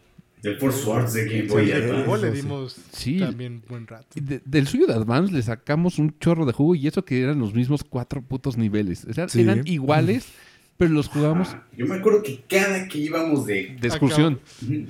Del 0.44 0.58
Force 0.58 0.82
Swords 0.82 1.12
de 1.14 1.24
Game 1.24 1.48
Boy 1.48 1.72
Advance. 1.72 2.26
le 2.26 2.30
sí. 2.36 2.42
dimos 2.42 2.76
Sí. 2.92 3.18
también 3.18 3.62
buen 3.68 3.86
rato. 3.86 4.06
De- 4.14 4.40
del 4.44 4.66
suyo 4.68 4.86
de 4.86 4.92
Advance 4.94 5.32
le 5.32 5.42
sacamos 5.42 5.98
un 5.98 6.16
chorro 6.20 6.44
de 6.46 6.52
jugo 6.52 6.74
y 6.76 6.86
eso 6.86 7.04
que 7.04 7.20
eran 7.22 7.38
los 7.40 7.52
mismos 7.54 7.82
cuatro 7.82 8.22
putos 8.22 8.56
niveles. 8.56 9.04
O 9.08 9.12
sea, 9.12 9.28
Sí. 9.28 9.40
eran 9.40 9.66
iguales, 9.66 10.26
pero 10.76 10.90
los 10.92 11.08
jugamos 11.08 11.48
Ah, 11.52 11.66
Yo 11.76 11.86
me 11.86 11.94
acuerdo 11.96 12.22
que 12.22 12.42
cada 12.48 12.86
que 12.88 12.98
íbamos 12.98 13.46
de... 13.46 13.76
de 13.80 13.88
excursión. 13.88 14.38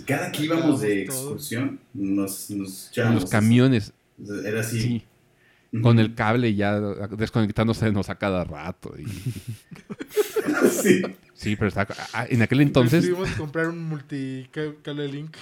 Cada 0.06 0.32
que 0.32 0.44
íbamos 0.44 0.80
de 0.80 1.02
excursión, 1.02 1.78
nos, 1.94 2.50
nos 2.50 2.86
En 2.86 2.90
echábamos 2.90 3.22
los 3.22 3.30
camiones. 3.30 3.92
Era 4.44 4.60
así. 4.60 5.04
Con 5.82 5.98
el 5.98 6.14
cable 6.14 6.54
ya 6.54 6.80
desconectándose 6.80 7.86
a 8.08 8.14
cada 8.16 8.44
rato. 8.44 8.94
y- 8.98 9.04
sí. 10.70 11.02
sí, 11.34 11.56
pero 11.56 11.68
está, 11.68 11.86
ah, 12.12 12.26
en 12.28 12.42
aquel 12.42 12.60
entonces... 12.60 13.02
Decidimos 13.02 13.30
comprar 13.32 13.68
un 13.68 13.82
multicable 13.82 15.08
link. 15.08 15.36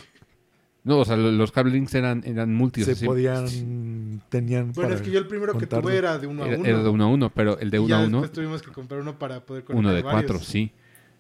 No, 0.85 0.99
o 0.99 1.05
sea, 1.05 1.17
lo- 1.17 1.31
los 1.31 1.53
cable 1.53 1.73
links 1.73 1.95
eran, 1.95 2.23
eran 2.27 2.53
multi. 2.55 2.83
o 2.83 2.85
sea, 2.85 2.95
se 2.95 3.01
sí, 3.01 3.07
podían, 3.07 4.21
tenían 4.29 4.73
Bueno, 4.73 4.89
para 4.89 4.95
es 4.97 5.03
que 5.03 5.11
yo 5.13 5.19
el 5.19 5.29
primero 5.29 5.57
que 5.57 5.67
tuve 5.67 5.97
era 5.97 6.19
de 6.19 6.27
uno 6.27 6.43
a 6.43 6.47
uno. 6.47 6.65
era 6.65 6.83
de 6.83 6.89
uno 6.89 7.05
a 7.05 7.07
uno, 7.07 7.31
pero 7.31 7.59
el 7.59 7.71
de 7.71 7.77
Y 7.77 7.81
uno 7.81 7.89
ya 7.89 8.03
a 8.03 8.07
uno, 8.07 8.21
después 8.23 8.33
tuvimos 8.33 8.63
que 8.63 8.73
comprar 8.73 9.01
uno 9.01 9.19
para 9.19 9.45
poder 9.47 9.63
conectar 9.65 9.79
uno 9.79 9.95
de 9.95 10.03
varios. 10.03 10.25
cuatro, 10.33 10.45
sí. 10.45 10.73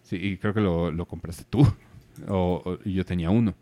Sí, 0.02 0.16
y 0.16 0.36
creo 0.36 0.52
que 0.52 0.60
lo, 0.60 0.90
lo 0.90 1.06
compraste 1.06 1.44
tú. 1.48 1.60
O, 2.28 2.62
o- 2.64 2.78
y 2.84 2.92
yo 2.94 3.04
tenía 3.04 3.30
uno. 3.30 3.54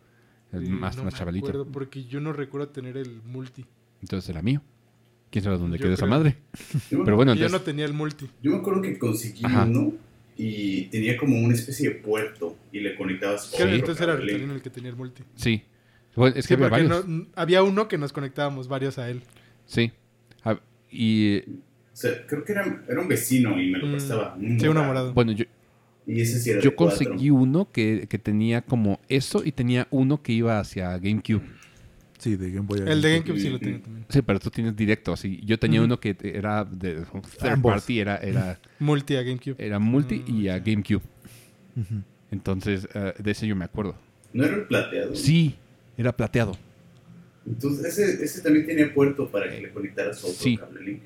El 0.51 0.65
Y 0.65 0.69
más, 0.69 0.97
no 0.97 1.03
más 1.03 1.13
me 1.13 1.19
chavalito. 1.19 1.65
porque 1.71 2.03
yo 2.05 2.19
no 2.19 2.33
recuerdo 2.33 2.69
tener 2.69 2.97
el 2.97 3.21
multi. 3.23 3.65
Entonces 4.01 4.27
era 4.29 4.41
mío. 4.41 4.61
¿Quién 5.31 5.43
sabe 5.43 5.57
dónde 5.57 5.77
Yo 5.77 5.83
quedó 5.83 5.93
esa 5.93 6.05
madre? 6.05 6.35
Yo 6.91 6.99
me, 6.99 7.05
Pero 7.05 7.15
bueno, 7.15 7.33
yo 7.33 7.49
no 7.49 7.61
tenía 7.61 7.85
el 7.85 7.93
multi. 7.93 8.29
yo 8.41 8.51
me 8.51 8.57
acuerdo 8.57 8.81
que 8.81 8.99
conseguí 8.99 9.45
Ajá. 9.45 9.63
uno 9.63 9.93
y 10.37 10.83
tenía 10.87 11.17
como 11.17 11.39
una 11.39 11.53
especie 11.55 11.89
de 11.89 11.95
puerto 11.95 12.57
y 12.71 12.79
le 12.81 12.95
conectabas 12.95 13.53
otro 13.53 13.67
entonces 13.69 14.01
era 14.01 14.13
el 14.13 14.61
que 14.61 14.69
tenía 14.69 14.89
el 14.89 14.95
multi. 14.95 15.23
sí. 15.35 15.63
Bueno, 16.13 16.35
es 16.35 16.45
que 16.45 16.57
Sí, 16.57 16.61
había 16.63 16.83
no- 16.83 17.27
había 17.35 17.63
uno 17.63 17.87
que 17.87 17.97
nos 17.97 18.11
conectábamos 18.11 18.67
varios 18.67 18.97
a 18.97 19.09
él. 19.09 19.21
Sí. 19.65 19.91
Ah, 20.43 20.59
Y 20.91 21.39
O 21.39 21.43
sea, 21.93 22.25
creo 22.27 22.43
que 22.43 22.51
era, 22.51 22.83
era 22.89 22.99
un 22.99 23.07
vecino 23.07 23.57
y 23.61 23.71
me 23.71 23.77
lo 23.79 23.87
Mm, 23.87 23.91
prestaba. 23.91 24.37
Sí, 24.59 24.67
uno 24.67 24.83
morado. 24.83 25.13
bueno, 25.13 25.31
yo, 25.31 25.45
Y 26.05 26.19
ese 26.19 26.39
sí 26.41 26.49
era 26.49 26.59
yo 26.59 26.75
cuatro. 26.75 26.97
conseguí 26.97 27.29
uno 27.29 27.71
que, 27.71 28.07
que 28.09 28.17
tenía 28.17 28.61
como 28.61 28.99
eso 29.07 29.43
y 29.45 29.53
tenía 29.53 29.87
uno 29.91 30.21
que 30.21 30.33
iba 30.33 30.59
hacia 30.59 30.97
GameCube. 30.97 31.43
Sí, 32.21 32.35
de 32.35 32.51
Game 32.51 32.67
Boy 32.67 32.79
El 32.85 33.01
de. 33.01 33.13
GameCube 33.13 33.39
sí 33.39 33.49
lo 33.49 33.57
tenía 33.59 33.81
también. 33.81 34.05
Sí, 34.07 34.21
pero 34.21 34.39
tú 34.39 34.51
tienes 34.51 34.75
directo, 34.75 35.11
así. 35.11 35.41
Yo 35.43 35.57
tenía 35.57 35.81
uno 35.81 35.99
que 35.99 36.15
era 36.21 36.63
de 36.63 36.97
third 37.39 37.49
Ambos. 37.53 37.71
party, 37.73 37.99
era, 37.99 38.17
era, 38.17 38.59
Multi 38.79 39.15
a 39.15 39.23
GameCube. 39.23 39.55
era 39.57 39.79
multi 39.79 40.23
y 40.27 40.47
a 40.47 40.59
GameCube. 40.59 41.01
Entonces, 42.29 42.87
eh, 42.93 43.13
de 43.17 43.31
ese 43.31 43.47
yo 43.47 43.55
me 43.55 43.65
acuerdo. 43.65 43.95
¿No 44.33 44.45
era 44.45 44.55
el 44.55 44.63
plateado? 44.65 45.15
Sí, 45.15 45.55
era 45.97 46.15
plateado. 46.15 46.57
Entonces, 47.47 47.97
ese, 47.97 48.23
ese 48.23 48.41
también 48.41 48.65
tenía 48.67 48.93
puerto 48.93 49.27
para 49.29 49.49
que 49.49 49.59
le 49.59 49.71
conectaras 49.71 50.23
otro 50.23 50.35
Sí. 50.35 50.57
cable 50.57 50.81
link. 50.83 51.01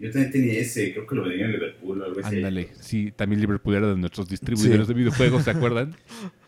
Yo 0.00 0.10
también 0.10 0.32
tenía 0.32 0.58
ese, 0.58 0.92
creo 0.92 1.06
que 1.06 1.14
lo 1.14 1.22
vendía 1.22 1.44
en 1.46 1.52
Liverpool 1.52 2.00
o 2.00 2.04
algo 2.06 2.20
así. 2.24 2.36
Ándale. 2.36 2.70
Sí, 2.80 3.12
también 3.14 3.40
Liverpool 3.40 3.74
era 3.76 3.88
de 3.88 3.96
nuestros 3.96 4.28
distribuidores 4.28 4.86
Sí. 4.88 4.92
de 4.94 4.98
videojuegos, 4.98 5.44
¿se 5.44 5.50
acuerdan? 5.50 5.94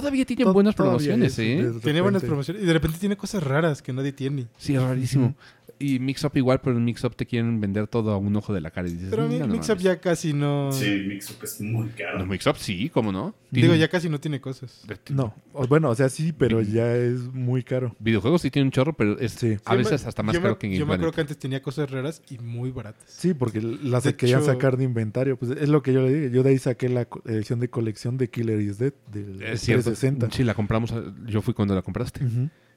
Todavía 0.00 0.26
tienen 0.26 0.44
To- 0.44 0.52
buenas 0.52 0.74
todavía 0.74 0.98
promociones, 0.98 1.32
es, 1.32 1.38
¿eh? 1.38 1.70
de 1.72 1.80
Tiene 1.80 2.02
buenas 2.02 2.22
promociones. 2.22 2.62
Y 2.62 2.66
de 2.66 2.72
repente 2.74 2.98
tiene 2.98 3.16
cosas 3.16 3.42
raras 3.42 3.80
que 3.80 3.94
nadie 3.94 4.12
tiene. 4.12 4.46
Sí, 4.58 4.74
es 4.74 4.82
rarísimo. 4.82 5.34
Y 5.78 5.98
Mix-Up 5.98 6.32
igual, 6.36 6.60
pero 6.62 6.76
en 6.76 6.84
Mix-Up 6.84 7.14
te 7.16 7.26
quieren 7.26 7.60
vender 7.60 7.86
todo 7.86 8.12
a 8.12 8.16
un 8.16 8.34
ojo 8.36 8.54
de 8.54 8.60
la 8.62 8.70
cara. 8.70 8.88
Y 8.88 8.92
dices, 8.92 9.08
Pero 9.10 9.28
"No, 9.28 9.38
no 9.40 9.46
Mixup 9.48 9.68
mames". 9.76 9.82
ya 9.84 10.00
casi 10.00 10.32
no. 10.32 10.72
Sí, 10.72 11.04
Mixup 11.06 11.42
es 11.44 11.60
muy 11.60 11.88
caro. 11.90 12.18
No, 12.18 12.26
Mix-Up 12.26 12.56
sí, 12.56 12.88
¿cómo 12.88 13.12
no? 13.12 13.34
Digo, 13.50 13.74
ya 13.74 13.88
casi 13.88 14.08
no 14.08 14.18
tiene 14.18 14.40
cosas. 14.40 14.84
No, 15.10 15.34
o- 15.52 15.66
bueno, 15.66 15.90
o 15.90 15.94
sea, 15.94 16.08
sí, 16.08 16.32
pero 16.32 16.62
ya 16.62 16.94
es 16.96 17.20
muy 17.32 17.62
caro. 17.62 17.94
Videojuegos 17.98 18.40
sí 18.42 18.50
tienen 18.50 18.68
un 18.68 18.72
chorro, 18.72 18.94
pero 18.94 19.18
es 19.18 19.32
Sí. 19.32 19.56
a 19.66 19.74
veces 19.74 20.02
me- 20.02 20.08
hasta 20.08 20.22
más 20.22 20.38
caro 20.38 20.54
me, 20.54 20.58
que 20.58 20.66
en 20.66 20.72
Yo 20.74 20.78
Game 20.80 20.88
me 20.90 20.94
acuerdo 20.94 21.12
que 21.12 21.20
antes 21.20 21.38
tenía 21.38 21.60
cosas 21.62 21.90
raras 21.90 22.22
y 22.30 22.38
muy 22.38 22.70
baratas. 22.70 23.04
Sí, 23.06 23.34
porque 23.34 23.60
las 23.60 24.04
De 24.04 24.16
querían 24.16 24.40
hecho- 24.40 24.52
sacar 24.52 24.76
de 24.78 24.84
inventario. 24.84 25.36
Pues 25.38 25.50
es 25.52 25.68
lo 25.68 25.82
que 25.82 25.92
yo 25.92 26.00
le 26.02 26.12
dije. 26.12 26.30
Yo 26.34 26.42
de 26.42 26.50
ahí 26.50 26.58
saqué 26.58 26.88
la 26.88 27.06
edición 27.26 27.60
de 27.60 27.68
colección 27.68 28.16
de 28.16 28.30
Killer 28.30 28.60
is 28.60 28.78
Dead 28.78 28.94
del 29.12 29.42
Es 29.42 29.60
cierto. 29.60 29.84
360. 29.90 30.30
Sí, 30.30 30.42
la 30.42 30.54
compramos. 30.54 30.92
Yo 31.26 31.42
fui 31.42 31.52
cuando 31.54 31.74
la 31.74 31.82
compraste. 31.82 32.20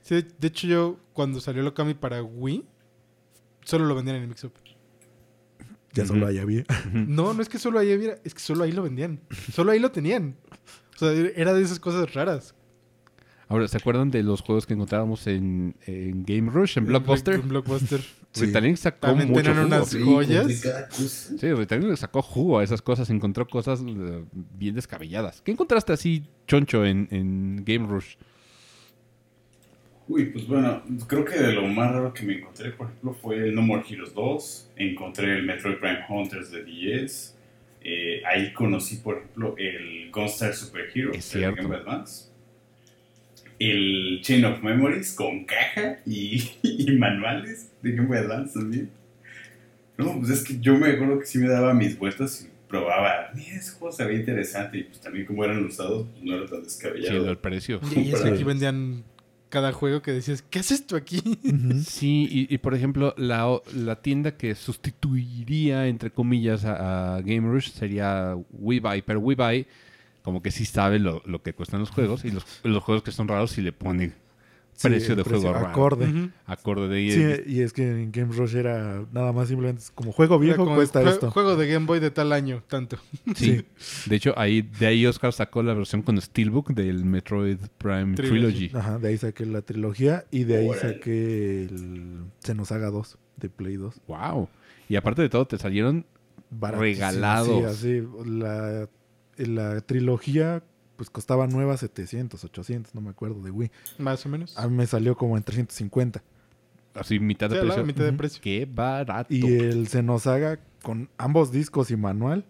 Sí, 0.02 0.16
de- 0.40 0.48
hecho, 0.48 0.68
yo 0.68 1.00
cuando 1.14 1.40
salió 1.42 1.62
el 1.62 1.68
Okami 1.68 1.94
para 1.94 2.24
Wii, 2.24 2.64
solo 3.70 3.86
lo 3.86 3.96
vendían 3.96 4.18
en 4.18 4.24
el 4.24 4.28
Mixup. 4.30 4.54
Ya 5.94 6.06
solo 6.06 6.28
ahí 6.28 6.38
había. 6.38 6.64
No, 6.94 7.34
no 7.34 7.42
es 7.42 7.50
que 7.50 7.58
solo 7.58 7.80
ahí 7.80 7.94
hubiera, 7.94 8.18
es 8.24 8.34
que 8.34 8.40
solo 8.40 8.64
ahí 8.64 8.72
lo 8.72 8.84
vendían. 8.84 9.22
Solo 9.54 9.72
ahí 9.72 9.80
lo 9.80 9.92
tenían. 9.92 10.36
O 10.96 11.00
sea, 11.00 11.12
era 11.12 11.54
de 11.54 11.62
esas 11.64 11.80
cosas 11.80 12.14
raras. 12.14 12.54
Ahora, 13.48 13.68
¿se 13.68 13.78
acuerdan 13.78 14.12
de 14.12 14.22
los 14.22 14.42
juegos 14.42 14.68
que 14.68 14.76
encontrábamos 14.76 15.26
en, 15.26 15.76
en 15.88 16.24
Game 16.24 16.52
Rush, 16.52 16.78
en 16.78 16.86
Blockbuster? 16.86 17.36
En 17.36 17.48
Blockbuster. 17.50 18.02
Sí. 18.32 18.46
Ritalin 18.46 18.78
sacó 18.78 19.08
También 19.08 19.30
mucho 19.32 19.52
jugo. 19.56 19.66
unas- 19.66 19.96
joyas. 19.98 20.62
cosa. 20.96 21.36
Sí, 21.40 21.52
Ritalin 21.52 21.90
le 21.90 21.98
sacó 21.98 22.22
jugo 22.22 22.60
a 22.60 22.64
esas 22.64 22.80
cosas, 22.80 23.10
encontró 23.10 23.48
cosas 23.48 23.82
eh, 23.84 24.24
bien 24.32 24.76
descabelladas. 24.76 25.42
¿Qué 25.42 25.52
encontraste 25.52 25.94
así, 25.94 26.28
choncho, 26.46 26.86
en, 26.86 27.08
en 27.10 27.64
Game 27.66 27.88
Rush? 27.88 28.18
Uy, 30.10 30.26
pues 30.26 30.46
bueno, 30.48 30.84
creo 31.08 31.24
que 31.24 31.36
de 31.40 31.54
lo 31.54 31.68
más 31.68 31.92
raro 31.92 32.14
que 32.14 32.24
me 32.24 32.34
encontré, 32.40 32.72
por 32.72 32.88
ejemplo, 32.88 33.14
fue 33.14 33.38
el 33.38 33.54
No 33.56 33.62
More 33.62 33.84
Heroes 33.90 34.14
2. 34.16 34.72
Encontré 34.78 35.36
el 35.38 35.44
Metroid 35.44 35.78
Prime 35.78 36.00
Hunters 36.10 36.50
de 36.52 36.64
10. 36.66 37.38
Eh, 37.82 38.22
ahí 38.26 38.52
conocí, 38.52 38.98
por 38.98 39.18
ejemplo, 39.20 39.54
el 39.58 40.10
Gunstar 40.12 40.54
Super 40.56 40.88
Hero 40.94 41.12
Es 41.14 41.32
de. 41.32 41.42
Game 41.42 41.62
Boy 41.62 41.78
Advance. 41.78 42.26
El 43.60 44.20
Chain 44.22 44.46
of 44.46 44.64
Memories 44.64 45.14
con 45.14 45.46
caja 45.46 46.00
y, 46.06 46.42
y 46.64 46.92
manuales 46.98 47.72
de 47.82 47.92
Game 47.92 48.08
Boy 48.08 48.18
Advance 48.18 48.58
también. 48.60 48.90
No, 49.98 50.18
pues 50.20 50.30
es 50.32 50.44
que 50.44 50.58
yo 50.60 50.76
me 50.78 50.88
acuerdo 50.88 51.20
que 51.20 51.26
sí 51.26 51.38
me 51.40 51.50
daba 51.50 51.74
mis 51.74 52.00
vueltas 52.00 52.42
y 52.48 52.70
probaba. 52.70 53.32
Mira, 53.36 53.56
ese 53.58 53.72
juego 53.74 53.92
se 53.94 54.06
veía 54.06 54.20
interesante 54.22 54.78
y 54.78 54.84
pues 54.86 55.02
también 55.02 55.26
como 55.26 55.44
eran 55.44 55.64
usados, 55.66 56.08
pues 56.12 56.24
no 56.24 56.36
era 56.36 56.46
tan 56.46 56.60
Sí, 56.60 56.64
descabellado. 56.66 57.30
el 57.30 57.38
precio. 57.38 57.82
Y, 57.96 58.00
y 58.00 58.12
es 58.14 58.22
que 58.22 58.30
aquí 58.30 58.38
Sí. 58.38 58.44
vendían 58.46 59.04
cada 59.50 59.74
juego 59.74 60.02
que 60.02 60.12
decías, 60.12 60.42
¿qué 60.42 60.60
haces 60.60 60.86
tú 60.88 60.96
aquí? 60.96 61.22
Sí, 61.86 62.28
y, 62.30 62.54
y, 62.54 62.58
por 62.60 62.74
ejemplo, 62.76 63.14
la, 63.18 63.60
la 63.74 64.02
tienda 64.02 64.38
que 64.38 64.56
sustituiría, 64.56 65.88
entre 65.88 66.12
comillas, 66.12 66.66
a, 66.66 67.16
a 67.16 67.22
Game 67.22 67.48
Rush 67.50 67.70
sería 67.72 68.36
WeBuy, 68.52 69.02
pero 69.02 69.20
WeBuy 69.20 69.68
como 70.22 70.42
que 70.42 70.52
sí 70.52 70.66
sabe 70.66 71.00
lo, 71.00 71.22
lo 71.26 71.42
que 71.42 71.54
cuestan 71.54 71.80
los 71.80 71.90
juegos 71.90 72.26
y 72.26 72.32
los, 72.32 72.46
los 72.64 72.84
juegos 72.84 73.04
que 73.04 73.12
son 73.12 73.28
raros 73.28 73.52
sí 73.52 73.62
le 73.62 73.72
pone 73.72 74.14
precio 74.82 75.16
de 75.16 75.24
juego 75.24 75.54
raro. 75.54 75.68
Acorde. 75.68 76.30
Acorde 76.46 76.88
de 76.88 76.96
ahí. 76.98 77.12
Sí, 77.12 77.44
y 77.48 77.62
es 77.62 77.74
que 77.74 77.88
en 77.88 78.12
Game 78.12 78.34
Rush 78.34 78.56
era 78.56 79.04
nada 79.12 79.32
más 79.34 79.48
simplemente 79.50 79.84
como 79.96 80.12
juego 80.12 80.40
viejo 80.40 80.64
como 80.64 80.76
cuesta 80.76 81.02
jue- 81.02 81.10
esto. 81.12 81.32
Juego 81.32 81.56
de 81.56 81.68
Game 81.68 81.86
Boy 81.86 82.00
de 82.00 82.12
tal 82.12 82.32
año, 82.34 82.64
tanto. 82.68 82.98
Sí. 83.36 83.66
De 84.06 84.16
hecho, 84.16 84.34
ahí, 84.38 84.62
de 84.62 84.88
ahí 84.88 85.06
Oscar 85.06 85.34
sacó 85.34 85.62
la 85.64 85.74
versión 85.74 86.02
con 86.02 86.20
Steelbook 86.22 86.72
del 86.74 87.06
Metroid 87.06 87.58
Prime 87.78 88.16
Trilogy. 88.16 88.70
Trilogy. 88.70 88.72
Ajá, 88.78 88.98
de 89.00 89.08
ahí 89.10 89.18
saqué 89.18 89.46
la 89.46 89.62
trilogía 89.62 90.26
y 90.32 90.44
de 90.46 90.58
ahí 90.58 90.70
saqué 90.80 91.64
el 91.66 92.24
Xenosaga 92.44 92.90
2 92.90 93.18
de 93.38 93.50
Play 93.50 93.76
2. 93.78 94.02
Wow. 94.08 94.50
Y 94.88 94.96
aparte 94.96 95.22
de 95.22 95.30
todo, 95.30 95.46
te 95.46 95.58
salieron 95.58 96.06
Regalados. 96.62 97.78
Sí, 97.78 98.00
así. 98.00 98.04
La, 98.26 98.88
la 99.38 99.82
trilogía 99.82 100.64
pues 101.00 101.10
costaba 101.10 101.48
nueva 101.48 101.78
700, 101.78 102.44
800, 102.44 102.94
no 102.94 103.00
me 103.00 103.10
acuerdo, 103.12 103.42
de 103.42 103.52
Wii. 103.52 103.72
Más 104.00 104.26
o 104.26 104.30
menos. 104.30 104.58
A 104.58 104.68
mí 104.68 104.76
me 104.76 104.86
salió 104.86 105.16
como 105.16 105.38
en 105.38 105.44
350. 105.44 106.22
así 106.94 107.22
mitad 107.22 107.50
de 107.50 107.58
precio. 107.62 107.86
mitad 107.86 108.04
de 108.04 108.10
Ujú. 108.10 108.18
precio. 108.18 108.42
Qué 108.44 108.68
barato. 108.70 109.34
Y 109.34 109.46
el 109.46 109.88
Xenosaga 109.88 110.60
con 110.84 111.10
ambos 111.18 111.54
discos 111.54 111.90
y 111.92 111.96
manual 111.96 112.44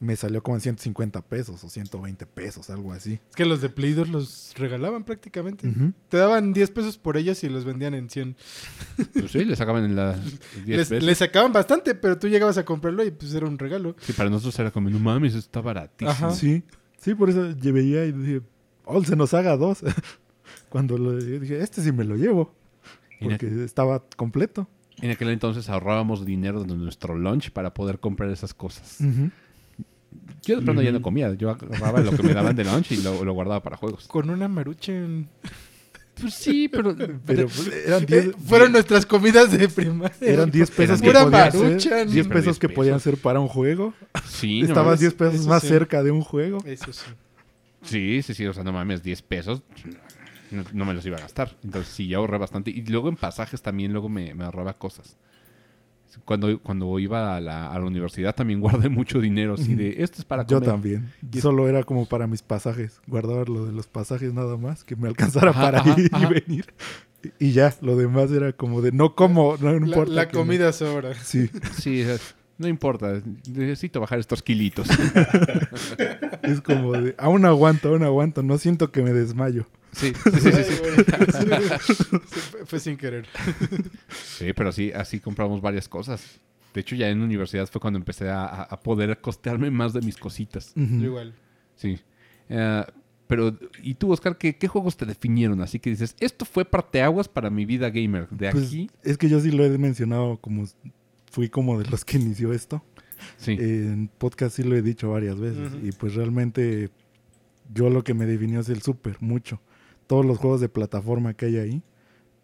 me 0.00 0.16
salió 0.16 0.42
como 0.42 0.56
en 0.56 0.60
150 0.60 1.22
pesos 1.22 1.62
o 1.64 1.68
120 1.70 2.26
pesos, 2.26 2.68
algo 2.68 2.92
así. 2.92 3.20
Es 3.30 3.36
que 3.36 3.46
los 3.46 3.62
de 3.62 3.68
Play 3.70 3.92
2 3.94 4.08
los 4.10 4.52
regalaban 4.58 5.04
prácticamente. 5.04 5.72
Te 6.10 6.16
daban 6.18 6.52
10 6.52 6.70
pesos 6.72 6.98
por 6.98 7.16
ellos 7.16 7.42
y 7.44 7.48
los 7.48 7.64
vendían 7.64 7.94
en 7.94 8.10
100. 8.10 8.36
Pues 9.14 9.30
sí, 9.30 9.44
le 9.46 9.56
sacaban 9.56 9.84
en 9.84 9.94
la 9.96 10.14
10 10.66 10.66
Les, 10.66 10.88
pesos. 10.90 11.04
les 11.04 11.16
sacaban 11.18 11.52
bastante, 11.54 11.94
pero 11.94 12.18
tú 12.18 12.28
llegabas 12.28 12.58
a 12.58 12.64
comprarlo 12.66 13.02
y 13.04 13.12
pues 13.12 13.32
era 13.32 13.46
un 13.46 13.58
regalo. 13.58 13.94
Sí, 14.00 14.12
para 14.12 14.28
nosotros 14.28 14.58
era 14.58 14.72
como, 14.72 14.90
no 14.90 14.98
mames, 14.98 15.34
está 15.36 15.60
baratísimo. 15.62 16.10
Ajá. 16.10 16.30
Sí, 16.32 16.64
sí, 17.02 17.14
por 17.14 17.28
eso 17.28 17.54
veía 17.72 18.06
y 18.06 18.12
dije, 18.12 18.40
oh, 18.86 18.96
el 18.98 19.04
Xenosaga 19.04 19.56
2. 19.58 19.84
Cuando 20.70 20.96
lo 20.96 21.16
dije, 21.16 21.60
este 21.60 21.82
sí 21.82 21.92
me 21.92 22.04
lo 22.04 22.16
llevo. 22.16 22.54
En, 23.20 23.28
Porque 23.28 23.48
aqu- 23.50 23.62
estaba 23.64 24.02
completo. 24.16 24.66
en 25.00 25.10
aquel 25.10 25.28
entonces 25.28 25.68
ahorrábamos 25.68 26.24
dinero 26.24 26.64
de 26.64 26.74
nuestro 26.74 27.14
lunch 27.16 27.50
para 27.50 27.74
poder 27.74 28.00
comprar 28.00 28.30
esas 28.30 28.54
cosas. 28.54 28.98
Yo 30.42 30.56
de 30.56 30.62
pronto 30.62 30.82
ya 30.82 30.92
no 30.92 31.00
comía. 31.02 31.32
Yo 31.34 31.50
agarraba 31.50 32.00
lo 32.00 32.10
que 32.16 32.22
me 32.22 32.34
daban 32.34 32.56
de 32.56 32.64
lunch 32.64 32.92
y 32.92 32.96
lo, 33.02 33.24
lo 33.24 33.32
guardaba 33.32 33.62
para 33.62 33.76
juegos. 33.76 34.06
Con 34.08 34.28
una 34.30 34.48
maruchen. 34.48 35.28
Pues 36.20 36.34
sí, 36.34 36.68
pero... 36.68 36.94
Pero 37.26 37.46
pues, 37.48 37.70
eran 37.86 38.06
10 38.06 38.24
Eh, 38.26 38.32
fueron 38.46 38.72
nuestras 38.72 39.06
comidas 39.06 39.50
de 39.50 39.68
primaria. 39.68 40.14
eran 40.20 40.50
10 40.50 40.70
pesos 40.70 41.00
que 41.00 41.10
podían 41.10 41.30
ser. 41.52 41.60
maruchan. 41.60 42.10
10 42.10 42.26
Pero 42.28 42.40
pesos 42.40 42.58
que 42.58 42.66
10 42.68 42.76
podían 42.76 43.00
ser 43.00 43.16
para 43.16 43.40
un 43.40 43.48
juego. 43.48 43.94
Sí, 44.28 44.60
Estabas 44.60 44.84
mames. 44.86 45.00
10 45.00 45.14
pesos 45.14 45.34
eso 45.40 45.48
más 45.48 45.62
sí. 45.62 45.68
cerca 45.68 46.02
de 46.02 46.10
un 46.10 46.20
juego. 46.22 46.58
Eso 46.66 46.92
sí. 46.92 47.04
Sí, 47.82 48.22
sí, 48.22 48.34
sí. 48.34 48.46
O 48.46 48.52
sea, 48.52 48.62
no 48.62 48.72
mames, 48.72 49.02
10 49.02 49.22
pesos. 49.22 49.62
No, 50.50 50.64
no 50.72 50.84
me 50.84 50.92
los 50.94 51.04
iba 51.06 51.16
a 51.16 51.20
gastar. 51.20 51.56
Entonces 51.64 51.92
sí, 51.92 52.06
yo 52.06 52.18
ahorré 52.18 52.36
bastante. 52.38 52.70
Y 52.70 52.82
luego 52.86 53.08
en 53.08 53.16
pasajes 53.16 53.62
también 53.62 53.92
luego 53.92 54.08
me, 54.08 54.34
me 54.34 54.44
ahorraba 54.44 54.74
cosas. 54.74 55.16
Cuando, 56.24 56.58
cuando 56.60 56.98
iba 56.98 57.36
a 57.36 57.40
la, 57.40 57.72
a 57.72 57.78
la 57.78 57.84
universidad 57.84 58.34
también 58.34 58.60
guardé 58.60 58.88
mucho 58.88 59.20
dinero. 59.20 59.54
Así 59.54 59.74
de, 59.74 60.02
esto 60.02 60.18
es 60.18 60.24
para 60.24 60.46
Yo 60.46 60.56
comer. 60.58 60.70
también. 60.70 61.12
Y 61.32 61.38
es- 61.38 61.42
Solo 61.42 61.68
era 61.68 61.82
como 61.84 62.06
para 62.06 62.26
mis 62.26 62.42
pasajes. 62.42 63.00
Guardaba 63.06 63.44
lo 63.44 63.64
de 63.66 63.72
los 63.72 63.86
pasajes 63.86 64.32
nada 64.34 64.56
más. 64.56 64.84
Que 64.84 64.96
me 64.96 65.08
alcanzara 65.08 65.50
Ajá, 65.50 65.60
para 65.62 65.78
ajá, 65.80 65.94
ir 66.00 66.08
ajá. 66.12 66.24
y 66.30 66.40
venir. 66.40 66.66
Y 67.38 67.48
y 67.48 67.52
ya, 67.52 67.72
lo 67.82 67.96
demás 67.96 68.30
era 68.32 68.52
como 68.52 68.82
de 68.82 68.90
no 68.92 69.14
como, 69.14 69.56
no, 69.60 69.70
La, 69.72 69.76
importa. 69.86 70.12
la 70.12 70.22
me- 70.26 70.30
comida 70.32 70.72
sobra. 70.72 71.14
Sí, 71.14 71.48
Sí, 71.78 72.00
es- 72.00 72.34
no 72.58 72.68
importa. 72.68 73.20
Necesito 73.48 74.00
bajar 74.00 74.18
estos 74.18 74.42
kilitos. 74.42 74.88
es 76.42 76.60
como 76.60 76.92
de 76.92 77.14
aún 77.18 77.44
aguanto, 77.44 77.88
aún 77.88 78.02
aguanto. 78.02 78.42
No 78.42 78.58
siento 78.58 78.90
que 78.92 79.02
me 79.02 79.12
desmayo. 79.12 79.66
Sí, 80.02 80.12
sí, 80.14 80.40
sí, 80.40 80.50
sí, 80.62 82.18
fue- 82.64 82.80
sin 82.80 82.96
querer. 82.96 83.26
Sí, 84.10 84.52
pero 84.54 84.72
sí, 84.72 84.90
así 84.92 85.20
compramos 85.20 85.60
varias 85.60 85.88
cosas. 85.88 86.40
De 86.72 86.80
hecho, 86.80 86.96
ya 86.96 87.10
en 87.10 87.18
la 87.18 87.24
universidad 87.26 87.68
fue 87.68 87.80
cuando 87.80 87.98
empecé 87.98 88.30
a, 88.30 88.68
poder 88.82 89.20
costearme 89.20 89.70
más 89.70 89.92
de 89.92 90.00
mis 90.00 90.16
cositas. 90.16 90.72
Yo 90.74 91.06
igual. 91.06 91.34
Sí. 91.76 92.00
Eh, 92.48 92.84
pero, 93.26 93.58
¿y 93.82 93.94
tú, 93.94 94.12
Oscar, 94.12 94.36
qué, 94.38 94.56
qué 94.56 94.68
juegos 94.68 94.96
te 94.96 95.04
definieron? 95.06 95.60
Así 95.60 95.78
que 95.78 95.90
dices, 95.90 96.16
esto 96.20 96.44
fue 96.44 96.64
parteaguas 96.64 97.28
para 97.28 97.50
mi 97.50 97.66
vida 97.66 97.90
gamer. 97.90 98.28
De 98.30 98.50
Pues, 98.50 98.68
aquí, 98.68 98.90
es 99.02 99.18
que 99.18 99.28
yo 99.28 99.40
sí 99.40 99.50
lo 99.50 99.64
he 99.64 99.78
mencionado 99.78 100.38
como 100.38 100.66
fui 101.30 101.48
como 101.48 101.78
de 101.78 101.88
los 101.90 102.04
que 102.04 102.18
inició 102.18 102.52
esto. 102.52 102.82
sí. 103.36 103.52
En 103.52 104.08
podcast 104.18 104.56
sí 104.56 104.62
lo 104.62 104.74
he 104.76 104.82
dicho 104.82 105.10
varias 105.10 105.38
veces. 105.38 105.72
Y 105.82 105.92
pues 105.92 106.14
realmente 106.14 106.90
yo 107.72 107.90
lo 107.90 108.04
que 108.04 108.14
me 108.14 108.26
definió 108.26 108.60
es 108.60 108.68
el 108.68 108.82
Super, 108.82 109.16
mucho. 109.20 109.60
Todos 110.06 110.24
los 110.24 110.38
juegos 110.38 110.60
de 110.60 110.68
plataforma 110.68 111.34
que 111.34 111.46
hay 111.46 111.56
ahí, 111.56 111.82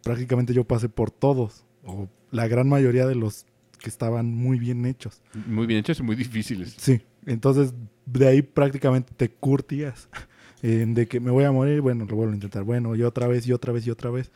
prácticamente 0.02 0.54
yo 0.54 0.64
pasé 0.64 0.88
por 0.88 1.11
todos. 1.11 1.64
O 1.84 2.09
la 2.30 2.48
gran 2.48 2.68
mayoría 2.68 3.06
de 3.06 3.14
los 3.14 3.46
que 3.78 3.88
estaban 3.88 4.34
muy 4.34 4.59
bien 4.59 4.84
hechos. 4.86 5.22
Muy 5.46 5.66
bien 5.66 5.80
hechos 5.80 6.00
y 6.00 6.02
muy 6.02 6.16
difíciles. 6.16 6.74
Sí. 6.78 7.00
Entonces, 7.26 7.74
de 8.06 8.26
ahí 8.26 8.42
prácticamente 8.42 9.12
te 9.16 9.30
curtías. 9.30 10.09
eh, 10.62 10.84
de 10.88 11.06
que 11.06 11.20
me 11.20 11.30
voy 11.30 11.44
a 11.44 11.52
morir, 11.52 11.80
bueno, 11.80 12.06
lo 12.09 12.16
vuelvo 12.16 12.32
a 12.32 12.34
intentar. 12.34 12.64
Bueno, 12.64 12.94
y 12.96 13.02
otra 13.02 13.26
vez, 13.26 13.46
y 13.46 13.52
otra 13.52 13.72
vez, 13.72 13.86
y 13.86 13.90
otra 13.90 14.11
vez. 14.11 14.30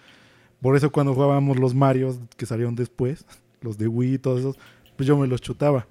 Por 0.60 0.76
eso 0.76 0.92
cuando 0.92 1.14
jugábamos 1.14 1.58
los 1.58 1.74
Marios 1.74 2.20
que 2.36 2.46
salieron 2.46 2.74
después, 2.74 3.24
los 3.60 3.78
de 3.78 3.88
Wii 3.88 4.14
y 4.14 4.18
todos 4.18 4.40
esos, 4.40 4.58
pues 4.96 5.06
yo 5.06 5.16
me 5.16 5.26
los 5.26 5.40
chutaba. 5.40 5.86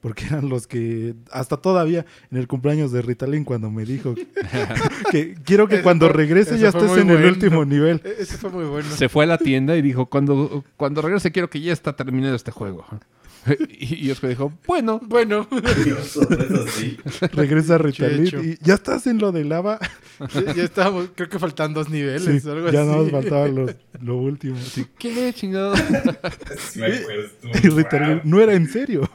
Porque 0.00 0.26
eran 0.26 0.48
los 0.48 0.68
que, 0.68 1.14
hasta 1.32 1.56
todavía 1.56 2.06
en 2.30 2.38
el 2.38 2.46
cumpleaños 2.46 2.92
de 2.92 3.02
Ritalin, 3.02 3.44
cuando 3.44 3.68
me 3.70 3.84
dijo 3.84 4.14
que 5.10 5.34
quiero 5.44 5.66
que 5.68 5.82
cuando 5.82 6.06
fue- 6.06 6.16
regrese 6.16 6.56
ya 6.58 6.68
estés 6.68 6.96
en 6.98 7.10
el 7.10 7.24
último 7.24 7.64
nivel. 7.64 8.00
E- 8.04 8.16
Ese 8.22 8.38
fue 8.38 8.50
muy 8.50 8.64
bueno. 8.64 8.88
Se 8.94 9.08
fue 9.08 9.24
a 9.24 9.26
la 9.26 9.38
tienda 9.38 9.76
y 9.76 9.82
dijo, 9.82 10.06
cuando, 10.06 10.64
cuando 10.76 11.02
regrese 11.02 11.32
quiero 11.32 11.50
que 11.50 11.60
ya 11.60 11.72
está 11.72 11.96
terminado 11.96 12.36
este 12.36 12.50
juego. 12.52 12.84
Y, 13.80 14.06
y 14.06 14.10
Oscar 14.10 14.30
dijo, 14.30 14.52
bueno, 14.66 15.00
Bueno, 15.04 15.46
Dios, 15.84 16.18
sí. 16.74 16.96
Regresa 17.32 17.78
Ritalin 17.78 18.26
Hecho. 18.26 18.42
y 18.42 18.58
ya 18.62 18.74
estás 18.74 19.06
en 19.06 19.18
lo 19.18 19.32
de 19.32 19.44
lava. 19.44 19.78
ya, 20.34 20.54
ya 20.54 20.64
estábamos, 20.64 21.10
creo 21.14 21.28
que 21.28 21.38
faltan 21.38 21.72
dos 21.74 21.88
niveles 21.88 22.42
Sí, 22.42 22.48
o 22.48 22.52
algo 22.52 22.70
ya 22.70 22.80
así. 22.82 22.88
no 22.90 22.96
nos 23.02 23.10
faltaba 23.10 23.46
lo, 23.48 23.66
lo 24.02 24.16
último. 24.16 24.56
¿qué 24.98 25.32
chingado? 25.34 25.76
Sí 25.76 26.80
me 26.80 26.86
acuerdo, 26.86 27.22
estuvo 27.24 27.94
Y 27.94 28.20
no 28.28 28.40
era 28.40 28.54
en 28.54 28.68
serio. 28.68 29.08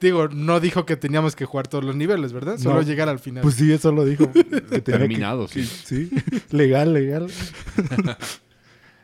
Digo, 0.00 0.26
no 0.26 0.58
dijo 0.58 0.84
que 0.84 0.96
teníamos 0.96 1.36
que 1.36 1.44
jugar 1.44 1.68
todos 1.68 1.84
los 1.84 1.94
niveles, 1.94 2.32
¿verdad? 2.32 2.58
Solo 2.58 2.76
No. 2.76 2.82
llegar 2.82 3.08
al 3.08 3.20
final. 3.20 3.42
Pues 3.42 3.54
sí, 3.54 3.72
eso 3.72 3.92
lo 3.92 4.04
dijo. 4.04 4.32
Que 4.32 4.42
tenía 4.42 4.60
que- 4.68 4.80
Terminado, 4.80 5.46
que- 5.46 5.62
sí. 5.64 6.08
sí, 6.10 6.10
legal, 6.50 6.92
legal. 6.92 7.28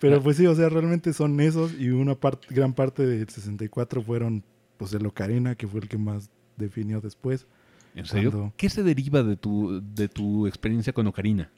Pero 0.00 0.22
pues 0.22 0.36
sí, 0.36 0.46
o 0.46 0.54
sea, 0.54 0.68
realmente 0.68 1.12
son 1.12 1.40
esos 1.40 1.74
y 1.78 1.90
una 1.90 2.14
parte, 2.14 2.46
gran 2.50 2.72
parte 2.72 3.04
del 3.06 3.28
64 3.28 4.02
fueron 4.02 4.44
pues 4.76 4.92
el 4.92 5.04
Ocarina, 5.06 5.54
que 5.56 5.66
fue 5.66 5.80
el 5.80 5.88
que 5.88 5.98
más 5.98 6.30
definió 6.56 7.00
después. 7.00 7.46
¿En 7.94 8.06
serio? 8.06 8.30
Cuando- 8.30 8.52
¿Qué 8.56 8.68
se 8.70 8.82
deriva 8.82 9.22
de 9.22 9.36
tu, 9.36 9.80
de 9.94 10.08
tu 10.08 10.46
experiencia 10.46 10.92
con 10.92 11.06
Ocarina? 11.08 11.50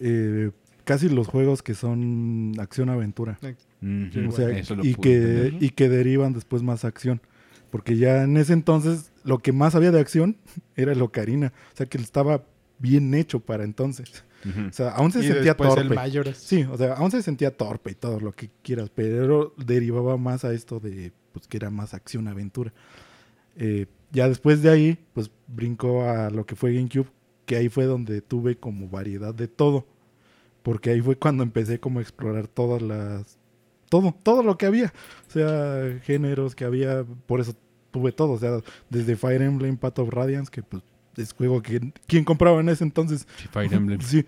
Eh, 0.00 0.50
casi 0.84 1.08
los 1.08 1.26
juegos 1.26 1.62
que 1.62 1.74
son 1.74 2.52
acción-aventura. 2.58 3.38
O 4.28 4.32
sea, 4.32 4.46
y 4.82 4.94
que, 4.94 5.16
entender. 5.16 5.62
y 5.62 5.70
que 5.70 5.88
derivan 5.88 6.32
después 6.32 6.62
más 6.62 6.84
acción. 6.84 7.20
Porque 7.70 7.96
ya 7.96 8.22
en 8.22 8.36
ese 8.36 8.52
entonces 8.54 9.12
lo 9.24 9.38
que 9.38 9.52
más 9.52 9.74
había 9.74 9.90
de 9.90 10.00
acción 10.00 10.36
era 10.76 10.92
el 10.92 11.02
Ocarina. 11.02 11.52
O 11.74 11.76
sea, 11.76 11.86
que 11.86 11.98
estaba 11.98 12.44
bien 12.78 13.12
hecho 13.14 13.40
para 13.40 13.64
entonces. 13.64 14.24
Ujú. 14.48 14.68
O 14.68 14.72
sea, 14.72 14.90
aún 14.90 15.12
se 15.12 15.20
y 15.20 15.28
sentía 15.28 15.52
el 15.52 15.56
torpe. 15.56 15.94
Majora's. 15.94 16.36
Sí, 16.36 16.64
o 16.64 16.76
sea, 16.76 16.94
aún 16.94 17.10
se 17.10 17.22
sentía 17.22 17.56
torpe 17.56 17.92
y 17.92 17.94
todo 17.94 18.20
lo 18.20 18.32
que 18.32 18.50
quieras, 18.62 18.90
pero 18.94 19.54
derivaba 19.56 20.16
más 20.16 20.44
a 20.44 20.52
esto 20.52 20.80
de, 20.80 21.12
pues, 21.32 21.46
que 21.46 21.56
era 21.56 21.70
más 21.70 21.94
acción-aventura. 21.94 22.72
Eh, 23.56 23.86
ya 24.12 24.28
después 24.28 24.62
de 24.62 24.70
ahí, 24.70 24.98
pues, 25.12 25.30
brincó 25.46 26.04
a 26.04 26.30
lo 26.30 26.46
que 26.46 26.56
fue 26.56 26.74
GameCube, 26.74 27.08
que 27.44 27.56
ahí 27.56 27.68
fue 27.68 27.84
donde 27.84 28.20
tuve 28.20 28.56
como 28.56 28.88
variedad 28.88 29.34
de 29.34 29.48
todo. 29.48 29.86
Porque 30.62 30.90
ahí 30.90 31.00
fue 31.00 31.16
cuando 31.16 31.42
empecé 31.42 31.78
como 31.78 32.00
a 32.00 32.02
explorar 32.02 32.48
todas 32.48 32.82
las... 32.82 33.38
Todo, 33.88 34.12
todo 34.22 34.42
lo 34.42 34.58
que 34.58 34.66
había. 34.66 34.92
O 35.28 35.30
sea, 35.30 36.00
géneros 36.02 36.56
que 36.56 36.64
había, 36.64 37.04
por 37.26 37.40
eso 37.40 37.54
tuve 37.92 38.10
todo. 38.10 38.32
O 38.32 38.38
sea, 38.38 38.58
desde 38.90 39.14
Fire 39.14 39.42
Emblem, 39.42 39.76
Path 39.76 40.00
of 40.00 40.08
Radiance, 40.08 40.50
que 40.50 40.64
pues 40.64 40.82
es 41.16 41.32
juego 41.32 41.62
que... 41.62 41.92
¿Quién 42.06 42.24
compraba 42.24 42.60
en 42.60 42.68
ese 42.68 42.84
entonces? 42.84 43.26
Sí, 43.36 43.48
Fire 43.50 43.72
Emblem. 43.72 44.00
Sí. 44.02 44.24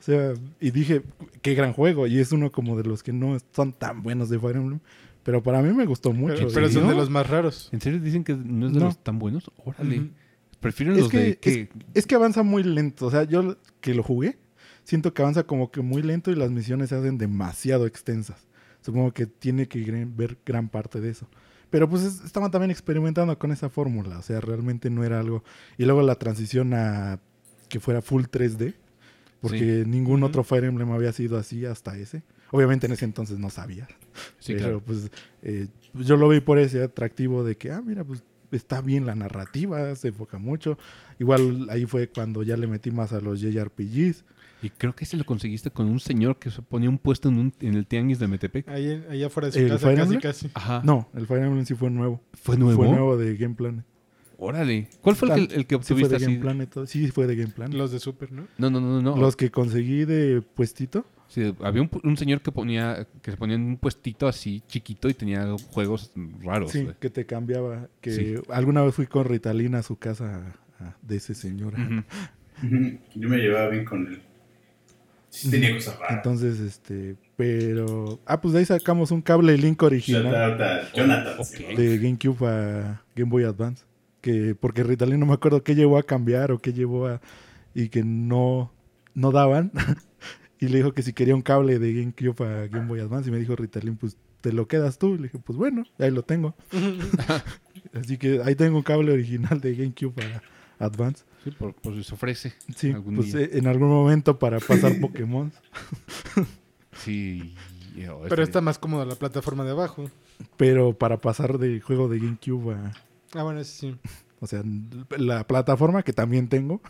O 0.00 0.02
sea, 0.02 0.32
y 0.60 0.70
dije, 0.70 1.02
qué 1.42 1.54
gran 1.54 1.72
juego. 1.72 2.06
Y 2.06 2.18
es 2.20 2.30
uno 2.30 2.52
como 2.52 2.76
de 2.76 2.84
los 2.84 3.02
que 3.02 3.12
no 3.12 3.36
son 3.52 3.72
tan 3.72 4.02
buenos 4.02 4.28
de 4.30 4.38
Fire 4.38 4.56
Emblem. 4.56 4.80
Pero 5.24 5.42
para 5.42 5.60
mí 5.60 5.72
me 5.74 5.84
gustó 5.86 6.12
mucho. 6.12 6.34
Pero, 6.36 6.48
pero 6.54 6.68
son 6.70 6.84
¿no? 6.84 6.90
de 6.90 6.94
los 6.94 7.10
más 7.10 7.28
raros. 7.28 7.68
¿En 7.72 7.80
serio 7.80 8.00
dicen 8.00 8.22
que 8.24 8.34
no 8.34 8.68
es 8.68 8.72
de 8.72 8.78
No. 8.78 8.86
los 8.86 8.98
tan 9.02 9.18
buenos? 9.18 9.50
Órale. 9.64 9.98
Ujú. 9.98 10.08
Prefieren 10.60 10.94
Es 10.94 11.02
los 11.02 11.10
que, 11.10 11.18
de 11.18 11.30
es, 11.30 11.36
que... 11.38 11.68
es 11.94 12.06
que 12.06 12.14
avanza 12.14 12.42
muy 12.42 12.62
lento. 12.62 13.06
O 13.06 13.10
sea, 13.10 13.24
yo 13.24 13.56
que 13.80 13.92
lo 13.94 14.02
jugué, 14.02 14.38
siento 14.84 15.12
que 15.12 15.22
avanza 15.22 15.42
como 15.44 15.70
que 15.70 15.82
muy 15.82 16.02
lento 16.02 16.30
y 16.30 16.36
las 16.36 16.50
misiones 16.50 16.88
se 16.90 16.94
hacen 16.94 17.18
demasiado 17.18 17.86
extensas. 17.86 18.46
Supongo 18.80 19.12
que 19.12 19.26
tiene 19.26 19.66
que 19.68 20.06
ver 20.06 20.38
gran 20.46 20.68
parte 20.68 21.00
de 21.00 21.10
eso. 21.10 21.28
Pero 21.70 21.88
pues 21.88 22.02
es- 22.02 22.24
estaban 22.24 22.50
también 22.50 22.70
experimentando 22.70 23.38
con 23.38 23.52
esa 23.52 23.68
fórmula. 23.68 24.18
O 24.18 24.22
sea, 24.22 24.40
realmente 24.40 24.90
no 24.90 25.04
era 25.04 25.20
algo. 25.20 25.44
Y 25.76 25.84
luego 25.84 26.02
la 26.02 26.14
transición 26.16 26.72
a 26.74 27.18
que 27.68 27.80
fuera 27.80 28.00
full 28.02 28.24
3D. 28.24 28.74
Porque 29.40 29.84
ningún 29.86 30.24
otro 30.24 30.42
Fire 30.42 30.64
Emblem 30.64 30.90
había 30.90 31.12
sido 31.12 31.38
así 31.38 31.64
hasta 31.64 31.96
ese. 31.96 32.22
Obviamente 32.50 32.86
en 32.86 32.92
ese 32.92 33.04
entonces 33.04 33.38
no 33.38 33.50
sabía. 33.50 33.86
Sí, 34.40 34.54
pero 34.54 34.58
claro. 34.64 34.82
pues 34.84 35.10
eh, 35.42 35.68
yo 35.94 36.16
lo 36.16 36.28
vi 36.28 36.40
por 36.40 36.58
ese 36.58 36.82
atractivo 36.82 37.44
de 37.44 37.56
que, 37.56 37.70
ah, 37.70 37.80
mira, 37.80 38.02
pues 38.02 38.24
está 38.52 38.80
bien 38.80 39.06
la 39.06 39.14
narrativa, 39.14 39.94
se 39.96 40.08
enfoca 40.08 40.38
mucho. 40.38 40.78
Igual 41.18 41.68
ahí 41.70 41.86
fue 41.86 42.08
cuando 42.08 42.42
ya 42.42 42.56
le 42.56 42.66
metí 42.66 42.90
más 42.90 43.12
a 43.12 43.20
los 43.20 43.40
JRPGs. 43.40 44.24
Y 44.60 44.70
creo 44.70 44.92
que 44.94 45.04
ese 45.04 45.16
lo 45.16 45.24
conseguiste 45.24 45.70
con 45.70 45.86
un 45.86 46.00
señor 46.00 46.38
que 46.38 46.50
se 46.50 46.62
ponía 46.62 46.88
un 46.88 46.98
puesto 46.98 47.28
en, 47.28 47.38
un- 47.38 47.54
en 47.60 47.74
el 47.74 47.86
tianguis 47.86 48.18
de 48.18 48.26
Metepec. 48.26 48.68
Ahí, 48.68 49.04
ahí 49.08 49.22
afuera 49.22 49.46
de 49.46 49.52
su 49.52 49.58
¿El 49.60 49.68
casa, 49.68 49.78
Fire 49.86 49.96
casi, 49.96 50.02
Emblem? 50.14 50.20
casi. 50.20 50.50
Ajá. 50.54 50.82
No, 50.84 51.08
el 51.14 51.26
Fire 51.28 51.44
Emblem 51.44 51.64
sí 51.64 51.74
fue 51.74 51.90
nuevo. 51.90 52.20
¿Fue 52.32 52.56
nuevo? 52.56 52.76
Fue 52.82 52.88
nuevo 52.88 53.16
de 53.16 53.36
Game 53.36 53.54
Planet. 53.54 53.84
Órale. 54.36 54.88
¿Cuál 55.00 55.16
fue 55.16 55.28
el 55.34 55.48
que, 55.48 55.54
el 55.54 55.66
que 55.66 55.76
Sí 55.76 55.94
fue 55.94 56.02
obtuviste 56.04 56.08
de 56.10 56.16
así? 56.16 56.24
Game 56.26 56.38
Planet. 56.40 56.74
Sí 56.86 57.08
fue 57.08 57.26
de 57.26 57.36
Game 57.36 57.52
Planet. 57.52 57.76
Los 57.76 57.90
de 57.92 57.98
Super, 58.00 58.30
¿no? 58.32 58.46
No, 58.58 58.70
no, 58.70 58.80
no, 58.80 59.00
no. 59.02 59.16
Los 59.16 59.36
que 59.36 59.50
conseguí 59.50 60.04
de 60.04 60.42
puestito. 60.42 61.04
Sí, 61.28 61.54
había 61.60 61.82
un, 61.82 61.90
un 62.04 62.16
señor 62.16 62.40
que 62.40 62.50
ponía 62.50 63.06
que 63.22 63.30
se 63.30 63.36
ponía 63.36 63.56
en 63.56 63.62
un 63.62 63.76
puestito 63.76 64.26
así 64.26 64.62
chiquito 64.66 65.08
y 65.10 65.14
tenía 65.14 65.46
juegos 65.70 66.10
raros. 66.42 66.72
Sí, 66.72 66.88
que 66.98 67.10
te 67.10 67.26
cambiaba. 67.26 67.88
Que 68.00 68.10
Sí. 68.12 68.34
alguna 68.50 68.82
vez 68.82 68.94
fui 68.94 69.06
con 69.06 69.24
Ritalina 69.26 69.78
a 69.78 69.82
su 69.82 69.96
casa 69.96 70.54
a- 70.80 70.96
de 71.02 71.16
ese 71.16 71.34
señor. 71.34 71.74
Yo 73.14 73.28
me 73.28 73.36
llevaba 73.38 73.68
bien 73.68 73.84
con 73.84 74.06
él. 74.06 74.22
Sí, 75.28 75.50
tenía 75.50 75.74
cosas 75.74 75.98
raras. 75.98 76.16
Entonces, 76.16 76.58
este, 76.60 77.16
pero... 77.36 78.18
Ah, 78.24 78.40
pues 78.40 78.54
de 78.54 78.60
ahí 78.60 78.64
sacamos 78.64 79.10
un 79.10 79.20
cable 79.20 79.56
Link 79.58 79.82
original. 79.82 80.22
Jonathan. 80.94 81.36
de 81.76 81.98
GameCube 81.98 82.46
a 82.48 83.02
Game 83.14 83.30
Boy 83.30 83.44
Advance. 83.44 83.84
Que, 84.22 84.54
porque 84.58 84.82
Ritalin 84.82 85.20
no 85.20 85.26
me 85.26 85.34
acuerdo 85.34 85.62
qué 85.62 85.74
llevó 85.74 85.98
a 85.98 86.02
cambiar 86.02 86.50
o 86.50 86.58
qué 86.58 86.72
llevó 86.72 87.06
a. 87.06 87.20
y 87.74 87.88
que 87.90 88.02
no, 88.02 88.72
no 89.14 89.30
daban. 89.30 89.70
y 90.60 90.68
le 90.68 90.78
dijo 90.78 90.92
que 90.92 91.02
si 91.02 91.12
quería 91.12 91.34
un 91.34 91.42
cable 91.42 91.78
de 91.78 91.92
GameCube 91.94 92.44
a 92.46 92.66
Game 92.68 92.86
Boy 92.86 93.00
Advance. 93.00 93.28
Y 93.28 93.32
me 93.32 93.38
dijo 93.38 93.54
Ritalin, 93.56 93.96
pues 93.96 94.16
te 94.40 94.52
lo 94.52 94.66
quedas 94.68 94.98
tú. 94.98 95.14
Y 95.14 95.18
le 95.18 95.22
dije, 95.24 95.38
pues 95.38 95.56
bueno, 95.58 95.84
ahí 95.98 96.10
lo 96.10 96.22
tengo. 96.22 96.54
Así 97.94 98.18
que 98.18 98.42
ahí 98.44 98.54
tengo 98.54 98.76
un 98.78 98.82
cable 98.82 99.12
original 99.12 99.60
de 99.60 99.74
GameCube 99.74 100.14
a 100.78 100.84
Advance. 100.84 101.24
Sí, 101.44 101.50
por, 101.52 101.74
por 101.74 101.94
si 101.94 102.02
se 102.04 102.14
ofrece. 102.14 102.52
Sí, 102.76 102.90
Algún 102.90 103.14
pues 103.16 103.32
día. 103.32 103.42
eh, 103.42 103.50
en 103.54 103.66
algún 103.68 103.88
momento 103.88 104.38
para 104.38 104.58
pasar 104.58 104.92
Pokémon. 105.00 105.52
Sí. 107.04 107.54
oh, 107.56 107.96
Pero 108.02 108.22
estaría- 108.24 108.44
está 108.44 108.60
más 108.60 108.78
cómoda 108.78 109.04
la 109.04 109.14
plataforma 109.16 109.64
de 109.64 109.70
abajo. 109.70 110.10
pero 110.56 110.92
para 110.96 111.18
pasar 111.18 111.58
de 111.58 111.80
juego 111.80 112.08
de 112.08 112.18
GameCube 112.18 112.74
a. 112.74 112.92
Ah, 113.34 113.42
bueno, 113.42 113.62
sí. 113.64 113.96
O 114.40 114.46
sea, 114.46 114.62
la 115.16 115.46
plataforma 115.46 116.02
que 116.04 116.12
también 116.12 116.48
tengo, 116.48 116.80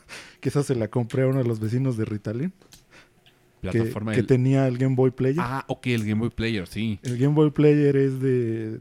que 0.40 0.50
esa 0.50 0.62
se 0.62 0.74
la 0.74 0.88
compré 0.88 1.22
a 1.22 1.26
uno 1.28 1.38
de 1.38 1.44
los 1.48 1.60
vecinos 1.60 1.96
de 1.96 2.04
Ritalin. 2.04 2.52
Que, 3.62 3.70
Plataforma 3.70 4.12
que 4.12 4.18
del- 4.18 4.26
tenía 4.26 4.66
el 4.68 4.78
Game 4.78 4.94
Boy 4.94 5.10
Player. 5.10 5.36
Ah, 5.40 5.64
ok, 5.68 5.86
el 5.88 6.00
Game 6.06 6.20
Boy 6.20 6.30
Player, 6.30 6.66
sí. 6.66 6.98
El 7.02 7.18
Game 7.18 7.34
Boy 7.34 7.50
Player 7.50 7.96
es 7.96 8.20
de... 8.20 8.80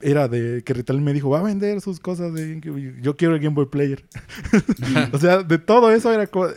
Era 0.00 0.28
de 0.28 0.62
que 0.62 0.74
Ritalin 0.74 1.02
me 1.02 1.14
dijo, 1.14 1.30
va 1.30 1.40
a 1.40 1.42
vender 1.42 1.80
sus 1.80 2.00
cosas 2.00 2.34
de 2.34 2.48
GameCube. 2.50 2.96
Yo 3.00 3.16
quiero 3.16 3.34
el 3.34 3.40
Game 3.40 3.54
Boy 3.54 3.66
Player. 3.66 4.04
o 5.12 5.18
sea, 5.18 5.42
de 5.42 5.58
todo 5.58 5.90
eso 5.90 6.12
era... 6.12 6.26
co- 6.26 6.50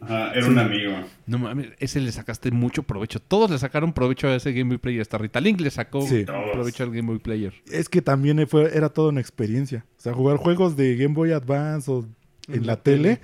Ajá, 0.00 0.34
era 0.34 0.46
un 0.48 0.58
amigo. 0.58 0.92
No 1.26 1.38
mames, 1.38 1.68
ese 1.78 1.98
le 1.98 2.12
sacaste 2.12 2.50
mucho 2.50 2.82
provecho. 2.82 3.20
Todos 3.20 3.50
le 3.50 3.58
sacaron 3.58 3.94
provecho 3.94 4.28
a 4.28 4.34
ese 4.36 4.52
Game 4.52 4.68
Boy 4.68 4.76
Player. 4.76 5.00
Hasta 5.00 5.16
Rita 5.16 5.40
Link 5.40 5.60
le 5.62 5.70
sacó 5.70 6.06
Sí. 6.06 6.26
provecho 6.52 6.82
al 6.82 6.90
Game 6.90 7.06
Boy 7.08 7.20
Player. 7.20 7.54
Es 7.72 7.88
que 7.88 8.02
también 8.02 8.46
fue, 8.46 8.76
era 8.76 8.90
toda 8.90 9.08
una 9.08 9.22
experiencia. 9.22 9.86
O 9.96 10.00
sea, 10.02 10.12
jugar 10.12 10.36
juegos 10.36 10.76
de 10.76 10.96
Game 10.96 11.14
Boy 11.14 11.32
Advance 11.32 11.90
o 11.90 12.06
en, 12.48 12.54
En 12.56 12.66
la, 12.66 12.74
la 12.74 12.82
tele, 12.82 13.20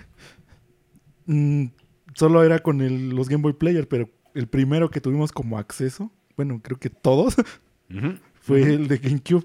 mm, 1.27 1.67
solo 2.15 2.43
era 2.45 2.59
con 2.61 2.81
el- 2.81 3.11
los 3.11 3.29
Game 3.29 3.43
Boy 3.43 3.53
Player, 3.55 3.87
pero 3.89 4.09
el 4.35 4.47
primero 4.47 4.91
que 4.91 5.01
tuvimos 5.01 5.33
como 5.33 5.59
acceso, 5.59 6.11
bueno, 6.37 6.61
creo 6.63 6.79
que 6.79 6.91
todos, 6.91 7.37
fue 8.41 8.63
el 8.63 8.89
de 8.89 8.99
GameCube. 8.99 9.45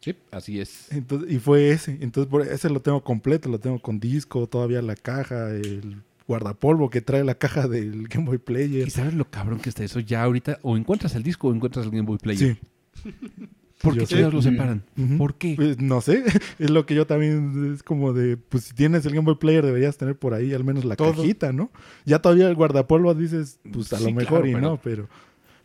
Sí, 0.00 0.16
así 0.32 0.58
es. 0.60 0.90
Entonces, 0.90 1.30
y 1.30 1.38
fue 1.38 1.70
ese. 1.70 1.98
Entonces, 2.00 2.28
por 2.28 2.42
ese 2.42 2.68
lo 2.70 2.80
tengo 2.80 3.04
completo, 3.04 3.48
lo 3.48 3.60
tengo 3.60 3.78
con 3.80 4.00
disco, 4.00 4.48
todavía 4.48 4.82
la 4.82 4.96
caja, 4.96 5.50
el 5.50 6.02
guardapolvo 6.26 6.90
que 6.90 7.00
trae 7.00 7.22
la 7.22 7.34
caja 7.36 7.68
del 7.68 8.08
Game 8.08 8.26
Boy 8.26 8.38
Player. 8.38 8.88
¿Y 8.88 8.90
sabes 8.90 9.14
lo 9.14 9.24
cabrón 9.30 9.60
que 9.60 9.68
está 9.68 9.84
eso? 9.84 10.00
Ya 10.00 10.24
ahorita 10.24 10.58
o 10.62 10.76
encuentras 10.76 11.14
el 11.14 11.22
disco 11.22 11.48
o 11.48 11.54
encuentras 11.54 11.84
el 11.84 11.92
Game 11.92 12.02
Boy 12.06 12.18
Player. 12.18 12.58
Sí. 13.02 13.10
¿Por 13.82 13.96
qué 13.98 14.06
chingados 14.06 14.32
lo 14.32 14.38
Ujú. 14.40 14.48
separan? 14.50 14.84
¿Por 15.18 15.34
qué? 15.34 15.54
Pues, 15.56 15.78
no 15.80 16.00
sé, 16.00 16.22
es 16.58 16.70
lo 16.70 16.86
que 16.86 16.94
yo 16.94 17.06
también 17.06 17.72
es 17.74 17.82
como 17.82 18.12
de, 18.12 18.36
pues 18.36 18.64
si 18.64 18.74
tienes 18.74 19.04
el 19.06 19.12
Game 19.14 19.24
Boy 19.26 19.36
Player 19.36 19.64
deberías 19.66 19.96
tener 19.98 20.16
por 20.16 20.34
ahí 20.34 20.54
al 20.54 20.64
menos 20.64 20.84
la 20.84 20.96
Todo. 20.96 21.14
cajita, 21.14 21.52
¿no? 21.52 21.70
Ya 22.04 22.20
todavía 22.20 22.48
el 22.48 22.54
guardapolvo 22.54 23.14
dices, 23.14 23.58
pues 23.72 23.92
a 23.92 23.98
Sí, 23.98 24.04
lo 24.04 24.12
mejor 24.12 24.42
claro, 24.42 24.46
y 24.46 24.54
pero- 24.54 24.60
no, 24.70 24.76
pero 24.82 25.08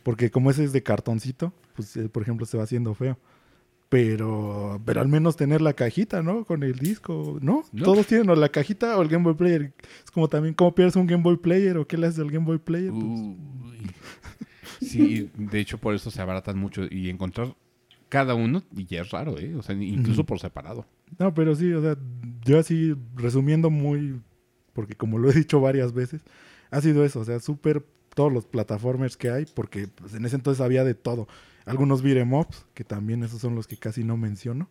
porque 0.04 0.32
como 0.32 0.50
ese 0.52 0.64
es 0.64 0.74
de 0.74 0.82
cartoncito, 0.84 1.54
pues 1.76 1.96
eh, 1.98 2.10
por 2.10 2.24
ejemplo 2.24 2.46
se 2.46 2.58
va 2.58 2.64
haciendo 2.64 2.94
feo. 2.96 3.18
Pero, 3.90 4.82
pero 4.86 5.00
al 5.00 5.08
menos 5.08 5.38
tener 5.38 5.62
la 5.62 5.72
cajita, 5.72 6.22
¿no? 6.22 6.44
Con 6.44 6.62
el 6.64 6.74
disco, 6.78 7.38
¿no? 7.42 7.64
No. 7.72 7.84
Todos 7.86 8.06
tienen 8.06 8.30
o 8.30 8.36
la 8.36 8.50
cajita 8.50 8.98
o 8.98 9.02
el 9.02 9.08
Game 9.08 9.24
Boy 9.24 9.36
Player. 9.36 9.72
Es 10.04 10.12
como 10.12 10.28
también, 10.28 10.54
¿cómo 10.56 10.76
pierdes 10.76 10.98
un 10.98 11.08
Game 11.08 11.24
Boy 11.24 11.38
Player 11.38 11.78
o 11.78 11.88
qué 11.88 11.98
le 11.98 12.08
haces 12.08 12.20
al 12.20 12.30
Game 12.30 12.46
Boy 12.46 12.58
Player? 12.58 12.92
Pues, 12.92 13.04
Uy. 13.06 13.92
Sí, 14.82 15.30
de 15.38 15.60
hecho 15.60 15.78
por 15.78 15.96
eso 15.96 16.12
se 16.12 16.22
abaratan 16.22 16.58
mucho 16.58 16.84
y 16.90 17.10
encontrar 17.10 17.56
cada 18.10 18.36
uno 18.36 18.64
y 18.76 18.86
ya 18.86 19.02
es 19.02 19.12
raro, 19.12 19.38
¿eh? 19.40 19.56
O 19.56 19.62
sea, 19.62 19.76
incluso 19.76 20.26
por 20.26 20.40
separado. 20.40 20.86
No, 21.20 21.34
pero 21.34 21.56
sí, 21.56 21.72
o 21.74 21.82
sea, 21.82 21.98
yo 22.46 22.60
así 22.60 22.96
resumiendo 23.16 23.70
muy, 23.70 24.20
porque 24.74 24.96
como 24.96 25.18
lo 25.18 25.30
he 25.30 25.34
dicho 25.34 25.60
varias 25.62 25.94
veces, 25.94 26.22
ha 26.72 26.82
sido 26.82 27.04
eso, 27.06 27.20
o 27.22 27.26
sea, 27.26 27.40
súper 27.40 27.86
todos 28.16 28.32
los 28.34 28.46
plataformers 28.46 29.16
que 29.18 29.30
hay, 29.30 29.46
porque 29.54 29.88
pues, 29.88 30.14
en 30.16 30.26
ese 30.26 30.36
entonces 30.36 30.62
había 30.62 30.84
de 30.84 30.96
todo. 30.96 31.28
Algunos 31.66 32.02
beat'em 32.02 32.34
ups, 32.34 32.66
que 32.74 32.84
también 32.84 33.24
esos 33.24 33.42
son 33.42 33.56
los 33.56 33.68
que 33.68 33.78
casi 33.78 34.04
no 34.04 34.18
menciono. 34.18 34.70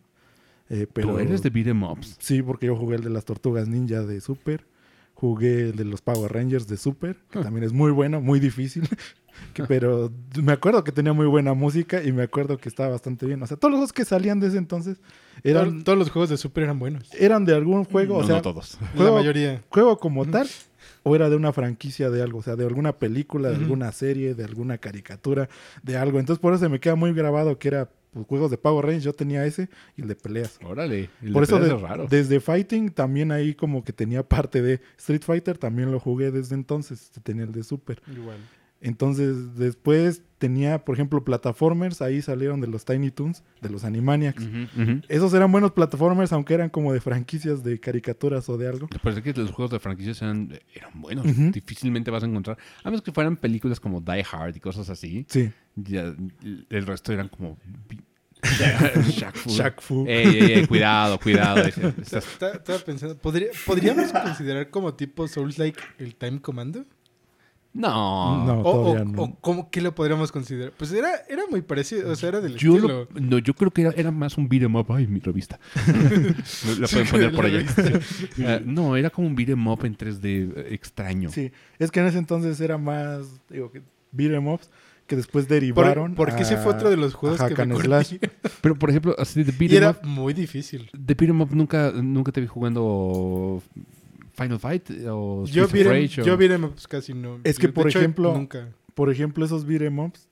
eh, 0.68 0.86
pero 0.92 1.10
Tú 1.12 1.18
eres 1.18 1.42
de 1.42 1.50
beat'em 1.50 1.82
ups. 1.84 2.16
Sí, 2.18 2.42
porque 2.42 2.66
yo 2.66 2.76
jugué 2.76 2.96
el 2.96 3.02
de 3.04 3.10
las 3.10 3.24
tortugas 3.24 3.68
ninja 3.68 4.02
de 4.02 4.20
Super, 4.20 4.66
jugué 5.14 5.60
el 5.70 5.76
de 5.76 5.84
los 5.84 6.02
Power 6.02 6.32
Rangers 6.32 6.66
de 6.66 6.76
Super, 6.76 7.16
que 7.30 7.38
Ah. 7.38 7.42
también 7.44 7.64
es 7.64 7.72
muy 7.72 7.92
bueno, 7.92 8.20
muy 8.20 8.40
difícil. 8.40 8.82
que- 9.54 9.64
pero 9.64 10.12
me 10.42 10.52
acuerdo 10.52 10.82
que 10.84 10.92
tenía 10.92 11.12
muy 11.12 11.26
buena 11.26 11.54
música 11.54 12.02
y 12.02 12.12
me 12.12 12.22
acuerdo 12.22 12.58
que 12.58 12.68
estaba 12.68 12.90
bastante 12.90 13.26
bien. 13.26 13.42
O 13.42 13.46
sea, 13.46 13.56
todos 13.56 13.70
los 13.72 13.78
juegos 13.78 13.92
que 13.92 14.04
salían 14.04 14.40
de 14.40 14.48
ese 14.48 14.58
entonces 14.58 14.98
eran, 15.42 15.70
Todos, 15.70 15.84
todos 15.84 15.98
los 15.98 16.10
juegos 16.10 16.30
de 16.30 16.36
Super 16.36 16.64
eran 16.64 16.78
buenos. 16.78 17.08
eran 17.14 17.44
de 17.44 17.54
algún 17.54 17.84
juego, 17.84 18.18
no, 18.18 18.24
o 18.24 18.26
sea, 18.26 18.36
no 18.36 18.42
todos. 18.42 18.78
Juego- 18.96 19.14
La 19.16 19.20
mayoría. 19.22 19.62
juego 19.68 19.98
como 19.98 20.24
tal, 20.26 20.48
o 21.02 21.14
era 21.14 21.28
de 21.30 21.36
una 21.36 21.52
franquicia 21.52 22.10
de 22.10 22.22
algo, 22.22 22.38
o 22.38 22.42
sea, 22.42 22.56
de 22.56 22.64
alguna 22.66 22.92
película, 22.98 23.50
de 23.50 23.56
alguna 23.56 23.92
serie, 23.92 24.34
de 24.34 24.44
alguna 24.44 24.78
caricatura, 24.78 25.48
de 25.82 25.96
algo. 25.96 26.18
Entonces 26.18 26.40
por 26.40 26.52
eso 26.52 26.64
se 26.64 26.68
me 26.68 26.80
queda 26.80 26.94
muy 26.96 27.12
grabado 27.12 27.58
que 27.58 27.68
era 27.68 27.88
pues, 28.12 28.26
juegos 28.28 28.50
de 28.50 28.56
Power 28.56 28.82
Rangers, 28.86 29.04
yo 29.04 29.12
tenía 29.12 29.44
ese 29.44 29.68
y 29.94 30.00
el 30.00 30.08
de 30.08 30.14
peleas. 30.16 30.58
Órale. 30.64 31.10
El 31.22 31.32
Por 31.34 31.42
de 31.42 31.44
eso 31.52 31.56
peleas 31.60 31.70
de- 31.70 31.76
es 31.76 31.82
raro. 31.90 32.06
desde 32.08 32.40
Fighting 32.40 32.90
también 32.90 33.30
ahí 33.30 33.54
como 33.54 33.84
que 33.84 33.92
tenía 33.92 34.22
parte 34.26 34.62
de 34.62 34.80
Street 34.96 35.20
Fighter, 35.22 35.58
también 35.58 35.92
lo 35.92 36.00
jugué 36.00 36.30
desde 36.30 36.54
entonces, 36.54 37.10
tenía 37.22 37.44
el 37.44 37.52
de 37.52 37.62
Super. 37.62 38.00
Igual. 38.10 38.38
Entonces 38.80 39.56
después 39.56 40.22
tenía, 40.38 40.84
por 40.84 40.94
ejemplo, 40.94 41.24
plataformers, 41.24 42.02
ahí 42.02 42.20
salieron 42.20 42.60
de 42.60 42.66
los 42.66 42.84
Tiny 42.84 43.10
Toons, 43.10 43.42
de 43.62 43.70
los 43.70 43.84
Animaniacs. 43.84 44.44
Esos 45.08 45.32
eran 45.32 45.50
buenos 45.50 45.72
plataformers, 45.72 46.30
aunque 46.32 46.54
eran 46.54 46.68
como 46.68 46.92
de 46.92 47.00
franquicias 47.00 47.64
de 47.64 47.80
caricaturas 47.80 48.48
o 48.50 48.58
de 48.58 48.68
algo. 48.68 48.86
Me 48.92 48.98
parece 48.98 49.22
que 49.22 49.32
los 49.32 49.50
juegos 49.50 49.70
de 49.72 49.80
franquicias 49.80 50.20
eran, 50.20 50.50
eran 50.74 50.90
buenos. 51.00 51.26
Difícilmente 51.52 52.10
vas 52.10 52.22
a 52.22 52.26
encontrar. 52.26 52.58
A 52.84 52.90
menos 52.90 53.02
que 53.02 53.12
fueran 53.12 53.36
películas 53.36 53.80
como 53.80 54.00
Die 54.00 54.24
Hard 54.30 54.56
y 54.56 54.60
cosas 54.60 54.90
así. 54.90 55.24
Sí. 55.28 55.50
Ya, 55.74 56.14
el 56.70 56.86
resto 56.86 57.12
eran 57.12 57.28
como. 57.28 57.58
Shaq 58.46 59.34
Fu. 59.36 59.50
Shaq 59.50 59.80
Fu. 59.80 60.04
Ey, 60.06 60.26
ey, 60.26 60.52
ey, 60.52 60.66
cuidado, 60.66 61.18
cuidado. 61.18 61.62
Estaba 61.66 62.78
pensando, 62.84 63.16
¿podría- 63.16 63.48
¿podríamos 63.64 64.12
considerar 64.12 64.68
como 64.70 64.94
tipo 64.94 65.26
Souls-like 65.26 65.80
el 65.98 66.14
Time 66.14 66.40
Commando? 66.40 66.84
No. 67.76 68.44
No. 68.46 68.60
O, 68.60 68.72
todavía 68.72 69.02
o- 69.02 69.04
no. 69.04 69.22
o 69.22 69.36
¿cómo, 69.40 69.70
¿Qué 69.70 69.80
lo 69.80 69.94
podríamos 69.94 70.32
considerar? 70.32 70.72
Pues 70.76 70.92
era, 70.92 71.10
era 71.28 71.42
muy 71.50 71.60
parecido, 71.62 72.10
o 72.10 72.16
sea, 72.16 72.30
era 72.30 72.40
del 72.40 72.56
Yo, 72.56 72.74
estilo. 72.76 73.08
lo- 73.12 73.20
no, 73.20 73.38
yo 73.38 73.54
creo 73.54 73.70
que 73.70 73.82
era, 73.82 73.90
era 73.96 74.10
más 74.10 74.38
un 74.38 74.48
beat 74.48 74.62
'em 74.62 74.74
up. 74.76 74.90
Ay, 74.92 75.06
mi 75.06 75.20
revista. 75.20 75.58
la 76.80 76.88
pueden 76.88 77.06
poner 77.08 77.32
por 77.34 77.44
allá. 77.46 77.64
Ah, 78.46 78.60
no, 78.64 78.96
era 78.96 79.10
como 79.10 79.26
un 79.28 79.34
beat 79.36 79.50
'em 79.50 79.66
up 79.66 79.84
en 79.84 79.96
3D 79.96 80.52
eh, 80.56 80.68
extraño. 80.74 81.30
Sí, 81.30 81.52
es 81.78 81.90
que 81.90 82.00
en 82.00 82.06
ese 82.06 82.18
entonces 82.18 82.60
era 82.60 82.78
más, 82.78 83.26
digo, 83.50 83.70
que 83.70 83.82
beat 84.12 84.32
'em 84.32 84.46
ups, 84.48 84.70
que 85.06 85.16
después 85.16 85.44
Por- 85.46 85.54
derivaron. 85.54 86.14
porque 86.14 86.42
ese 86.42 86.56
fue 86.56 86.72
otro 86.72 86.90
de 86.90 86.96
los 86.96 87.14
juegos 87.14 87.40
a 87.40 87.48
que 87.48 87.64
me 87.66 87.76
slash. 87.76 88.14
Pero, 88.62 88.74
por 88.76 88.90
ejemplo, 88.90 89.14
así 89.18 89.42
de 89.44 89.52
beat 89.52 89.72
Y 89.72 89.76
'em 89.76 89.82
era 89.82 89.90
up, 89.90 89.98
muy 90.04 90.32
difícil. 90.34 90.90
de 90.92 91.14
beat 91.14 91.30
'em 91.30 91.40
up 91.40 91.50
nunca, 91.52 91.92
nunca 91.92 92.32
te 92.32 92.40
vi 92.40 92.46
jugando 92.46 93.62
Final 94.36 94.58
Fight 94.60 94.90
o 95.08 95.44
Yo 95.46 95.64
o- 95.64 95.66
yo 96.26 96.36
vi 96.36 96.46
pues 96.70 96.86
casi 96.86 97.14
no. 97.14 97.40
Es 97.44 97.58
que, 97.58 97.68
por 97.68 97.88
hecho, 97.88 97.98
ejemplo, 97.98 98.32
Nunca. 98.34 98.68
Por 98.94 99.10
ejemplo, 99.10 99.44
esos 99.44 99.66
beat 99.66 99.82
'em 99.82 99.98
ups 99.98 100.28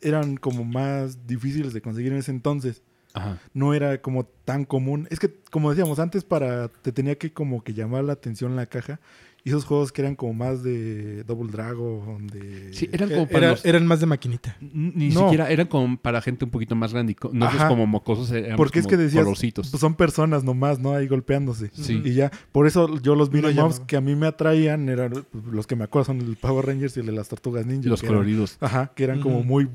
eran 0.00 0.36
como 0.36 0.64
más 0.64 1.26
difíciles 1.26 1.72
de 1.72 1.80
conseguir 1.80 2.12
en 2.12 2.18
ese 2.18 2.30
entonces. 2.30 2.82
Ajá. 3.14 3.38
No 3.52 3.74
era 3.74 4.00
como 4.00 4.24
tan 4.24 4.64
común. 4.64 5.06
Es 5.10 5.18
que, 5.20 5.32
como 5.50 5.70
decíamos, 5.70 5.98
antes 5.98 6.24
para 6.24 6.68
te 6.68 6.92
tenía 6.92 7.16
que 7.16 7.32
como 7.32 7.62
que 7.62 7.74
llamar 7.74 8.04
la 8.04 8.14
atención 8.14 8.56
la 8.56 8.66
caja. 8.66 9.00
Y 9.44 9.48
esos 9.48 9.64
juegos 9.64 9.90
que 9.90 10.02
eran 10.02 10.14
como 10.14 10.34
más 10.34 10.62
de 10.62 11.24
Double 11.24 11.50
Dragon, 11.50 12.28
de... 12.28 12.72
Sí, 12.72 12.88
eran 12.92 13.08
como 13.08 13.22
Eh, 13.22 13.26
para 13.26 13.38
era- 13.46 13.50
los- 13.50 13.64
Eran 13.64 13.86
más 13.86 13.98
de 13.98 14.06
maquinita. 14.06 14.56
Ni 14.60 15.08
No. 15.08 15.22
siquiera 15.24 15.50
eran 15.50 15.66
como 15.66 15.96
para 15.96 16.22
gente 16.22 16.44
un 16.44 16.52
poquito 16.52 16.76
más 16.76 16.92
grande. 16.92 17.16
Nosotros 17.32 17.60
Ajá. 17.60 17.68
como 17.68 17.86
mocosos 17.88 18.30
eran 18.30 18.56
Porque 18.56 18.78
es 18.78 18.86
que 18.86 18.96
decías, 18.96 19.24
colorcitos. 19.24 19.70
pues 19.70 19.80
son 19.80 19.96
personas 19.96 20.44
nomás, 20.44 20.78
¿no? 20.78 20.92
Ahí 20.92 21.08
golpeándose. 21.08 21.70
Sí. 21.74 22.00
Y 22.04 22.14
ya, 22.14 22.30
por 22.52 22.68
eso 22.68 23.00
yo 23.00 23.16
los 23.16 23.30
beat 23.30 23.52
No 23.52 23.86
que 23.86 23.96
a 23.96 24.00
mí 24.00 24.14
me 24.14 24.28
atraían 24.28 24.88
eran 24.88 25.10
pues, 25.10 25.44
los 25.50 25.66
que 25.66 25.74
me 25.74 25.82
acuerdo 25.84 26.06
son 26.06 26.20
el 26.20 26.36
Power 26.36 26.64
Rangers 26.66 26.96
y 26.96 27.00
el 27.00 27.06
de 27.06 27.12
las 27.12 27.28
Tortugas 27.28 27.66
Ninja. 27.66 27.88
los 27.88 28.00
eran- 28.04 28.14
coloridos. 28.14 28.58
Ajá, 28.60 28.92
que 28.94 29.02
eran 29.02 29.20
como 29.20 29.42
muy, 29.42 29.68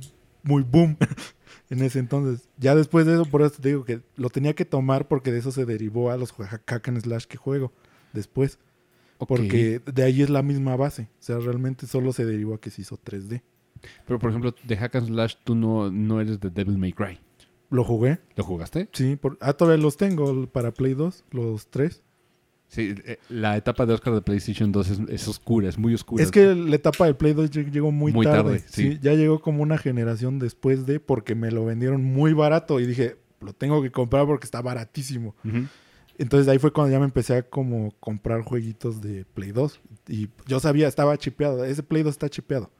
muy 0.43 0.63
boom 0.63 0.95
en 1.70 1.82
ese 1.82 1.99
entonces. 1.99 2.47
Ya 2.57 2.74
después 2.74 3.05
de 3.05 3.15
eso, 3.15 3.26
por 3.26 3.41
eso 3.41 3.55
te 3.61 3.68
digo 3.68 3.84
que 3.84 3.99
lo 4.15 4.30
tenía 4.30 4.53
que 4.53 4.63
tomar 4.63 5.09
porque 5.09 5.34
de 5.34 5.39
eso 5.39 5.51
se 5.51 5.65
derivó 5.65 6.09
a 6.09 6.15
los 6.15 6.32
hack 6.32 6.88
and 6.88 7.01
slash 7.01 7.26
que 7.26 7.36
juego 7.36 7.74
después. 8.13 8.59
Porque 9.18 9.82
de 9.86 10.03
ahí 10.03 10.22
es 10.22 10.30
la 10.30 10.43
misma 10.43 10.76
base. 10.76 11.03
O 11.20 11.24
sea, 11.24 11.39
realmente 11.39 11.88
solo 11.88 12.13
se 12.13 12.26
derivó 12.26 12.55
a 12.55 12.61
que 12.61 12.70
se 12.70 12.82
hizo 12.82 12.97
3D. 12.97 13.41
Pero, 14.05 14.20
por 14.20 14.30
ejemplo, 14.30 14.53
de 14.63 14.78
Hack 14.78 14.95
and 14.95 15.07
Slash 15.07 15.36
tú 15.43 15.55
no, 15.55 15.91
no 15.91 16.20
eres 16.22 16.39
de 16.39 16.49
Devil 16.49 16.78
May 16.78 16.93
Cry. 16.93 17.20
Lo 17.70 17.84
jugué, 17.84 18.20
¿Lo 18.36 18.43
jugaste? 18.43 18.88
sí. 18.93 19.18
Por, 19.18 19.38
ah, 19.41 19.53
todavía 19.53 19.82
los 19.84 19.97
tengo 19.97 20.47
para 20.47 20.72
Play 20.72 20.93
2, 20.93 21.26
los 21.32 21.68
tres. 21.68 22.01
Sí, 22.70 22.95
eh, 23.05 23.18
la 23.30 23.55
etapa 23.57 23.86
de 23.86 23.93
Oscar 23.93 24.13
de 24.13 24.22
PlayStation 24.22 24.72
2 24.72 24.89
es, 24.89 24.99
es 25.09 25.28
oscura, 25.28 25.70
es 25.70 25.78
muy 25.78 25.93
oscura. 25.93 26.22
Es 26.24 26.32
que 26.32 26.53
la 26.55 26.76
etapa 26.76 27.05
de 27.05 27.13
Play 27.13 27.34
2 27.34 27.49
lleg- 27.51 27.72
llegó 27.72 27.91
muy, 27.91 28.11
Muy 28.13 28.26
tarde. 28.26 28.59
tarde, 28.59 28.63
sí. 28.70 28.99
ya 29.01 29.13
llegó 29.13 29.39
como 29.41 29.63
una 29.63 29.78
generación 29.78 30.38
después 30.39 30.86
de 30.86 30.99
porque 30.99 31.34
me 31.36 31.51
lo 31.51 31.65
vendieron 31.65 32.03
muy 32.03 32.34
barato 32.34 32.80
y 32.80 32.86
dije, 32.86 33.15
lo 33.41 33.53
tengo 33.53 33.82
que 33.82 33.91
comprar 33.91 34.26
porque 34.26 34.45
está 34.45 34.61
baratísimo. 34.61 35.36
Ujú. 35.45 35.65
Entonces 36.18 36.47
ahí 36.47 36.57
fue 36.57 36.72
cuando 36.72 36.91
ya 36.91 36.99
me 36.99 37.05
empecé 37.05 37.36
a 37.36 37.43
como 37.43 37.93
comprar 37.99 38.41
jueguitos 38.41 39.01
de 39.01 39.26
Play 39.26 39.51
2. 39.51 39.80
Y 40.07 40.30
yo 40.47 40.59
sabía, 40.59 40.88
estaba 40.88 41.18
chipeado. 41.18 41.63
Ese 41.63 41.84
Play 41.84 42.03
2 42.03 42.11
está 42.11 42.30
chipeado. 42.30 42.72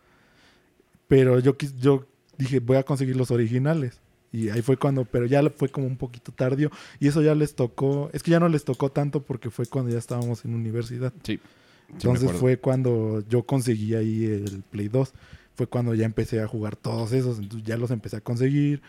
Pero 1.07 1.39
yo, 1.39 1.55
yo 1.79 2.05
dije, 2.38 2.59
voy 2.59 2.77
a 2.77 2.83
conseguir 2.83 3.15
los 3.15 3.31
originales. 3.31 4.01
Y 4.31 4.49
ahí 4.49 4.61
fue 4.61 4.77
cuando, 4.77 5.05
pero 5.05 5.25
ya 5.25 5.47
fue 5.51 5.69
como 5.69 5.88
un 5.88 5.97
poquito 5.97 6.31
tardío. 6.31 6.69
Y 6.99 7.07
eso 7.07 7.21
ya 7.21 7.35
les 7.35 7.55
tocó, 7.55 8.09
es 8.11 8.23
que 8.23 8.31
ya 8.31 8.39
no 8.39 8.49
les 8.49 8.65
tocó 8.65 8.91
tanto 8.91 9.23
porque 9.23 9.49
fue 9.49 9.65
cuando 9.65 9.91
ya 9.91 9.99
estábamos 9.99 10.43
en 10.43 10.53
universidad. 10.55 11.13
Sí. 11.23 11.39
Sí, 11.88 11.93
Entonces 11.93 12.33
fue 12.33 12.57
cuando 12.57 13.23
yo 13.29 13.43
conseguí 13.43 13.95
ahí 13.95 14.25
el 14.25 14.63
Play 14.69 14.89
2. 14.89 15.13
Fue 15.55 15.67
cuando 15.67 15.95
ya 15.95 16.05
empecé 16.05 16.41
a 16.41 16.47
jugar 16.47 16.75
todos 16.75 17.13
esos. 17.13 17.39
Entonces 17.39 17.67
ya 17.67 17.77
los 17.77 17.91
empecé 17.91 18.17
a 18.17 18.21
conseguir. 18.21 18.81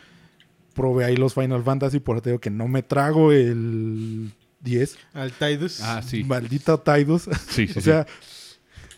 Probé 0.79 1.05
ahí 1.05 1.17
los 1.17 1.35
Final 1.35 1.63
Fantasy. 1.65 1.99
Por 2.01 2.17
eso 2.17 2.23
te 2.23 2.31
digo 2.31 2.41
que 2.41 2.51
no 2.51 2.69
me 2.69 2.83
trago 2.85 3.33
el 3.33 4.31
10. 4.61 4.97
Al 5.13 5.33
Tidus. 5.33 5.81
Ah, 5.83 6.03
sí. 6.03 6.23
Maldito 6.25 6.79
Tidus. 6.79 7.29
Sí, 7.49 7.67
sí, 7.69 7.79
o 7.79 7.83
sea, 7.83 8.07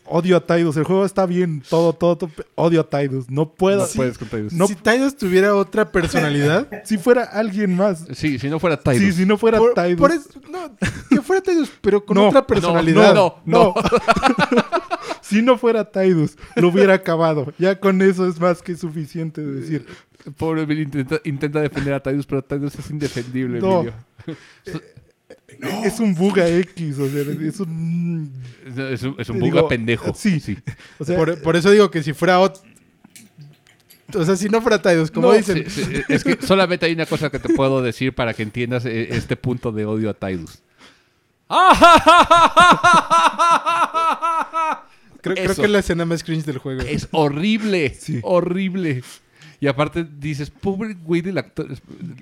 odio 0.04 0.36
a 0.36 0.44
Tidus. 0.46 0.76
El 0.76 0.84
juego 0.84 1.04
está 1.06 1.24
bien, 1.24 1.62
todo, 1.68 1.92
todo. 1.94 2.16
todo, 2.18 2.30
odio 2.54 2.80
a 2.82 2.90
Tidus. 2.90 3.30
No 3.30 3.50
puedo. 3.54 3.78
no 3.78 3.86
puedes 3.96 4.18
contar 4.18 4.40
eso. 4.40 4.54
no- 4.56 4.66
Si 4.66 4.74
Tidus 4.74 5.16
tuviera 5.16 5.54
otra 5.54 5.90
personalidad. 5.90 6.68
Si 6.84 6.98
fuera 6.98 7.22
alguien 7.24 7.74
más. 7.74 8.04
Sí, 8.14 8.38
si 8.38 8.48
no 8.50 8.58
fuera 8.60 8.76
Tidus. 8.78 8.98
Sí, 9.00 9.12
si 9.12 9.24
no 9.26 9.38
fuera 9.38 9.56
por, 9.58 9.72
Tidus. 9.74 9.98
por 9.98 10.10
eso- 10.12 10.28
no, 10.50 10.76
que 11.08 11.22
fuera 11.22 11.42
Tidus, 11.42 11.70
pero 11.80 12.04
con 12.04 12.16
No, 12.16 12.28
otra 12.28 12.40
no, 12.40 12.46
personalidad. 12.46 13.14
no, 13.14 13.36
no. 13.46 13.74
si 15.22 15.42
no 15.42 15.56
fuera 15.58 15.84
Tidus, 15.90 16.36
lo 16.56 16.68
hubiera 16.68 16.94
acabado. 16.94 17.52
Ya 17.58 17.78
con 17.78 18.02
eso 18.02 18.26
es 18.26 18.38
más 18.40 18.62
que 18.62 18.76
suficiente 18.76 19.40
de 19.40 19.60
decir. 19.60 19.86
Pobre 20.36 20.66
Bill 20.66 20.80
intenta, 20.80 21.20
intenta 21.24 21.60
defender 21.60 21.94
a 21.94 22.00
Tidus, 22.02 22.26
pero 22.26 22.42
Tidus 22.42 22.74
es 22.74 22.90
indefendible, 22.90 23.60
No. 23.60 23.80
Emilio. 23.80 23.94
Es 25.84 26.00
un 26.00 26.14
buga 26.14 26.46
X, 26.48 26.98
o 26.98 27.08
sea, 27.08 27.20
es 27.22 27.60
un. 27.60 28.32
Es, 28.90 29.02
un, 29.02 29.14
es 29.18 29.28
un 29.28 29.38
buga 29.38 29.56
digo, 29.56 29.68
pendejo. 29.68 30.14
sí. 30.14 30.40
sí. 30.40 30.56
O 30.98 31.04
sea, 31.04 31.16
Por, 31.16 31.40
por 31.42 31.56
eso 31.56 31.70
digo 31.70 31.90
que 31.90 32.02
si 32.02 32.12
fuera 32.12 32.38
ot- 32.40 32.60
O 34.14 34.24
sea, 34.24 34.36
si 34.36 34.48
no 34.48 34.60
fuera 34.60 34.80
Tidus, 34.80 35.10
como 35.10 35.28
No, 35.28 35.34
dicen. 35.34 35.68
Sí, 35.70 35.82
sí, 35.84 36.02
Es 36.08 36.24
que 36.24 36.38
solamente 36.44 36.86
hay 36.86 36.92
una 36.92 37.06
cosa 37.06 37.30
que 37.30 37.38
te 37.38 37.48
puedo 37.54 37.80
decir 37.82 38.14
para 38.14 38.34
que 38.34 38.42
entiendas 38.42 38.84
eh, 38.86 39.08
este 39.14 39.36
punto 39.36 39.70
de 39.72 39.84
odio 39.86 40.10
a 40.10 40.14
Tidus. 40.14 40.60
Creo, 45.22 45.34
creo 45.36 45.54
que 45.54 45.62
es 45.64 45.70
la 45.70 45.80
escena 45.80 46.04
más 46.06 46.24
cringe 46.24 46.44
del 46.46 46.58
juego. 46.58 46.80
Es 46.82 47.08
horrible, 47.10 47.94
Sí. 47.94 48.20
horrible. 48.22 49.02
Y 49.62 49.66
aparte 49.66 50.06
dices, 50.18 50.48
pobre 50.48 50.94
güey 50.94 51.20
del 51.20 51.36
actor. 51.36 51.66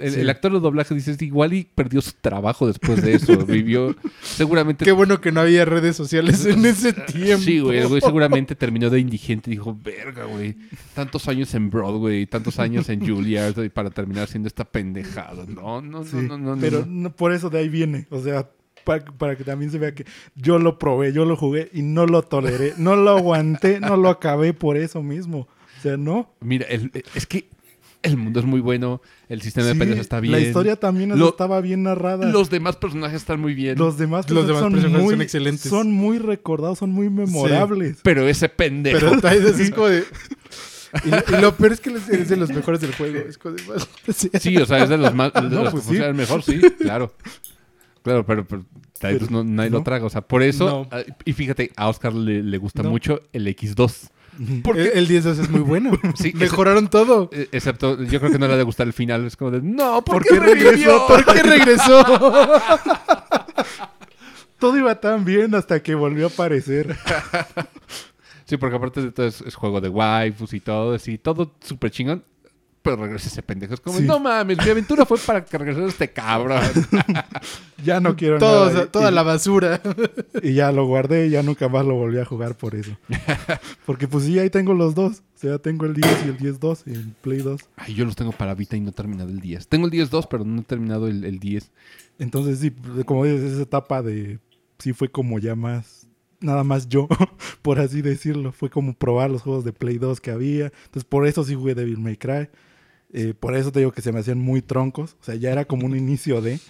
El, 0.00 0.10
Sí. 0.12 0.20
el 0.20 0.28
actor 0.28 0.52
de 0.52 0.58
doblaje 0.58 0.92
dices, 0.94 1.22
igual 1.22 1.52
y 1.52 1.62
perdió 1.72 2.00
su 2.02 2.12
trabajo 2.20 2.66
después 2.66 3.00
de 3.00 3.14
eso. 3.14 3.36
Vivió, 3.46 3.94
seguramente. 4.22 4.84
Qué 4.84 4.90
bueno 4.90 5.20
que 5.20 5.30
no 5.30 5.40
había 5.42 5.64
redes 5.64 5.94
sociales 5.94 6.44
en 6.46 6.64
ese 6.66 6.92
tiempo. 6.92 7.44
Sí, 7.44 7.60
güey, 7.60 7.78
el 7.78 7.86
güey 7.86 8.00
seguramente 8.00 8.56
terminó 8.56 8.90
de 8.90 8.98
indigente 8.98 9.50
y 9.50 9.54
dijo, 9.54 9.78
verga, 9.82 10.24
güey, 10.24 10.56
tantos 10.94 11.28
años 11.28 11.54
en 11.54 11.70
Broadway, 11.70 12.26
tantos 12.26 12.58
años 12.58 12.88
en 12.88 13.06
Juilliard 13.06 13.62
y 13.64 13.68
para 13.68 13.90
terminar 13.90 14.26
siendo 14.26 14.48
esta 14.48 14.64
pendejada. 14.64 15.44
No, 15.46 15.80
no, 15.80 16.02
sí, 16.04 16.16
no, 16.16 16.38
no, 16.38 16.56
no. 16.56 16.60
pero 16.60 16.80
no. 16.80 16.86
no, 16.86 17.12
por 17.16 17.32
eso 17.32 17.50
de 17.50 17.58
ahí 17.60 17.68
viene. 17.68 18.08
O 18.10 18.20
sea, 18.20 18.48
para, 18.82 19.04
para 19.04 19.36
que 19.36 19.44
también 19.44 19.70
se 19.70 19.78
vea 19.78 19.94
que 19.94 20.04
yo 20.34 20.58
lo 20.58 20.76
probé, 20.78 21.12
yo 21.12 21.24
lo 21.24 21.36
jugué 21.36 21.70
y 21.72 21.82
no 21.82 22.04
lo 22.06 22.22
toleré. 22.22 22.74
No 22.78 22.96
lo 22.96 23.10
aguanté, 23.16 23.78
no 23.78 23.96
lo 23.96 24.08
acabé 24.08 24.54
por 24.54 24.76
eso 24.76 25.02
mismo. 25.04 25.46
O 25.78 25.82
sea, 25.82 25.96
no. 25.96 26.34
Mira, 26.40 26.66
el- 26.68 26.90
es 27.14 27.26
que 27.26 27.48
el 28.02 28.16
mundo 28.16 28.38
es 28.40 28.46
muy 28.46 28.60
bueno, 28.60 29.00
el 29.28 29.42
sistema 29.42 29.66
de 29.66 29.74
peleas 29.74 29.98
está 29.98 30.20
bien. 30.20 30.32
La 30.32 30.40
historia 30.40 30.76
también 30.76 31.18
Lo- 31.18 31.28
estaba 31.30 31.60
bien 31.60 31.82
narrada. 31.82 32.26
Los 32.30 32.48
demás 32.50 32.76
personajes 32.76 33.16
están 33.22 33.40
muy 33.40 33.54
bien. 33.54 33.76
Los 33.78 33.98
demás, 33.98 34.28
Los 34.30 34.46
demás 34.46 34.62
personajes 34.62 35.02
muy, 35.02 35.14
son 35.14 35.22
excelentes. 35.22 35.68
Son 35.70 35.90
muy 35.90 36.18
recordados, 36.18 36.78
son 36.78 36.90
muy 36.92 37.10
memorables. 37.10 37.98
Pero 38.02 38.28
ese 38.28 38.48
pendejo. 38.48 38.98
Pero 39.20 39.48
es 39.48 39.70
como 39.70 39.88
de. 39.88 40.04
Y, 41.04 41.10
lo- 41.10 41.38
y 41.38 41.42
lo 41.42 41.54
peor 41.54 41.72
es 41.72 41.80
que 41.80 41.90
es 41.90 42.28
de 42.30 42.36
los 42.38 42.48
mejores 42.48 42.80
del 42.80 42.94
juego. 42.94 43.18
Es 43.28 43.36
sí. 44.16 44.30
Sí, 44.40 44.56
o 44.56 44.64
sea, 44.64 44.82
es 44.84 44.88
de 44.88 44.96
los 44.96 45.14
más. 45.14 45.34
de 45.34 45.42
No, 45.42 45.64
los 45.64 45.72
pues 45.72 45.74
que 45.74 45.80
sí. 45.80 45.86
funcionan 45.88 46.16
mejor, 46.16 46.42
sí, 46.42 46.58
claro. 46.80 47.12
Claro, 48.02 48.24
pero, 48.24 48.46
pero 48.46 48.64
Tidus 48.98 49.30
no, 49.30 49.44
nadie 49.44 49.68
lo 49.68 49.78
no. 49.78 49.84
traga. 49.84 50.06
O 50.06 50.10
sea, 50.10 50.22
por 50.22 50.42
eso. 50.42 50.64
No. 50.66 50.88
ah, 50.90 51.02
Y 51.26 51.34
fíjate, 51.34 51.72
a 51.76 51.88
Oscar 51.90 52.14
le, 52.14 52.42
le 52.42 52.56
gusta 52.56 52.82
No. 52.82 52.88
mucho 52.90 53.20
el 53.34 53.46
X2. 53.48 54.08
El, 54.38 54.90
el 54.94 55.08
10 55.08 55.26
es 55.26 55.50
muy 55.50 55.60
bueno. 55.60 55.92
Sí, 56.14 56.32
Mejoraron 56.34 56.88
todo. 56.88 57.28
Eh, 57.32 57.48
Excepto, 57.52 58.02
yo 58.02 58.20
creo 58.20 58.32
que 58.32 58.38
no 58.38 58.46
le 58.46 58.54
ha 58.54 58.56
de 58.56 58.62
gustar 58.62 58.86
el 58.86 58.92
final. 58.92 59.26
Es 59.26 59.36
como 59.36 59.50
de, 59.50 59.60
no, 59.62 60.04
¿por, 60.04 60.22
¿Por 60.22 60.26
qué 60.26 60.40
regresó? 60.40 61.06
¿Por 61.08 61.24
qué 61.24 61.42
regresó? 61.42 62.04
Todo 64.58 64.76
iba 64.76 64.98
tan 65.00 65.24
bien 65.24 65.54
hasta 65.54 65.80
que 65.82 65.94
volvió 65.94 66.26
a 66.26 66.28
aparecer. 66.30 66.96
Sí, 68.44 68.56
porque 68.56 68.74
aparte 68.76 69.02
de 69.02 69.12
todo 69.12 69.26
es, 69.26 69.40
es 69.42 69.54
juego 69.54 69.80
de 69.80 69.88
waifus 69.88 70.52
y 70.52 70.58
todo, 70.60 70.94
así, 70.94 71.16
todo 71.18 71.54
súper 71.60 71.92
chingón. 71.92 72.24
Pero 72.90 73.02
regresa 73.04 73.28
ese 73.28 73.42
pendejo. 73.42 73.74
Es 73.74 73.80
como, 73.80 73.98
Sí. 73.98 74.04
no 74.04 74.18
mames, 74.20 74.56
mi 74.64 74.70
aventura 74.70 75.04
fue 75.04 75.18
para 75.18 75.44
que 75.44 75.58
regresara 75.58 75.86
este 75.88 76.10
cabrón. 76.10 76.60
Ya 77.84 78.00
no 78.00 78.16
quiero 78.16 78.38
Todos- 78.38 78.72
nada. 78.72 78.84
Y- 78.86 78.88
toda 78.88 79.10
y- 79.10 79.14
la 79.14 79.22
basura. 79.22 79.80
Y 80.42 80.54
ya 80.54 80.72
lo 80.72 80.86
guardé 80.86 81.26
y 81.26 81.30
ya 81.30 81.42
nunca 81.42 81.68
más 81.68 81.84
lo 81.84 81.94
volví 81.94 82.18
a 82.18 82.24
jugar 82.24 82.56
por 82.56 82.74
eso. 82.74 82.96
Porque 83.86 84.08
pues 84.08 84.24
sí, 84.24 84.38
ahí 84.38 84.50
tengo 84.50 84.74
los 84.74 84.94
dos. 84.94 85.22
O 85.36 85.38
sea, 85.40 85.58
tengo 85.58 85.86
el 85.86 85.94
10 85.94 86.24
y 86.26 86.28
el 86.30 86.38
10-2 86.38 86.82
en 86.86 87.14
Play 87.20 87.38
2. 87.38 87.60
Ay, 87.76 87.94
yo 87.94 88.04
los 88.04 88.16
tengo 88.16 88.32
para 88.32 88.54
Vita 88.54 88.76
y 88.76 88.80
no 88.80 88.90
he 88.90 88.92
terminado 88.92 89.30
el 89.30 89.40
10. 89.40 89.68
Tengo 89.68 89.86
el 89.86 89.92
10-2, 89.92 90.26
pero 90.28 90.44
no 90.44 90.60
he 90.60 90.64
terminado 90.64 91.06
el, 91.06 91.24
el 91.24 91.38
10. 91.38 91.70
Entonces 92.18 92.58
sí, 92.58 92.72
como 93.04 93.24
dices, 93.24 93.52
esa 93.52 93.62
etapa 93.62 94.02
de... 94.02 94.38
Sí 94.78 94.92
fue 94.92 95.08
como 95.10 95.38
ya 95.38 95.54
más... 95.54 96.06
Nada 96.40 96.62
más 96.62 96.88
yo, 96.88 97.08
por 97.62 97.80
así 97.80 98.00
decirlo. 98.02 98.52
Fue 98.52 98.70
como 98.70 98.94
probar 98.94 99.30
los 99.30 99.42
juegos 99.42 99.64
de 99.64 99.72
Play 99.72 99.98
2 99.98 100.20
que 100.20 100.30
había. 100.30 100.66
Entonces 100.86 101.04
por 101.04 101.26
eso 101.26 101.42
sí 101.44 101.54
jugué 101.54 101.74
Devil 101.74 101.98
May 101.98 102.16
Cry. 102.16 102.48
Eh, 103.12 103.32
por 103.38 103.54
eso 103.54 103.72
te 103.72 103.78
digo 103.78 103.92
que 103.92 104.02
se 104.02 104.12
me 104.12 104.20
hacían 104.20 104.38
muy 104.38 104.60
troncos. 104.60 105.16
O 105.20 105.24
sea, 105.24 105.34
ya 105.34 105.50
era 105.50 105.64
como 105.64 105.86
un 105.86 105.96
inicio 105.96 106.42
de... 106.42 106.60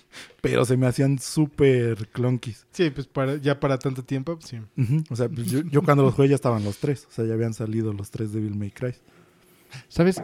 Pero 0.40 0.64
se 0.64 0.76
me 0.76 0.86
hacían 0.86 1.18
súper 1.18 2.08
clunkies. 2.08 2.66
Sí, 2.70 2.90
pues 2.90 3.06
para, 3.06 3.36
ya 3.36 3.58
para 3.58 3.78
tanto 3.78 4.04
tiempo, 4.04 4.36
pues, 4.36 4.50
sí. 4.50 4.58
O 5.10 5.16
sea, 5.16 5.28
pues 5.28 5.50
yo, 5.50 5.62
yo 5.62 5.82
cuando 5.82 6.04
los 6.04 6.14
jugué 6.14 6.28
ya 6.28 6.36
estaban 6.36 6.64
los 6.64 6.78
tres. 6.78 7.06
O 7.08 7.12
sea, 7.12 7.24
ya 7.24 7.34
habían 7.34 7.54
salido 7.54 7.92
los 7.92 8.10
tres 8.10 8.32
Devil 8.32 8.54
May 8.54 8.70
Cry. 8.70 8.94
¿Sabes? 9.88 10.18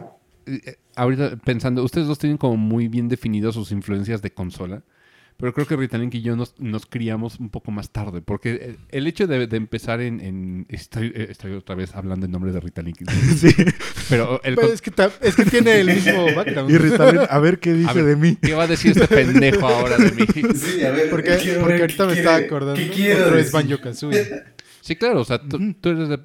Eh, 0.45 0.61
eh, 0.65 0.75
ahorita 0.95 1.35
pensando, 1.37 1.83
ustedes 1.83 2.07
dos 2.07 2.17
tienen 2.17 2.37
como 2.37 2.55
muy 2.55 2.87
bien 2.87 3.09
definidas 3.09 3.55
sus 3.55 3.71
influencias 3.71 4.21
de 4.21 4.31
consola. 4.31 4.83
Pero 5.37 5.53
creo 5.53 5.67
que 5.67 5.75
Ritalink 5.75 6.15
y 6.15 6.21
yo 6.21 6.37
nos, 6.37 6.57
nos 6.59 6.85
criamos 6.85 7.39
un 7.41 7.49
poco 7.49 7.69
más 7.69 7.89
tarde. 7.89 8.21
Porque 8.21 8.51
el, 8.51 8.77
el 8.89 9.05
hecho 9.07 9.27
de, 9.27 9.47
de 9.47 9.57
empezar 9.57 9.99
en. 9.99 10.21
en- 10.21 10.65
estoy, 10.69 11.07
eh, 11.13 11.27
estoy 11.29 11.51
otra 11.51 11.75
vez 11.75 11.93
hablando 11.93 12.25
en 12.25 12.31
nombre 12.31 12.51
de 12.53 12.59
Ritalink. 12.61 12.99
Sí. 13.35 13.49
Pero 14.09 14.39
el, 14.43 14.55
Pero 14.55 14.71
es, 14.71 14.81
que 14.81 14.91
es 15.21 15.35
que 15.35 15.45
tiene 15.45 15.81
el 15.81 15.87
mismo 15.87 16.25
background. 16.33 16.71
Y 16.71 16.77
Ritalin, 16.77 17.21
a 17.29 17.39
ver 17.39 17.59
qué 17.59 17.73
dice 17.73 17.93
ver, 17.93 18.05
de 18.05 18.15
mí. 18.15 18.37
¿Qué 18.41 18.53
va 18.53 18.63
a 18.63 18.67
decir 18.67 18.91
este 18.91 19.07
pendejo 19.13 19.67
ahora 19.67 19.97
de 19.97 20.11
mí? 20.11 20.25
Sí, 20.55 20.83
a 20.85 20.91
ver. 20.91 21.09
Porque, 21.09 21.37
quiero 21.41 21.59
porque 21.61 21.73
ver 21.73 21.81
ahorita 21.81 22.03
qué 22.03 22.07
me 22.07 22.13
quiere- 22.13 22.19
estaba 22.21 22.37
acordando. 22.37 22.75
¿Qué 22.75 22.89
quiero 22.89 23.25
Otro 23.25 23.37
es 23.37 23.51
decir? 23.51 23.69
Banjo 23.69 23.81
Kazooie. 23.83 24.43
Sí, 24.81 24.95
claro, 24.95 25.21
o 25.21 25.25
sea, 25.25 25.39
tú, 25.41 25.73
tú 25.81 25.89
eres 25.89 26.07
de. 26.09 26.19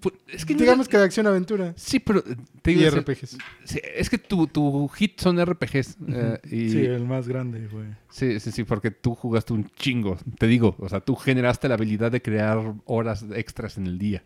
Pu- 0.00 0.12
Es 0.28 0.44
que 0.44 0.54
Digamos 0.54 0.88
que 0.88 0.96
de 0.98 1.04
acción-aventura. 1.04 1.72
Sí, 1.76 1.98
pero 2.00 2.20
eh, 2.20 2.36
te 2.62 2.72
Y 2.72 2.74
iba 2.78 2.88
a 2.88 2.90
decir- 2.90 3.00
RPGs. 3.02 3.38
sí, 3.64 3.80
es 3.96 4.10
que 4.10 4.18
tu, 4.18 4.46
tu 4.46 4.88
hit 4.88 5.18
son 5.20 5.38
RPGs. 5.44 5.96
eh, 6.08 6.38
y, 6.50 6.70
Sí, 6.70 6.78
el 6.84 7.04
más 7.04 7.26
grande, 7.28 7.66
güey. 7.68 7.86
Sí, 8.10 8.38
sí, 8.40 8.50
sí, 8.52 8.64
porque 8.64 8.90
tú 8.90 9.14
jugaste 9.14 9.52
un 9.52 9.68
chingo, 9.76 10.16
te 10.38 10.46
digo, 10.46 10.76
o 10.78 10.88
sea, 10.88 11.00
tú 11.00 11.14
generaste 11.16 11.68
la 11.68 11.74
habilidad 11.74 12.10
de 12.12 12.22
crear 12.22 12.74
horas 12.84 13.24
extras 13.34 13.76
en 13.78 13.86
el 13.86 13.98
día. 13.98 14.24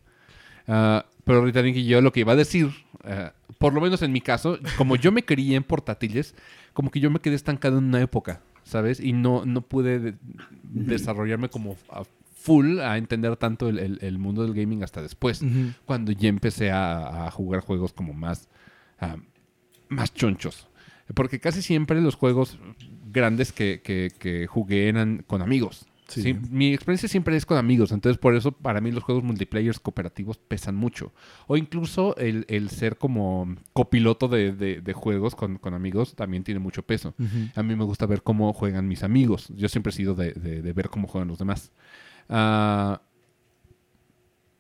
Ah, 0.69 1.07
pero 1.25 1.45
Ritalin 1.45 1.77
y 1.77 1.85
yo 1.87 2.01
lo 2.01 2.13
que 2.13 2.21
iba 2.21 2.33
a 2.33 2.37
decir, 2.37 2.71
ah, 3.05 3.33
por 3.59 3.73
lo 3.75 3.81
menos 3.81 4.03
en 4.03 4.13
mi 4.13 4.21
caso, 4.21 4.59
como 4.77 4.97
yo 4.97 5.11
me 5.13 5.25
crié 5.25 5.57
en 5.57 5.65
portátiles, 5.65 6.35
como 6.73 6.91
que 6.91 7.01
yo 7.01 7.11
me 7.11 7.19
quedé 7.21 7.35
estancado 7.35 7.79
en 7.79 7.85
una 7.85 8.01
época, 8.01 8.41
¿sabes? 8.63 9.01
Y 9.01 9.13
no, 9.13 9.45
no 9.45 9.63
pude 9.63 9.99
de- 9.99 10.15
desarrollarme 10.63 11.49
como 11.49 11.77
a 11.91 12.03
full 12.43 12.81
a 12.81 12.97
entender 12.97 13.37
tanto 13.37 13.69
el, 13.69 13.79
el- 13.79 13.99
el 14.03 14.19
mundo 14.19 14.43
del 14.43 14.55
gaming 14.55 14.83
hasta 14.83 15.03
después, 15.03 15.43
cuando 15.85 16.13
ya 16.13 16.29
empecé 16.29 16.71
a, 16.71 17.27
a 17.27 17.31
jugar 17.31 17.61
juegos 17.61 17.93
como 17.93 18.13
más, 18.15 18.49
ah, 18.99 19.17
más 19.89 20.15
chonchos. 20.15 20.67
Porque 21.15 21.41
casi 21.41 21.61
siempre 21.61 22.01
los 22.01 22.15
juegos 22.15 22.59
grandes 23.13 23.53
que, 23.53 23.81
que- 23.83 24.11
que 24.19 24.47
jugué 24.47 24.89
eran 24.89 25.25
con 25.27 25.43
amigos. 25.43 25.87
Sí. 26.09 26.23
Sí, 26.23 26.35
mi 26.51 26.75
experiencia 26.75 27.09
siempre 27.09 27.37
es 27.37 27.47
con 27.47 27.57
amigos, 27.57 27.93
entonces 27.93 28.19
por 28.19 28.35
eso 28.35 28.51
para 28.51 28.81
mí 28.81 28.91
los 28.91 29.05
juegos 29.05 29.23
multiplayer 29.23 29.79
cooperativos 29.81 30.39
pesan 30.39 30.75
mucho. 30.75 31.13
O 31.47 31.57
incluso 31.57 32.17
el, 32.17 32.47
el 32.49 32.69
ser 32.71 32.97
como 32.99 33.55
copiloto 33.73 34.27
de, 34.27 34.51
de- 34.53 34.81
de 34.81 34.93
juegos 34.93 35.37
con, 35.37 35.59
con 35.59 35.73
amigos 35.75 36.17
también 36.17 36.43
tiene 36.43 36.59
mucho 36.59 36.83
peso. 36.83 37.15
A 37.55 37.63
mí 37.63 37.77
me 37.77 37.85
gusta 37.85 38.07
ver 38.07 38.23
cómo 38.25 38.53
juegan 38.53 38.89
mis 38.89 39.05
amigos. 39.05 39.53
Yo 39.55 39.69
siempre 39.69 39.91
he 39.91 39.95
sido 39.95 40.15
de- 40.17 40.33
de 40.33 40.73
ver 40.73 40.89
cómo 40.89 41.07
juegan 41.07 41.29
los 41.29 41.39
demás. 41.39 41.71
Ah, 42.31 43.01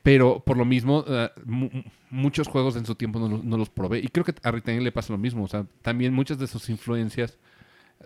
pero 0.03 0.41
por 0.45 0.57
lo 0.57 0.65
mismo, 0.65 1.05
ah, 1.09 1.31
mu- 1.45 1.69
mu- 1.73 1.83
muchos 2.11 2.49
juegos 2.49 2.77
en 2.77 2.87
su 2.87 2.95
tiempo 2.95 3.19
no, 3.19 3.29
los- 3.29 3.45
no 3.45 3.57
los 3.57 3.69
probé. 3.71 4.01
Y 4.01 4.09
creo 4.09 4.25
que 4.25 4.35
a 4.43 4.51
Ritalin 4.51 4.83
le 4.83 4.93
pasa 4.93 5.13
lo 5.13 5.19
mismo. 5.19 5.45
O 5.45 5.49
sea, 5.49 5.67
también 5.83 6.13
muchas 6.15 6.39
de 6.39 6.47
sus 6.47 6.69
influencias 6.71 7.39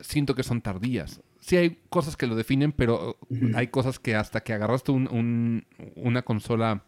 siento 0.01 0.35
que 0.35 0.43
son 0.43 0.61
tardías. 0.61 1.21
Sí 1.41 1.57
hay 1.57 1.79
cosas 1.91 2.17
que 2.17 2.27
lo 2.27 2.35
definen, 2.35 2.73
pero 2.73 3.17
hay 3.55 3.69
cosas 3.69 3.99
que 3.99 4.17
hasta 4.17 4.41
que 4.43 4.53
agarraste 4.53 4.91
un- 4.93 5.09
un- 5.11 5.65
una 5.97 6.23
consola 6.23 6.83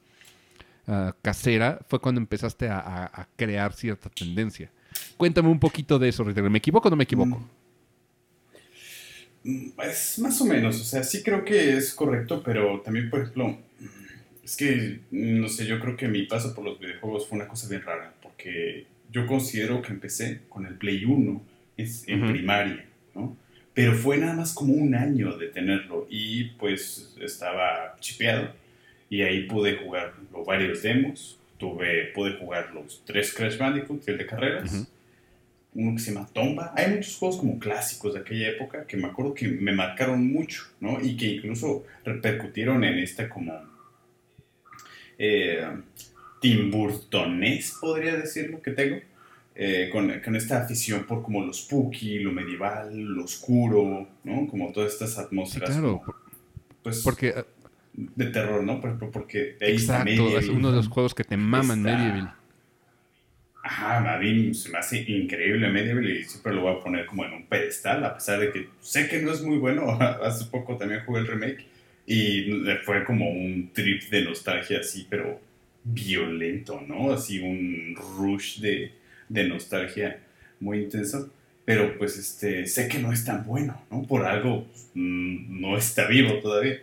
ah, 0.88 1.14
casera 1.22 1.80
fue 1.88 1.98
cuando 2.00 2.20
empezaste 2.20 2.68
a, 2.68 2.78
a- 2.78 3.04
a 3.22 3.28
crear 3.36 3.72
cierta 3.72 4.08
tendencia. 4.08 4.70
Cuéntame 5.16 5.48
un 5.48 5.58
poquito 5.58 5.98
de 5.98 6.08
eso, 6.08 6.22
Ritalin. 6.24 6.50
¿Me 6.52 6.58
equivoco 6.58 6.88
o 6.88 6.90
no 6.90 6.96
me 6.96 7.04
equivoco? 7.04 7.38
Mm, 7.40 7.44
Es 9.84 10.18
más 10.18 10.40
o 10.40 10.44
menos, 10.44 10.80
o 10.80 10.84
sea, 10.84 11.02
sí 11.04 11.22
creo 11.22 11.44
que 11.44 11.76
es 11.76 11.94
correcto, 11.94 12.42
pero 12.44 12.80
también, 12.80 13.10
por 13.10 13.20
ejemplo, 13.20 13.56
es 14.44 14.56
que, 14.56 15.00
no 15.10 15.48
sé, 15.48 15.66
yo 15.66 15.78
creo 15.80 15.96
que 15.96 16.08
mi 16.08 16.22
paso 16.24 16.54
por 16.54 16.64
los 16.64 16.78
videojuegos 16.80 17.28
fue 17.28 17.36
una 17.38 17.48
cosa 17.48 17.68
bien 17.68 17.82
rara, 17.82 18.12
porque 18.22 18.86
yo 19.12 19.26
considero 19.26 19.82
que 19.82 19.92
empecé 19.92 20.40
con 20.48 20.66
el 20.66 20.74
Play 20.74 21.04
1 21.04 21.42
es- 21.76 22.04
en 22.08 22.20
primaria, 22.32 22.84
¿no? 23.14 23.36
Pero 23.74 23.92
fue 23.94 24.16
nada 24.18 24.32
más 24.34 24.54
como 24.54 24.72
un 24.72 24.94
año 24.94 25.36
de 25.36 25.48
tenerlo 25.48 26.06
y 26.10 26.44
pues 26.58 27.14
estaba 27.20 27.96
chipeado 28.00 28.52
y 29.10 29.22
ahí 29.22 29.44
pude 29.46 29.76
jugar 29.76 30.14
los 30.32 30.46
varios 30.46 30.82
demos, 30.82 31.38
tuve, 31.58 32.06
pude 32.14 32.32
jugar 32.38 32.70
los 32.74 33.02
tres 33.04 33.32
Crash 33.34 33.58
Bandicoot, 33.58 34.08
el 34.08 34.18
de 34.18 34.26
carreras. 34.26 34.86
Uno 35.76 35.94
que 35.94 36.00
se 36.02 36.12
llama 36.12 36.26
Tomba. 36.32 36.72
Hay 36.76 36.90
muchos 36.94 37.16
juegos 37.16 37.36
como 37.38 37.58
clásicos 37.58 38.14
de 38.14 38.20
aquella 38.20 38.48
época 38.48 38.86
que 38.86 38.96
me 38.96 39.06
acuerdo 39.06 39.34
que 39.34 39.46
me 39.48 39.72
marcaron 39.72 40.26
mucho, 40.32 40.62
¿no? 40.80 40.98
Y 41.02 41.16
que 41.16 41.26
incluso 41.26 41.84
repercutieron 42.04 42.82
en 42.84 42.98
esta 42.98 43.28
como 43.28 43.52
eh, 45.18 45.66
Tim 46.40 46.70
Burtonés, 46.70 47.76
podría 47.80 48.16
decirlo, 48.16 48.60
que 48.62 48.70
tengo. 48.72 48.96
eh, 49.58 49.88
con, 49.90 50.12
con 50.22 50.36
esta 50.36 50.62
afición 50.62 51.04
por 51.06 51.22
como 51.22 51.42
lo 51.44 51.50
spooky, 51.52 52.18
lo 52.18 52.30
medieval, 52.30 52.94
lo 52.94 53.24
oscuro, 53.24 54.06
¿no? 54.24 54.46
Como 54.48 54.70
todas 54.70 54.92
estas 54.92 55.14
Sí, 55.14 55.20
atmósferas. 55.20 55.70
claro. 55.70 56.02
como, 56.04 56.14
pues, 56.82 57.02
Porque, 57.02 57.34
de 57.94 58.26
terror, 58.26 58.62
¿no? 58.62 58.80
Por 58.80 58.90
ejemplo, 58.90 59.10
porque 59.10 59.56
de 59.58 59.66
ahí 59.66 59.76
está 59.76 60.02
exacto, 60.02 60.10
es 60.10 60.20
Medieval. 60.44 60.50
uno 60.50 60.70
de 60.72 60.76
los 60.76 60.88
juegos 60.88 61.14
que 61.14 61.24
te 61.24 61.38
maman, 61.38 61.78
Está- 61.86 61.96
Medieval. 61.96 62.34
Ajá, 63.66 64.14
a 64.14 64.18
mí 64.20 64.54
se 64.54 64.68
me 64.70 64.78
hace 64.78 65.00
increíble 65.10 65.68
Medieval 65.68 66.08
y 66.08 66.22
siempre 66.22 66.54
lo 66.54 66.62
voy 66.62 66.76
a 66.76 66.78
poner 66.78 67.04
como 67.04 67.24
en 67.24 67.32
un 67.32 67.46
pedestal, 67.46 68.04
a 68.04 68.14
pesar 68.14 68.38
de 68.38 68.52
que 68.52 68.68
sé 68.80 69.08
que 69.08 69.20
no 69.20 69.32
es 69.32 69.42
muy 69.42 69.58
bueno. 69.58 69.90
Hace 70.22 70.44
poco 70.44 70.76
también 70.76 71.02
jugué 71.04 71.20
el 71.20 71.26
remake 71.26 71.66
y 72.06 72.46
fue 72.84 73.04
como 73.04 73.28
un 73.28 73.70
trip 73.72 74.04
de 74.04 74.22
nostalgia 74.22 74.78
así, 74.78 75.08
pero 75.10 75.40
violento, 75.82 76.80
¿no? 76.86 77.12
Así 77.12 77.40
un 77.40 77.96
rush 78.16 78.60
de, 78.60 78.92
de 79.28 79.48
nostalgia 79.48 80.20
muy 80.60 80.84
intenso. 80.84 81.32
Pero 81.64 81.98
pues 81.98 82.16
este, 82.16 82.66
sé 82.66 82.86
que 82.86 83.00
no 83.00 83.12
es 83.12 83.24
tan 83.24 83.44
bueno, 83.44 83.82
¿no? 83.90 84.04
Por 84.04 84.26
algo 84.26 84.68
mm, 84.94 85.60
no 85.60 85.76
está 85.76 86.06
vivo 86.06 86.38
todavía. 86.38 86.78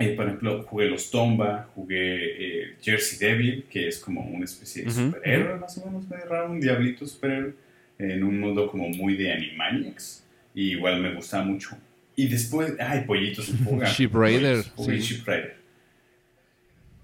Eh, 0.00 0.14
por 0.16 0.26
ejemplo, 0.26 0.62
jugué 0.62 0.86
los 0.88 1.10
Tomba, 1.10 1.68
jugué 1.74 2.62
eh, 2.62 2.76
Jersey 2.80 3.18
Devil, 3.18 3.66
que 3.70 3.86
es 3.86 3.98
como 3.98 4.22
una 4.22 4.46
especie 4.46 4.84
de 4.84 4.90
superhéroe, 4.90 5.58
más 5.58 5.76
o 5.76 5.86
menos, 5.86 6.08
medio 6.08 6.24
raro, 6.24 6.50
un 6.50 6.60
diablito 6.60 7.06
superhéroe, 7.06 7.52
en 7.98 8.24
un 8.24 8.40
mundo 8.40 8.66
como 8.66 8.88
muy 8.88 9.14
de 9.14 9.30
Animaniacs, 9.30 10.24
y 10.54 10.70
igual 10.70 11.02
me 11.02 11.14
gustaba 11.14 11.44
mucho. 11.44 11.76
Y 12.16 12.28
después, 12.28 12.72
ay, 12.80 13.04
Pollitos 13.06 13.50
en 13.50 13.58
Fuga. 13.58 13.88
Sheep 13.92 14.14
Raider, 14.14 14.64
Jugué 14.74 15.00
sí. 15.00 15.14
Sheep 15.14 15.26
Raider. 15.26 15.56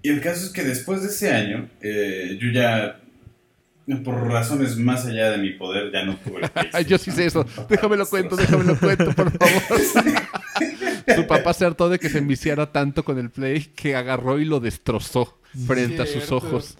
Y 0.01 0.09
el 0.09 0.21
caso 0.21 0.47
es 0.47 0.51
que 0.51 0.63
después 0.63 1.01
de 1.01 1.09
ese 1.09 1.31
año, 1.31 1.69
eh, 1.81 2.37
yo 2.39 2.49
ya, 2.51 2.99
por 4.03 4.27
razones 4.27 4.75
más 4.77 5.05
allá 5.05 5.31
de 5.31 5.37
mi 5.37 5.51
poder, 5.51 5.91
ya 5.91 6.03
no 6.03 6.17
tuve 6.17 6.41
el 6.41 6.51
Ay, 6.73 6.85
yo 6.85 6.97
sí 6.97 7.11
sé 7.11 7.25
eso. 7.25 7.45
Déjame 7.69 7.95
lo 7.95 8.07
cuento, 8.07 8.35
déjame 8.35 8.63
lo 8.63 8.79
cuento, 8.79 9.13
por 9.13 9.31
favor. 9.37 10.21
Su 11.15 11.25
papá 11.27 11.53
se 11.53 11.65
hartó 11.65 11.89
de 11.89 11.99
que 11.99 12.09
se 12.09 12.17
enviciara 12.19 12.71
tanto 12.71 13.03
con 13.05 13.17
el 13.17 13.29
Play 13.29 13.61
que 13.75 13.95
agarró 13.95 14.39
y 14.39 14.45
lo 14.45 14.59
destrozó 14.59 15.37
frente 15.65 16.01
a 16.01 16.05
sus 16.05 16.31
ojos. 16.31 16.77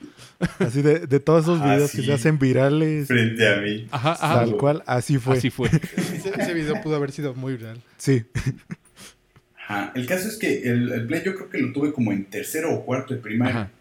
Así 0.59 0.81
de, 0.81 1.07
de 1.07 1.19
todos 1.19 1.43
esos 1.45 1.61
Ah, 1.61 1.73
videos 1.75 1.91
que 1.91 2.03
se 2.03 2.13
hacen 2.13 2.37
virales, 2.37 3.07
Frente 3.07 3.47
a 3.47 3.57
mí. 3.61 3.87
Ajá, 3.91 4.11
ajá. 4.13 4.35
tal 4.45 4.57
cual, 4.57 4.83
así 4.85 5.17
fue. 5.17 5.37
Así 5.37 5.49
fue. 5.49 5.67
Ese, 5.69 6.31
ese 6.37 6.53
video 6.53 6.81
pudo 6.81 6.95
haber 6.97 7.11
sido 7.11 7.33
muy 7.33 7.55
real. 7.57 7.81
Sí. 7.97 8.23
Ajá. 9.67 9.91
El 9.95 10.05
caso 10.05 10.27
es 10.27 10.35
que 10.37 10.63
el, 10.69 10.91
el 10.91 11.07
Play 11.07 11.23
yo 11.25 11.35
creo 11.35 11.49
que 11.49 11.57
lo 11.59 11.73
tuve 11.73 11.91
como 11.91 12.11
en 12.11 12.25
tercero 12.25 12.73
o 12.73 12.85
cuarto 12.85 13.13
de 13.13 13.19
primaria. 13.19 13.55
Ajá. 13.55 13.71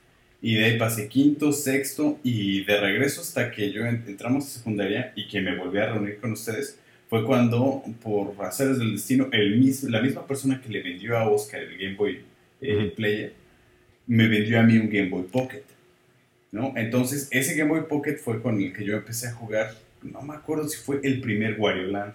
Y 0.43 0.55
de 0.55 0.65
ahí 0.65 0.79
pasé 0.79 1.09
quinto, 1.09 1.53
sexto 1.53 2.19
y 2.23 2.65
de 2.65 2.79
regreso 2.81 3.21
hasta 3.21 3.51
que 3.51 3.73
yo 3.73 3.85
en- 3.85 4.05
entramos 4.07 4.45
a 4.47 4.49
secundaria 4.59 5.13
y 5.17 5.27
que 5.29 5.41
me 5.41 5.57
volví 5.57 5.79
a 5.79 5.93
reunir 5.93 6.19
con 6.21 6.33
ustedes 6.33 6.79
fue 7.09 7.25
cuando, 7.25 7.83
por 8.03 8.35
haceres 8.45 8.79
del 8.79 8.93
destino, 8.93 9.29
el 9.33 9.59
mis- 9.59 9.85
la 9.85 10.01
misma 10.03 10.27
persona 10.27 10.61
que 10.61 10.69
le 10.69 10.83
vendió 10.83 11.17
a 11.17 11.29
Oscar 11.29 11.61
el 11.63 11.79
Game 11.79 11.95
Boy 11.95 12.21
eh. 12.61 12.93
Player 12.97 13.33
me 14.07 14.29
vendió 14.29 14.59
a 14.61 14.63
mí 14.63 14.77
un 14.79 14.89
Game 14.89 15.09
Boy 15.09 15.25
Pocket. 15.25 15.63
¿no? 16.53 16.73
Entonces, 16.77 17.29
ese 17.33 17.55
Game 17.55 17.71
Boy 17.71 17.83
Pocket 17.89 18.17
fue 18.17 18.41
con 18.41 18.61
el 18.61 18.73
que 18.73 18.85
yo 18.85 18.97
empecé 18.97 19.29
a 19.29 19.33
jugar, 19.33 19.75
no 20.03 20.23
me 20.23 20.35
acuerdo 20.35 20.69
si 20.69 20.79
fue 20.79 21.01
el 21.03 21.21
primer 21.21 21.61
Wario 21.61 21.89
Land, 21.89 22.15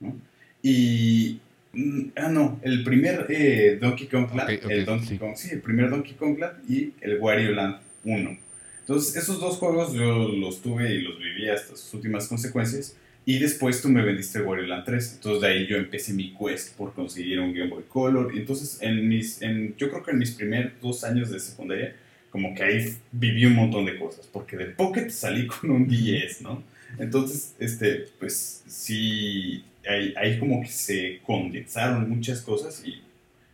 ¿no? 0.00 0.16
Y, 0.62 1.40
mm, 1.72 2.02
ah, 2.16 2.28
no, 2.28 2.60
el 2.62 2.84
primer 2.84 3.26
eh, 3.30 3.78
Donkey 3.80 4.06
Kong 4.06 4.28
Land, 4.34 4.50
el 4.70 4.84
Donkey 4.84 5.08
sí. 5.08 5.18
Kong, 5.18 5.32
sí, 5.36 5.48
el 5.52 5.60
primer 5.60 5.90
Donkey 5.90 6.14
Kong 6.14 6.38
Land 6.38 6.70
y 6.70 6.92
el 7.00 7.18
Wario 7.18 7.52
Land 7.52 7.78
1. 8.04 8.38
Entonces, 8.80 9.16
esos 9.16 9.40
dos 9.40 9.56
juegos 9.56 9.92
yo 9.92 10.28
los 10.28 10.62
tuve 10.62 10.94
y 10.94 11.00
los 11.02 11.18
viví 11.18 11.48
hasta 11.48 11.74
sus 11.76 11.92
últimas 11.94 12.28
consecuencias. 12.28 12.96
Y 13.28 13.38
después 13.38 13.82
tú 13.82 13.90
me 13.90 14.00
vendiste 14.00 14.40
Wario 14.40 14.64
Land 14.64 14.86
3. 14.86 15.12
Entonces, 15.16 15.42
de 15.42 15.48
ahí 15.48 15.66
yo 15.66 15.76
empecé 15.76 16.14
mi 16.14 16.34
quest 16.34 16.74
por 16.74 16.94
conseguir 16.94 17.38
un 17.40 17.52
Game 17.52 17.68
Boy 17.68 17.84
Color. 17.86 18.32
Entonces, 18.34 18.78
en 18.80 19.06
mis, 19.06 19.42
en, 19.42 19.76
yo 19.76 19.90
creo 19.90 20.02
que 20.02 20.12
en 20.12 20.18
mis 20.18 20.30
primeros 20.30 20.72
dos 20.80 21.04
años 21.04 21.30
de 21.30 21.38
secundaria, 21.38 21.94
como 22.30 22.54
que 22.54 22.62
ahí 22.62 22.96
viví 23.12 23.44
un 23.44 23.52
montón 23.52 23.84
de 23.84 23.98
cosas. 23.98 24.26
Porque 24.32 24.56
de 24.56 24.64
Pocket 24.64 25.10
salí 25.10 25.46
con 25.46 25.70
un 25.70 25.86
10, 25.86 26.40
¿no? 26.40 26.62
Entonces, 26.98 27.54
este, 27.58 28.06
pues 28.18 28.64
sí, 28.66 29.62
ahí, 29.86 30.14
ahí 30.16 30.38
como 30.38 30.62
que 30.62 30.68
se 30.68 31.20
condensaron 31.26 32.08
muchas 32.08 32.40
cosas 32.40 32.82
y 32.82 33.02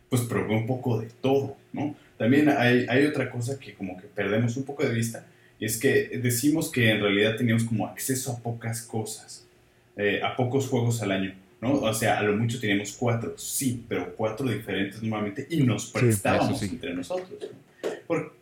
pues 0.08 0.22
probé 0.22 0.54
un 0.54 0.68
poco 0.68 1.00
de 1.00 1.08
todo, 1.20 1.56
¿no? 1.72 1.96
También 2.16 2.48
hay, 2.48 2.86
hay 2.88 3.06
otra 3.06 3.28
cosa 3.28 3.58
que 3.58 3.74
como 3.74 4.00
que 4.00 4.06
perdemos 4.06 4.56
un 4.56 4.62
poco 4.62 4.84
de 4.84 4.94
vista, 4.94 5.26
y 5.58 5.64
es 5.64 5.78
que 5.78 6.20
decimos 6.22 6.70
que 6.70 6.90
en 6.90 7.00
realidad 7.00 7.36
teníamos 7.36 7.64
como 7.64 7.88
acceso 7.88 8.30
a 8.30 8.38
pocas 8.38 8.82
cosas, 8.82 9.43
eh, 9.96 10.20
a 10.22 10.34
pocos 10.36 10.68
juegos 10.68 11.02
al 11.02 11.12
año, 11.12 11.34
¿no? 11.60 11.74
O 11.74 11.94
sea, 11.94 12.18
a 12.18 12.22
lo 12.22 12.36
mucho 12.36 12.60
teníamos 12.60 12.92
cuatro, 12.92 13.34
sí, 13.36 13.84
pero 13.88 14.14
cuatro 14.16 14.48
diferentes 14.48 15.02
normalmente 15.02 15.46
y 15.50 15.62
nos 15.62 15.90
prestábamos 15.90 16.58
sí. 16.58 16.66
entre 16.66 16.94
nosotros. 16.94 17.30
¿no? 17.40 17.90
Por, 18.06 18.34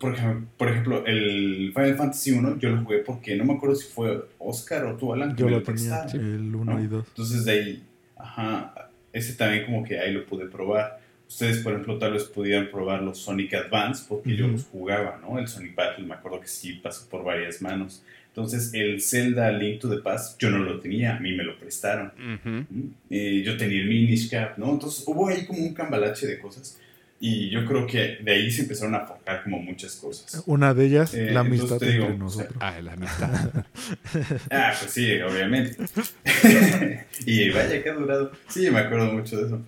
por, 0.00 0.14
ejemplo, 0.14 0.48
por 0.56 0.68
ejemplo, 0.68 1.06
el 1.06 1.72
Final 1.74 1.96
Fantasy 1.96 2.32
1 2.32 2.58
yo 2.58 2.70
lo 2.70 2.82
jugué 2.82 2.98
porque 2.98 3.36
no 3.36 3.44
me 3.44 3.54
acuerdo 3.54 3.76
si 3.76 3.88
fue 3.88 4.24
Oscar 4.38 4.84
o 4.86 4.96
tú, 4.96 5.12
Alan, 5.12 5.34
que 5.34 5.40
Yo 5.40 5.46
me 5.46 5.52
lo 5.52 5.62
tenía, 5.62 6.02
prestaron. 6.02 6.34
el 6.34 6.54
1 6.54 6.72
¿no? 6.72 6.82
y 6.82 6.86
2. 6.86 7.04
Entonces 7.08 7.44
de 7.44 7.52
ahí, 7.52 7.82
ajá, 8.16 8.90
ese 9.12 9.34
también 9.34 9.64
como 9.64 9.84
que 9.84 9.98
ahí 9.98 10.12
lo 10.12 10.26
pude 10.26 10.46
probar. 10.46 11.00
Ustedes, 11.28 11.58
por 11.58 11.72
ejemplo, 11.72 11.98
tal 11.98 12.12
vez 12.12 12.24
pudieran 12.24 12.70
probar 12.70 13.02
los 13.02 13.18
Sonic 13.18 13.54
Advance 13.54 14.04
porque 14.08 14.36
yo 14.36 14.46
los 14.46 14.64
jugaba, 14.64 15.18
¿no? 15.20 15.38
El 15.38 15.48
Sonic 15.48 15.74
Battle, 15.74 16.06
me 16.06 16.14
acuerdo 16.14 16.40
que 16.40 16.46
sí 16.46 16.74
pasó 16.74 17.08
por 17.08 17.24
varias 17.24 17.60
manos. 17.60 18.04
Entonces, 18.36 18.74
el 18.74 19.00
Zelda 19.00 19.50
Link 19.50 19.80
to 19.80 19.88
the 19.88 19.96
Past, 20.02 20.38
yo 20.38 20.50
no 20.50 20.58
lo 20.58 20.78
tenía, 20.78 21.16
a 21.16 21.20
mí 21.20 21.32
me 21.34 21.42
lo 21.42 21.58
prestaron. 21.58 22.08
Ujú. 22.18 22.66
¿Mm? 22.68 22.90
Eh, 23.08 23.42
yo 23.42 23.56
tenía 23.56 23.80
el 23.80 23.88
Minish 23.88 24.28
Cap, 24.28 24.58
¿no? 24.58 24.72
Entonces, 24.72 25.04
hubo 25.06 25.28
ahí 25.28 25.46
como 25.46 25.60
un 25.60 25.72
cambalache 25.72 26.26
de 26.26 26.38
cosas. 26.38 26.78
Y 27.18 27.48
yo 27.48 27.64
creo 27.64 27.86
que 27.86 28.18
de 28.22 28.32
ahí 28.32 28.50
se 28.50 28.60
empezaron 28.60 28.94
a 28.94 29.06
forjar 29.06 29.42
como 29.42 29.58
muchas 29.62 29.96
cosas. 29.96 30.42
Una 30.44 30.74
de 30.74 30.84
ellas, 30.84 31.14
Eh, 31.14 31.30
la 31.32 31.40
amistad 31.40 31.80
digo, 31.80 32.04
entre 32.04 32.04
o 32.04 32.08
sea, 32.08 32.18
nosotros. 32.18 32.56
Ah, 32.60 32.78
la 32.82 32.92
amistad. 32.92 33.50
Ah, 34.50 34.74
pues 34.78 34.92
sí, 34.92 35.18
obviamente. 35.22 35.82
y 37.24 37.48
vaya 37.48 37.82
que 37.82 37.88
ha 37.88 37.94
durado. 37.94 38.32
Sí, 38.50 38.70
me 38.70 38.80
acuerdo 38.80 39.14
mucho 39.14 39.38
de 39.38 39.46
eso. 39.46 39.62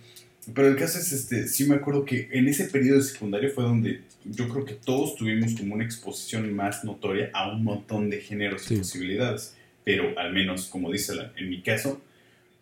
Pero 0.55 0.69
el 0.69 0.77
caso 0.77 0.99
es, 0.99 1.13
este, 1.13 1.47
sí 1.49 1.65
me 1.69 1.75
acuerdo 1.77 2.05
que 2.05 2.29
en 2.33 2.49
ese 2.49 2.65
periodo 2.65 2.99
de 2.99 3.05
secundario 3.05 3.51
fue 3.51 3.65
donde 3.65 4.01
yo 4.25 4.49
creo 4.49 4.65
que 4.65 4.75
todos 4.75 5.17
tuvimos 5.17 5.55
como 5.55 5.75
una 5.75 5.85
exposición 5.85 6.53
más 6.55 6.85
notoria 6.85 7.31
a 7.35 7.51
un 7.53 7.65
montón 7.65 8.09
de 8.11 8.21
géneros 8.21 8.63
Sí. 8.63 8.75
y 8.75 8.79
posibilidades. 8.79 9.57
Pero 9.85 10.19
al 10.19 10.33
menos, 10.33 10.67
como 10.67 10.91
dice 10.93 11.15
la- 11.15 11.33
en 11.37 11.49
mi 11.51 11.61
caso, 11.63 12.03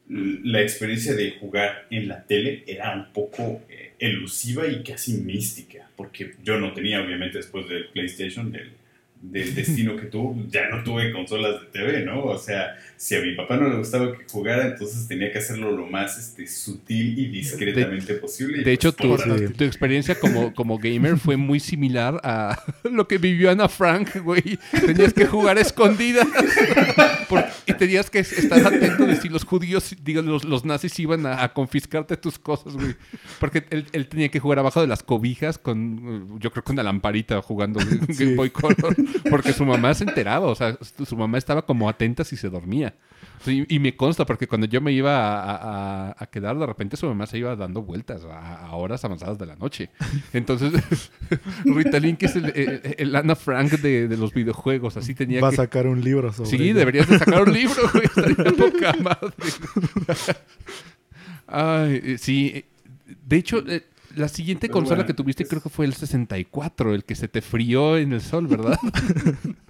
la 0.08 0.62
experiencia 0.62 1.14
de 1.14 1.32
jugar 1.32 1.86
en 1.90 2.06
la 2.06 2.22
tele 2.24 2.62
era 2.66 2.94
un 2.94 3.12
poco 3.12 3.62
eh, 3.68 3.92
elusiva 3.98 4.66
y 4.68 4.82
casi 4.84 5.14
mística. 5.14 5.90
Porque 5.96 6.34
yo 6.44 6.58
no 6.60 6.72
tenía, 6.72 7.00
obviamente, 7.02 7.38
después 7.38 7.68
del 7.68 7.88
PlayStation, 7.88 8.52
del, 8.52 8.70
del 9.20 9.54
destino 9.54 9.96
que 9.96 10.06
tuvo, 10.06 10.46
ya 10.48 10.68
no 10.68 10.84
tuve 10.84 11.10
consolas 11.10 11.60
de 11.62 11.66
TV, 11.68 12.04
¿no? 12.04 12.22
O 12.24 12.38
sea, 12.38 12.76
si 12.96 13.14
a 13.14 13.20
mi 13.20 13.34
papá 13.34 13.56
no 13.56 13.68
le 13.68 13.76
gustaba 13.78 14.16
que 14.16 14.24
jugara, 14.30 14.66
entonces 14.66 15.06
tenía 15.08 15.30
que 15.30 15.38
hacerlo 15.38 15.70
lo 15.72 15.86
más 15.86 16.18
este, 16.18 16.46
sutil 16.46 17.18
y 17.18 17.26
discretamente 17.28 18.14
posible. 18.14 18.60
y, 18.60 18.64
De 18.64 18.72
hecho, 18.72 18.92
pues, 18.92 19.22
tu, 19.22 19.28
por- 19.28 19.38
Sí. 19.38 19.52
tu 19.54 19.64
experiencia 19.64 20.18
como, 20.18 20.54
como 20.54 20.78
gamer 20.78 21.18
fue 21.18 21.36
muy 21.36 21.60
similar 21.60 22.20
a 22.24 22.58
lo 22.84 23.06
que 23.08 23.18
vivió 23.18 23.50
Ana 23.50 23.68
Frank, 23.68 24.16
güey. 24.22 24.58
Tenías 24.84 25.12
que 25.12 25.26
jugar 25.26 25.58
a 25.58 25.60
escondidas. 25.60 26.26
Por- 27.28 27.44
y 27.66 27.72
tenías 27.74 28.08
que 28.08 28.20
estar 28.20 28.64
atento 28.66 29.04
de 29.06 29.16
si 29.16 29.28
los 29.28 29.44
judíos, 29.44 29.94
digo, 30.02 30.22
los, 30.22 30.44
los 30.44 30.64
nazis 30.64 30.98
iban 31.00 31.26
a, 31.26 31.42
a 31.42 31.52
confiscarte 31.52 32.16
tus 32.16 32.38
cosas, 32.38 32.74
güey. 32.74 32.94
Porque 33.40 33.64
él, 33.70 33.86
él 33.92 34.06
tenía 34.08 34.28
que 34.28 34.38
jugar 34.38 34.58
abajo 34.60 34.80
de 34.80 34.86
las 34.86 35.02
cobijas 35.02 35.58
con, 35.58 36.38
yo 36.38 36.50
creo 36.52 36.62
que 36.62 36.72
una 36.72 36.82
lamparita 36.84 37.42
jugando 37.42 37.80
Game. 38.08 38.34
Boy 38.36 38.50
Color. 38.50 38.94
Porque 39.28 39.52
su 39.52 39.64
mamá 39.64 39.92
se 39.94 40.04
enteraba, 40.04 40.46
o 40.46 40.54
sea, 40.54 40.78
su 40.96 41.04
su 41.04 41.16
mamá 41.16 41.38
estaba 41.38 41.64
como 41.64 41.88
atenta 41.88 42.24
si 42.24 42.36
se 42.36 42.48
dormía. 42.48 42.94
Sí, 43.44 43.64
y 43.68 43.78
me 43.78 43.94
consta, 43.94 44.26
porque 44.26 44.48
cuando 44.48 44.66
yo 44.66 44.80
me 44.80 44.90
iba 44.92 45.40
a, 45.40 46.08
a- 46.10 46.16
a 46.18 46.26
quedar, 46.26 46.58
de 46.58 46.66
repente 46.66 46.96
su 46.96 47.06
mamá 47.06 47.26
se 47.26 47.38
iba 47.38 47.54
dando 47.54 47.82
vueltas 47.82 48.24
a, 48.24 48.66
a 48.66 48.72
horas 48.74 49.04
avanzadas 49.04 49.38
de 49.38 49.46
la 49.46 49.54
noche. 49.54 49.90
Entonces, 50.32 50.72
Rita 51.64 52.00
Link 52.00 52.22
es 52.24 52.34
el, 52.34 52.46
el, 52.46 52.80
el 52.98 53.14
Ana 53.14 53.36
Frank 53.36 53.70
de, 53.72 54.08
de 54.08 54.16
los 54.16 54.34
videojuegos, 54.34 54.96
así 54.96 55.14
tenía 55.14 55.40
Va 55.40 55.48
a 55.48 55.52
sacar 55.52 55.86
un 55.86 56.02
libro 56.02 56.32
sobre 56.32 56.50
Sí, 56.50 56.56
ella. 56.56 56.74
deberías 56.80 57.08
de 57.08 57.18
sacar 57.20 57.42
un 57.46 57.52
libro, 57.54 57.74
güey, 57.92 58.04
estaría 58.06 58.52
poca 58.52 58.92
madre. 59.00 59.34
Ay, 61.46 62.00
eh, 62.02 62.18
sí. 62.18 62.50
eh, 62.54 62.64
De 63.24 63.36
hecho, 63.36 63.58
eh, 63.68 63.84
la 64.16 64.28
siguiente 64.28 64.68
consola 64.68 64.96
bueno, 64.96 65.06
que 65.06 65.14
tuviste 65.14 65.42
es- 65.44 65.48
creo 65.48 65.62
que 65.62 65.68
fue 65.68 65.86
el 65.86 65.94
64, 65.94 66.94
el 66.94 67.04
que 67.04 67.14
se 67.14 67.28
te 67.28 67.42
frió 67.42 67.96
en 67.96 68.12
el 68.12 68.20
sol, 68.22 68.46
¿verdad? 68.48 68.78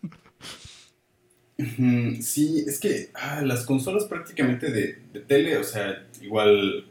Sí, 2.20 2.64
es 2.66 2.78
que 2.78 3.08
ah, 3.14 3.40
las 3.42 3.64
consolas 3.64 4.04
prácticamente 4.04 4.70
de, 4.70 4.98
de 5.12 5.20
tele, 5.20 5.56
o 5.56 5.64
sea, 5.64 6.06
igual 6.20 6.84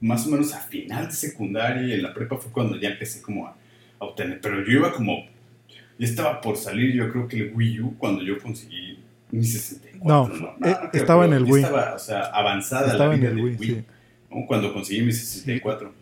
más 0.00 0.26
o 0.26 0.30
menos 0.30 0.52
a 0.54 0.60
final 0.60 1.06
de 1.06 1.12
secundaria 1.12 1.86
y 1.86 1.92
en 1.92 2.02
la 2.02 2.14
prepa 2.14 2.36
fue 2.36 2.50
cuando 2.50 2.76
ya 2.76 2.88
empecé 2.88 3.22
como 3.22 3.46
a, 3.46 3.56
a 3.98 4.04
obtener, 4.04 4.40
pero 4.40 4.64
yo 4.64 4.72
iba 4.72 4.92
como, 4.92 5.24
ya 5.98 6.06
estaba 6.06 6.40
por 6.40 6.56
salir 6.56 6.94
yo 6.94 7.10
creo 7.10 7.28
que 7.28 7.36
el 7.36 7.52
Wii 7.54 7.80
U 7.80 7.98
cuando 7.98 8.22
yo 8.22 8.38
conseguí 8.38 8.98
mi 9.30 9.44
64. 9.44 10.04
No, 10.04 10.28
no, 10.58 10.66
eh, 10.66 10.76
creo, 10.90 10.90
estaba 10.92 11.24
en 11.26 11.32
el 11.34 11.44
Wii. 11.44 11.62
Estaba, 11.62 11.94
o 11.94 11.98
sea, 11.98 12.22
avanzada 12.26 12.92
Estaba 12.92 13.08
la 13.08 13.14
en 13.14 13.20
vida 13.20 13.30
el 13.30 13.36
del 13.36 13.44
Wii, 13.44 13.56
Wii, 13.56 13.68
sí. 13.68 13.84
¿no? 14.30 14.46
Cuando 14.46 14.72
conseguí 14.72 15.02
mi 15.02 15.12
64. 15.12 15.92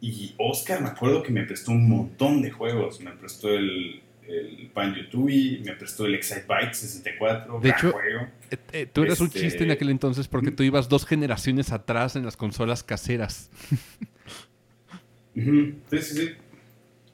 Y 0.00 0.34
Oscar 0.38 0.82
me 0.82 0.88
acuerdo 0.88 1.22
que 1.22 1.30
me 1.30 1.44
prestó 1.44 1.70
un 1.70 1.88
montón 1.88 2.42
de 2.42 2.50
juegos, 2.50 3.00
me 3.00 3.12
prestó 3.12 3.50
el... 3.50 4.02
El 4.26 4.70
Banjo-Tooie, 4.74 5.62
me 5.64 5.72
prestó 5.74 6.06
el 6.06 6.14
Excite-Bike 6.14 6.74
64, 6.74 7.60
De 7.60 7.68
hecho, 7.70 7.90
juego. 7.92 8.28
Eh, 8.50 8.56
eh, 8.72 8.86
tú 8.92 9.02
eras 9.02 9.20
un 9.20 9.26
Este- 9.26 9.40
chiste 9.40 9.64
en 9.64 9.70
aquel 9.72 9.90
entonces 9.90 10.28
porque 10.28 10.50
tú 10.50 10.62
ibas 10.62 10.88
dos 10.88 11.04
generaciones 11.06 11.72
atrás 11.72 12.14
en 12.16 12.24
las 12.24 12.36
consolas 12.36 12.82
caseras. 12.82 13.50
Ujú, 15.34 15.74
Sí, 15.90 15.98
sí, 15.98 16.14
sí. 16.16 16.30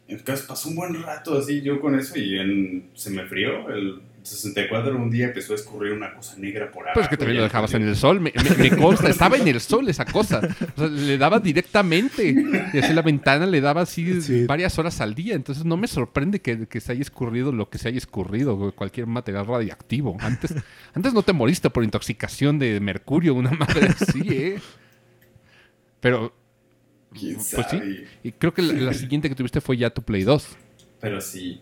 Entonces 0.09 0.47
pasó 0.47 0.69
un 0.71 0.77
buen 0.77 1.03
rato 1.03 1.37
así 1.39 1.61
yo 1.61 1.81
con 1.81 1.99
eso 1.99 2.19
y 2.19 2.39
en- 2.39 2.91
se 2.95 3.11
me 3.11 3.25
frió. 3.27 3.69
El 3.71 4.01
64 4.29 4.97
un 4.97 5.11
día 5.11 5.27
empezó 5.27 5.53
a 5.53 5.57
escurrir 5.57 5.93
una 5.93 6.15
cosa 6.15 6.37
negra 6.37 6.71
por 6.71 6.83
abajo. 6.85 6.95
Pues 7.01 7.09
que 7.09 7.17
también 7.17 7.39
lo 7.39 7.43
dejabas 7.45 7.75
en 7.75 7.83
el 7.83 7.97
sol, 7.97 8.21
me, 8.21 8.33
me- 8.59 8.71
me 8.71 8.77
consta, 8.77 9.09
estaba 9.09 9.37
en 9.37 9.49
el 9.49 9.61
sol 9.61 9.89
esa 9.89 10.05
cosa. 10.05 10.41
O 10.77 10.79
sea, 10.81 10.89
le 10.89 11.19
daba 11.19 11.41
directamente. 11.41 12.35
Y 12.73 12.79
así 12.79 12.93
la 12.93 13.03
ventana 13.03 13.47
le 13.47 13.61
daba 13.61 13.83
así 13.83 14.21
Sí. 14.23 14.45
varias 14.47 14.79
horas 14.79 15.01
al 15.01 15.15
día. 15.15 15.35
Entonces 15.35 15.65
no 15.65 15.77
me 15.77 15.89
sorprende 15.89 16.41
que, 16.41 16.67
que 16.67 16.81
se 16.81 16.93
haya 16.93 17.03
escurrido 17.03 17.53
lo 17.53 17.69
que 17.71 17.79
se 17.79 17.89
haya 17.89 17.99
escurrido, 17.99 18.73
cualquier 18.73 19.07
material 19.07 19.47
radiactivo. 19.47 20.17
Antes, 20.21 20.55
antes 20.95 21.13
no 21.15 21.23
te 21.23 21.33
moriste 21.33 21.71
por 21.71 21.85
intoxicación 21.85 22.59
de 22.59 22.81
mercurio, 22.81 23.35
una 23.35 23.51
madre 23.53 23.89
así, 23.89 24.23
¿eh? 24.29 24.61
Pero, 26.01 26.33
¿Quién 27.19 27.35
pues 27.37 27.47
sabe? 27.49 27.69
sí. 27.71 28.05
Y 28.23 28.33
creo 28.33 28.53
que 28.55 28.63
la, 28.63 28.73
la 28.75 28.95
siguiente 28.95 29.29
que 29.29 29.35
tuviste 29.35 29.61
fue 29.61 29.77
ya 29.77 29.91
tu 29.91 30.03
Play 30.03 30.23
2. 30.23 30.49
Pero 31.01 31.21
sí. 31.21 31.61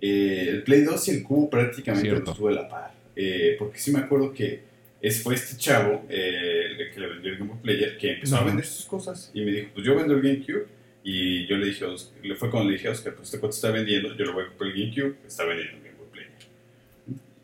Eh, 0.00 0.46
el 0.50 0.62
Play 0.62 0.82
2 0.82 1.08
y 1.08 1.10
el 1.12 1.22
Cubo 1.22 1.50
prácticamente 1.50 2.08
Cierto. 2.08 2.30
los 2.30 2.38
tuve 2.38 2.52
a 2.52 2.54
la 2.62 2.68
par. 2.68 2.92
Eh, 3.16 3.56
porque 3.58 3.78
sí 3.78 3.90
me 3.92 3.98
acuerdo 4.00 4.32
que 4.32 4.60
es, 5.00 5.22
fue 5.22 5.34
este 5.34 5.56
chavo 5.56 6.04
eh, 6.08 6.66
el 6.78 6.90
que 6.92 7.00
le 7.00 7.06
vendió 7.08 7.32
el 7.32 7.38
Game 7.38 7.50
Boy 7.50 7.58
Player 7.62 7.98
que 7.98 8.12
empezó 8.14 8.36
a 8.36 8.44
vender 8.44 8.64
sus 8.64 8.84
cosas 8.86 9.30
y 9.34 9.40
me 9.44 9.50
dijo, 9.52 9.68
pues 9.74 9.84
yo 9.86 9.94
vendo 9.96 10.14
el 10.14 10.22
GameCube. 10.22 10.66
Y 11.04 11.46
yo 11.46 11.56
le 11.56 11.66
dije, 11.66 11.84
a 11.84 11.88
Oscar- 11.88 12.22
le 12.24 12.34
fue 12.34 12.50
cuando 12.50 12.68
le 12.70 12.76
dije 12.76 12.88
a 12.88 12.90
Oscar, 12.90 13.14
pues 13.14 13.28
este 13.28 13.38
cuate 13.38 13.54
está 13.54 13.70
vendiendo, 13.70 14.14
yo 14.16 14.24
lo 14.26 14.34
voy 14.34 14.44
a 14.44 14.48
comprar 14.48 14.70
el 14.70 14.76
GameCube, 14.78 15.16
está 15.26 15.44
vendiendo 15.44 15.76
el 15.78 15.82
Game 15.84 15.96
Boy 15.96 16.08
Player. 16.12 16.30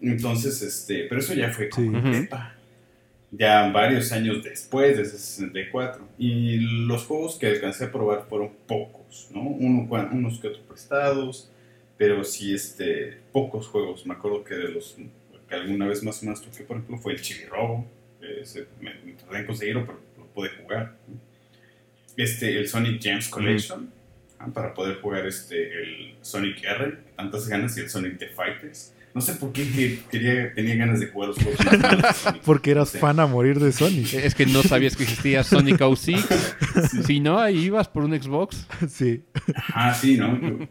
Entonces, 0.02 0.60
este, 0.62 1.04
pero 1.08 1.20
eso 1.20 1.34
ya 1.34 1.50
fue 1.50 1.68
como 1.68 1.98
Sí. 2.02 2.10
prepa. 2.20 2.54
Ya 3.30 3.68
varios 3.72 4.12
años 4.12 4.44
después 4.44 4.96
de 4.96 5.02
ese 5.02 5.18
64. 5.18 6.06
Y 6.18 6.58
los 6.86 7.04
juegos 7.04 7.36
que 7.36 7.46
alcancé 7.48 7.84
a 7.84 7.92
probar 7.92 8.26
fueron 8.28 8.50
pocos, 8.66 9.28
¿no? 9.32 9.40
Uno, 9.42 9.88
unos 10.12 10.38
que 10.38 10.48
otros 10.48 10.62
prestados, 10.68 11.50
pero 11.96 12.24
sí, 12.24 12.54
este, 12.54 13.18
pocos 13.32 13.66
juegos. 13.68 14.04
Me 14.06 14.14
acuerdo 14.14 14.42
que 14.44 14.54
de 14.54 14.68
los 14.70 14.96
que 15.48 15.54
alguna 15.54 15.86
vez 15.86 16.02
más 16.02 16.22
o 16.22 16.26
menos 16.26 16.42
toqué, 16.42 16.64
por 16.64 16.76
ejemplo, 16.76 16.98
fue 16.98 17.12
el 17.12 17.20
Chibi-Robo. 17.22 17.86
Ese 18.40 18.66
me, 18.80 18.94
me 19.04 19.12
tardé 19.12 19.40
en 19.40 19.46
conseguirlo, 19.46 19.84
pero 19.86 20.00
lo 20.18 20.24
pude 20.28 20.48
jugar. 20.50 20.96
Este, 22.16 22.58
el 22.58 22.68
Sonic 22.68 23.02
Gems 23.02 23.28
Collection. 23.28 23.90
ah, 24.38 24.46
para 24.52 24.72
poder 24.72 25.00
jugar 25.00 25.26
este, 25.26 25.82
el 25.82 26.14
Sonic 26.22 26.62
R, 26.64 26.98
tantas 27.16 27.46
ganas, 27.48 27.76
y 27.76 27.80
el 27.80 27.90
Sonic 27.90 28.18
the 28.18 28.28
Fighters. 28.28 28.92
No 29.14 29.20
sé 29.20 29.34
por 29.34 29.52
qué 29.52 29.62
que- 29.70 30.00
quería, 30.10 30.52
tenía 30.54 30.74
ganas 30.74 30.98
de 31.00 31.06
jugar 31.06 31.28
los 31.28 31.38
juegos. 31.38 31.60
Porque 32.44 32.72
eras 32.72 32.88
Sí. 32.88 32.98
fan 32.98 33.20
a 33.20 33.26
morir 33.26 33.60
de 33.60 33.70
Sonic. 33.72 34.12
Es 34.14 34.34
que 34.34 34.44
no 34.46 34.62
sabías 34.62 34.96
que 34.96 35.04
existía 35.04 35.44
Sonic 35.44 35.78
06. 35.96 36.26
Si 37.06 37.20
no, 37.20 37.38
ahí 37.38 37.66
ibas 37.66 37.86
por 37.88 38.02
un 38.04 38.20
Xbox. 38.20 38.66
Sí. 38.88 39.22
Ah, 39.72 39.94
sí, 39.94 40.16
¿no? 40.16 40.66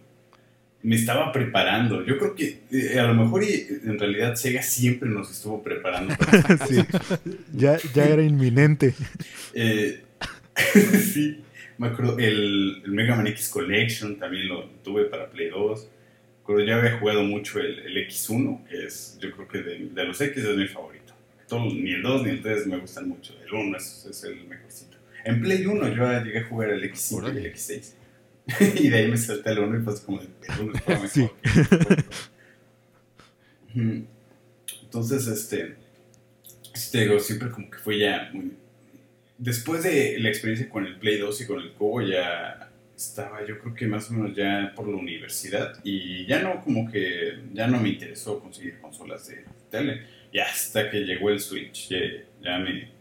Me 0.84 0.96
estaba 0.96 1.32
preparando. 1.32 2.06
Yo 2.06 2.18
creo 2.18 2.36
que 2.36 2.60
eh, 2.72 3.00
a 3.00 3.08
lo 3.08 3.14
mejor 3.16 3.44
y, 3.44 3.68
en 3.86 3.98
realidad 3.98 4.36
Sega 4.36 4.62
siempre 4.62 5.10
nos 5.10 5.32
estuvo 5.32 5.64
preparando. 5.64 6.14
para- 6.18 6.58
sí. 6.68 6.84
Ya, 7.54 7.78
ya 7.94 8.06
era 8.06 8.22
inminente. 8.22 8.94
Eh, 9.54 10.02
sí, 11.14 11.42
me 11.78 11.88
acuerdo. 11.88 12.18
El, 12.20 12.82
el 12.84 12.92
Mega 12.92 13.16
Man 13.16 13.28
X 13.28 13.50
Collection 13.50 14.18
también 14.20 14.48
lo 14.50 14.66
tuve 14.84 15.06
para 15.06 15.30
Play 15.30 15.50
2. 15.50 15.88
Pero 16.46 16.60
ya 16.66 16.76
había 16.76 17.00
jugado 17.00 17.24
mucho 17.24 17.60
el, 17.62 17.80
el 17.80 17.96
X1, 18.10 18.66
que 18.68 18.86
es, 18.86 19.18
yo 19.22 19.32
creo 19.32 19.48
que 19.48 19.60
de, 19.60 19.90
de 19.94 20.04
los 20.04 20.20
X 20.20 20.44
es 20.44 20.58
mi 20.58 20.68
favorito. 20.68 21.14
Todo- 21.48 21.74
ni 21.74 21.92
el 21.94 22.02
2 22.02 22.24
ni 22.26 22.30
el 22.32 22.42
3 22.42 22.68
me 22.68 22.78
gustan 22.78 23.08
mucho. 23.08 23.34
El 23.48 23.54
1 23.54 23.78
es, 23.78 24.06
es 24.10 24.24
el 24.26 24.44
mejorcito. 24.48 24.98
En 25.24 25.40
Play 25.42 25.66
1 25.66 25.96
yo 25.96 26.24
llegué 26.24 26.40
a 26.40 26.44
jugar 26.44 26.72
el 26.72 26.84
X5 26.92 27.34
y 27.34 27.38
el 27.38 27.54
X6. 27.54 27.94
y 28.76 28.90
de 28.90 28.98
ahí 28.98 29.08
me 29.08 29.18
salté 29.18 29.50
al 29.50 29.60
1 29.60 29.80
y 29.80 29.82
pues 29.84 30.00
como 30.02 30.22
el 30.22 30.30
1 30.60 30.74
estaba 30.74 31.00
mejor. 31.00 31.10
Sí. 31.10 31.30
el. 33.74 34.06
Entonces, 34.84 35.28
este, 35.28 35.76
este, 36.74 37.02
digo, 37.02 37.20
siempre 37.20 37.50
como 37.50 37.70
que 37.70 37.78
fue 37.80 37.98
ya 38.00 38.30
muy... 38.34 38.54
Después 39.38 39.84
de 39.84 40.18
la 40.20 40.30
experiencia 40.30 40.70
con 40.70 40.86
el 40.86 40.98
Play 40.98 41.18
2 41.18 41.42
y 41.42 41.46
con 41.48 41.60
el 41.60 41.72
Cubo 41.74 42.02
ya 42.02 42.70
estaba 42.96 43.46
yo 43.46 43.60
creo 43.60 43.74
que 43.74 43.88
más 43.88 44.10
o 44.10 44.14
menos 44.14 44.36
ya 44.36 44.72
por 44.76 44.88
la 44.88 44.96
universidad 44.96 45.80
y 45.84 46.26
ya 46.26 46.42
no 46.42 46.62
como 46.62 46.90
que 46.90 47.40
ya 47.54 47.68
no 47.68 47.80
me 47.80 47.90
interesó 47.90 48.40
conseguir 48.40 48.80
consolas 48.80 49.28
de 49.28 49.44
tele 49.70 50.04
y 50.32 50.40
hasta 50.40 50.90
que 50.90 51.00
llegó 51.00 51.30
el 51.30 51.40
Switch 51.40 51.90
ya, 51.90 51.98
ya 52.42 52.60
me 52.60 52.93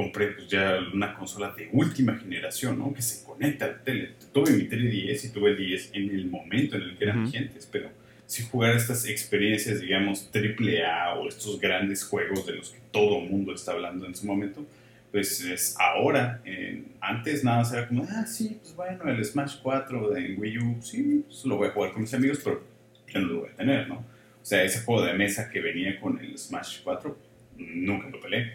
compré 0.00 0.28
pues 0.28 0.48
ya 0.48 0.78
una 0.94 1.14
consola 1.14 1.52
de 1.56 1.68
última 1.72 2.16
generación 2.16 2.78
¿no? 2.78 2.94
que 2.94 3.02
se 3.02 3.22
conecta 3.24 3.66
a 3.66 3.68
la 3.68 3.78
tele 3.84 4.12
tuve 4.32 4.50
mi 4.52 4.64
tele 4.64 4.88
10 4.90 5.24
y 5.26 5.28
tuve 5.30 5.50
el 5.50 5.56
10 5.58 5.90
en 5.92 6.10
el 6.10 6.26
momento 6.26 6.76
en 6.76 6.82
el 6.82 6.96
que 6.96 7.04
eran 7.04 7.18
Ujú. 7.18 7.26
vigentes 7.30 7.68
pero 7.70 7.88
si 8.26 8.42
jugar 8.44 8.76
estas 8.76 9.06
experiencias 9.06 9.80
digamos 9.80 10.30
triple 10.30 10.86
A 10.86 11.14
o 11.16 11.28
estos 11.28 11.60
grandes 11.60 12.02
juegos 12.04 12.46
de 12.46 12.54
los 12.54 12.70
que 12.70 12.78
todo 12.90 13.20
mundo 13.20 13.52
está 13.54 13.72
hablando 13.72 14.06
en 14.06 14.14
su 14.14 14.24
momento 14.26 14.64
pues 15.12 15.40
es 15.44 15.76
ahora. 15.78 16.40
eh, 16.44 16.82
antes 17.00 17.42
nada 17.42 17.58
más 17.58 17.72
era 17.72 17.88
como, 17.88 18.06
ah, 18.08 18.24
sí, 18.26 18.58
pues 18.62 18.76
bueno, 18.76 19.10
el 19.10 19.24
Smash 19.24 19.56
4 19.60 20.10
de 20.10 20.34
Wii 20.38 20.58
U, 20.58 20.78
sí, 20.80 21.24
pues 21.26 21.44
lo 21.46 21.56
voy 21.56 21.66
a 21.68 21.72
jugar 21.72 21.90
con 21.92 22.02
mis 22.02 22.14
amigos, 22.14 22.38
pero 22.44 22.62
yo 23.08 23.20
no 23.20 23.26
lo 23.26 23.40
voy 23.40 23.50
a 23.50 23.56
tener, 23.56 23.88
¿no? 23.88 23.96
O 23.96 24.44
sea, 24.50 24.62
ese 24.62 24.84
juego 24.84 25.02
de 25.04 25.14
mesa 25.14 25.50
que 25.50 25.60
venía 25.60 25.98
con 26.00 26.20
el 26.20 26.38
Smash 26.38 26.82
4, 26.84 27.18
nunca 27.58 28.08
lo 28.08 28.20
peleé, 28.20 28.52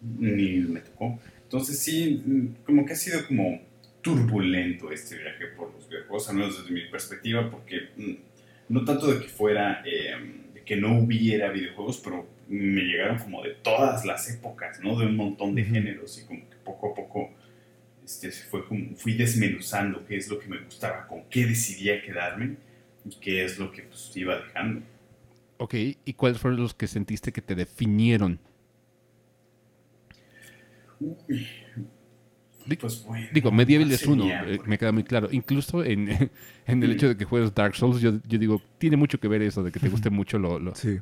ni 0.00 0.58
me 0.58 0.80
tocó. 0.80 1.18
Entonces 1.42 1.78
sí, 1.78 2.52
como 2.64 2.84
que 2.84 2.92
ha 2.92 2.96
sido 2.96 3.26
como 3.26 3.60
turbulento 4.02 4.92
este 4.92 5.16
viaje 5.18 5.46
por 5.56 5.72
los 5.72 5.88
videojuegos, 5.88 6.28
al 6.28 6.36
menos 6.36 6.58
desde 6.58 6.72
mi 6.72 6.88
perspectiva, 6.88 7.50
porque 7.50 7.88
mm, 7.96 8.14
no 8.68 8.84
tanto 8.84 9.12
de 9.12 9.20
que 9.20 9.28
fuera, 9.28 9.82
eh, 9.84 10.14
de 10.54 10.62
que 10.62 10.76
no 10.76 10.98
hubiera 10.98 11.50
videojuegos, 11.50 12.00
pero 12.02 12.26
me 12.48 12.82
llegaron 12.82 13.18
como 13.18 13.42
de 13.42 13.54
todas 13.62 14.04
las 14.04 14.30
épocas, 14.30 14.80
¿no? 14.80 14.98
De 14.98 15.06
un 15.06 15.16
montón 15.16 15.54
de 15.54 15.64
géneros 15.64 16.20
y 16.22 16.26
como 16.26 16.48
que 16.48 16.56
poco 16.64 16.92
a 16.92 16.94
poco 16.94 17.30
este, 18.04 18.30
fue 18.30 18.64
como, 18.66 18.94
fui 18.94 19.14
desmenuzando 19.14 20.06
qué 20.06 20.16
es 20.16 20.28
lo 20.28 20.38
que 20.38 20.46
me 20.46 20.58
gustaba, 20.58 21.08
con 21.08 21.24
qué 21.28 21.44
decidía 21.44 22.00
quedarme 22.02 22.56
y 23.04 23.16
qué 23.16 23.44
es 23.44 23.58
lo 23.58 23.72
que 23.72 23.82
pues, 23.82 24.12
iba 24.14 24.36
dejando. 24.36 24.82
Ok, 25.58 25.74
¿y 26.04 26.12
cuáles 26.12 26.38
fueron 26.38 26.60
los 26.60 26.74
que 26.74 26.86
sentiste 26.86 27.32
que 27.32 27.42
te 27.42 27.54
definieron? 27.54 28.38
Uy. 31.00 31.46
Di- 32.66 32.76
Pues 32.76 33.04
bueno. 33.04 33.28
Digo, 33.32 33.52
Medieval 33.52 33.86
¿cuál 33.86 33.94
es 33.94 34.06
uno, 34.06 34.26
eh, 34.28 34.58
me 34.66 34.76
queda 34.76 34.90
muy 34.90 35.04
claro. 35.04 35.28
Incluso 35.30 35.84
en, 35.84 36.08
en 36.66 36.82
el 36.82 36.92
hecho 36.92 37.08
de 37.08 37.16
que 37.16 37.24
juegues 37.24 37.54
Dark 37.54 37.76
Souls, 37.76 38.00
yo, 38.00 38.18
yo 38.26 38.38
digo, 38.38 38.60
tiene 38.78 38.96
mucho 38.96 39.20
que 39.20 39.28
ver 39.28 39.42
eso, 39.42 39.62
de 39.62 39.70
que 39.70 39.78
te 39.78 39.88
guste 39.88 40.10
mucho 40.10 40.38
lo... 40.38 40.58
lo- 40.58 40.74
Sí. 40.74 40.98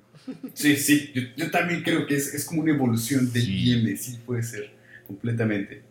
Sí, 0.52 0.76
sí, 0.76 1.10
yo, 1.14 1.22
yo 1.36 1.50
también 1.50 1.82
creo 1.82 2.06
que 2.06 2.16
es, 2.16 2.34
es 2.34 2.44
como 2.44 2.62
una 2.62 2.72
evolución 2.72 3.32
del 3.32 3.42
Sí. 3.42 3.70
IM, 3.72 3.96
sí 3.96 4.18
puede 4.26 4.42
ser, 4.42 4.70
completamente. 5.06 5.82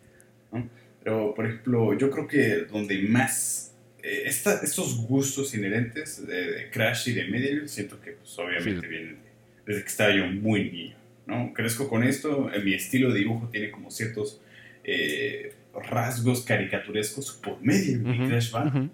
¿no? 0.52 0.68
Pero, 1.02 1.34
por 1.34 1.46
ejemplo, 1.46 1.96
yo 1.98 2.08
creo 2.10 2.26
que 2.28 2.64
donde 2.70 3.02
más 3.08 3.72
eh, 4.02 4.22
esta- 4.26 4.60
estos 4.62 4.96
gustos 5.08 5.54
inherentes 5.54 6.24
de, 6.26 6.52
de 6.52 6.70
Crash 6.70 7.08
y 7.08 7.12
de 7.14 7.26
Medieval, 7.26 7.68
siento 7.68 8.00
que 8.00 8.12
pues 8.12 8.38
obviamente 8.38 8.80
Sí. 8.82 8.86
vienen 8.86 9.14
de- 9.16 9.20
desde 9.66 9.82
que 9.82 9.88
estaba 9.88 10.14
yo 10.14 10.26
muy 10.26 10.70
niño, 10.70 10.96
¿no? 11.26 11.52
Crezco 11.54 11.88
con 11.88 12.04
esto, 12.04 12.52
eh, 12.52 12.60
mi 12.60 12.74
estilo 12.74 13.12
de 13.12 13.20
dibujo 13.20 13.48
tiene 13.48 13.70
como 13.70 13.90
ciertos 13.90 14.40
eh, 14.84 15.54
rasgos 15.74 16.42
caricaturescos 16.42 17.32
por 17.32 17.60
Medieval 17.60 18.14
y 18.14 18.18
Ujú, 18.18 18.28
Crash 18.28 18.50
Band. 18.50 18.90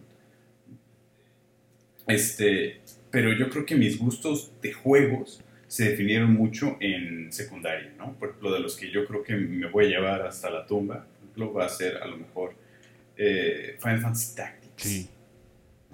Este, 2.06 2.80
pero 3.10 3.32
yo 3.32 3.50
creo 3.50 3.66
que 3.66 3.74
mis 3.74 3.98
gustos 3.98 4.52
de 4.62 4.72
juegos 4.72 5.42
se 5.66 5.90
definieron 5.90 6.32
mucho 6.32 6.76
en 6.80 7.32
secundaria, 7.32 7.92
¿no? 7.96 8.14
Por 8.14 8.30
ejemplo, 8.30 8.52
de 8.52 8.60
los 8.60 8.76
que 8.76 8.90
yo 8.90 9.06
creo 9.06 9.22
que 9.22 9.36
me 9.36 9.68
voy 9.68 9.86
a 9.86 9.88
llevar 9.88 10.22
hasta 10.22 10.50
la 10.50 10.66
tumba, 10.66 11.06
por 11.06 11.18
ejemplo, 11.22 11.52
va 11.52 11.66
a 11.66 11.68
ser 11.68 11.98
a 11.98 12.06
lo 12.06 12.16
mejor 12.16 12.54
eh, 13.16 13.76
Final 13.80 14.00
Fantasy 14.00 14.34
Tactics. 14.34 14.82
Sí. 14.82 15.08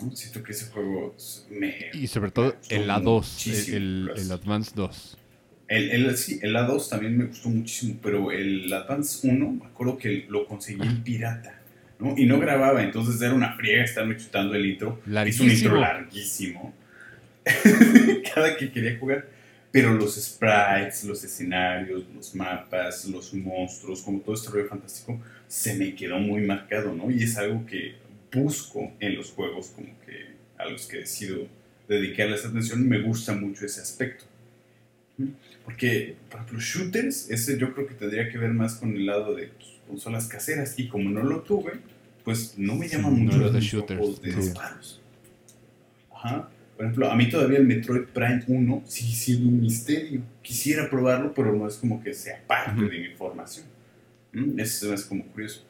¿no? 0.01 0.15
Siento 0.15 0.43
que 0.43 0.53
ese 0.53 0.67
juego 0.67 1.15
me... 1.51 1.91
Y 1.93 2.07
sobre 2.07 2.31
todo 2.31 2.55
me 2.71 2.77
el 2.77 2.89
A2, 2.89 3.05
muchísimo, 3.05 3.77
el, 3.77 4.11
pues. 4.13 4.25
el 4.25 4.33
Advance 4.33 4.73
2. 4.75 5.19
El, 5.69 5.91
el- 5.91 6.17
sí, 6.17 6.39
el 6.43 6.55
A2 6.55 6.89
también 6.89 7.17
me 7.19 7.25
gustó 7.25 7.49
muchísimo, 7.49 7.99
pero 8.03 8.31
el 8.31 8.73
Advance 8.73 9.27
1, 9.29 9.51
me 9.53 9.67
acuerdo 9.67 9.99
que 9.99 10.25
lo 10.29 10.47
conseguí 10.47 10.81
en 10.83 11.03
pirata, 11.03 11.61
¿no? 11.99 12.15
Y 12.17 12.27
no 12.27 12.39
grababa, 12.39 12.83
entonces 12.85 13.21
era 13.21 13.35
una 13.35 13.57
friega 13.57 13.83
estarme 13.85 14.17
chutando 14.17 14.55
el 14.55 14.65
intro. 14.67 15.01
Es 15.25 15.41
un 15.41 15.51
intro 15.51 15.81
Larguísimo. 15.81 15.81
larguísimo. 15.81 16.75
Cada 18.35 18.57
que 18.57 18.71
quería 18.71 18.99
jugar. 18.99 19.29
Pero 19.73 19.93
los 19.93 20.15
sprites, 20.15 21.05
los 21.05 21.23
escenarios, 21.23 22.05
los 22.15 22.35
mapas, 22.35 23.05
los 23.07 23.35
monstruos, 23.35 24.01
como 24.03 24.21
todo 24.21 24.35
este 24.35 24.49
rollo 24.51 24.69
fantástico, 24.69 25.21
se 25.49 25.75
me 25.75 25.95
quedó 25.95 26.19
muy 26.19 26.41
marcado, 26.43 26.95
¿no? 26.95 27.11
Y 27.11 27.25
es 27.25 27.37
algo 27.37 27.67
que 27.67 27.97
busco 28.33 28.93
en 29.01 29.17
los 29.17 29.33
juegos, 29.33 29.69
como 29.75 29.89
que 30.07 30.29
a 30.57 30.67
los 30.67 30.87
que 30.87 30.99
decido 30.99 31.47
dedicarles 31.89 32.45
atención, 32.47 32.89
me 32.89 33.01
gusta 33.03 33.35
mucho 33.35 33.67
ese 33.67 33.81
aspecto. 33.83 34.25
Porque, 35.67 36.17
por 36.31 36.41
ejemplo, 36.41 36.61
shooters, 36.61 37.29
ese 37.31 37.59
yo 37.59 37.75
creo 37.75 37.87
que 37.87 37.95
tendría 37.95 38.31
que 38.31 38.39
ver 38.39 38.53
más 38.55 38.77
con 38.77 38.97
el 38.97 39.05
lado 39.05 39.35
de 39.35 39.51
consolas 39.87 40.27
caseras. 40.29 40.79
Y 40.79 40.89
como 40.89 41.11
no 41.11 41.23
lo 41.23 41.43
tuve, 41.43 41.73
pues 42.25 42.55
no 42.57 42.77
me 42.77 42.89
llama 42.89 43.11
Sí, 43.11 43.15
mucho 43.17 43.37
no 43.37 43.43
eres 43.43 43.53
de 43.53 43.61
shooters, 43.61 44.23
de 44.23 44.33
disparos. 44.35 45.03
Ajá. 46.15 46.49
Por 46.77 46.85
ejemplo, 46.85 47.11
a 47.11 47.17
mí 47.17 47.29
todavía 47.29 47.59
el 47.59 47.67
Metroid 47.67 48.05
Prime 48.05 48.45
1 48.47 48.83
sigue 48.87 49.13
siendo 49.15 49.49
un 49.49 49.61
misterio. 49.61 50.23
Quisiera 50.43 50.89
probarlo, 50.89 51.35
pero 51.35 51.53
no 51.53 51.67
es 51.67 51.75
como 51.77 52.03
que 52.03 52.15
sea 52.15 52.41
parte 52.47 52.81
Ujú. 52.83 52.89
de 52.91 52.99
mi 53.01 53.09
formación. 53.17 53.67
¿Mm? 54.33 54.61
Eso 54.61 54.95
es 54.95 55.05
como 55.05 55.25
curioso. 55.27 55.65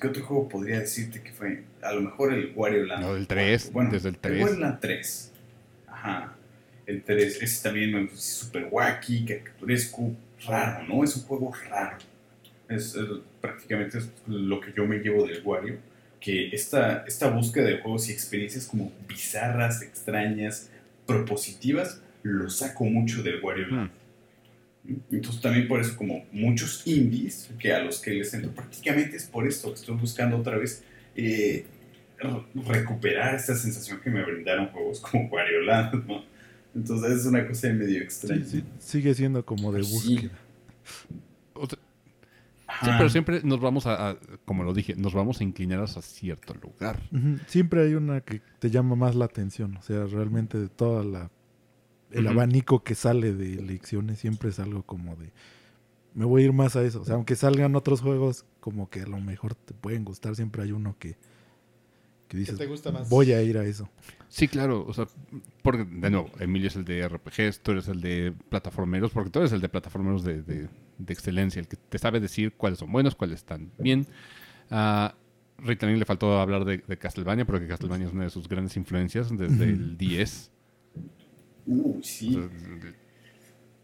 ¿Qué 0.00 0.06
otro 0.08 0.24
juego 0.24 0.48
podría 0.48 0.78
decirte 0.80 1.22
que 1.22 1.32
fue? 1.32 1.64
A 1.82 1.92
lo 1.92 2.00
mejor 2.02 2.32
el 2.32 2.52
Wario 2.54 2.86
Land. 2.86 3.02
No, 3.04 3.16
el 3.16 3.26
3, 3.26 3.72
Bueno, 3.72 3.90
desde 3.90 4.10
el 4.10 4.14
El 4.14 4.20
3. 4.20 4.42
Wario 4.44 4.58
Land 4.60 4.80
3. 4.80 5.32
Ajá. 5.88 6.36
El 6.86 7.02
3. 7.02 7.42
Ese 7.42 7.62
también 7.62 7.92
me. 7.92 8.08
Súper 8.14 8.68
wacky, 8.70 9.24
caricaturesco, 9.24 10.14
raro, 10.46 10.86
¿no? 10.86 11.02
Es 11.04 11.16
un 11.16 11.22
juego 11.24 11.52
raro. 11.68 11.98
Es, 12.68 12.94
es 12.94 13.06
prácticamente 13.40 13.98
es 13.98 14.10
lo 14.26 14.60
que 14.60 14.72
yo 14.76 14.86
me 14.86 14.98
llevo 14.98 15.26
del 15.26 15.42
Wario. 15.44 15.78
Que 16.20 16.48
esta, 16.48 17.04
esta 17.06 17.28
búsqueda 17.30 17.66
de 17.66 17.78
juegos 17.78 18.08
y 18.08 18.12
experiencias 18.12 18.66
como 18.66 18.92
bizarras, 19.08 19.82
extrañas, 19.82 20.70
propositivas, 21.06 22.00
lo 22.22 22.48
saco 22.50 22.84
mucho 22.84 23.22
del 23.22 23.40
Wario 23.42 23.68
Land. 23.68 23.90
Entonces 25.10 25.40
también 25.42 25.66
por 25.66 25.80
eso 25.80 25.96
como 25.96 26.24
muchos 26.30 26.86
indies 26.86 27.50
que 27.58 27.72
a 27.72 27.80
los 27.80 27.98
que 28.00 28.12
les 28.12 28.32
entro 28.34 28.52
prácticamente 28.52 29.16
es 29.16 29.24
por 29.24 29.46
esto 29.46 29.68
que 29.68 29.74
estoy 29.80 29.96
buscando 29.96 30.36
otra 30.36 30.56
vez 30.58 30.84
eh, 31.16 31.64
re- 32.18 32.44
recuperar 32.72 33.34
esta 33.34 33.56
sensación 33.56 34.00
que 34.00 34.10
me 34.10 34.22
brindaron 34.24 34.68
juegos 34.68 35.00
como 35.00 35.28
Wario 35.28 35.62
Land, 35.62 36.06
¿no? 36.06 36.24
Entonces 36.76 37.20
es 37.20 37.26
una 37.26 37.46
cosa 37.48 37.68
medio 37.70 38.02
extraña. 38.02 38.44
Sí, 38.44 38.60
sí, 38.60 38.64
sigue 38.78 39.14
siendo 39.14 39.44
como 39.44 39.72
de 39.72 39.82
Sí. 39.82 39.92
búsqueda. 39.94 40.38
O 41.54 41.66
sea, 41.66 41.78
Ajá. 42.68 42.86
sí, 42.86 42.92
pero 42.98 43.08
siempre 43.10 43.40
nos 43.42 43.60
vamos 43.60 43.86
a, 43.86 44.10
a- 44.10 44.16
como 44.44 44.62
lo 44.62 44.74
dije, 44.74 44.94
nos 44.94 45.14
vamos 45.14 45.40
a 45.40 45.44
inclinar 45.44 45.80
hacia 45.80 46.02
cierto 46.02 46.54
lugar. 46.54 47.00
Siempre 47.46 47.82
hay 47.82 47.94
una 47.94 48.20
que 48.20 48.42
te 48.58 48.70
llama 48.70 48.94
más 48.94 49.14
la 49.14 49.24
atención. 49.24 49.76
O 49.78 49.82
sea, 49.82 50.04
realmente 50.04 50.58
de 50.58 50.68
toda 50.68 51.02
la 51.02 51.30
el 52.12 52.28
abanico 52.28 52.84
que 52.84 52.94
sale 52.94 53.32
de 53.34 53.54
elecciones 53.54 54.18
siempre 54.20 54.50
es 54.50 54.58
algo 54.60 54.84
como 54.84 55.16
de 55.16 55.32
me 56.14 56.24
voy 56.24 56.42
a 56.42 56.44
ir 56.46 56.52
más 56.52 56.76
a 56.76 56.82
eso. 56.82 57.00
O 57.00 57.04
sea, 57.04 57.14
aunque 57.16 57.36
salgan 57.36 57.74
otros 57.76 58.00
juegos, 58.00 58.44
como 58.60 58.88
que 58.88 59.00
a 59.02 59.06
lo 59.06 59.20
mejor 59.20 59.54
te 59.54 59.74
pueden 59.74 60.04
gustar, 60.04 60.34
siempre 60.36 60.62
hay 60.62 60.72
uno 60.72 60.96
que, 60.98 61.10
que 61.10 61.16
¿Qué 62.28 62.36
dices, 62.38 62.56
te 62.58 62.66
gusta 62.66 62.90
más? 62.92 63.08
voy 63.08 63.32
a 63.32 63.42
ir 63.42 63.58
a 63.58 63.64
eso. 63.64 63.88
Sí, 64.36 64.48
claro. 64.48 64.84
O 64.86 64.92
sea, 64.92 65.06
porque, 65.62 65.86
de 65.90 66.10
nuevo, 66.10 66.30
Emilio 66.38 66.68
es 66.68 66.76
el 66.76 66.84
de 66.84 67.08
RPGs, 67.08 67.60
tú 67.62 67.72
eres 67.72 67.88
el 67.88 68.02
de 68.02 68.34
plataformeros, 68.50 69.10
porque 69.10 69.30
tú 69.30 69.38
eres 69.38 69.52
el 69.52 69.62
de 69.62 69.70
plataformeros 69.70 70.24
de, 70.24 70.42
de- 70.42 70.68
de 70.98 71.12
excelencia, 71.12 71.58
el 71.60 71.68
que 71.68 71.76
te 71.76 71.98
sabe 71.98 72.20
decir 72.20 72.52
cuáles 72.52 72.78
son 72.78 72.92
buenos, 72.92 73.14
cuáles 73.14 73.36
están 73.36 73.70
bien. 73.78 74.06
A 74.70 75.14
Ritalin 75.56 75.98
le 75.98 76.04
faltó 76.04 76.38
hablar 76.38 76.66
de, 76.66 76.78
de 76.86 76.98
Castlevania, 76.98 77.46
porque 77.46 77.66
Castlevania 77.66 78.08
es 78.08 78.12
una 78.12 78.24
de 78.24 78.30
sus 78.30 78.46
grandes 78.46 78.76
influencias 78.76 79.30
desde 79.34 79.64
el 79.64 79.96
10. 79.96 80.50
Uh, 81.66 81.98
O 81.98 82.02
sí. 82.02 82.34
sea, 82.34 82.48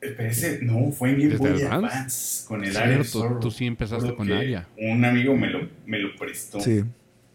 Pero 0.01 0.23
ese, 0.29 0.59
no, 0.63 0.91
fue 0.93 1.11
en 1.13 1.15
Game 1.19 1.29
¿Desde 1.31 1.39
Boy 1.51 1.63
Advance? 1.63 1.87
Advance, 1.97 2.47
con 2.47 2.63
el 2.65 2.77
Aria 2.77 3.05
Sorrow. 3.05 3.41
tú 3.41 3.51
sí 3.51 3.65
empezaste 3.65 4.09
Recuerdo 4.11 4.31
con 4.31 4.39
Aria. 4.39 4.69
Un 4.77 5.03
amigo 5.05 5.35
me 5.35 5.49
lo, 5.49 5.67
me 5.87 5.99
lo 5.99 6.15
prestó. 6.17 6.61
Sí. 6.61 6.83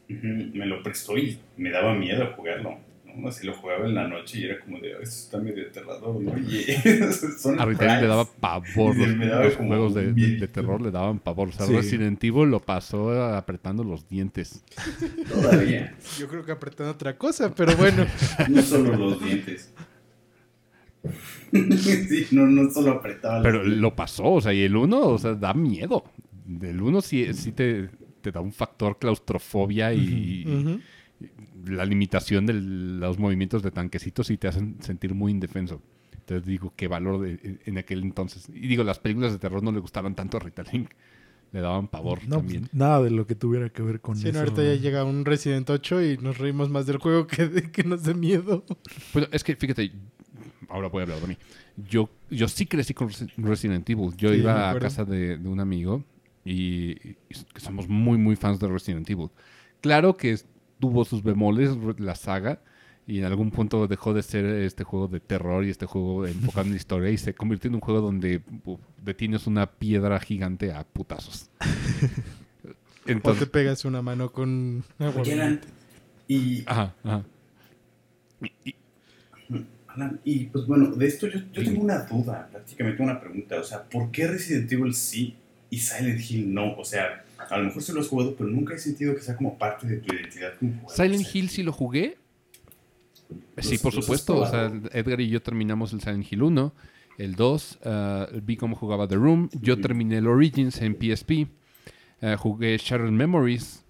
Me 0.07 0.65
lo 0.67 0.83
prestó 0.83 1.17
y 1.17 1.39
me 1.57 1.71
daba 1.71 1.95
miedo 1.95 2.31
jugarlo. 2.35 2.77
¿No? 3.17 3.27
Así 3.29 3.45
lo 3.45 3.53
jugaba 3.53 3.85
en 3.85 3.95
la 3.95 4.07
noche 4.07 4.39
y 4.39 4.43
era 4.45 4.59
como 4.59 4.79
de, 4.79 4.89
"Ay, 4.95 5.03
esto 5.03 5.15
está 5.15 5.37
medio 5.39 5.67
aterrador, 5.67 6.21
¿no? 6.21 6.37
Y 6.37 6.63
son 7.39 7.59
A 7.59 7.65
Ritalin 7.65 8.01
le 8.01 8.07
daba 8.07 8.25
pavor. 8.25 8.95
Los, 8.95 9.19
daba 9.29 9.49
juegos 9.51 9.93
de, 9.95 10.05
de- 10.07 10.13
miedo. 10.13 10.39
de 10.41 10.47
terror 10.47 10.81
le 10.81 10.91
daban 10.91 11.19
pavor. 11.19 11.49
O 11.49 11.51
sea, 11.51 11.65
Sí. 11.65 11.75
Resident 11.75 12.23
Evil 12.23 12.49
lo 12.49 12.59
pasó 12.59 13.11
apretando 13.33 13.83
los 13.83 14.07
dientes. 14.07 14.63
Todavía. 15.29 15.95
Yo 16.19 16.27
creo 16.27 16.45
que 16.45 16.51
apretando 16.51 16.91
otra 16.93 17.17
cosa, 17.17 17.53
pero 17.53 17.75
bueno. 17.75 18.05
No 18.49 18.61
solo 18.61 18.95
los 18.95 19.23
dientes. 19.23 19.73
sí, 21.51 22.27
no, 22.31 22.45
no 22.47 22.69
solo 22.71 22.91
apretaba 22.91 23.35
los 23.35 23.43
Pero 23.43 23.59
dientes. 23.59 23.79
lo 23.81 23.95
pasó, 23.95 24.23
o 24.33 24.41
sea, 24.41 24.53
y 24.53 24.61
el 24.63 24.75
1, 24.75 24.99
o 24.99 25.17
sea, 25.17 25.33
da 25.35 25.53
miedo. 25.53 26.03
El 26.61 26.81
1 26.81 27.01
sí, 27.01 27.33
sí 27.33 27.51
te, 27.51 27.89
te 28.21 28.31
da 28.31 28.39
un 28.41 28.51
factor 28.51 28.97
claustrofobia 28.99 29.93
y 29.93 30.81
la 31.67 31.85
limitación 31.85 32.45
de 32.45 32.53
los 32.53 33.17
movimientos 33.19 33.63
de 33.63 33.71
tanquecitos 33.71 34.27
sí 34.27 34.37
te 34.37 34.47
hacen 34.47 34.77
sentir 34.81 35.13
muy 35.13 35.31
indefenso. 35.31 35.81
Entonces 36.13 36.45
digo, 36.45 36.73
qué 36.75 36.87
valor 36.87 37.21
de- 37.21 37.39
en- 37.43 37.59
en 37.65 37.77
aquel 37.77 38.01
entonces. 38.03 38.49
Y 38.53 38.67
digo, 38.67 38.83
las 38.83 38.99
películas 38.99 39.31
de 39.31 39.39
terror 39.39 39.63
no 39.63 39.71
le 39.71 39.79
gustaban 39.79 40.13
tanto 40.15 40.37
a 40.37 40.39
Rita 40.41 40.63
Link. 40.71 40.89
Le 41.53 41.61
daban 41.61 41.87
pavor 41.87 42.19
No, 42.27 42.37
también. 42.39 42.61
pues, 42.63 42.73
nada 42.73 43.01
de 43.01 43.09
lo 43.09 43.25
que 43.25 43.33
tuviera 43.35 43.69
que 43.69 43.81
ver 43.81 44.01
con 44.01 44.17
Sí, 44.17 44.27
eso. 44.27 44.33
no, 44.33 44.39
ahorita 44.43 44.63
ya 44.63 44.75
llega 44.75 45.05
un 45.05 45.23
Resident 45.23 45.69
8 45.69 46.03
y 46.03 46.17
nos 46.17 46.37
reímos 46.37 46.69
más 46.69 46.85
del 46.85 46.97
juego 46.97 47.25
que 47.25 47.47
de 47.47 47.71
que 47.71 47.83
nos 47.85 48.03
dé 48.03 48.13
miedo. 48.13 48.65
Pues 49.13 49.29
es 49.31 49.45
que 49.45 49.55
fíjate, 49.55 49.93
ahora 50.67 50.89
voy 50.89 50.99
a 50.99 51.03
hablar 51.03 51.21
de 51.21 51.27
mí. 51.27 51.37
Yo, 51.89 52.09
yo 52.29 52.49
sí 52.49 52.65
crecí 52.65 52.93
con 52.93 53.07
Resi- 53.09 53.31
Resident 53.37 53.89
Evil. 53.89 54.11
Yo 54.17 54.33
Sí, 54.33 54.39
iba 54.39 54.69
a 54.69 54.77
casa 54.79 55.05
de, 55.05 55.37
de 55.37 55.47
un 55.47 55.61
amigo 55.61 56.03
y, 56.43 56.91
y 57.11 57.15
que 57.53 57.61
somos 57.61 57.87
muy, 57.87 58.17
muy 58.17 58.35
fans 58.35 58.59
de 58.59 58.67
Resident 58.67 59.09
Evil. 59.09 59.29
Claro 59.79 60.17
que 60.17 60.31
es- 60.31 60.45
tuvo 60.79 61.05
sus 61.05 61.23
bemoles 61.23 61.71
la 61.99 62.15
saga 62.15 62.59
y 63.05 63.19
en 63.19 63.25
algún 63.25 63.51
punto 63.51 63.87
dejó 63.87 64.13
de 64.13 64.21
ser 64.21 64.45
este 64.45 64.83
juego 64.83 65.07
de 65.07 65.19
terror 65.19 65.63
y 65.63 65.69
este 65.69 65.85
juego 65.85 66.27
enfocado 66.27 66.65
en 66.65 66.71
la 66.71 66.77
historia 66.77 67.09
y 67.09 67.17
se 67.17 67.33
convirtió 67.33 67.69
en 67.69 67.75
un 67.75 67.81
juego 67.81 68.01
donde 68.01 68.41
uf, 68.65 68.79
detienes 69.03 69.47
una 69.47 69.65
piedra 69.71 70.19
gigante 70.19 70.71
a 70.73 70.83
putazos. 70.83 71.49
O 73.03 73.07
te 73.07 73.13
Entonces, 73.13 73.47
pegas 73.47 73.85
una 73.85 74.01
mano 74.01 74.33
con 74.33 74.83
agua. 74.99 75.23
Y, 76.27 76.63
ajá, 76.65 76.93
ajá. 77.05 77.23
Y- 78.41 78.69
y- 78.69 78.75
Alan, 79.87 80.19
y 80.25 80.47
pues 80.47 80.67
bueno, 80.67 80.87
de 80.87 81.07
esto 81.07 81.27
yo, 81.27 81.39
yo 81.53 81.63
tengo 81.63 81.81
una 81.83 81.99
duda, 81.99 82.49
prácticamente 82.51 83.01
una 83.01 83.17
pregunta. 83.21 83.61
O 83.61 83.63
sea, 83.63 83.83
¿por 83.83 84.11
qué 84.11 84.27
Resident 84.27 84.69
Evil 84.73 84.93
sí 84.93 85.35
y 85.69 85.79
Silent 85.79 86.19
Hill 86.29 86.53
no? 86.53 86.73
O 86.75 86.83
sea, 86.83 87.23
a 87.49 87.57
lo 87.57 87.65
mejor 87.65 87.81
se 87.83 87.93
lo 87.93 88.01
has 88.01 88.07
jugado, 88.07 88.35
pero 88.35 88.49
nunca 88.49 88.75
he 88.75 88.79
sentido 88.79 89.15
que 89.15 89.21
sea 89.21 89.35
como 89.35 89.57
parte 89.57 89.87
de 89.87 89.97
tu 89.97 90.13
identidad 90.13 90.53
como 90.59 90.73
jugador. 90.81 90.95
Silent 90.95 91.35
Hill 91.35 91.49
sí 91.49 91.63
lo 91.63 91.71
jugué. 91.71 92.17
Sí, 93.57 93.71
Los- 93.73 93.81
por 93.81 93.93
los 93.95 94.05
supuesto. 94.05 94.37
O 94.39 94.47
sea. 94.47 94.71
Edgar 94.93 95.19
y 95.21 95.29
yo 95.29 95.41
terminamos 95.41 95.91
el 95.93 96.01
Silent 96.01 96.31
Hill 96.31 96.43
1, 96.43 96.73
el 97.17 97.35
2, 97.35 97.79
ah, 97.83 98.27
vi 98.43 98.55
cómo 98.57 98.75
jugaba 98.75 99.07
The 99.07 99.15
Room, 99.15 99.49
yo 99.61 99.79
terminé 99.79 100.17
el 100.17 100.27
Origins 100.27 100.81
en 100.81 100.95
PSP, 100.95 101.47
ah, 102.21 102.37
jugué 102.37 102.77
Shattered 102.77 103.11
Memories. 103.11 103.83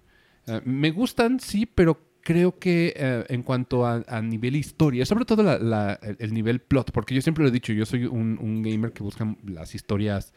Ah, 0.46 0.60
me 0.64 0.90
gustan, 0.90 1.38
sí, 1.40 1.66
pero 1.66 2.00
creo 2.22 2.58
que 2.58 2.92
eh, 2.96 3.24
en 3.28 3.42
cuanto 3.42 3.86
a, 3.86 4.02
a 4.08 4.20
nivel 4.22 4.56
historia, 4.56 5.04
sobre 5.06 5.24
todo 5.24 5.42
la- 5.42 5.58
la- 5.58 5.98
el, 6.02 6.16
el 6.18 6.34
nivel 6.34 6.60
plot, 6.60 6.90
porque 6.92 7.14
yo 7.14 7.20
siempre 7.22 7.42
lo 7.44 7.48
he 7.48 7.52
dicho, 7.52 7.72
yo 7.72 7.86
soy 7.86 8.06
un, 8.06 8.38
un 8.40 8.62
gamer 8.62 8.92
que 8.92 9.02
busca 9.02 9.36
las 9.46 9.74
historias 9.74 10.32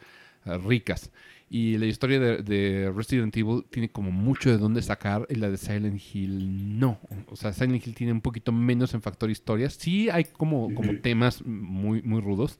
ricas. 0.66 1.10
Y 1.54 1.76
la 1.76 1.84
historia 1.84 2.18
de, 2.18 2.38
de 2.38 2.90
Resident 2.96 3.36
Evil 3.36 3.66
tiene 3.68 3.90
como 3.90 4.10
mucho 4.10 4.48
de 4.48 4.56
dónde 4.56 4.80
sacar 4.80 5.26
y 5.28 5.34
la 5.34 5.50
de 5.50 5.58
Silent 5.58 6.00
Hill 6.00 6.78
no. 6.78 6.98
O 7.28 7.36
sea, 7.36 7.52
Silent 7.52 7.86
Hill 7.86 7.94
tiene 7.94 8.14
un 8.14 8.22
poquito 8.22 8.52
menos 8.52 8.94
en 8.94 9.02
factor 9.02 9.30
historia. 9.30 9.68
Sí 9.68 10.08
hay 10.08 10.24
como, 10.24 10.72
como 10.74 10.96
temas 11.00 11.44
muy, 11.44 12.00
muy 12.00 12.22
rudos. 12.22 12.58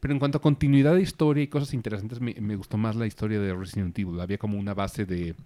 Pero 0.00 0.12
en 0.12 0.18
cuanto 0.18 0.38
a 0.38 0.40
continuidad 0.40 0.96
de 0.96 1.02
historia 1.02 1.44
y 1.44 1.46
cosas 1.46 1.72
interesantes, 1.72 2.20
me, 2.20 2.34
me 2.40 2.56
gustó 2.56 2.76
más 2.76 2.96
la 2.96 3.06
historia 3.06 3.38
de 3.38 3.54
Resident 3.54 3.96
Evil. 3.96 4.18
Había 4.18 4.38
como 4.38 4.58
una 4.58 4.74
base 4.74 5.06
de, 5.06 5.36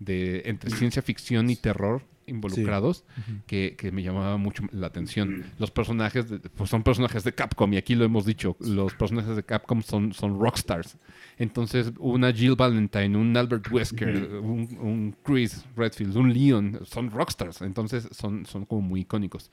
de 0.00 0.42
entre 0.46 0.70
ciencia 0.70 1.02
ficción 1.02 1.50
y 1.50 1.56
terror 1.56 2.02
involucrados 2.26 3.04
que, 3.46 3.74
que 3.78 3.90
me 3.90 4.02
llamaba 4.02 4.36
mucho 4.36 4.62
la 4.72 4.86
atención. 4.88 5.44
Los 5.58 5.70
personajes 5.70 6.28
de- 6.28 6.38
pues 6.40 6.68
son 6.68 6.82
personajes 6.82 7.24
de 7.24 7.32
Capcom 7.32 7.72
y 7.72 7.78
aquí 7.78 7.94
lo 7.94 8.04
hemos 8.04 8.26
dicho, 8.26 8.54
los 8.60 8.92
personajes 8.94 9.34
de 9.34 9.42
Capcom 9.42 9.80
son, 9.82 10.12
son 10.12 10.38
rockstars. 10.38 10.98
Entonces 11.38 11.90
una 11.98 12.30
Jill 12.32 12.54
Valentine, 12.54 13.16
un 13.16 13.34
Albert 13.34 13.70
Wesker, 13.72 14.28
un, 14.42 14.68
un 14.78 15.16
Chris 15.24 15.64
Redfield, 15.74 16.16
un 16.16 16.34
Leon, 16.34 16.80
son 16.84 17.10
rockstars. 17.10 17.62
Entonces 17.62 18.06
son, 18.12 18.44
son 18.44 18.66
como 18.66 18.82
muy 18.82 19.00
icónicos. 19.00 19.50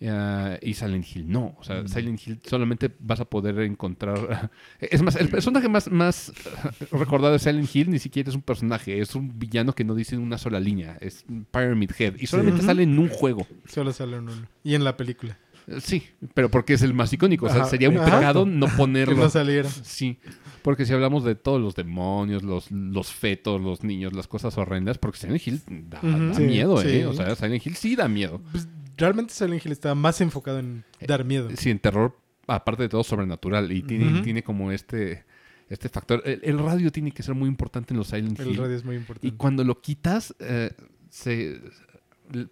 Eh, 0.00 0.58
y 0.62 0.74
Silent 0.74 1.04
Hill 1.12 1.28
no. 1.28 1.56
O 1.58 1.64
sea, 1.64 1.86
Silent 1.88 2.24
Hill 2.26 2.40
solamente 2.44 2.90
vas 3.00 3.18
a 3.20 3.24
poder 3.24 3.58
encontrar. 3.60 4.50
Es 4.80 5.02
más, 5.02 5.16
el 5.16 5.28
personaje 5.28 5.68
más, 5.68 5.90
más 5.90 6.32
recordado 6.92 7.32
de 7.32 7.38
Silent 7.40 7.74
Hill 7.74 7.90
ni 7.90 7.98
siquiera 7.98 8.28
es 8.30 8.36
un 8.36 8.42
personaje, 8.42 9.00
es 9.00 9.14
un 9.16 9.38
villano 9.38 9.74
que 9.74 9.82
no 9.84 9.94
dice 9.94 10.16
una 10.16 10.38
sola 10.38 10.60
línea. 10.60 10.96
Es 11.00 11.24
Pyramid 11.50 11.90
Head. 11.98 12.14
Y 12.18 12.26
solamente 12.26 12.62
sale 12.62 12.84
en 12.84 12.98
un 12.98 13.08
juego. 13.08 13.46
Solo 13.66 13.92
sale 13.92 14.16
en 14.18 14.28
uno. 14.28 14.46
Y 14.62 14.74
en 14.74 14.84
la 14.84 14.96
película. 14.96 15.36
Eh, 15.66 15.80
Sí, 15.80 16.04
pero 16.32 16.48
porque 16.50 16.74
es 16.74 16.82
el 16.82 16.94
más 16.94 17.12
icónico. 17.12 17.46
O 17.46 17.48
sea, 17.50 17.62
Ajá, 17.62 17.70
sería 17.70 17.90
un 17.90 17.98
ajá. 17.98 18.18
pecado 18.18 18.46
no 18.46 18.66
Que 18.70 18.72
ponerlo. 18.76 19.16
no 19.16 19.28
saliera. 19.28 19.68
Sí, 19.68 20.18
porque 20.62 20.86
si 20.86 20.92
hablamos 20.92 21.24
de 21.24 21.34
todos 21.34 21.60
los 21.60 21.74
demonios, 21.74 22.42
los, 22.44 22.70
los 22.70 23.08
fetos, 23.12 23.60
los 23.60 23.82
niños, 23.82 24.12
las 24.12 24.28
cosas 24.28 24.56
horrendas, 24.58 24.96
porque 24.98 25.18
Silent 25.18 25.44
Hill 25.46 25.60
da, 25.90 25.98
Ujú. 26.02 26.28
da 26.28 26.34
Sí, 26.34 26.42
miedo, 26.44 26.76
sí. 26.80 26.88
¿eh? 26.88 27.06
O 27.06 27.12
sea, 27.14 27.34
Silent 27.34 27.66
Hill 27.66 27.74
sí 27.74 27.96
da 27.96 28.06
miedo. 28.08 28.40
Pues, 28.52 28.68
realmente 28.98 29.32
Silent 29.32 29.64
Hill 29.64 29.72
estaba 29.72 29.94
más 29.94 30.20
enfocado 30.20 30.58
en 30.58 30.84
dar 31.06 31.24
miedo. 31.24 31.48
Sí, 31.56 31.70
en 31.70 31.78
terror, 31.78 32.16
aparte 32.46 32.82
de 32.84 32.88
todo 32.88 33.04
sobrenatural. 33.04 33.72
Y 33.72 33.82
tiene, 33.82 34.20
tiene 34.22 34.42
como 34.42 34.70
este, 34.72 35.24
este 35.68 35.88
factor. 35.88 36.22
El, 36.26 36.40
el 36.42 36.58
radio 36.58 36.90
tiene 36.92 37.12
que 37.12 37.22
ser 37.22 37.34
muy 37.34 37.48
importante 37.48 37.94
en 37.94 37.98
los 37.98 38.08
Silent 38.08 38.38
El 38.40 38.48
Hill. 38.48 38.56
radio 38.58 38.76
es 38.76 38.84
muy 38.84 38.96
Y 38.96 38.98
importante. 38.98 39.34
cuando 39.36 39.64
lo 39.64 39.80
quitas, 39.80 40.34
eh, 40.40 40.72
se 41.08 41.60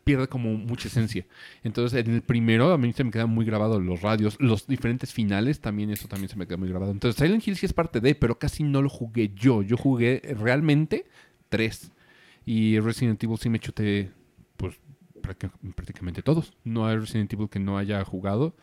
pierde 0.05 0.27
como 0.29 0.55
mucha 0.55 0.89
esencia. 0.89 1.27
Entonces, 1.63 2.07
en 2.07 2.15
el 2.15 2.23
primero 2.23 2.73
a 2.73 2.79
mí 2.79 2.93
se 2.95 3.05
me 3.05 3.11
quedan 3.11 3.29
muy 3.29 3.45
grabados 3.45 3.83
los 3.83 4.01
radios, 4.01 4.37
los 4.41 4.67
diferentes 4.67 5.13
finales 5.13 5.61
también, 5.61 5.91
eso 5.91 6.09
también 6.09 6.31
se 6.31 6.37
me 6.37 6.47
queda 6.47 6.57
muy 6.57 6.71
grabado. 6.71 6.93
Entonces, 6.93 7.19
Silent 7.23 7.47
Hill 7.47 7.57
sí 7.57 7.67
es 7.67 7.75
parte 7.75 8.01
de, 8.01 8.15
pero 8.15 8.39
casi 8.39 8.63
no 8.63 8.81
lo 8.81 8.89
jugué 8.89 9.33
yo. 9.35 9.63
Yo 9.63 9.77
jugué 9.77 10.23
realmente 10.41 11.05
tres. 11.51 11.91
Y 12.47 12.79
Resident 12.81 13.23
Evil 13.23 13.37
sí 13.39 13.51
me 13.51 13.59
chuté, 13.59 14.11
prácticamente 15.75 16.23
todos. 16.23 16.55
No 16.65 16.87
hay 16.87 16.97
Resident 16.97 17.33
Evil 17.33 17.49
que 17.49 17.59
no 17.59 17.79
haya 17.79 18.05
jugado 18.05 18.55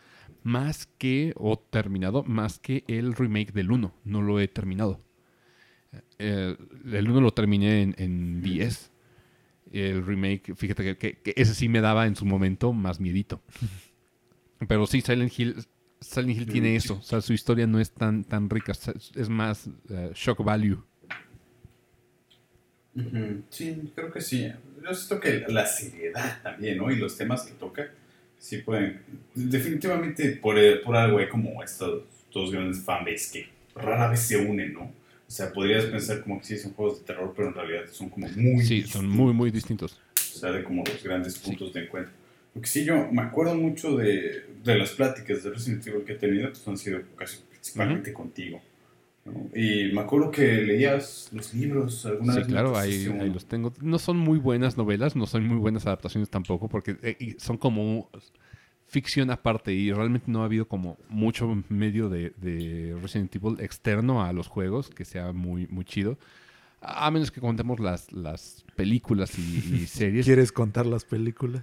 más 0.42 0.86
que, 0.98 1.32
o 1.36 1.58
terminado, 1.58 2.22
más 2.24 2.58
que 2.58 2.84
el 2.88 3.14
remake 3.14 3.52
del 3.52 3.70
1. 3.70 3.94
No 4.04 4.22
lo 4.22 4.40
he 4.40 4.48
terminado. 4.48 5.00
Eh, 6.18 6.56
el 6.92 7.10
1 7.10 7.20
lo 7.20 7.32
terminé 7.32 7.82
en, 7.82 7.94
en 7.98 8.42
10. 8.42 8.90
El 9.72 10.04
remake, 10.06 10.54
fíjate 10.54 10.82
que, 10.84 10.96
que- 10.98 11.18
que 11.22 11.32
ese 11.36 11.54
sí 11.54 11.68
me 11.68 11.80
daba 11.80 12.06
en 12.06 12.14
su 12.16 12.24
momento 12.24 12.72
más 12.72 13.00
miedito. 13.00 13.42
Pero 14.68 14.86
sí, 14.86 15.00
Silent 15.00 15.32
Hill, 15.38 15.56
Silent 16.00 16.36
Hill 16.38 16.46
tiene 16.46 16.76
eso. 16.76 16.94
O 16.96 17.02
sea, 17.02 17.20
su 17.20 17.32
historia 17.32 17.66
no 17.66 17.80
es 17.80 17.92
tan, 17.92 18.24
tan 18.24 18.48
rica. 18.50 18.72
Es 18.72 19.12
es 19.14 19.28
más 19.28 19.68
eh, 19.88 20.10
shock 20.14 20.44
value. 20.44 20.82
Ujú, 22.96 23.42
Sí, 23.50 23.92
creo 23.94 24.12
que 24.12 24.20
sí. 24.20 24.50
Yo 24.82 24.94
siento 24.94 25.20
que 25.20 25.44
la 25.48 25.66
seriedad 25.66 26.42
también, 26.42 26.78
¿no? 26.78 26.90
Y 26.90 26.96
los 26.96 27.16
temas 27.16 27.42
que 27.42 27.54
toca, 27.54 27.90
sí 28.38 28.58
pueden. 28.58 29.00
Definitivamente 29.34 30.30
por, 30.36 30.58
eh, 30.58 30.76
por 30.76 30.96
algo 30.96 31.18
hay 31.18 31.28
como 31.28 31.62
estos 31.62 32.02
dos 32.32 32.52
grandes 32.52 32.82
fanbase 32.82 33.32
que 33.32 33.48
rara 33.80 34.10
vez 34.10 34.20
se 34.20 34.36
unen, 34.36 34.72
¿no? 34.74 34.82
O 35.26 35.30
sea, 35.30 35.52
podrías 35.52 35.86
pensar 35.86 36.22
como 36.22 36.38
que 36.38 36.46
sí 36.46 36.58
son 36.58 36.74
juegos 36.74 37.00
de 37.00 37.06
terror, 37.06 37.32
pero 37.34 37.48
en 37.48 37.54
realidad 37.54 37.84
son 37.90 38.10
como 38.10 38.28
muy. 38.28 38.64
Sí, 38.64 38.82
son 38.82 39.08
muy, 39.08 39.32
muy 39.32 39.50
distintos. 39.50 40.00
O 40.16 40.38
sea, 40.38 40.52
de 40.52 40.62
como 40.62 40.84
los 40.84 41.02
grandes 41.02 41.38
puntos 41.38 41.72
de 41.72 41.84
encuentro. 41.84 42.12
Porque 42.52 42.68
sí, 42.68 42.84
yo 42.84 43.10
me 43.10 43.22
acuerdo 43.22 43.54
mucho 43.56 43.96
de, 43.96 44.44
de 44.62 44.78
las 44.78 44.90
pláticas 44.90 45.42
de 45.42 45.50
Resident 45.50 45.84
Evil 45.86 46.04
que 46.04 46.12
he 46.12 46.16
tenido, 46.16 46.50
pues 46.50 46.68
han 46.68 46.78
sido 46.78 47.00
casi 47.16 47.38
principalmente 47.50 48.12
contigo. 48.12 48.62
¿No? 49.24 49.50
Y 49.54 49.92
me 49.92 50.00
acuerdo 50.02 50.30
que 50.30 50.42
leías 50.62 51.28
los 51.32 51.54
libros 51.54 52.04
alguna 52.06 52.34
Sí, 52.34 52.38
vez. 52.38 52.48
me 52.48 52.52
claro, 52.52 52.76
ahí, 52.76 53.14
los 53.30 53.46
tengo. 53.46 53.72
No 53.80 53.98
son 53.98 54.16
muy 54.18 54.38
buenas 54.38 54.76
novelas, 54.76 55.14
no 55.16 55.26
son 55.26 55.46
muy 55.46 55.58
buenas 55.58 55.86
adaptaciones 55.86 56.30
tampoco, 56.30 56.68
porque 56.68 56.96
eh, 57.02 57.36
son 57.38 57.58
como 57.58 58.10
ficción 58.86 59.30
aparte 59.30 59.72
y 59.72 59.92
realmente 59.92 60.30
no 60.30 60.42
ha 60.42 60.46
habido 60.46 60.68
como 60.68 60.98
mucho 61.08 61.62
medio 61.68 62.08
de, 62.08 62.30
de 62.36 62.96
Resident 63.00 63.34
Evil 63.36 63.60
externo 63.60 64.24
a 64.24 64.32
los 64.32 64.48
juegos 64.48 64.90
que 64.90 65.04
sea 65.04 65.32
muy, 65.32 65.66
muy 65.68 65.84
chido. 65.84 66.18
A 66.86 67.10
menos 67.10 67.30
que 67.30 67.40
contemos 67.40 67.80
las, 67.80 68.12
las 68.12 68.64
películas 68.76 69.38
y, 69.38 69.42
y 69.42 69.86
series. 69.86 70.26
¿Quieres 70.26 70.52
contar 70.52 70.86
las 70.86 71.04
películas? 71.04 71.62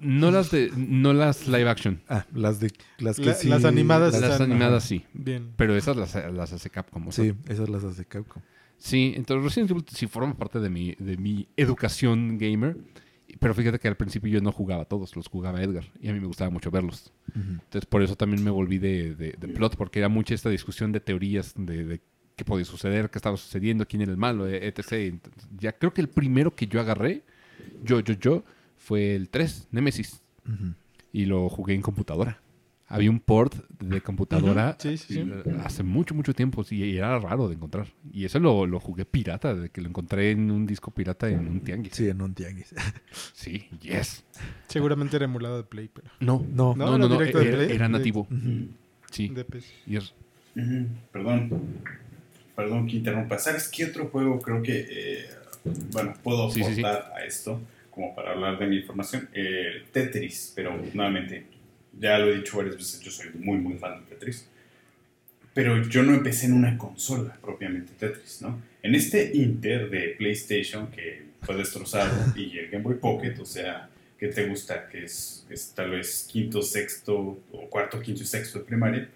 No 0.00 0.30
las 0.30 0.50
de, 0.50 0.70
no 0.76 1.12
las 1.12 1.46
live 1.48 1.68
action. 1.68 2.00
Ah, 2.08 2.26
las 2.34 2.60
de 2.60 2.72
las 2.98 3.16
que 3.18 3.26
La- 3.26 3.34
sí. 3.34 3.48
las 3.48 3.64
animadas 3.64 4.12
Las 4.20 4.32
están- 4.32 4.50
animadas 4.50 4.84
sí. 4.84 5.04
Bien. 5.12 5.50
Pero 5.56 5.76
esas 5.76 5.96
las, 5.96 6.14
las 6.32 6.52
hace 6.52 6.70
Capcom. 6.70 7.08
o 7.08 7.12
sea, 7.12 7.24
Sí, 7.24 7.34
esas 7.48 7.68
las 7.68 7.84
hace 7.84 8.04
Capcom. 8.04 8.42
Sí, 8.78 9.12
entonces 9.16 9.44
Resident 9.44 9.70
Evil 9.70 9.84
sí 9.92 10.06
forma 10.06 10.34
parte 10.36 10.58
de 10.58 10.68
mi, 10.70 10.94
de 10.98 11.16
mi 11.16 11.46
educación 11.56 12.38
gamer. 12.38 12.76
Pero 13.38 13.54
fíjate 13.54 13.78
que 13.78 13.88
al 13.88 13.96
principio 13.96 14.28
yo 14.30 14.40
no 14.42 14.52
jugaba 14.52 14.84
todos, 14.84 15.16
los 15.16 15.26
jugaba 15.26 15.62
Edgar. 15.62 15.84
Y 16.00 16.08
a 16.08 16.12
mí 16.12 16.20
me 16.20 16.26
gustaba 16.26 16.50
mucho 16.50 16.70
verlos. 16.70 17.12
Entonces 17.34 17.86
por 17.86 18.02
eso 18.02 18.14
también 18.14 18.44
me 18.44 18.50
volví 18.50 18.78
de, 18.78 19.14
de- 19.14 19.32
de 19.38 19.48
plot, 19.48 19.76
porque 19.76 20.00
era 20.00 20.08
mucha 20.08 20.34
esta 20.34 20.50
discusión 20.50 20.92
de 20.92 21.00
teorías 21.00 21.54
de, 21.56 21.84
de 21.84 22.00
qué 22.36 22.44
podía 22.44 22.64
suceder, 22.64 23.10
qué 23.10 23.18
estaba 23.18 23.36
sucediendo, 23.36 23.86
quién 23.86 24.02
era 24.02 24.10
el 24.12 24.18
malo, 24.18 24.46
e- 24.48 24.66
etc. 24.66 24.92
Entonces, 24.92 25.48
ya 25.58 25.72
creo 25.72 25.92
que 25.92 26.00
el 26.00 26.08
primero 26.08 26.54
que 26.54 26.66
yo 26.66 26.80
agarré, 26.80 27.22
yo, 27.84 28.00
yo, 28.00 28.14
yo, 28.14 28.44
fue 28.76 29.14
el 29.14 29.28
3, 29.28 29.68
Nemesis. 29.70 30.22
Y 31.12 31.26
lo 31.26 31.48
jugué 31.48 31.74
en 31.74 31.82
computadora. 31.82 32.40
Había 32.88 33.10
un 33.10 33.20
port 33.20 33.54
de 33.80 34.02
computadora 34.02 34.76
Ujú, 34.78 34.88
sí, 34.90 34.96
sí, 34.98 35.14
sí. 35.14 35.20
eh, 35.20 35.44
hace 35.64 35.82
mucho, 35.82 36.14
mucho 36.14 36.34
tiempo. 36.34 36.62
Sí, 36.62 36.76
y 36.84 36.96
era 36.98 37.18
raro 37.18 37.48
de 37.48 37.54
encontrar. 37.54 37.86
Y 38.12 38.26
eso 38.26 38.38
lo, 38.38 38.66
lo 38.66 38.80
jugué 38.80 39.06
pirata, 39.06 39.54
de 39.54 39.70
que 39.70 39.80
lo 39.80 39.88
encontré 39.88 40.32
en 40.32 40.50
un 40.50 40.66
disco 40.66 40.90
pirata 40.90 41.28
en 41.30 41.48
un 41.48 41.60
tianguis. 41.60 41.94
Sí, 41.94 42.08
en 42.08 42.20
un 42.20 42.34
tianguis. 42.34 42.74
Sí, 43.32 43.68
yes. 43.80 44.24
Seguramente 44.68 45.16
era 45.16 45.24
emulado 45.24 45.56
de 45.56 45.64
Play, 45.64 45.88
pero. 45.92 46.08
No, 46.20 46.44
No, 46.52 46.74
no, 46.74 46.86
No, 46.98 46.98
no, 46.98 47.20
era 47.22 47.32
no, 47.32 47.60
era, 47.62 47.88
nativo. 47.88 48.28
Sí. 49.10 49.28
De 49.28 49.44
PC. 49.44 49.68
Y 49.86 49.96
es- 49.96 50.12
Ujú, 50.54 50.86
Perdón. 51.12 51.50
Perdón 52.56 52.86
que 52.86 52.96
interrumpa. 52.96 53.38
¿Sabes 53.38 53.68
qué 53.68 53.86
otro 53.86 54.08
juego 54.08 54.40
creo 54.40 54.62
que, 54.62 54.86
eh, 54.88 55.26
bueno, 55.92 56.14
puedo 56.22 56.50
Sí, 56.50 56.62
sí, 56.62 56.74
sí. 56.74 56.80
aportar 56.80 57.12
a 57.16 57.24
esto 57.24 57.60
como 57.90 58.14
para 58.14 58.32
hablar 58.32 58.58
de 58.58 58.66
mi 58.66 58.76
información? 58.78 59.28
Eh, 59.32 59.84
Tetris, 59.92 60.52
pero 60.54 60.80
nuevamente, 60.94 61.44
ya 61.98 62.18
lo 62.18 62.32
he 62.32 62.36
dicho 62.36 62.56
varias 62.56 62.76
veces, 62.76 63.00
yo 63.00 63.10
soy 63.10 63.30
muy, 63.38 63.58
muy 63.58 63.74
fan 63.78 64.00
de 64.00 64.14
Tetris. 64.14 64.46
Pero 65.54 65.82
yo 65.82 66.02
no 66.02 66.14
empecé 66.14 66.46
en 66.46 66.54
una 66.54 66.78
consola 66.78 67.36
propiamente 67.42 67.92
Tetris, 67.98 68.40
¿no? 68.40 68.60
En 68.82 68.94
este 68.94 69.30
Inter 69.34 69.90
de 69.90 70.14
PlayStation 70.16 70.86
que 70.90 71.24
fue 71.42 71.56
destrozado 71.56 72.32
y 72.36 72.58
el 72.58 72.70
Game 72.70 72.82
Boy 72.82 72.94
Pocket, 72.96 73.38
o 73.38 73.44
sea, 73.44 73.88
¿qué 74.18 74.28
te 74.28 74.46
gusta? 74.46 74.88
Que 74.88 75.04
es, 75.04 75.46
es 75.50 75.72
tal 75.74 75.90
vez 75.90 76.26
quinto, 76.30 76.62
sexto, 76.62 77.38
o 77.52 77.68
cuarto, 77.68 78.00
quinto 78.00 78.22
y 78.22 78.26
sexto 78.26 78.60
de 78.60 78.64
primaria. 78.64 79.08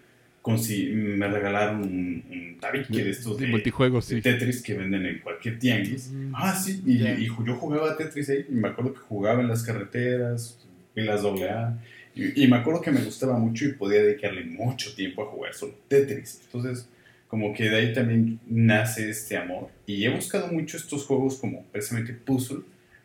Consi- 0.47 0.93
me 0.93 1.27
regalaron 1.29 1.81
un, 1.83 2.25
un 2.31 2.59
tabique 2.61 3.03
de 3.05 3.11
estos 3.11 3.37
de 3.39 3.47
de, 3.47 3.51
multijuegos, 3.53 4.09
de 4.09 4.17
sí. 4.17 4.23
Tetris 4.23 4.63
que 4.63 4.75
venden 4.75 5.05
en 5.07 5.19
cualquier 5.19 5.59
tianguis. 5.59 6.11
Mm. 6.13 6.33
Ah, 6.35 6.55
sí, 6.55 6.83
y, 6.87 6.99
Ya. 6.99 7.19
y 7.19 7.27
yo 7.27 7.55
jugaba 7.57 7.93
a 7.93 7.97
Tetris 7.97 8.29
ahí, 8.31 8.47
y 8.49 8.53
me 8.55 8.69
acuerdo 8.69 8.93
que 8.95 9.01
jugaba 9.01 9.41
en 9.41 9.49
las 9.49 9.63
carreteras, 9.63 10.59
en 10.95 11.07
las 11.07 11.25
AA, 11.25 11.79
y, 12.15 12.45
y 12.45 12.47
me 12.47 12.57
acuerdo 12.57 12.81
que 12.81 12.91
me 12.91 13.03
gustaba 13.03 13.39
mucho 13.39 13.67
y 13.67 13.73
podía 13.73 14.03
dedicarle 14.03 14.45
mucho 14.45 14.95
tiempo 14.95 15.23
a 15.23 15.27
jugar 15.27 15.53
solo 15.55 15.75
Tetris. 15.89 16.41
Entonces, 16.47 16.89
como 17.29 17.53
que 17.53 17.69
de 17.69 17.77
ahí 17.77 17.93
también 17.93 18.39
nace 18.49 19.11
este 19.11 19.37
amor. 19.37 19.69
Y 19.87 20.05
he 20.05 20.09
buscado 20.11 20.47
mucho 20.53 20.77
estos 20.77 21.05
juegos 21.05 21.37
como 21.39 21.65
precisamente 21.73 22.13
puzzle. 22.15 22.61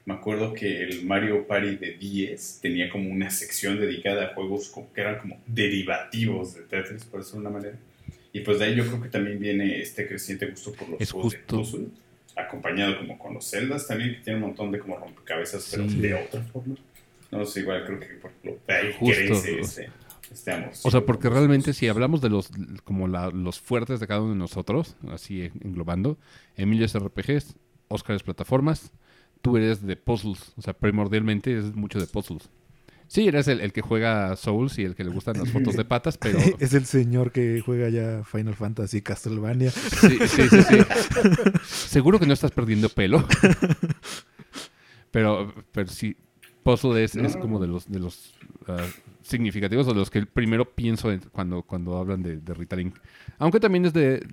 Me 0.06 0.16
acuerdo 0.16 0.54
que 0.54 0.82
el 0.84 1.06
Mario 1.06 1.46
Party 1.48 1.76
de 1.76 1.92
10 1.94 2.60
tenía 2.62 2.90
como 2.90 3.10
una 3.10 3.30
sección 3.30 3.80
dedicada 3.80 4.26
a 4.26 4.34
juegos 4.34 4.72
que 4.96 5.02
eran 5.02 5.20
como 5.20 5.40
derivativos 5.48 6.56
de 6.56 6.62
Tetris, 6.64 7.04
por 7.06 7.20
decirlo 7.20 7.42
de 7.42 7.48
una 7.48 7.58
manera. 7.58 7.78
Y 8.34 8.40
pues 8.42 8.60
de 8.60 8.66
ahí 8.66 8.76
yo 8.76 8.86
creo 8.88 9.02
que 9.02 9.10
también 9.10 9.40
viene 9.40 9.80
este 9.82 10.08
creciente 10.08 10.48
gusto 10.48 10.72
por 10.74 10.90
los 10.90 11.02
Es 11.02 11.12
juegos 11.12 11.36
justo. 11.36 11.58
de 11.58 11.64
puzzle, 11.64 11.88
acompañado 12.36 12.98
como 12.98 13.20
con 13.20 13.34
los 13.34 13.50
Zeldas 13.50 13.88
también, 13.88 14.16
que 14.16 14.22
tienen 14.22 14.42
un 14.42 14.50
montón 14.50 14.72
de 14.72 14.80
como 14.80 14.98
rompecabezas, 14.98 15.68
pero 15.72 15.88
Sí. 15.90 16.00
de 16.00 16.14
otra 16.16 16.42
forma. 16.44 16.76
No 17.30 17.46
sé, 17.46 17.60
igual 17.62 17.86
creo 17.86 18.00
que 18.00 18.08
por 18.16 18.32
ejemplo, 18.32 18.58
de 18.68 18.74
ahí 18.74 18.94
Justo. 18.98 19.16
crece 19.42 19.90
este 20.32 20.52
amor. 20.52 20.72
O 20.84 20.92
sea, 20.92 21.02
porque 21.02 21.30
realmente 21.30 21.74
si 21.74 21.88
hablamos 21.90 22.22
de 22.22 22.30
los 22.30 22.50
como 22.86 23.08
la- 23.08 23.30
los 23.30 23.60
fuertes 23.60 24.00
de 24.00 24.08
cada 24.08 24.22
uno 24.22 24.32
de 24.32 24.38
nosotros, 24.40 24.96
así 25.10 25.44
en- 25.44 25.52
englobando, 25.64 26.18
Emilio 26.56 26.86
es 26.86 26.96
RPGs, 26.96 27.56
Oscar 27.90 28.16
es 28.16 28.24
plataformas, 28.24 28.92
tú 29.42 29.58
eres 29.58 29.86
de 29.86 29.96
puzzles, 29.96 30.54
o 30.58 30.62
sea, 30.62 30.74
primordialmente 30.74 31.58
es 31.58 31.76
mucho 31.76 32.00
de 32.00 32.08
puzzles. 32.08 32.50
Sí, 33.08 33.28
eres 33.28 33.50
el, 33.50 33.60
el 33.60 33.74
que 33.74 33.82
juega 33.82 34.34
Souls 34.38 34.80
y 34.80 34.84
el 34.86 34.96
que 34.96 35.04
le 35.04 35.10
gustan 35.12 35.38
las 35.38 35.52
fotos 35.52 35.76
de 35.76 35.84
patas, 35.84 36.18
pero 36.18 36.40
es 36.60 36.74
el 36.74 36.86
señor 36.86 37.34
que 37.34 37.60
juega 37.60 37.90
ya 37.90 38.24
Final 38.24 38.56
Fantasy 38.56 39.02
Castlevania. 39.02 39.70
sí, 39.72 40.18
sí, 40.28 40.44
sí, 40.50 40.62
sí. 40.64 40.78
Seguro 41.66 42.20
que 42.20 42.26
no 42.26 42.32
estás 42.34 42.52
perdiendo 42.52 42.88
pelo. 42.88 43.28
Pero, 45.12 45.54
pero 45.74 45.90
sí, 45.90 46.16
puzzle 46.64 47.04
es, 47.04 47.16
es 47.16 47.36
como 47.36 47.60
de 47.60 47.68
los 47.68 47.90
de 47.92 48.00
los 48.00 48.34
ah, 48.68 48.86
significativos 49.22 49.88
o 49.88 49.94
de 49.94 50.00
los 50.00 50.10
que 50.10 50.26
primero 50.26 50.64
pienso 50.74 51.12
en- 51.12 51.20
cuando, 51.32 51.64
cuando 51.64 51.98
hablan 51.98 52.24
de, 52.24 52.38
de 52.38 52.54
Rita 52.54 52.76
Link. 52.78 52.96
Aunque 53.38 53.60
también 53.60 53.86
es 53.86 53.92
de 53.94 54.26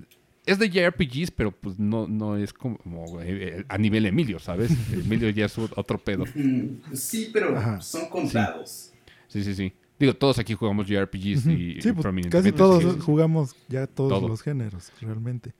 es 0.51 0.59
de 0.59 0.69
JRPGs, 0.70 1.31
pero 1.31 1.53
pues 1.53 1.79
no, 1.79 2.07
no 2.09 2.37
es 2.37 2.53
como 2.53 2.79
eh, 3.20 3.59
eh, 3.61 3.65
a 3.69 3.79
nivel 3.79 4.07
Emilio, 4.07 4.39
¿sabes? 4.39 4.70
Emilio 4.93 5.29
ya 5.31 5.47
es 5.47 5.59
otro 5.59 5.99
pedo. 5.99 6.25
Mm, 6.35 6.95
Sí, 6.95 7.31
pero 7.33 7.57
Ajá. 7.57 7.81
son 7.81 8.09
contados. 8.09 8.93
Sí, 9.29 9.45
sí, 9.45 9.55
sí. 9.55 9.73
Digo, 9.99 10.15
todos 10.15 10.39
aquí 10.39 10.55
jugamos 10.55 10.87
JRPGs 10.87 11.47
y, 11.47 11.81
Sí, 11.83 11.93
pues, 11.93 12.07
casi 12.31 12.53
todos 12.53 12.83
sí. 12.85 13.01
jugamos 13.01 13.55
ya 13.69 13.87
todos 13.87 14.11
Todo. 14.11 14.29
los 14.29 14.43
géneros, 14.43 14.93
realmente. 15.01 15.53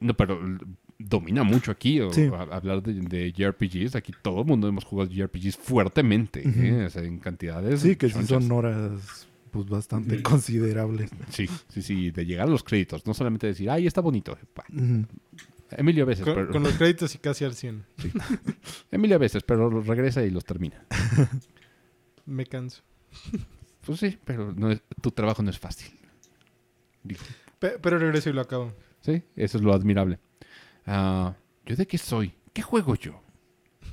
No, 0.00 0.14
pero 0.14 0.40
domina 0.98 1.44
mucho 1.44 1.70
aquí 1.70 2.00
o, 2.00 2.12
Sí. 2.12 2.28
a- 2.32 2.54
hablar 2.56 2.82
de, 2.82 2.94
de 2.94 3.32
JRPGs. 3.32 3.94
Aquí 3.94 4.12
todo 4.22 4.40
el 4.40 4.46
mundo 4.46 4.66
hemos 4.68 4.84
jugado 4.84 5.08
JRPGs 5.10 5.56
fuertemente. 5.56 6.42
¿eh? 6.44 6.84
O 6.86 6.90
sea, 6.90 7.02
en 7.04 7.18
cantidades. 7.18 7.80
Sí, 7.80 7.94
que 7.96 8.08
son 8.10 8.50
horas 8.52 9.28
pues 9.54 9.66
bastante 9.68 10.20
considerables. 10.22 11.10
Sí, 11.30 11.46
sí, 11.68 11.80
sí, 11.80 12.10
de 12.10 12.26
llegar 12.26 12.48
a 12.48 12.50
los 12.50 12.64
créditos. 12.64 13.06
No 13.06 13.14
solamente 13.14 13.46
decir, 13.46 13.70
ay, 13.70 13.86
está 13.86 14.00
bonito. 14.00 14.36
Emilio 15.70 16.02
a 16.04 16.06
veces, 16.06 16.24
Con, 16.24 16.34
pero, 16.34 16.50
con 16.50 16.62
los 16.64 16.74
créditos 16.74 17.14
y 17.14 17.18
casi 17.18 17.44
al 17.44 17.54
100. 17.54 17.84
Emilio 18.90 19.16
a 19.16 19.18
veces, 19.20 19.42
pero 19.44 19.70
los 19.70 19.86
regresa 19.86 20.22
y 20.24 20.30
los 20.30 20.44
termina. 20.44 20.84
Me 22.26 22.44
canso. 22.46 22.82
Pues 23.86 24.00
sí, 24.00 24.18
pero 24.24 24.52
no 24.52 24.70
es- 24.70 24.82
tu 25.00 25.10
trabajo 25.12 25.42
no 25.42 25.50
es 25.50 25.58
fácil. 25.58 25.92
Pe- 27.58 27.78
pero 27.80 27.98
regreso 27.98 28.30
y 28.30 28.32
lo 28.32 28.40
acabo. 28.40 28.72
Sí, 29.02 29.22
eso 29.36 29.58
es 29.58 29.64
lo 29.64 29.72
admirable. 29.72 30.18
Ah, 30.86 31.34
¿Yo 31.66 31.76
de 31.76 31.86
qué 31.86 31.98
soy? 31.98 32.34
¿Qué 32.52 32.62
juego 32.62 32.94
yo? 32.96 33.20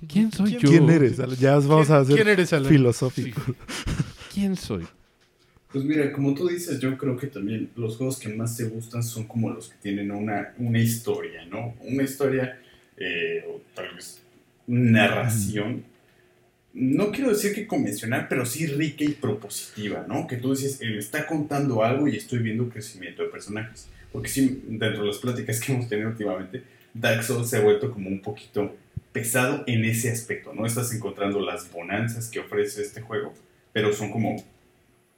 ¿Quién 0.08 0.32
soy 0.32 0.54
yo? 0.54 0.60
¿Quién 0.70 0.90
eres? 0.90 1.18
Ya 1.40 1.58
vamos 1.60 1.88
¿Quién- 1.88 1.98
a 1.98 2.00
hacer 2.02 2.36
quién 2.48 2.66
filosófico. 2.66 3.42
¿Quién 4.34 4.56
soy? 4.56 4.88
Pues 5.72 5.85
mira, 5.85 6.11
como 6.11 6.34
tú 6.34 6.48
dices, 6.48 6.80
yo 6.80 6.98
creo 6.98 7.15
que 7.15 7.27
también 7.27 7.69
los 7.76 7.95
juegos 7.95 8.19
que 8.19 8.30
más 8.30 8.57
te 8.57 8.65
gustan 8.65 9.03
son 9.03 9.26
como 9.26 9.49
los 9.49 9.69
que 9.69 9.77
tienen 9.81 10.11
una, 10.11 10.53
una 10.57 10.80
historia, 10.80 11.45
¿no? 11.45 11.76
Una 11.81 12.03
historia, 12.03 12.60
eh, 12.98 13.45
o 13.48 13.61
tal 13.73 13.95
vez 13.95 14.22
narración. 14.68 15.84
No 16.73 17.11
quiero 17.11 17.30
decir 17.30 17.53
que 17.53 17.68
convencional, 17.68 18.27
pero 18.30 18.45
sí 18.45 18.65
rica 18.68 19.03
y 19.03 19.10
propositiva, 19.10 20.06
¿no? 20.07 20.27
Que 20.27 20.38
tú 20.38 20.52
dices, 20.53 20.81
eh, 20.81 20.98
está 20.98 21.27
contando 21.27 21.84
algo 21.84 22.07
y 22.07 22.15
estoy 22.15 22.39
viendo 22.39 22.69
crecimiento 22.69 23.23
de 23.23 23.30
personajes. 23.30 23.88
Porque 24.11 24.30
sí, 24.30 24.64
dentro 24.68 25.02
de 25.02 25.07
las 25.07 25.18
pláticas 25.18 25.60
que 25.60 25.73
hemos 25.73 25.88
tenido 25.88 26.10
últimamente, 26.10 26.64
Dark 26.93 27.23
Souls 27.23 27.49
se 27.49 27.57
ha 27.57 27.61
vuelto 27.61 27.91
como 27.91 28.10
un 28.10 28.22
poquito 28.22 28.76
pesado 29.11 29.64
en 29.68 29.84
ese 29.84 30.10
aspecto, 30.10 30.53
¿no? 30.53 30.65
Estás 30.65 30.93
encontrando 30.93 31.41
las 31.41 31.72
bonanzas 31.72 32.30
que 32.30 32.39
ofrece 32.39 32.81
este 32.81 33.02
juego, 33.02 33.34
pero 33.73 33.93
son 33.93 34.11
como 34.11 34.43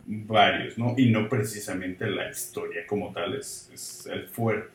varios, 0.06 0.78
¿no? 0.78 0.96
Y 0.98 1.10
no 1.10 1.30
precisamente 1.30 2.08
la 2.08 2.30
historia 2.30 2.86
como 2.88 3.12
tal 3.12 3.36
es, 3.36 4.06
el 4.12 4.28
fuerte 4.28 4.72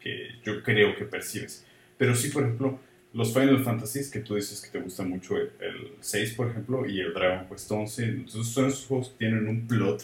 que, 0.00 0.28
yo 0.44 0.62
creo 0.62 0.94
que 0.96 1.04
percibes. 1.04 1.64
Pero 1.96 2.14
sí, 2.14 2.28
por 2.28 2.42
ejemplo, 2.42 2.78
los 3.12 3.32
Final 3.32 3.62
Fantasies 3.64 4.10
que 4.10 4.20
tú 4.20 4.34
dices 4.34 4.60
que 4.60 4.70
te 4.70 4.82
gusta 4.82 5.02
mucho, 5.02 5.36
el, 5.36 5.50
el 5.60 5.92
6, 6.00 6.34
por 6.34 6.50
ejemplo, 6.50 6.86
y 6.86 7.00
el 7.00 7.14
Dragon 7.14 7.46
Quest 7.48 7.70
11, 7.70 8.04
entonces 8.04 8.52
son 8.52 8.66
esos 8.66 8.86
juegos 8.86 9.08
que 9.10 9.18
tienen 9.18 9.48
un 9.48 9.66
plot 9.66 10.02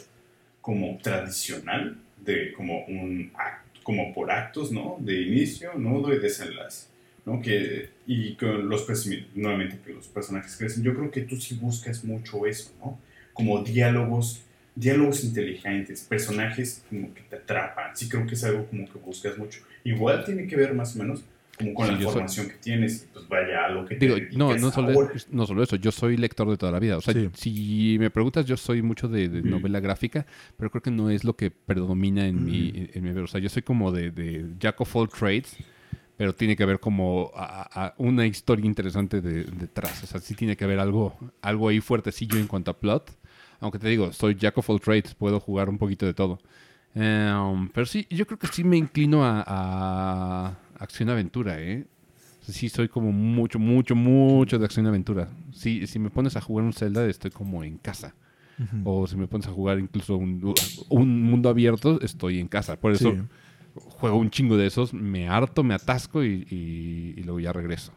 como 0.61 0.99
tradicional, 1.03 1.99
de 2.17 2.53
como 2.53 2.85
un 2.87 3.31
acto, 3.35 3.81
como 3.83 4.13
por 4.15 4.31
actos, 4.31 4.71
¿no? 4.73 4.97
De 5.01 5.21
inicio, 5.21 5.75
nudo 5.75 6.15
y 6.15 6.19
desenlace. 6.19 6.89
¿no? 7.25 7.41
Que, 7.41 7.91
y 8.07 8.35
con 8.35 8.69
los 8.69 8.87
nuevamente 9.35 9.79
que 9.85 9.93
los 9.93 10.09
personajes 10.09 10.57
crecen. 10.57 10.83
Yo 10.83 10.95
creo 10.95 11.11
que 11.11 11.23
tú 11.23 11.37
sí 11.37 11.55
buscas 11.55 12.05
mucho 12.05 12.47
eso, 12.47 12.73
¿no? 12.81 12.99
Como 13.41 13.63
diálogos 13.63 14.43
diálogos 14.77 15.25
inteligentes, 15.25 16.03
personajes 16.09 16.85
como 16.89 17.13
que 17.13 17.23
te 17.23 17.37
atrapan. 17.37 17.95
Sí 17.97 18.09
creo 18.09 18.25
que 18.27 18.35
es 18.35 18.45
algo 18.45 18.67
como 18.67 18.87
que 18.91 18.99
buscas 18.99 19.37
mucho. 19.37 19.61
Igual 19.85 20.25
tiene 20.25 20.47
que 20.47 20.57
ver 20.57 20.73
más 20.75 20.95
o 20.95 21.01
menos 21.01 21.23
como 21.59 21.75
con 21.75 21.87
Sí, 21.87 21.93
la 21.93 21.99
soy- 21.99 22.07
información 22.07 22.49
que 22.49 22.55
tienes. 22.55 23.03
y 23.03 23.07
Pues 23.13 23.29
vaya, 23.29 23.65
algo 23.67 23.85
que 23.85 23.97
Digo, 23.97 24.15
te 24.15 24.29
no, 24.39 24.57
no 24.57 24.71
solo, 24.71 24.93
ahora. 24.93 25.13
no 25.33 25.47
solo 25.47 25.63
eso, 25.63 25.77
yo 25.77 25.91
soy 25.91 26.17
lector 26.17 26.49
de 26.49 26.57
toda 26.57 26.73
la 26.73 26.79
vida. 26.79 26.97
O 26.97 27.01
sea, 27.03 27.13
Sí. 27.13 27.29
si 27.35 27.97
me 27.99 28.11
preguntas, 28.11 28.47
yo 28.47 28.57
soy 28.57 28.81
mucho 28.81 29.09
de, 29.09 29.29
de 29.29 29.43
novela 29.43 29.81
gráfica, 29.81 30.25
pero 30.57 30.71
creo 30.71 30.83
que 30.83 30.91
no 30.93 31.11
es 31.11 31.25
lo 31.25 31.37
que 31.37 31.51
predomina 31.51 32.27
en, 32.27 32.43
mi, 32.45 32.73
en 32.95 33.03
mi 33.05 33.13
ver. 33.13 33.25
O 33.25 33.27
sea, 33.27 33.41
yo 33.41 33.49
soy 33.51 33.63
como 33.63 33.93
de, 33.93 34.11
de 34.13 34.47
Jack 34.59 34.81
of 34.81 34.97
all 34.97 35.09
trades, 35.11 35.57
pero 36.17 36.35
tiene 36.35 36.57
que 36.57 36.63
haber 36.63 36.79
como 36.81 37.31
a- 37.35 37.87
a 37.89 37.95
una 37.99 38.25
historia 38.27 38.65
interesante 38.65 39.21
de- 39.21 39.45
detrás. 39.45 40.03
O 40.05 40.07
sea, 40.07 40.21
sí 40.21 40.35
tiene 40.35 40.57
que 40.57 40.65
haber 40.65 40.79
algo, 40.79 41.19
algo 41.43 41.69
ahí 41.69 41.81
fuertecillo 41.81 42.39
en 42.39 42.47
cuanto 42.47 42.71
a 42.71 42.79
plot. 42.79 43.19
Aunque 43.61 43.79
te 43.79 43.89
digo, 43.89 44.13
soy 44.13 44.35
Jack 44.35 44.57
of 44.59 44.69
all 44.71 44.81
trades, 44.81 45.15
puedo 45.15 45.39
jugar 45.41 45.69
un 45.69 45.79
poquito 45.79 46.07
de 46.07 46.15
todo. 46.15 46.39
Em, 46.95 47.69
pero 47.69 47.87
sí, 47.87 48.07
yo 48.11 48.27
creo 48.27 48.39
que 48.39 48.47
sí 48.49 48.65
me 48.65 48.77
inclino 48.77 49.25
a, 49.25 49.45
a 49.47 50.57
acción-aventura, 50.79 51.61
¿eh? 51.61 51.87
Sí, 52.41 52.69
soy 52.69 52.89
como 52.89 53.13
mucho, 53.13 53.59
mucho, 53.59 53.95
mucho 53.95 54.59
de 54.59 54.65
acción-aventura. 54.65 55.29
Sí, 55.53 55.87
si 55.87 55.99
me 55.99 56.11
pones 56.11 56.37
a 56.37 56.41
jugar 56.41 56.65
un 56.65 56.73
Zelda, 56.73 57.07
estoy 57.07 57.31
como 57.31 57.63
en 57.63 57.79
casa. 57.79 58.15
O 58.85 59.07
si 59.07 59.17
me 59.17 59.27
pones 59.27 59.47
a 59.47 59.53
jugar 59.53 59.79
incluso 59.79 60.17
un, 60.17 60.55
un 60.89 61.23
mundo 61.23 61.49
abierto, 61.49 62.01
estoy 62.03 62.41
en 62.41 62.49
casa. 62.49 62.77
Por 62.77 62.93
eso 62.93 63.13
Sí. 63.13 63.19
juego 63.75 64.17
un 64.17 64.31
chingo 64.31 64.57
de 64.57 64.67
esos, 64.67 64.93
me 64.93 65.29
harto, 65.29 65.63
me 65.63 65.75
atasco 65.75 66.25
y, 66.25 66.47
y- 66.51 67.15
y 67.17 67.23
luego 67.23 67.41
ya 67.41 67.53
regreso. 67.53 67.93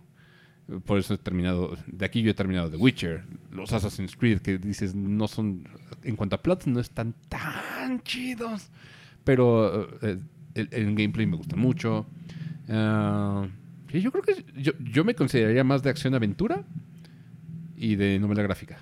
Por 0.85 0.99
eso 0.99 1.13
he 1.13 1.17
terminado, 1.17 1.77
de 1.87 2.05
aquí 2.05 2.21
yo 2.21 2.31
he 2.31 2.33
terminado 2.33 2.69
The 2.69 2.77
Witcher, 2.77 3.23
los 3.51 3.73
Assassin's 3.73 4.15
Creed, 4.15 4.39
que 4.39 4.57
dices, 4.57 4.95
no 4.95 5.27
son, 5.27 5.67
en 6.03 6.15
cuanto 6.15 6.35
a 6.35 6.41
plots, 6.41 6.67
no 6.67 6.79
están 6.79 7.13
tan 7.29 8.01
chidos, 8.03 8.69
pero 9.23 9.89
eh, 10.01 10.19
el, 10.55 10.69
el 10.71 10.95
gameplay 10.95 11.25
me 11.25 11.37
gusta 11.37 11.55
mucho. 11.55 12.05
Ah, 12.69 13.47
sí, 13.91 14.01
yo 14.01 14.11
creo 14.11 14.23
que 14.23 14.45
yo, 14.61 14.73
yo 14.79 15.03
me 15.03 15.15
consideraría 15.15 15.63
más 15.63 15.83
de 15.83 15.89
acción-aventura 15.89 16.63
y 17.75 17.95
de 17.95 18.19
novela 18.19 18.43
gráfica. 18.43 18.77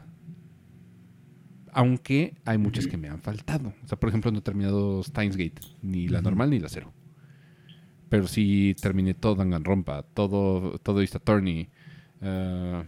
Aunque 1.73 2.35
hay 2.43 2.57
muchas 2.57 2.85
que 2.85 2.97
me 2.97 3.07
han 3.07 3.21
faltado. 3.21 3.73
O 3.83 3.87
sea, 3.87 3.97
por 3.97 4.09
ejemplo, 4.09 4.29
no 4.31 4.39
he 4.39 4.41
terminado 4.41 5.03
Steins 5.03 5.37
Gate, 5.37 5.61
ni 5.81 6.07
la 6.07 6.21
normal 6.21 6.49
ni 6.49 6.59
la 6.59 6.67
cero. 6.67 6.91
Pero 8.09 8.27
sí 8.27 8.75
terminé 8.81 9.13
todo 9.13 9.35
Danganronpa, 9.35 10.03
todo, 10.03 10.77
todo 10.79 10.99
East 10.99 11.15
Attorney. 11.15 11.69
Ah, 12.21 12.83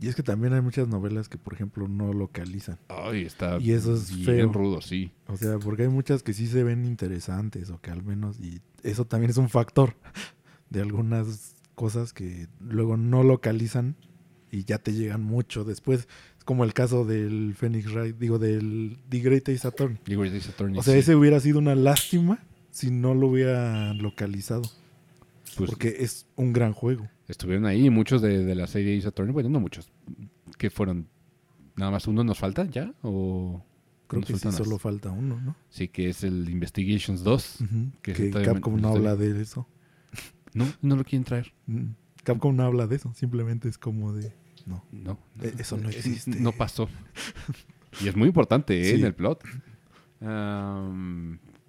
Y 0.00 0.08
es 0.08 0.14
que 0.14 0.22
también 0.22 0.52
hay 0.52 0.60
muchas 0.60 0.88
novelas 0.88 1.28
que, 1.28 1.38
por 1.38 1.54
ejemplo, 1.54 1.88
no 1.88 2.12
localizan. 2.12 2.78
ay, 2.88 3.22
está 3.22 3.58
Y 3.58 3.72
eso 3.72 3.94
es 3.94 4.14
bien 4.14 4.24
feo. 4.24 4.52
rudo, 4.52 4.80
sí. 4.80 5.10
O 5.26 5.36
sea, 5.36 5.58
porque 5.58 5.82
hay 5.84 5.88
muchas 5.88 6.22
que 6.22 6.32
sí 6.34 6.46
se 6.46 6.62
ven 6.64 6.84
interesantes 6.84 7.70
o 7.70 7.80
que 7.80 7.90
al 7.90 8.02
menos... 8.02 8.38
Y 8.40 8.60
eso 8.82 9.06
también 9.06 9.30
es 9.30 9.36
un 9.38 9.48
factor 9.48 9.94
de 10.70 10.80
algunas 10.80 11.54
cosas 11.74 12.12
que 12.12 12.48
luego 12.60 12.96
no 12.96 13.22
localizan 13.22 13.96
y 14.50 14.64
ya 14.64 14.78
te 14.78 14.92
llegan 14.92 15.22
mucho 15.22 15.64
después. 15.64 16.08
Es 16.38 16.44
como 16.44 16.64
el 16.64 16.72
caso 16.74 17.04
del 17.04 17.54
Phoenix 17.54 17.92
Wright, 17.92 18.16
digo, 18.18 18.38
del 18.38 18.98
The 19.08 19.18
Great 19.20 19.48
Ace 19.48 19.66
Attorney. 19.66 19.98
Digo, 20.06 20.22
Ace 20.24 20.48
Attorney, 20.48 20.78
O 20.78 20.82
sea, 20.82 20.94
sí. 20.94 21.00
ese 21.00 21.16
hubiera 21.16 21.40
sido 21.40 21.58
una 21.58 21.74
lástima 21.74 22.38
si 22.70 22.90
no 22.90 23.14
lo 23.14 23.28
hubiera 23.28 23.94
localizado. 23.94 24.62
Pues, 25.56 25.70
porque 25.70 25.96
es 26.00 26.26
un 26.36 26.52
gran 26.52 26.72
juego. 26.72 27.08
estuvieron 27.28 27.66
ahí 27.66 27.88
muchos 27.90 28.22
de, 28.22 28.44
de 28.44 28.54
la 28.54 28.66
serie 28.66 28.96
Ace 28.98 29.08
Attorney. 29.08 29.32
Bueno, 29.32 29.48
no 29.48 29.60
muchos. 29.60 29.90
que 30.58 30.70
fueron? 30.70 31.08
¿Nada 31.76 31.90
más 31.90 32.06
uno 32.06 32.24
nos 32.24 32.38
falta 32.38 32.64
ya? 32.66 32.94
¿O 33.02 33.62
Creo 34.06 34.22
que 34.22 34.36
sí, 34.36 34.52
solo 34.52 34.78
falta 34.78 35.10
uno, 35.10 35.40
¿no? 35.40 35.56
Sí, 35.68 35.88
que 35.88 36.08
es 36.08 36.22
el 36.22 36.48
Investigations 36.48 37.24
2. 37.24 37.60
Ujú, 37.62 37.90
Que 38.02 38.30
Capcom 38.30 38.80
no 38.80 38.88
habla 38.90 39.16
de 39.16 39.40
eso. 39.42 39.66
No, 40.54 40.66
no 40.80 40.96
lo 40.96 41.04
quieren 41.04 41.24
traer. 41.24 41.52
Mm, 41.66 41.88
Capcom 42.22 42.54
no 42.54 42.62
habla 42.62 42.86
de 42.86 42.96
eso. 42.96 43.12
Simplemente 43.14 43.68
es 43.68 43.78
como 43.78 44.12
de... 44.12 44.32
No. 44.64 44.84
No. 44.92 45.18
Eh, 45.42 45.54
eso 45.58 45.76
no 45.76 45.88
existe. 45.88 46.30
No 46.40 46.52
pasó. 46.52 46.88
Y 48.00 48.08
es 48.08 48.16
muy 48.16 48.28
importante 48.28 48.80
¿eh? 48.80 48.84
Sí. 48.84 49.00
en 49.00 49.06
el 49.06 49.14
plot. 49.14 49.42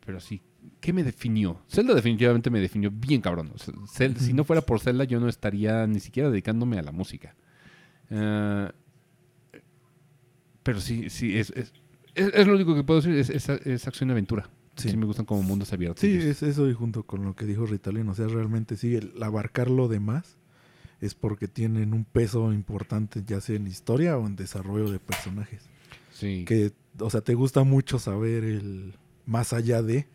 Pero 0.06 0.20
sí, 0.20 0.42
¿qué 0.88 0.94
me 0.94 1.04
definió? 1.04 1.60
Zelda 1.70 1.94
definitivamente 1.94 2.50
me 2.50 2.62
definió 2.62 2.90
bien 2.90 3.20
cabrón. 3.20 3.52
Si 4.18 4.32
no 4.32 4.46
fuera 4.46 4.62
por 4.62 4.80
Zelda, 4.80 5.04
yo 5.04 5.20
no 5.20 5.28
estaría 5.28 5.86
ni 5.86 6.00
siquiera 6.00 6.30
dedicándome 6.30 6.80
a 6.80 6.82
la 6.82 6.94
música. 6.94 7.36
Ah, 8.10 8.72
pero 10.64 10.80
sí, 10.80 11.10
sí, 11.10 11.38
es, 11.38 11.50
es, 11.52 11.74
es- 12.16 12.34
es 12.34 12.48
lo 12.48 12.56
único 12.56 12.74
que 12.74 12.84
puedo 12.84 13.02
decir, 13.02 13.16
es, 13.18 13.30
es, 13.30 13.50
es 13.68 13.86
acción-aventura. 13.88 14.50
Sí. 14.78 14.90
Sí. 14.92 14.96
me 14.98 15.06
gustan 15.06 15.26
como 15.26 15.42
mundos 15.44 15.74
abiertos. 15.74 16.00
Sí, 16.02 16.12
es 16.16 16.42
eso 16.42 16.70
y 16.70 16.74
junto 16.74 17.04
con 17.04 17.26
lo 17.26 17.36
que 17.36 17.46
dijo 17.46 17.66
Ritalin, 17.66 18.08
o 18.10 18.16
sea, 18.16 18.28
realmente 18.28 18.78
sí, 18.78 18.96
el 18.96 19.12
abarcar 19.22 19.70
lo 19.70 19.88
demás 19.90 20.38
es 21.02 21.16
porque 21.16 21.48
tienen 21.50 21.94
un 21.94 22.06
peso 22.06 22.54
importante, 22.54 23.24
ya 23.26 23.42
sea 23.42 23.58
en 23.58 23.68
historia 23.68 24.18
o 24.18 24.26
en 24.26 24.36
desarrollo 24.38 24.90
de 24.90 25.00
personajes. 25.00 25.64
Sí. 26.14 26.46
Que, 26.48 26.72
o 27.00 27.10
sea, 27.10 27.20
te 27.22 27.34
gusta 27.34 27.64
mucho 27.64 28.00
saber 28.00 28.44
el 28.46 28.94
más 29.26 29.52
allá 29.52 29.82
de 29.82 30.08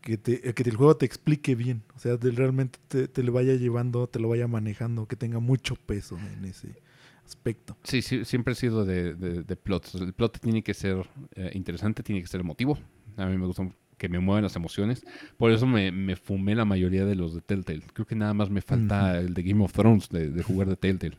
que, 0.00 0.16
te, 0.18 0.40
que 0.54 0.62
el 0.62 0.76
juego 0.76 0.96
te 0.96 1.06
explique 1.06 1.54
bien, 1.54 1.82
o 1.94 1.98
sea, 1.98 2.16
de- 2.16 2.30
realmente 2.30 2.78
te, 2.88 3.08
te 3.08 3.22
le 3.22 3.30
vaya 3.30 3.54
llevando, 3.54 4.06
te 4.08 4.18
lo 4.18 4.28
vaya 4.28 4.46
manejando, 4.48 5.06
que 5.06 5.16
tenga 5.16 5.38
mucho 5.40 5.76
peso 5.76 6.18
en 6.36 6.44
ese 6.44 6.68
aspecto. 7.24 7.76
Sí, 7.84 8.02
sí, 8.02 8.24
siempre 8.24 8.52
he 8.52 8.56
sido 8.56 8.84
de, 8.84 9.14
de, 9.14 9.42
de 9.42 9.56
plots. 9.56 9.94
El 9.96 10.12
plot 10.12 10.38
tiene 10.40 10.62
que 10.62 10.74
ser 10.74 11.06
eh, 11.34 11.50
interesante, 11.54 12.02
tiene 12.02 12.20
que 12.20 12.26
ser 12.28 12.40
emotivo. 12.40 12.78
A 13.16 13.26
mí 13.26 13.36
me 13.36 13.46
gusta 13.46 13.68
que 13.98 14.08
me 14.08 14.18
muevan 14.18 14.42
las 14.44 14.56
emociones. 14.56 15.04
Por 15.36 15.50
eso 15.52 15.66
me, 15.66 15.92
me 15.92 16.16
fumé 16.16 16.54
la 16.54 16.64
mayoría 16.64 17.04
de 17.04 17.14
los 17.14 17.34
de 17.34 17.42
Telltale. 17.42 17.82
Creo 17.92 18.06
que 18.06 18.16
nada 18.16 18.32
más 18.34 18.48
me 18.50 18.62
falta 18.62 19.18
el 19.18 19.34
de 19.34 19.42
Game 19.42 19.62
of 19.62 19.72
Thrones, 19.72 20.08
de, 20.08 20.30
de 20.30 20.42
jugar 20.42 20.68
de 20.68 20.76
Telltale. 20.76 21.18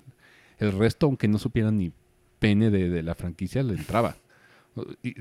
El 0.58 0.72
resto, 0.74 1.06
aunque 1.06 1.28
no 1.28 1.38
supiera 1.38 1.70
ni 1.72 1.92
pene 2.40 2.72
de, 2.72 2.90
de 2.90 3.04
la 3.04 3.14
franquicia, 3.16 3.62
le 3.64 3.74
entraba. 3.76 4.16
Y- 5.04 5.14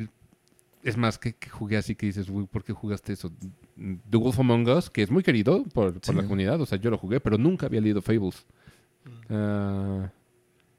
es 0.83 0.97
más, 0.97 1.19
que, 1.19 1.35
que 1.35 1.49
jugué 1.49 1.77
así 1.77 1.95
que 1.95 2.07
dices, 2.07 2.29
"Uy, 2.31 2.47
¿por 2.47 2.65
qué 2.65 2.73
jugaste 2.73 3.13
eso? 3.13 3.31
The 4.11 4.17
Wolf 4.17 4.39
Among 4.41 4.69
Us, 4.69 4.91
que 4.91 5.03
es 5.03 5.11
muy 5.11 5.23
querido 5.23 5.65
por, 5.65 5.93
por 5.95 6.05
Sí. 6.05 6.13
la 6.15 6.23
comunidad, 6.23 6.61
o 6.61 6.67
sea, 6.67 6.79
yo 6.79 6.91
lo 6.91 6.99
jugué, 6.99 7.21
pero 7.21 7.37
nunca 7.39 7.67
había 7.67 7.81
leído 7.81 8.01
Fables. 8.03 8.47
Ah, 9.29 10.11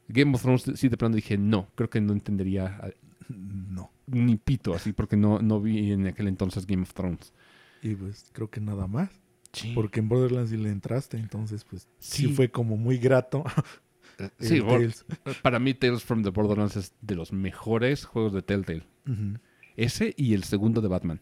Game 0.08 0.34
of 0.36 0.42
Thrones, 0.42 0.72
sí, 0.76 0.90
de 0.90 0.98
plano 0.98 1.16
dije, 1.16 1.38
no, 1.38 1.68
creo 1.76 1.90
que 1.90 2.02
no 2.02 2.14
entendería 2.14 2.94
No. 3.30 3.92
ni 4.08 4.36
pito 4.36 4.74
así, 4.74 4.92
porque 4.94 5.16
no, 5.16 5.40
no 5.40 5.62
vi 5.62 5.92
en 5.92 6.08
aquel 6.08 6.28
entonces 6.28 6.66
Game 6.68 6.84
of 6.84 6.94
Thrones. 6.94 7.34
Y 7.82 7.96
pues 7.96 8.30
creo 8.34 8.50
que 8.50 8.60
nada 8.62 8.88
más. 8.88 9.10
Sí, 9.54 9.74
Porque 9.76 10.00
en 10.00 10.08
Borderlands 10.08 10.50
sí 10.52 10.56
le 10.58 10.70
entraste, 10.70 11.18
entonces 11.18 11.66
pues 11.66 11.88
sí, 12.00 12.28
Sí. 12.28 12.34
fue 12.34 12.50
como 12.50 12.78
muy 12.78 12.98
grato. 12.98 13.44
sí 14.40 14.56
el 14.56 14.64
Bor- 14.64 14.80
Tales. 14.80 15.06
para 15.42 15.60
mí 15.60 15.74
Tales 15.74 16.04
from 16.04 16.24
the 16.24 16.30
Borderlands 16.30 16.78
es 16.78 16.94
de 17.02 17.16
los 17.16 17.34
mejores 17.34 18.06
juegos 18.06 18.32
de 18.34 18.42
Telltale. 18.44 18.84
Ujú. 19.08 19.38
Ese 19.76 20.14
y 20.18 20.34
el 20.34 20.44
segundo 20.44 20.82
de 20.82 20.88
Batman. 20.88 21.22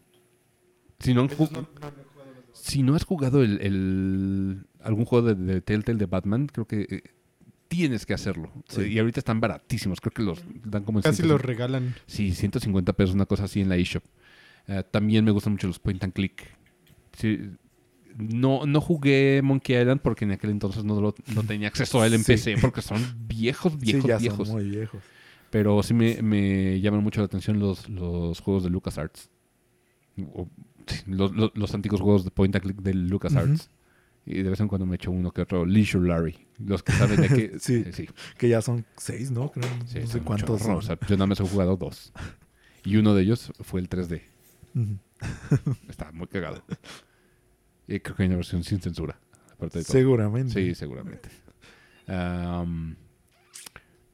Si 1.00 1.14
no, 1.14 1.22
han 1.22 1.30
ju- 1.30 1.68
si 2.54 2.84
no 2.84 2.96
has 2.96 3.04
jugado 3.06 3.42
el, 3.44 3.60
el- 3.62 4.66
algún 4.82 5.06
juego 5.06 5.28
de, 5.34 5.36
de 5.36 5.62
Telltale 5.62 5.98
de 5.98 6.06
Batman, 6.08 6.48
creo 6.48 6.66
que 6.68 6.88
eh, 6.90 7.04
tienes 7.68 8.06
que 8.06 8.14
hacerlo. 8.14 8.52
Sí. 8.68 8.82
Y 8.84 9.00
ahorita 9.00 9.20
están 9.20 9.40
baratísimos. 9.40 10.02
Creo 10.02 10.12
que 10.14 10.24
los 10.24 10.40
dan 10.66 10.84
como 10.84 11.00
en 11.00 11.04
Casi 11.04 11.18
150 11.22 11.28
los 11.34 11.42
regalan. 11.42 11.96
Sí, 12.08 12.34
150 12.34 12.94
pesos, 12.94 13.16
una 13.16 13.26
cosa 13.26 13.46
así 13.46 13.62
en 13.62 13.70
la 13.70 13.78
eShop. 13.78 14.04
Eh, 14.68 14.84
también 14.92 15.24
me 15.26 15.32
gustan 15.32 15.54
mucho 15.54 15.68
los 15.68 15.80
point 15.80 16.04
and 16.04 16.14
click. 16.14 16.44
Sí, 17.18 17.40
no, 18.18 18.66
no 18.66 18.82
jugué 18.82 19.42
Monkey 19.44 19.80
Island 19.80 20.02
porque 20.02 20.26
en 20.26 20.32
aquel 20.32 20.50
entonces 20.50 20.84
no, 20.84 21.00
lo- 21.00 21.16
no 21.34 21.44
tenía 21.44 21.70
acceso 21.70 22.02
a 22.02 22.08
él 22.08 22.14
en 22.16 22.24
Sí. 22.24 22.34
PC 22.34 22.58
porque 22.60 22.82
son 22.82 23.02
viejos, 23.28 23.80
viejos, 23.80 24.02
sí, 24.04 24.08
ya 24.10 24.18
viejos. 24.18 24.48
son 24.48 24.58
muy 24.58 24.70
viejos. 24.70 25.02
Pero 25.52 25.82
sí 25.84 25.94
me, 25.94 26.22
me 26.22 26.80
llaman 26.82 27.04
mucho 27.04 27.22
la 27.22 27.26
atención 27.26 27.60
los, 27.60 27.90
los 27.90 28.40
juegos 28.40 28.64
de 28.64 28.70
LucasArts. 28.70 29.30
O- 30.34 30.48
los, 31.08 31.32
los- 31.36 31.52
los 31.56 31.74
antiguos 31.74 32.02
juegos 32.02 32.24
de 32.26 32.32
point 32.32 32.56
and 32.56 32.64
click 32.64 32.78
de 32.82 32.94
LucasArts. 32.94 33.70
Y 34.26 34.44
de 34.44 34.50
vez 34.50 34.60
en 34.60 34.68
cuando 34.68 34.86
me 34.86 34.96
echo 34.96 35.10
uno 35.12 35.32
que 35.32 35.42
otro. 35.42 35.66
Leisure 35.66 36.08
Larry. 36.08 36.36
Los 36.60 36.84
que 36.84 36.92
saben 36.92 37.22
de 37.22 37.28
qué. 37.30 37.54
Sí. 37.60 37.84
eh, 37.86 37.94
sí. 37.94 38.08
Que 38.38 38.50
ya 38.50 38.62
son 38.62 38.86
seis, 38.98 39.32
¿no? 39.32 39.52
Creo, 39.52 39.68
Sí, 39.88 40.00
no 40.02 40.08
sé 40.08 40.20
cuántos 40.22 40.62
son. 40.62 40.76
O 40.76 40.82
sea, 40.82 40.98
yo 41.08 41.16
nada 41.16 41.26
más 41.28 41.40
he 41.40 41.48
jugado 41.48 41.78
dos. 41.78 42.12
Y 42.84 42.98
uno 42.98 43.16
de 43.16 43.24
ellos 43.24 43.52
fue 43.62 43.80
el 43.82 43.90
3D. 43.90 44.22
Ujú. 44.76 44.98
Está 45.90 46.12
muy 46.12 46.28
cagado. 46.28 46.64
Y 47.88 48.00
creo 48.02 48.16
que 48.16 48.24
hay 48.24 48.28
una 48.28 48.36
versión 48.36 48.64
sin 48.64 48.80
censura. 48.82 49.20
Aparte 49.54 49.80
de 49.80 49.86
todo. 49.86 49.94
Seguramente. 49.94 50.54
Sí, 50.54 50.76
seguramente. 50.76 51.30
Am, 52.08 52.96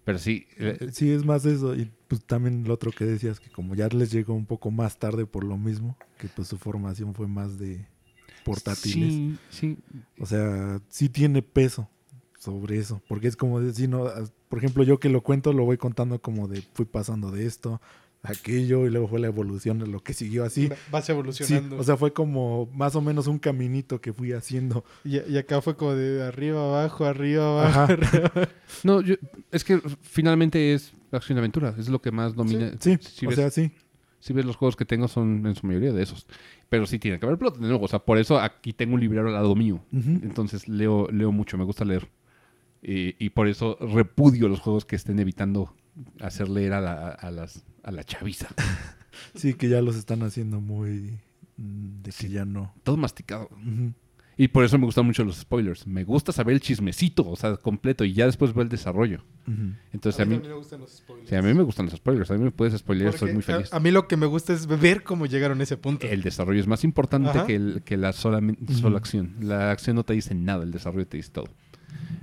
pero 0.05 0.19
sí. 0.19 0.47
eh, 0.57 0.89
Sí, 0.93 1.11
es 1.11 1.25
más 1.25 1.45
eso. 1.45 1.75
Y 1.75 1.91
pues 2.07 2.23
también 2.23 2.63
lo 2.65 2.73
otro 2.75 2.91
que 2.91 3.05
decías, 3.05 3.39
que 3.39 3.49
como 3.49 3.75
ya 3.75 3.87
les 3.89 4.11
llegó 4.11 4.33
un 4.33 4.45
poco 4.45 4.71
más 4.71 4.97
tarde 4.97 5.25
por 5.25 5.43
lo 5.43 5.57
mismo, 5.57 5.97
que 6.17 6.27
pues 6.29 6.47
su 6.47 6.57
formación 6.57 7.13
fue 7.13 7.27
más 7.27 7.59
de 7.59 7.85
portátiles. 8.45 9.13
Sí, 9.13 9.37
sí. 9.49 9.77
O 10.19 10.25
sea, 10.25 10.79
sí 10.87 11.09
tiene 11.09 11.41
peso 11.41 11.89
sobre 12.39 12.77
eso. 12.77 13.01
Porque 13.09 13.27
es 13.27 13.35
como 13.35 13.59
decir, 13.59 13.89
no, 13.89 14.05
ah, 14.05 14.23
por 14.47 14.59
ejemplo, 14.59 14.83
yo 14.83 14.99
que 14.99 15.09
lo 15.09 15.21
cuento, 15.21 15.51
lo 15.51 15.65
voy 15.65 15.77
contando 15.77 16.21
como 16.21 16.47
de 16.47 16.61
fui 16.73 16.85
pasando 16.85 17.31
de 17.31 17.45
esto 17.45 17.81
aquello 18.27 18.85
y 18.85 18.89
luego 18.89 19.07
fue 19.07 19.19
la 19.19 19.27
evolución 19.27 19.79
de 19.79 19.87
lo 19.87 20.01
que 20.03 20.13
siguió 20.13 20.43
así. 20.45 20.69
Vas 20.91 21.05
Sí, 21.05 21.11
evolucionando. 21.11 21.77
o 21.77 21.83
sea, 21.83 21.97
fue 21.97 22.13
como 22.13 22.67
más 22.73 22.95
o 22.95 23.01
menos 23.01 23.27
un 23.27 23.39
caminito 23.39 24.01
que 24.01 24.13
fui 24.13 24.31
haciendo. 24.33 24.83
y, 25.03 25.19
y 25.31 25.37
acá 25.37 25.61
fue 25.61 25.75
como 25.75 25.93
de 25.95 26.23
arriba, 26.23 26.61
abajo, 26.61 27.05
arriba, 27.05 27.61
abajo. 27.63 27.79
Arriba. 27.93 28.31
No, 28.83 29.01
yo- 29.01 29.15
es 29.51 29.63
que 29.63 29.79
finalmente 30.01 30.73
es 30.73 30.93
acción 31.11 31.37
y 31.37 31.39
aventura. 31.39 31.73
Es 31.77 31.87
lo 31.89 32.01
que 32.01 32.11
más 32.11 32.35
domina. 32.35 32.73
Sí, 32.79 32.97
Si 32.99 33.25
o 33.25 33.29
ves, 33.29 33.37
sea, 33.37 33.49
sí. 33.49 33.71
si 34.19 34.33
ves 34.33 34.45
los 34.45 34.55
juegos 34.57 34.75
que 34.75 34.85
tengo 34.85 35.07
son 35.07 35.45
en 35.45 35.55
su 35.55 35.65
mayoría 35.67 35.93
de 35.93 36.03
esos. 36.03 36.25
Pero 36.67 36.85
sí 36.87 36.97
tiene 36.99 37.19
que 37.19 37.25
haber 37.25 37.37
plot. 37.37 37.57
De 37.59 37.67
nuevo, 37.67 37.85
o 37.85 37.87
sea, 37.87 37.99
por 37.99 38.17
eso 38.17 38.39
aquí 38.39 38.73
tengo 38.73 38.95
un 38.95 38.99
librero 39.01 39.27
al 39.27 39.33
lado 39.35 39.55
mío. 39.55 39.81
Entonces 39.93 40.67
leo, 40.67 41.07
leo 41.11 41.31
mucho, 41.31 41.57
me 41.57 41.63
gusta 41.63 41.85
leer. 41.85 42.09
Y, 42.81 43.15
y 43.23 43.29
por 43.29 43.47
eso 43.47 43.77
repudio 43.79 44.47
los 44.47 44.59
juegos 44.59 44.85
que 44.85 44.95
estén 44.95 45.19
evitando 45.19 45.73
hacer 46.19 46.49
leer 46.49 46.73
a 46.73 46.81
la, 46.81 47.09
a 47.09 47.31
las, 47.31 47.63
a 47.83 47.91
la 47.91 48.03
chaviza. 48.03 48.47
Sí, 49.33 49.53
que 49.53 49.69
ya 49.69 49.81
los 49.81 49.95
están 49.95 50.23
haciendo 50.23 50.59
muy... 50.59 51.19
mm, 51.57 52.01
De 52.01 52.11
que 52.11 52.11
Sí. 52.11 52.29
ya 52.29 52.43
no. 52.43 52.73
Todo 52.83 52.97
masticado. 52.97 53.49
Y 54.37 54.49
por 54.49 54.65
eso 54.65 54.77
me 54.77 54.83
gustan 54.85 55.05
mucho 55.05 55.23
los 55.23 55.37
spoilers. 55.37 55.87
Me 55.87 56.03
gusta 56.03 56.33
saber 56.33 56.53
el 56.55 56.59
chismecito, 56.59 57.25
o 57.25 57.35
sea, 57.37 57.55
completo, 57.55 58.03
y 58.03 58.11
ya 58.11 58.25
después 58.25 58.53
veo 58.53 58.63
el 58.63 58.69
desarrollo. 58.69 59.23
Entonces 59.93 60.19
a 60.19 60.25
mí, 60.25 60.35
también 60.35 60.51
me 60.51 60.57
gustan 60.57 60.81
los 60.81 60.91
spoilers. 60.97 61.29
sí, 61.29 61.35
a 61.35 61.41
mí 61.41 61.53
me 61.53 61.63
gustan 61.63 61.85
los 61.85 61.95
spoilers. 61.95 62.31
A 62.31 62.33
mí 62.33 62.43
me 62.43 62.51
puedes 62.51 62.77
spoiler, 62.77 63.17
soy 63.17 63.31
muy 63.31 63.41
feliz. 63.41 63.71
A, 63.71 63.77
a 63.77 63.79
mí 63.79 63.91
lo 63.91 64.05
que 64.09 64.17
me 64.17 64.25
gusta 64.25 64.51
es 64.51 64.67
ver 64.67 65.03
cómo 65.03 65.25
llegaron 65.27 65.61
a 65.61 65.63
ese 65.63 65.77
punto. 65.77 66.05
El 66.07 66.21
desarrollo 66.21 66.59
es 66.59 66.67
más 66.67 66.83
importante 66.83 67.29
que, 67.47 67.55
el- 67.55 67.81
que 67.85 67.95
la 67.95 68.11
sola, 68.11 68.41
sola 68.81 68.97
acción. 68.97 69.35
La 69.39 69.71
acción 69.71 69.95
no 69.95 70.03
te 70.03 70.11
dice 70.13 70.35
nada, 70.35 70.63
el 70.63 70.71
desarrollo 70.71 71.07
te 71.07 71.15
dice 71.17 71.29
todo. 71.31 71.47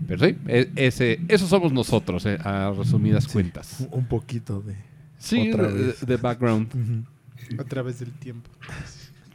Pero 0.07 0.27
sí, 0.27 0.37
e- 0.49 0.71
ese, 0.77 1.21
esos 1.29 1.49
somos 1.49 1.73
nosotros, 1.73 2.27
eh, 2.27 2.39
a 2.43 2.73
resumidas 2.77 3.29
cuentas. 3.29 3.87
Un- 3.91 4.07
poquito 4.07 4.61
de... 4.61 4.75
Sí, 5.19 5.51
Otra 5.53 5.69
de, 5.69 5.83
vez. 5.85 6.07
de 6.07 6.17
background. 6.17 7.05
A 7.59 7.65
través 7.65 8.01
del 8.01 8.11
tiempo. 8.13 8.51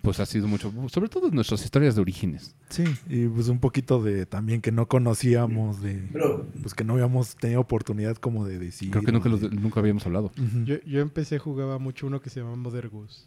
pues 0.01 0.19
ha 0.21 0.25
sido 0.25 0.47
mucho, 0.47 0.71
sobre 0.89 1.09
todo 1.09 1.29
nuestras 1.31 1.63
historias 1.63 1.95
de 1.95 2.01
orígenes. 2.01 2.55
Sí, 2.69 2.83
y 3.09 3.27
pues 3.27 3.47
un 3.49 3.59
poquito 3.59 4.01
de 4.01 4.25
también 4.25 4.61
que 4.61 4.71
no 4.71 4.87
conocíamos, 4.87 5.81
de 5.81 6.07
Pero 6.13 6.45
pues 6.61 6.73
que 6.73 6.83
no 6.83 6.93
habíamos 6.93 7.35
tenido 7.35 7.59
oportunidad 7.61 8.15
como 8.17 8.45
de 8.45 8.59
decir. 8.59 8.91
Creo 8.91 9.03
que 9.03 9.11
nunca, 9.11 9.29
los- 9.29 9.41
nunca 9.51 9.79
habíamos 9.79 10.05
hablado. 10.05 10.31
Yo, 10.65 10.75
yo 10.85 11.01
empecé, 11.01 11.39
jugaba 11.39 11.79
mucho 11.79 12.07
uno 12.07 12.21
que 12.21 12.29
se 12.29 12.39
llama 12.41 12.55
Mother 12.55 12.89
Goose. 12.89 13.21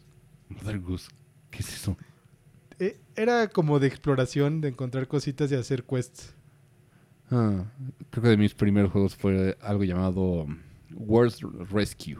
Mother 0.49 0.79
Goose, 0.79 1.09
¿qué 1.51 1.59
es 1.59 1.73
eso? 1.73 1.97
Eh, 2.79 2.99
Era 3.15 3.47
como 3.49 3.79
de 3.79 3.87
exploración, 3.87 4.61
de 4.61 4.69
encontrar 4.69 5.07
cositas 5.07 5.51
y 5.51 5.55
hacer 5.55 5.83
quests. 5.83 6.33
Ah, 7.31 7.63
creo 8.09 8.23
que 8.23 8.29
de 8.29 8.37
mis 8.37 8.53
primeros 8.53 8.91
juegos 8.91 9.15
fue 9.15 9.57
algo 9.61 9.83
llamado 9.83 10.45
World 10.93 11.35
Rescue, 11.71 12.17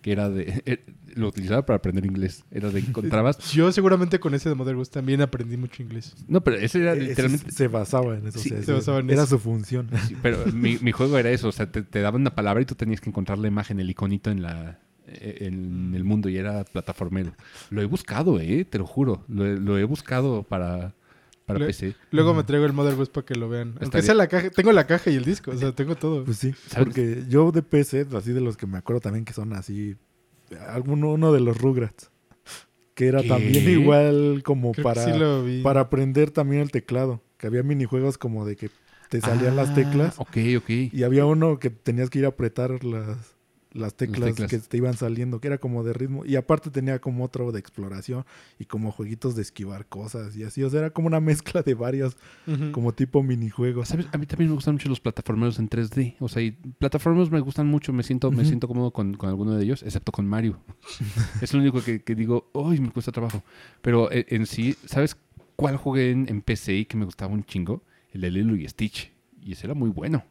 que 0.00 0.12
era 0.12 0.30
de... 0.30 0.62
eh, 0.66 0.84
lo 1.14 1.28
utilizaba 1.28 1.66
para 1.66 1.76
aprender 1.76 2.06
inglés. 2.06 2.44
Era 2.50 2.70
de 2.70 2.80
encontrabas... 2.80 3.38
Yo 3.52 3.70
seguramente 3.70 4.18
con 4.18 4.34
ese 4.34 4.48
de 4.48 4.54
Mother 4.54 4.74
Goose 4.76 4.90
también 4.90 5.20
aprendí 5.20 5.58
mucho 5.58 5.82
inglés. 5.82 6.14
No, 6.26 6.42
pero 6.42 6.56
ese 6.56 6.80
era 6.80 6.94
Ese 6.94 7.02
literalmente... 7.02 7.52
se 7.52 7.68
basaba 7.68 8.16
en 8.16 8.28
eso. 8.28 8.38
Sí, 8.38 8.50
o 8.50 8.56
sea, 8.56 8.64
se 8.64 8.72
basaba 8.72 8.98
en 9.00 9.10
era 9.10 9.24
eso. 9.24 9.36
su 9.36 9.38
función. 9.38 9.90
Sí, 10.08 10.16
pero 10.22 10.46
mi, 10.46 10.78
mi 10.78 10.92
juego 10.92 11.18
era 11.18 11.30
eso, 11.30 11.48
o 11.48 11.52
sea, 11.52 11.70
te, 11.70 11.82
te 11.82 12.00
daban 12.00 12.22
una 12.22 12.34
palabra 12.34 12.62
y 12.62 12.66
tú 12.66 12.74
tenías 12.74 13.00
que 13.00 13.10
encontrar 13.10 13.38
la 13.38 13.48
imagen, 13.48 13.78
el 13.78 13.90
iconito 13.90 14.30
en 14.30 14.42
la 14.42 14.80
eh, 15.06 15.38
en 15.40 15.92
el 15.94 16.04
mundo 16.04 16.30
y 16.30 16.38
era 16.38 16.64
plataformero. 16.64 17.34
Lo 17.68 17.82
he 17.82 17.84
buscado, 17.84 18.40
eh, 18.40 18.64
te 18.64 18.78
lo 18.78 18.86
juro, 18.86 19.24
lo 19.28 19.76
he 19.78 19.84
buscado 19.84 20.44
para, 20.44 20.94
para 21.46 21.58
Le- 21.58 21.66
PC. 21.66 21.94
Luego 22.10 22.34
me 22.34 22.44
traigo 22.44 22.66
el 22.66 22.72
Mother 22.72 22.94
Goose 22.94 23.10
para 23.12 23.24
que 23.26 23.34
lo 23.34 23.48
vean. 23.48 23.68
Aunque 23.70 23.84
Estaría- 23.84 24.06
sea 24.06 24.14
la 24.14 24.26
caja, 24.28 24.50
tengo 24.50 24.72
la 24.72 24.86
caja 24.86 25.10
y 25.10 25.16
el 25.16 25.24
disco, 25.24 25.50
o 25.50 25.56
sea, 25.56 25.72
tengo 25.72 25.94
todo. 25.96 26.24
Pues 26.24 26.38
sí, 26.38 26.52
¿Sabes? 26.68 26.84
porque 26.86 27.24
yo 27.28 27.50
de 27.52 27.62
PC, 27.62 28.06
así 28.16 28.32
de 28.32 28.40
los 28.40 28.56
que 28.56 28.66
me 28.66 28.78
acuerdo 28.78 29.00
también 29.00 29.24
que 29.24 29.32
son 29.32 29.52
así, 29.52 29.96
alguno 30.68 31.12
uno 31.12 31.32
de 31.32 31.40
los 31.40 31.58
Rugrats, 31.58 32.10
que 32.94 33.08
era 33.08 33.22
¿Qué? 33.22 33.28
también 33.28 33.68
igual 33.70 34.42
como 34.44 34.72
Creo 34.72 34.84
para, 34.84 35.04
sí 35.04 35.60
para 35.62 35.80
aprender 35.80 36.30
también 36.30 36.62
el 36.62 36.70
teclado, 36.70 37.22
que 37.38 37.46
había 37.46 37.62
minijuegos 37.62 38.18
como 38.18 38.44
de 38.46 38.56
que 38.56 38.70
te 39.08 39.20
salían 39.20 39.56
las 39.56 39.70
Ah, 39.70 39.74
teclas 39.74 40.14
Ok, 40.18 40.36
ok. 40.58 40.70
y 40.92 41.02
había 41.02 41.26
uno 41.26 41.58
que 41.58 41.68
tenías 41.70 42.08
que 42.10 42.20
ir 42.20 42.24
a 42.24 42.28
apretar 42.28 42.82
las, 42.84 43.16
las 43.72 43.94
teclas, 43.94 44.30
teclas. 44.30 44.50
que 44.50 44.58
te 44.58 44.76
iban 44.76 44.96
saliendo, 44.96 45.40
que 45.40 45.48
era 45.48 45.58
como 45.58 45.82
de 45.84 45.92
ritmo, 45.92 46.24
y 46.24 46.36
aparte 46.36 46.70
tenía 46.70 47.00
como 47.00 47.24
otro 47.24 47.52
de 47.52 47.58
exploración 47.58 48.24
y 48.58 48.66
como 48.66 48.92
jueguitos 48.92 49.34
de 49.34 49.42
esquivar 49.42 49.86
cosas 49.86 50.36
y 50.36 50.44
así, 50.44 50.62
o 50.62 50.70
sea, 50.70 50.80
era 50.80 50.90
como 50.90 51.06
una 51.06 51.20
mezcla 51.32 51.62
de 51.62 51.74
varios, 51.74 52.16
como 52.72 52.92
tipo 52.92 53.22
minijuegos. 53.22 53.88
¿Sabes? 53.88 54.06
A 54.12 54.18
mí 54.18 54.26
también 54.26 54.50
me 54.50 54.54
gustan 54.54 54.74
mucho 54.74 54.88
los 54.88 55.00
plataformeros 55.00 55.58
en 55.58 55.68
3D. 55.68 56.16
O 56.20 56.28
sea, 56.28 56.42
y 56.42 56.52
plataformeros 56.52 57.30
me 57.30 57.40
gustan 57.40 57.66
mucho. 57.66 57.92
Me 57.92 58.02
siento, 58.02 58.30
me 58.30 58.44
siento 58.44 58.68
cómodo 58.68 58.90
con, 58.92 59.14
con 59.14 59.28
alguno 59.28 59.54
de 59.54 59.64
ellos, 59.64 59.82
excepto 59.82 60.12
con 60.12 60.26
Mario. 60.26 60.60
es 61.40 61.52
lo 61.52 61.60
único 61.60 61.82
que, 61.82 62.02
que 62.02 62.14
digo, 62.14 62.50
¡ay, 62.54 62.80
me 62.80 62.90
cuesta 62.90 63.12
trabajo! 63.12 63.42
Pero 63.80 64.10
eh, 64.12 64.26
en 64.28 64.46
sí, 64.46 64.76
¿sabes 64.84 65.16
cuál 65.56 65.76
jugué 65.76 66.10
en, 66.10 66.28
en 66.28 66.42
PC 66.42 66.74
y 66.74 66.84
que 66.84 66.96
me 66.96 67.04
gustaba 67.04 67.32
un 67.32 67.44
chingo? 67.44 67.82
El 68.12 68.22
de 68.22 68.30
Lilo 68.30 68.56
y 68.56 68.68
Stitch. 68.68 69.12
Y 69.40 69.52
ese 69.52 69.66
era 69.66 69.74
muy 69.74 69.90
bueno. 69.90 70.24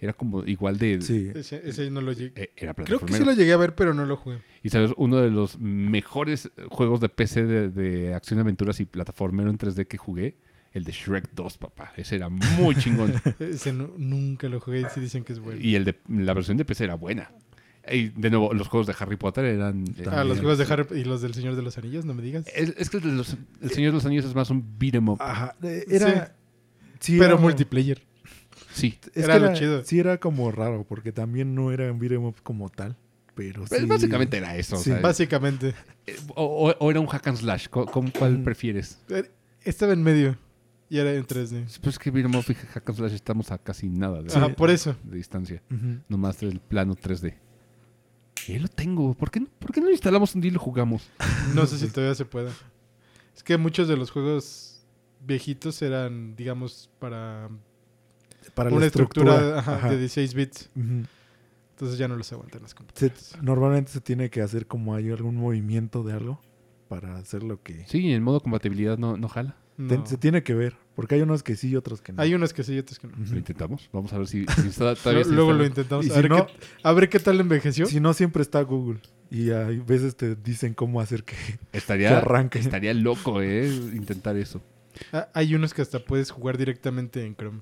Era 0.00 0.12
como 0.14 0.44
igual 0.46 0.78
de... 0.78 1.00
Sí, 1.02 1.30
Ese, 1.34 1.60
ese 1.68 1.90
no 1.90 2.00
lo 2.00 2.12
llegué. 2.12 2.32
eh, 2.42 2.50
era 2.56 2.72
Creo 2.74 3.00
que 3.00 3.12
sí 3.12 3.22
lo 3.24 3.32
llegué 3.32 3.52
a 3.52 3.56
ver, 3.58 3.74
pero 3.74 3.92
no 3.92 4.06
lo 4.06 4.16
jugué. 4.16 4.38
Y 4.62 4.70
sabes, 4.70 4.92
uno 4.96 5.18
de 5.18 5.30
los 5.30 5.58
mejores 5.58 6.50
juegos 6.70 7.00
de 7.00 7.08
PC 7.10 7.44
de, 7.44 7.68
de 7.68 8.14
acción 8.14 8.40
aventuras 8.40 8.80
y 8.80 8.86
plataformero 8.86 9.50
en 9.50 9.58
3D 9.58 9.86
que 9.86 9.98
jugué, 9.98 10.36
el 10.72 10.84
de 10.84 10.92
Shrek 10.92 11.30
2, 11.34 11.58
papá. 11.58 11.92
Ese 11.96 12.16
era 12.16 12.28
muy 12.30 12.74
chingón. 12.76 13.12
Ese 13.40 13.72
no- 13.74 13.90
nunca 13.98 14.48
lo 14.48 14.58
jugué 14.60 14.80
y 14.80 14.84
sí 14.94 15.00
dicen 15.00 15.22
que 15.24 15.34
es 15.34 15.38
bueno. 15.40 15.60
y 15.60 15.74
el 15.74 15.84
de 15.84 15.98
la 16.08 16.32
versión 16.32 16.56
de 16.56 16.64
PC 16.64 16.84
era 16.84 16.94
buena. 16.94 17.30
Y 17.90 18.08
de 18.10 18.30
nuevo, 18.30 18.54
los 18.54 18.68
juegos 18.68 18.86
de 18.86 18.94
Harry 18.98 19.16
Potter 19.16 19.44
eran... 19.46 19.84
eh, 19.98 20.04
Ah, 20.10 20.22
los 20.22 20.38
juegos 20.38 20.58
de 20.58 20.64
Harry 20.72 20.86
y 21.00 21.04
los 21.04 21.22
del 21.22 21.34
Señor 21.34 21.56
de 21.56 21.62
los 21.62 21.76
Anillos, 21.76 22.04
no 22.04 22.14
me 22.14 22.22
digas. 22.22 22.46
Es, 22.54 22.74
es 22.78 22.88
que 22.88 22.98
el, 22.98 23.02
de 23.02 23.12
los- 23.12 23.36
el 23.60 23.70
Señor 23.70 23.90
de 23.92 23.96
los 23.96 24.06
Anillos 24.06 24.24
es 24.26 24.34
más 24.34 24.48
un 24.50 24.78
beat 24.78 24.94
'em 24.94 25.08
up. 25.08 25.18
Ajá, 25.20 25.56
eh, 25.62 25.84
era... 25.88 26.34
sí 27.00 27.18
pero 27.18 27.32
era- 27.34 27.40
multiplayer. 27.40 28.02
Sí. 28.80 28.98
Es 29.14 29.24
Era 29.24 29.34
que 29.34 29.40
lo 29.40 29.54
chido. 29.54 29.84
Sí, 29.84 29.98
era 29.98 30.18
como 30.18 30.50
raro, 30.50 30.84
porque 30.88 31.12
también 31.12 31.54
no 31.54 31.70
era 31.72 31.90
un 31.92 31.98
beat'em 31.98 32.24
up 32.24 32.36
como 32.42 32.68
tal. 32.70 32.96
Pero 33.34 33.64
Pues 33.64 33.80
sí. 33.80 33.86
básicamente 33.86 34.36
era 34.38 34.56
eso. 34.56 34.76
o 34.76 34.78
Sí. 34.78 34.90
sea, 34.90 35.00
Básicamente. 35.00 35.74
eh, 36.06 36.16
o, 36.34 36.68
o- 36.70 36.76
o 36.78 36.90
era 36.90 37.00
un 37.00 37.06
hack 37.06 37.26
and 37.28 37.38
slash. 37.38 37.68
¿Cu- 37.68 37.86
cu- 37.86 38.10
¿Cuál 38.18 38.38
Mm. 38.38 38.44
prefieres? 38.44 38.98
Eh, 39.08 39.30
Estaba 39.62 39.92
en 39.92 40.02
medio. 40.02 40.36
Y 40.88 40.98
era 40.98 41.12
en 41.14 41.24
3D. 41.24 41.66
Pues 41.82 41.98
que 41.98 42.10
beat 42.10 42.26
up 42.26 42.44
y 42.48 42.54
hack 42.54 42.88
and 42.88 42.98
slash 42.98 43.12
estamos 43.12 43.50
a 43.52 43.58
casi 43.58 43.88
nada 43.88 44.22
de, 44.22 44.34
Ajá, 44.34 44.48
por 44.56 44.70
eso. 44.70 44.96
de 45.04 45.16
distancia. 45.18 45.62
Nomás 46.08 46.42
el 46.42 46.58
plano 46.60 46.96
3D. 46.96 47.36
Y 48.48 48.52
ahí 48.54 48.58
lo 48.58 48.68
tengo. 48.68 49.14
¿Por 49.14 49.30
qué 49.30 49.40
no, 49.40 49.46
por 49.58 49.70
qué 49.72 49.80
no 49.80 49.86
lo 49.86 49.92
instalamos 49.92 50.34
un 50.34 50.40
día 50.40 50.50
y 50.50 50.54
lo 50.54 50.60
jugamos? 50.60 51.08
No 51.54 51.66
sé 51.66 51.78
si 51.78 51.86
todavía 51.88 52.14
se 52.14 52.24
pueda. 52.24 52.50
Es 53.36 53.42
que 53.44 53.56
muchos 53.56 53.86
de 53.86 53.96
los 53.96 54.10
juegos 54.10 54.82
viejitos 55.24 55.80
eran, 55.82 56.34
digamos, 56.34 56.90
para 56.98 57.48
Para 58.54 58.70
una 58.70 58.80
la 58.80 58.86
estructura, 58.86 59.32
estructura, 59.34 59.58
ajá, 59.60 59.76
ajá. 59.76 59.90
de 59.90 59.98
16 59.98 60.34
bits. 60.34 60.70
Entonces 60.74 61.98
ya 61.98 62.08
no 62.08 62.16
los 62.16 62.30
aguantan 62.32 62.62
las 62.62 62.70
Se- 62.72 62.76
computadoras. 62.76 63.38
normalmente 63.42 63.90
se 63.90 64.00
tiene 64.00 64.28
que 64.30 64.42
hacer 64.42 64.66
como 64.66 64.94
hay 64.94 65.10
algún 65.10 65.36
movimiento 65.36 66.02
de 66.02 66.12
algo 66.12 66.40
para 66.88 67.16
hacer 67.16 67.42
lo 67.42 67.62
que... 67.62 67.86
Sí, 67.86 68.12
en 68.12 68.22
modo 68.22 68.40
compatibilidad 68.40 68.98
no, 68.98 69.16
no 69.16 69.28
jala. 69.28 69.56
No. 69.78 70.04
se 70.04 70.18
tiene 70.18 70.42
que 70.42 70.52
ver, 70.52 70.76
porque 70.94 71.14
hay 71.14 71.22
unos 71.22 71.42
que 71.42 71.56
sí 71.56 71.70
y 71.70 71.76
otros 71.76 72.02
que 72.02 72.12
no. 72.12 72.20
Hay 72.20 72.34
unos 72.34 72.52
que 72.52 72.62
sí 72.64 72.74
y 72.74 72.78
otros 72.80 72.98
que 72.98 73.06
no. 73.06 73.14
Lo 73.16 73.38
intentamos. 73.38 73.88
Vamos 73.94 74.12
a 74.12 74.18
ver 74.18 74.26
si, 74.26 74.44
si 74.44 74.68
está- 74.68 74.94
todavía 75.02 75.24
se 75.24 75.30
Luego 75.32 75.54
lo 75.54 75.64
intentamos. 75.64 76.04
A 76.04 76.08
si 76.14 76.20
ver, 76.20 76.28
no- 76.28 76.46
qué, 76.46 76.52
a 76.82 76.92
ver 76.92 77.08
qué 77.08 77.18
tal 77.18 77.40
envejeció. 77.40 77.86
Si 77.86 77.98
no, 77.98 78.12
siempre 78.12 78.42
está 78.42 78.60
Google. 78.60 79.00
Y 79.30 79.50
hay 79.52 79.78
veces 79.78 80.16
te 80.16 80.34
dicen 80.36 80.74
cómo 80.74 81.00
hacer 81.00 81.24
que, 81.24 81.34
que 81.70 81.78
Estaría, 81.78 82.18
arranque. 82.18 82.58
estaría 82.58 82.92
loco, 82.92 83.40
¿eh? 83.40 83.68
Intentar 83.94 84.36
eso. 84.36 84.60
Ah, 85.14 85.28
Hay 85.32 85.54
unos 85.54 85.72
que 85.72 85.80
hasta 85.80 86.00
puedes 86.04 86.30
jugar 86.30 86.58
directamente 86.58 87.24
en 87.24 87.34
Chrome. 87.34 87.60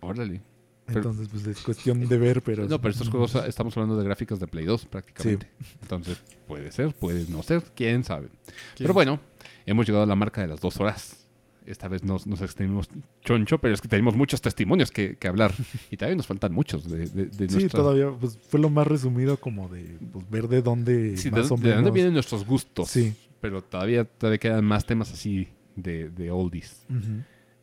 Órale. 0.00 0.42
Entonces, 0.88 1.28
pues 1.28 1.46
es 1.46 1.60
cuestión 1.62 2.08
de 2.08 2.18
ver, 2.18 2.42
pero... 2.42 2.66
No, 2.66 2.80
pero 2.80 2.90
estos 2.90 3.08
juegos 3.10 3.34
estamos 3.46 3.76
hablando 3.76 3.96
de 3.96 4.02
gráficos 4.04 4.40
de 4.40 4.48
Play 4.48 4.64
2 4.64 4.86
prácticamente. 4.86 5.48
Entonces, 5.82 6.20
puede 6.48 6.72
ser, 6.72 6.92
puede 6.94 7.26
no 7.28 7.44
ser, 7.44 7.62
quién 7.76 8.02
sabe. 8.02 8.28
Pero 8.76 8.92
bueno, 8.92 9.20
hemos 9.66 9.86
llegado 9.86 10.02
a 10.02 10.06
la 10.06 10.16
marca 10.16 10.40
de 10.40 10.48
las 10.48 10.60
dos 10.60 10.78
horas. 10.80 11.28
Esta 11.64 11.86
vez 11.86 12.02
nos, 12.02 12.26
nos 12.26 12.40
extendimos 12.40 12.88
choncho, 13.20 13.58
pero 13.58 13.74
es 13.74 13.80
que 13.80 13.86
tenemos 13.86 14.16
muchos 14.16 14.40
testimonios 14.40 14.90
que, 14.90 15.14
que 15.16 15.28
hablar. 15.28 15.54
Y 15.92 15.96
todavía 15.96 16.16
nos 16.16 16.26
faltan 16.26 16.52
muchos 16.52 16.90
de, 16.90 17.06
de, 17.06 17.26
de 17.26 17.48
Sí, 17.48 17.54
nuestra- 17.54 17.80
todavía 17.82 18.10
pues, 18.18 18.36
fue 18.48 18.58
lo 18.58 18.70
más 18.70 18.86
resumido 18.88 19.36
como 19.36 19.68
de 19.68 19.96
pues, 20.10 20.28
ver 20.28 20.48
de 20.48 20.62
dónde 20.62 21.16
Sí, 21.18 21.30
de, 21.30 21.42
dónde 21.42 21.90
vienen 21.92 22.14
nuestros 22.14 22.44
gustos. 22.44 22.88
Sí. 22.90 23.14
Pero 23.40 23.62
todavía, 23.62 24.04
todavía 24.04 24.38
quedan 24.38 24.64
más 24.64 24.84
temas 24.86 25.12
así 25.12 25.46
de, 25.76 26.10
de 26.10 26.30
oldies. 26.32 26.84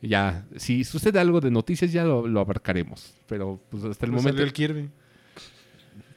Ya, 0.01 0.45
si 0.55 0.83
sucede 0.83 1.19
algo 1.19 1.41
de 1.41 1.49
noticias, 1.51 1.91
ya 1.91 2.03
lo, 2.03 2.27
lo 2.27 2.39
abarcaremos. 2.39 3.13
Pero 3.27 3.59
pues 3.69 3.83
hasta 3.83 4.05
el 4.05 4.11
Pues 4.11 4.21
momento. 4.23 4.37
salió 4.37 4.43
el 4.45 4.53
Kirby. 4.53 4.89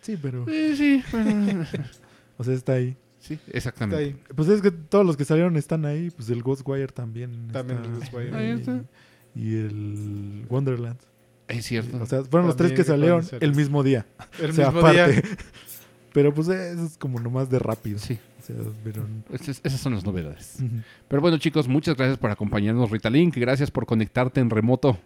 Sí, 0.02 0.18
pero... 0.20 0.44
Sí, 0.46 1.02
bueno, 1.12 1.66
O 2.38 2.44
sea, 2.44 2.54
está 2.54 2.72
ahí. 2.74 2.96
sí, 3.20 3.34
Está 3.34 3.56
exactamente. 3.56 4.02
ahí. 4.04 4.16
Pues 4.34 4.48
es 4.48 4.62
que 4.62 4.70
todos 4.70 5.04
los 5.04 5.16
que 5.16 5.24
salieron 5.26 5.56
están 5.56 5.84
ahí. 5.84 6.10
Pues 6.10 6.30
el 6.30 6.42
Ghostwire 6.42 6.92
también. 6.92 7.48
También 7.52 7.78
está 7.80 7.90
el 7.92 7.98
Ghostwire. 8.00 8.34
Ahí 8.36 8.50
está. 8.50 8.82
Y 9.34 9.56
el 9.56 10.46
Wonderland. 10.48 10.98
Es 11.48 11.66
cierto. 11.66 11.98
O 12.02 12.06
sea, 12.06 12.22
fueron 12.24 12.46
los 12.46 12.56
tres 12.56 12.72
que 12.72 12.84
salieron 12.84 13.24
el 13.40 13.54
mismo 13.54 13.82
día. 13.82 14.06
El 14.40 14.50
o 14.50 14.52
sea, 14.54 14.70
mismo 14.70 14.90
día. 14.90 15.08
Pero 16.12 16.32
pues 16.34 16.48
eso 16.48 16.84
es 16.86 16.96
como 16.96 17.20
nomás 17.20 17.50
de 17.50 17.58
rápido. 17.58 17.98
Sí. 17.98 18.18
Pero... 18.84 19.06
Esas, 19.32 19.80
son 19.80 19.94
las 19.94 20.04
novedades. 20.04 20.58
Pero 21.08 21.22
bueno, 21.22 21.38
chicos, 21.38 21.68
muchas 21.68 21.96
gracias 21.96 22.18
por 22.18 22.30
acompañarnos, 22.30 22.90
Rita 22.90 23.10
Link. 23.10 23.36
Gracias 23.36 23.70
por 23.70 23.86
conectarte 23.86 24.40
en 24.40 24.50
remoto. 24.50 24.98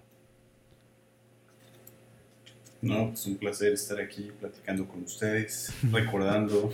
No, 2.85 3.09
pues 3.09 3.25
un 3.27 3.37
placer 3.37 3.73
estar 3.73 3.99
aquí 3.99 4.31
platicando 4.39 4.87
con 4.87 5.03
ustedes, 5.05 5.73
recordando 5.91 6.73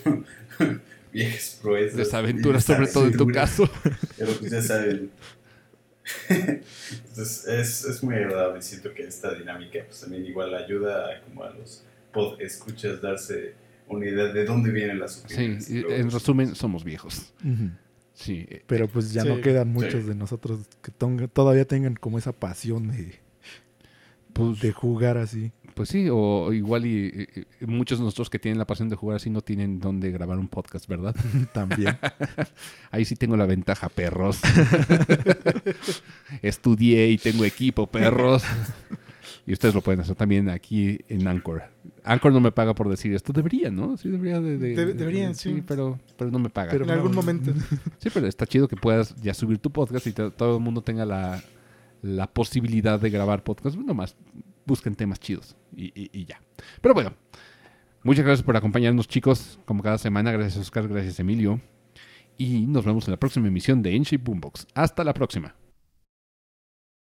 viejas 1.12 1.59
proezas. 1.62 1.97
Desaventuras, 1.97 2.64
sobre 2.64 2.88
todo 2.88 3.06
en 3.06 3.16
tu 3.16 3.26
caso. 3.28 3.70
Pero 4.18 4.32
pues 4.32 4.51
ya 4.51 4.60
saben. 4.60 5.10
Entonces 6.28 7.47
es, 7.47 7.84
es 7.84 8.02
muy 8.02 8.16
agradable. 8.16 8.60
Siento 8.60 8.92
que 8.92 9.05
esta 9.05 9.32
dinámica 9.34 9.84
pues 9.86 10.01
también 10.01 10.26
igual 10.26 10.52
ayuda 10.55 11.06
a, 11.06 11.20
como 11.20 11.44
a 11.44 11.51
los 11.51 11.84
pod 12.12 12.40
escuchas 12.40 13.01
darse 13.01 13.55
una 13.91 14.07
idea 14.07 14.27
de 14.33 14.45
dónde 14.45 14.71
vienen 14.71 14.99
las 15.01 15.25
Sí, 15.27 15.35
opiniones. 15.35 15.71
y 15.71 15.77
Y 15.77 15.81
luego, 15.83 15.97
en 15.97 16.11
resumen, 16.11 16.55
somos 16.55 16.85
viejos. 16.85 17.33
Sí. 18.15 18.47
eh, 18.49 18.62
Pero 18.67 18.89
pues 18.89 19.12
ya 19.12 19.23
Sí. 19.23 19.29
no 19.29 19.41
quedan 19.41 19.73
muchos 19.73 20.03
Sí. 20.03 20.09
de 20.09 20.15
nosotros 20.15 20.61
que 20.83 20.93
tonga- 20.93 21.29
todavía 21.29 21.65
tengan 21.65 21.95
como 21.95 22.19
esa 22.19 22.33
pasión 22.33 22.89
de, 22.89 23.19
Pues, 24.33 24.61
de 24.61 24.73
jugar 24.73 25.17
así. 25.17 25.53
pues 25.75 25.89
sí, 25.89 26.09
o 26.11 26.53
igual 26.53 26.85
y, 26.85 27.07
eh, 27.07 27.29
eh, 27.35 27.45
muchos 27.67 27.99
de 27.99 28.05
nosotros 28.05 28.29
que 28.31 28.39
tienen 28.39 28.59
la 28.59 28.67
pasión 28.67 28.89
de 28.91 28.97
jugar 28.97 29.17
así 29.17 29.31
no 29.31 29.41
tienen 29.41 29.81
dónde 29.81 30.11
grabar 30.11 30.39
un 30.39 30.49
podcast, 30.49 30.87
¿verdad? 30.87 31.15
También. 31.55 31.97
Ahí 32.91 33.05
sí 33.05 33.17
tengo 33.17 33.37
la 33.37 33.47
ventaja, 33.47 33.89
perros. 33.89 34.41
Estudié 36.43 37.09
y 37.11 37.19
tengo 37.19 37.45
equipo, 37.45 37.87
perros. 37.87 38.43
Y 39.51 39.52
ustedes 39.52 39.74
lo 39.74 39.81
pueden 39.81 40.01
hacer 40.01 40.14
también 40.14 40.48
aquí 40.48 41.01
en 41.09 41.27
Anchor. 41.27 41.64
Anchor 42.05 42.32
no 42.32 42.39
me 42.39 42.52
paga 42.52 42.72
por 42.72 42.89
decir 42.89 43.12
esto. 43.12 43.32
Debería, 43.32 43.68
¿no? 43.68 43.97
Sí, 43.97 44.09
debería 44.09 44.40
de... 44.40 44.56
de- 44.59 44.77
Debe- 44.77 44.94
deberían, 44.94 45.35
sí. 45.35 45.60
pero, 45.66 45.98
pero 46.16 46.31
no 46.31 46.39
me 46.39 46.51
paga. 46.51 46.70
Pero 46.70 46.85
en 46.85 46.90
algún 46.93 47.12
momento. 47.16 47.52
Sí, 47.98 48.10
pero 48.14 48.28
está 48.28 48.47
chido 48.47 48.68
que 48.68 48.77
puedas 48.77 49.16
ya 49.16 49.35
subir 49.35 49.59
tu 49.59 49.72
podcast 49.72 50.06
y 50.06 50.12
to- 50.12 50.31
todo 50.31 50.59
el 50.59 50.62
mundo 50.62 50.82
tenga 50.82 51.05
la, 51.05 51.43
la 52.01 52.28
posibilidad 52.32 53.01
de 53.01 53.10
grabar 53.10 53.43
podcast. 53.43 53.77
Nomás 53.77 54.14
busquen 54.66 54.94
temas 54.94 55.18
chidos 55.18 55.56
y, 55.74 55.86
y- 56.01 56.10
y 56.12 56.27
ya. 56.27 56.40
Pero 56.81 56.94
bueno, 56.94 57.12
muchas 58.05 58.24
gracias 58.24 58.44
por 58.44 58.56
acompañarnos, 58.56 59.09
chicos, 59.09 59.59
como 59.64 59.82
cada 59.82 59.98
semana. 59.98 60.31
Gracias, 60.31 60.59
Oscar. 60.59 60.86
Gracias, 60.86 61.18
Emilio. 61.18 61.60
Y 62.39 62.66
nos 62.68 62.85
vemos 62.85 63.09
en 63.09 63.10
la 63.10 63.18
próxima 63.18 63.48
emisión 63.48 63.82
de 63.82 63.97
Enshi 63.97 64.16
Boombox. 64.16 64.68
Hasta 64.74 65.02
la 65.02 65.12
próxima. 65.12 65.56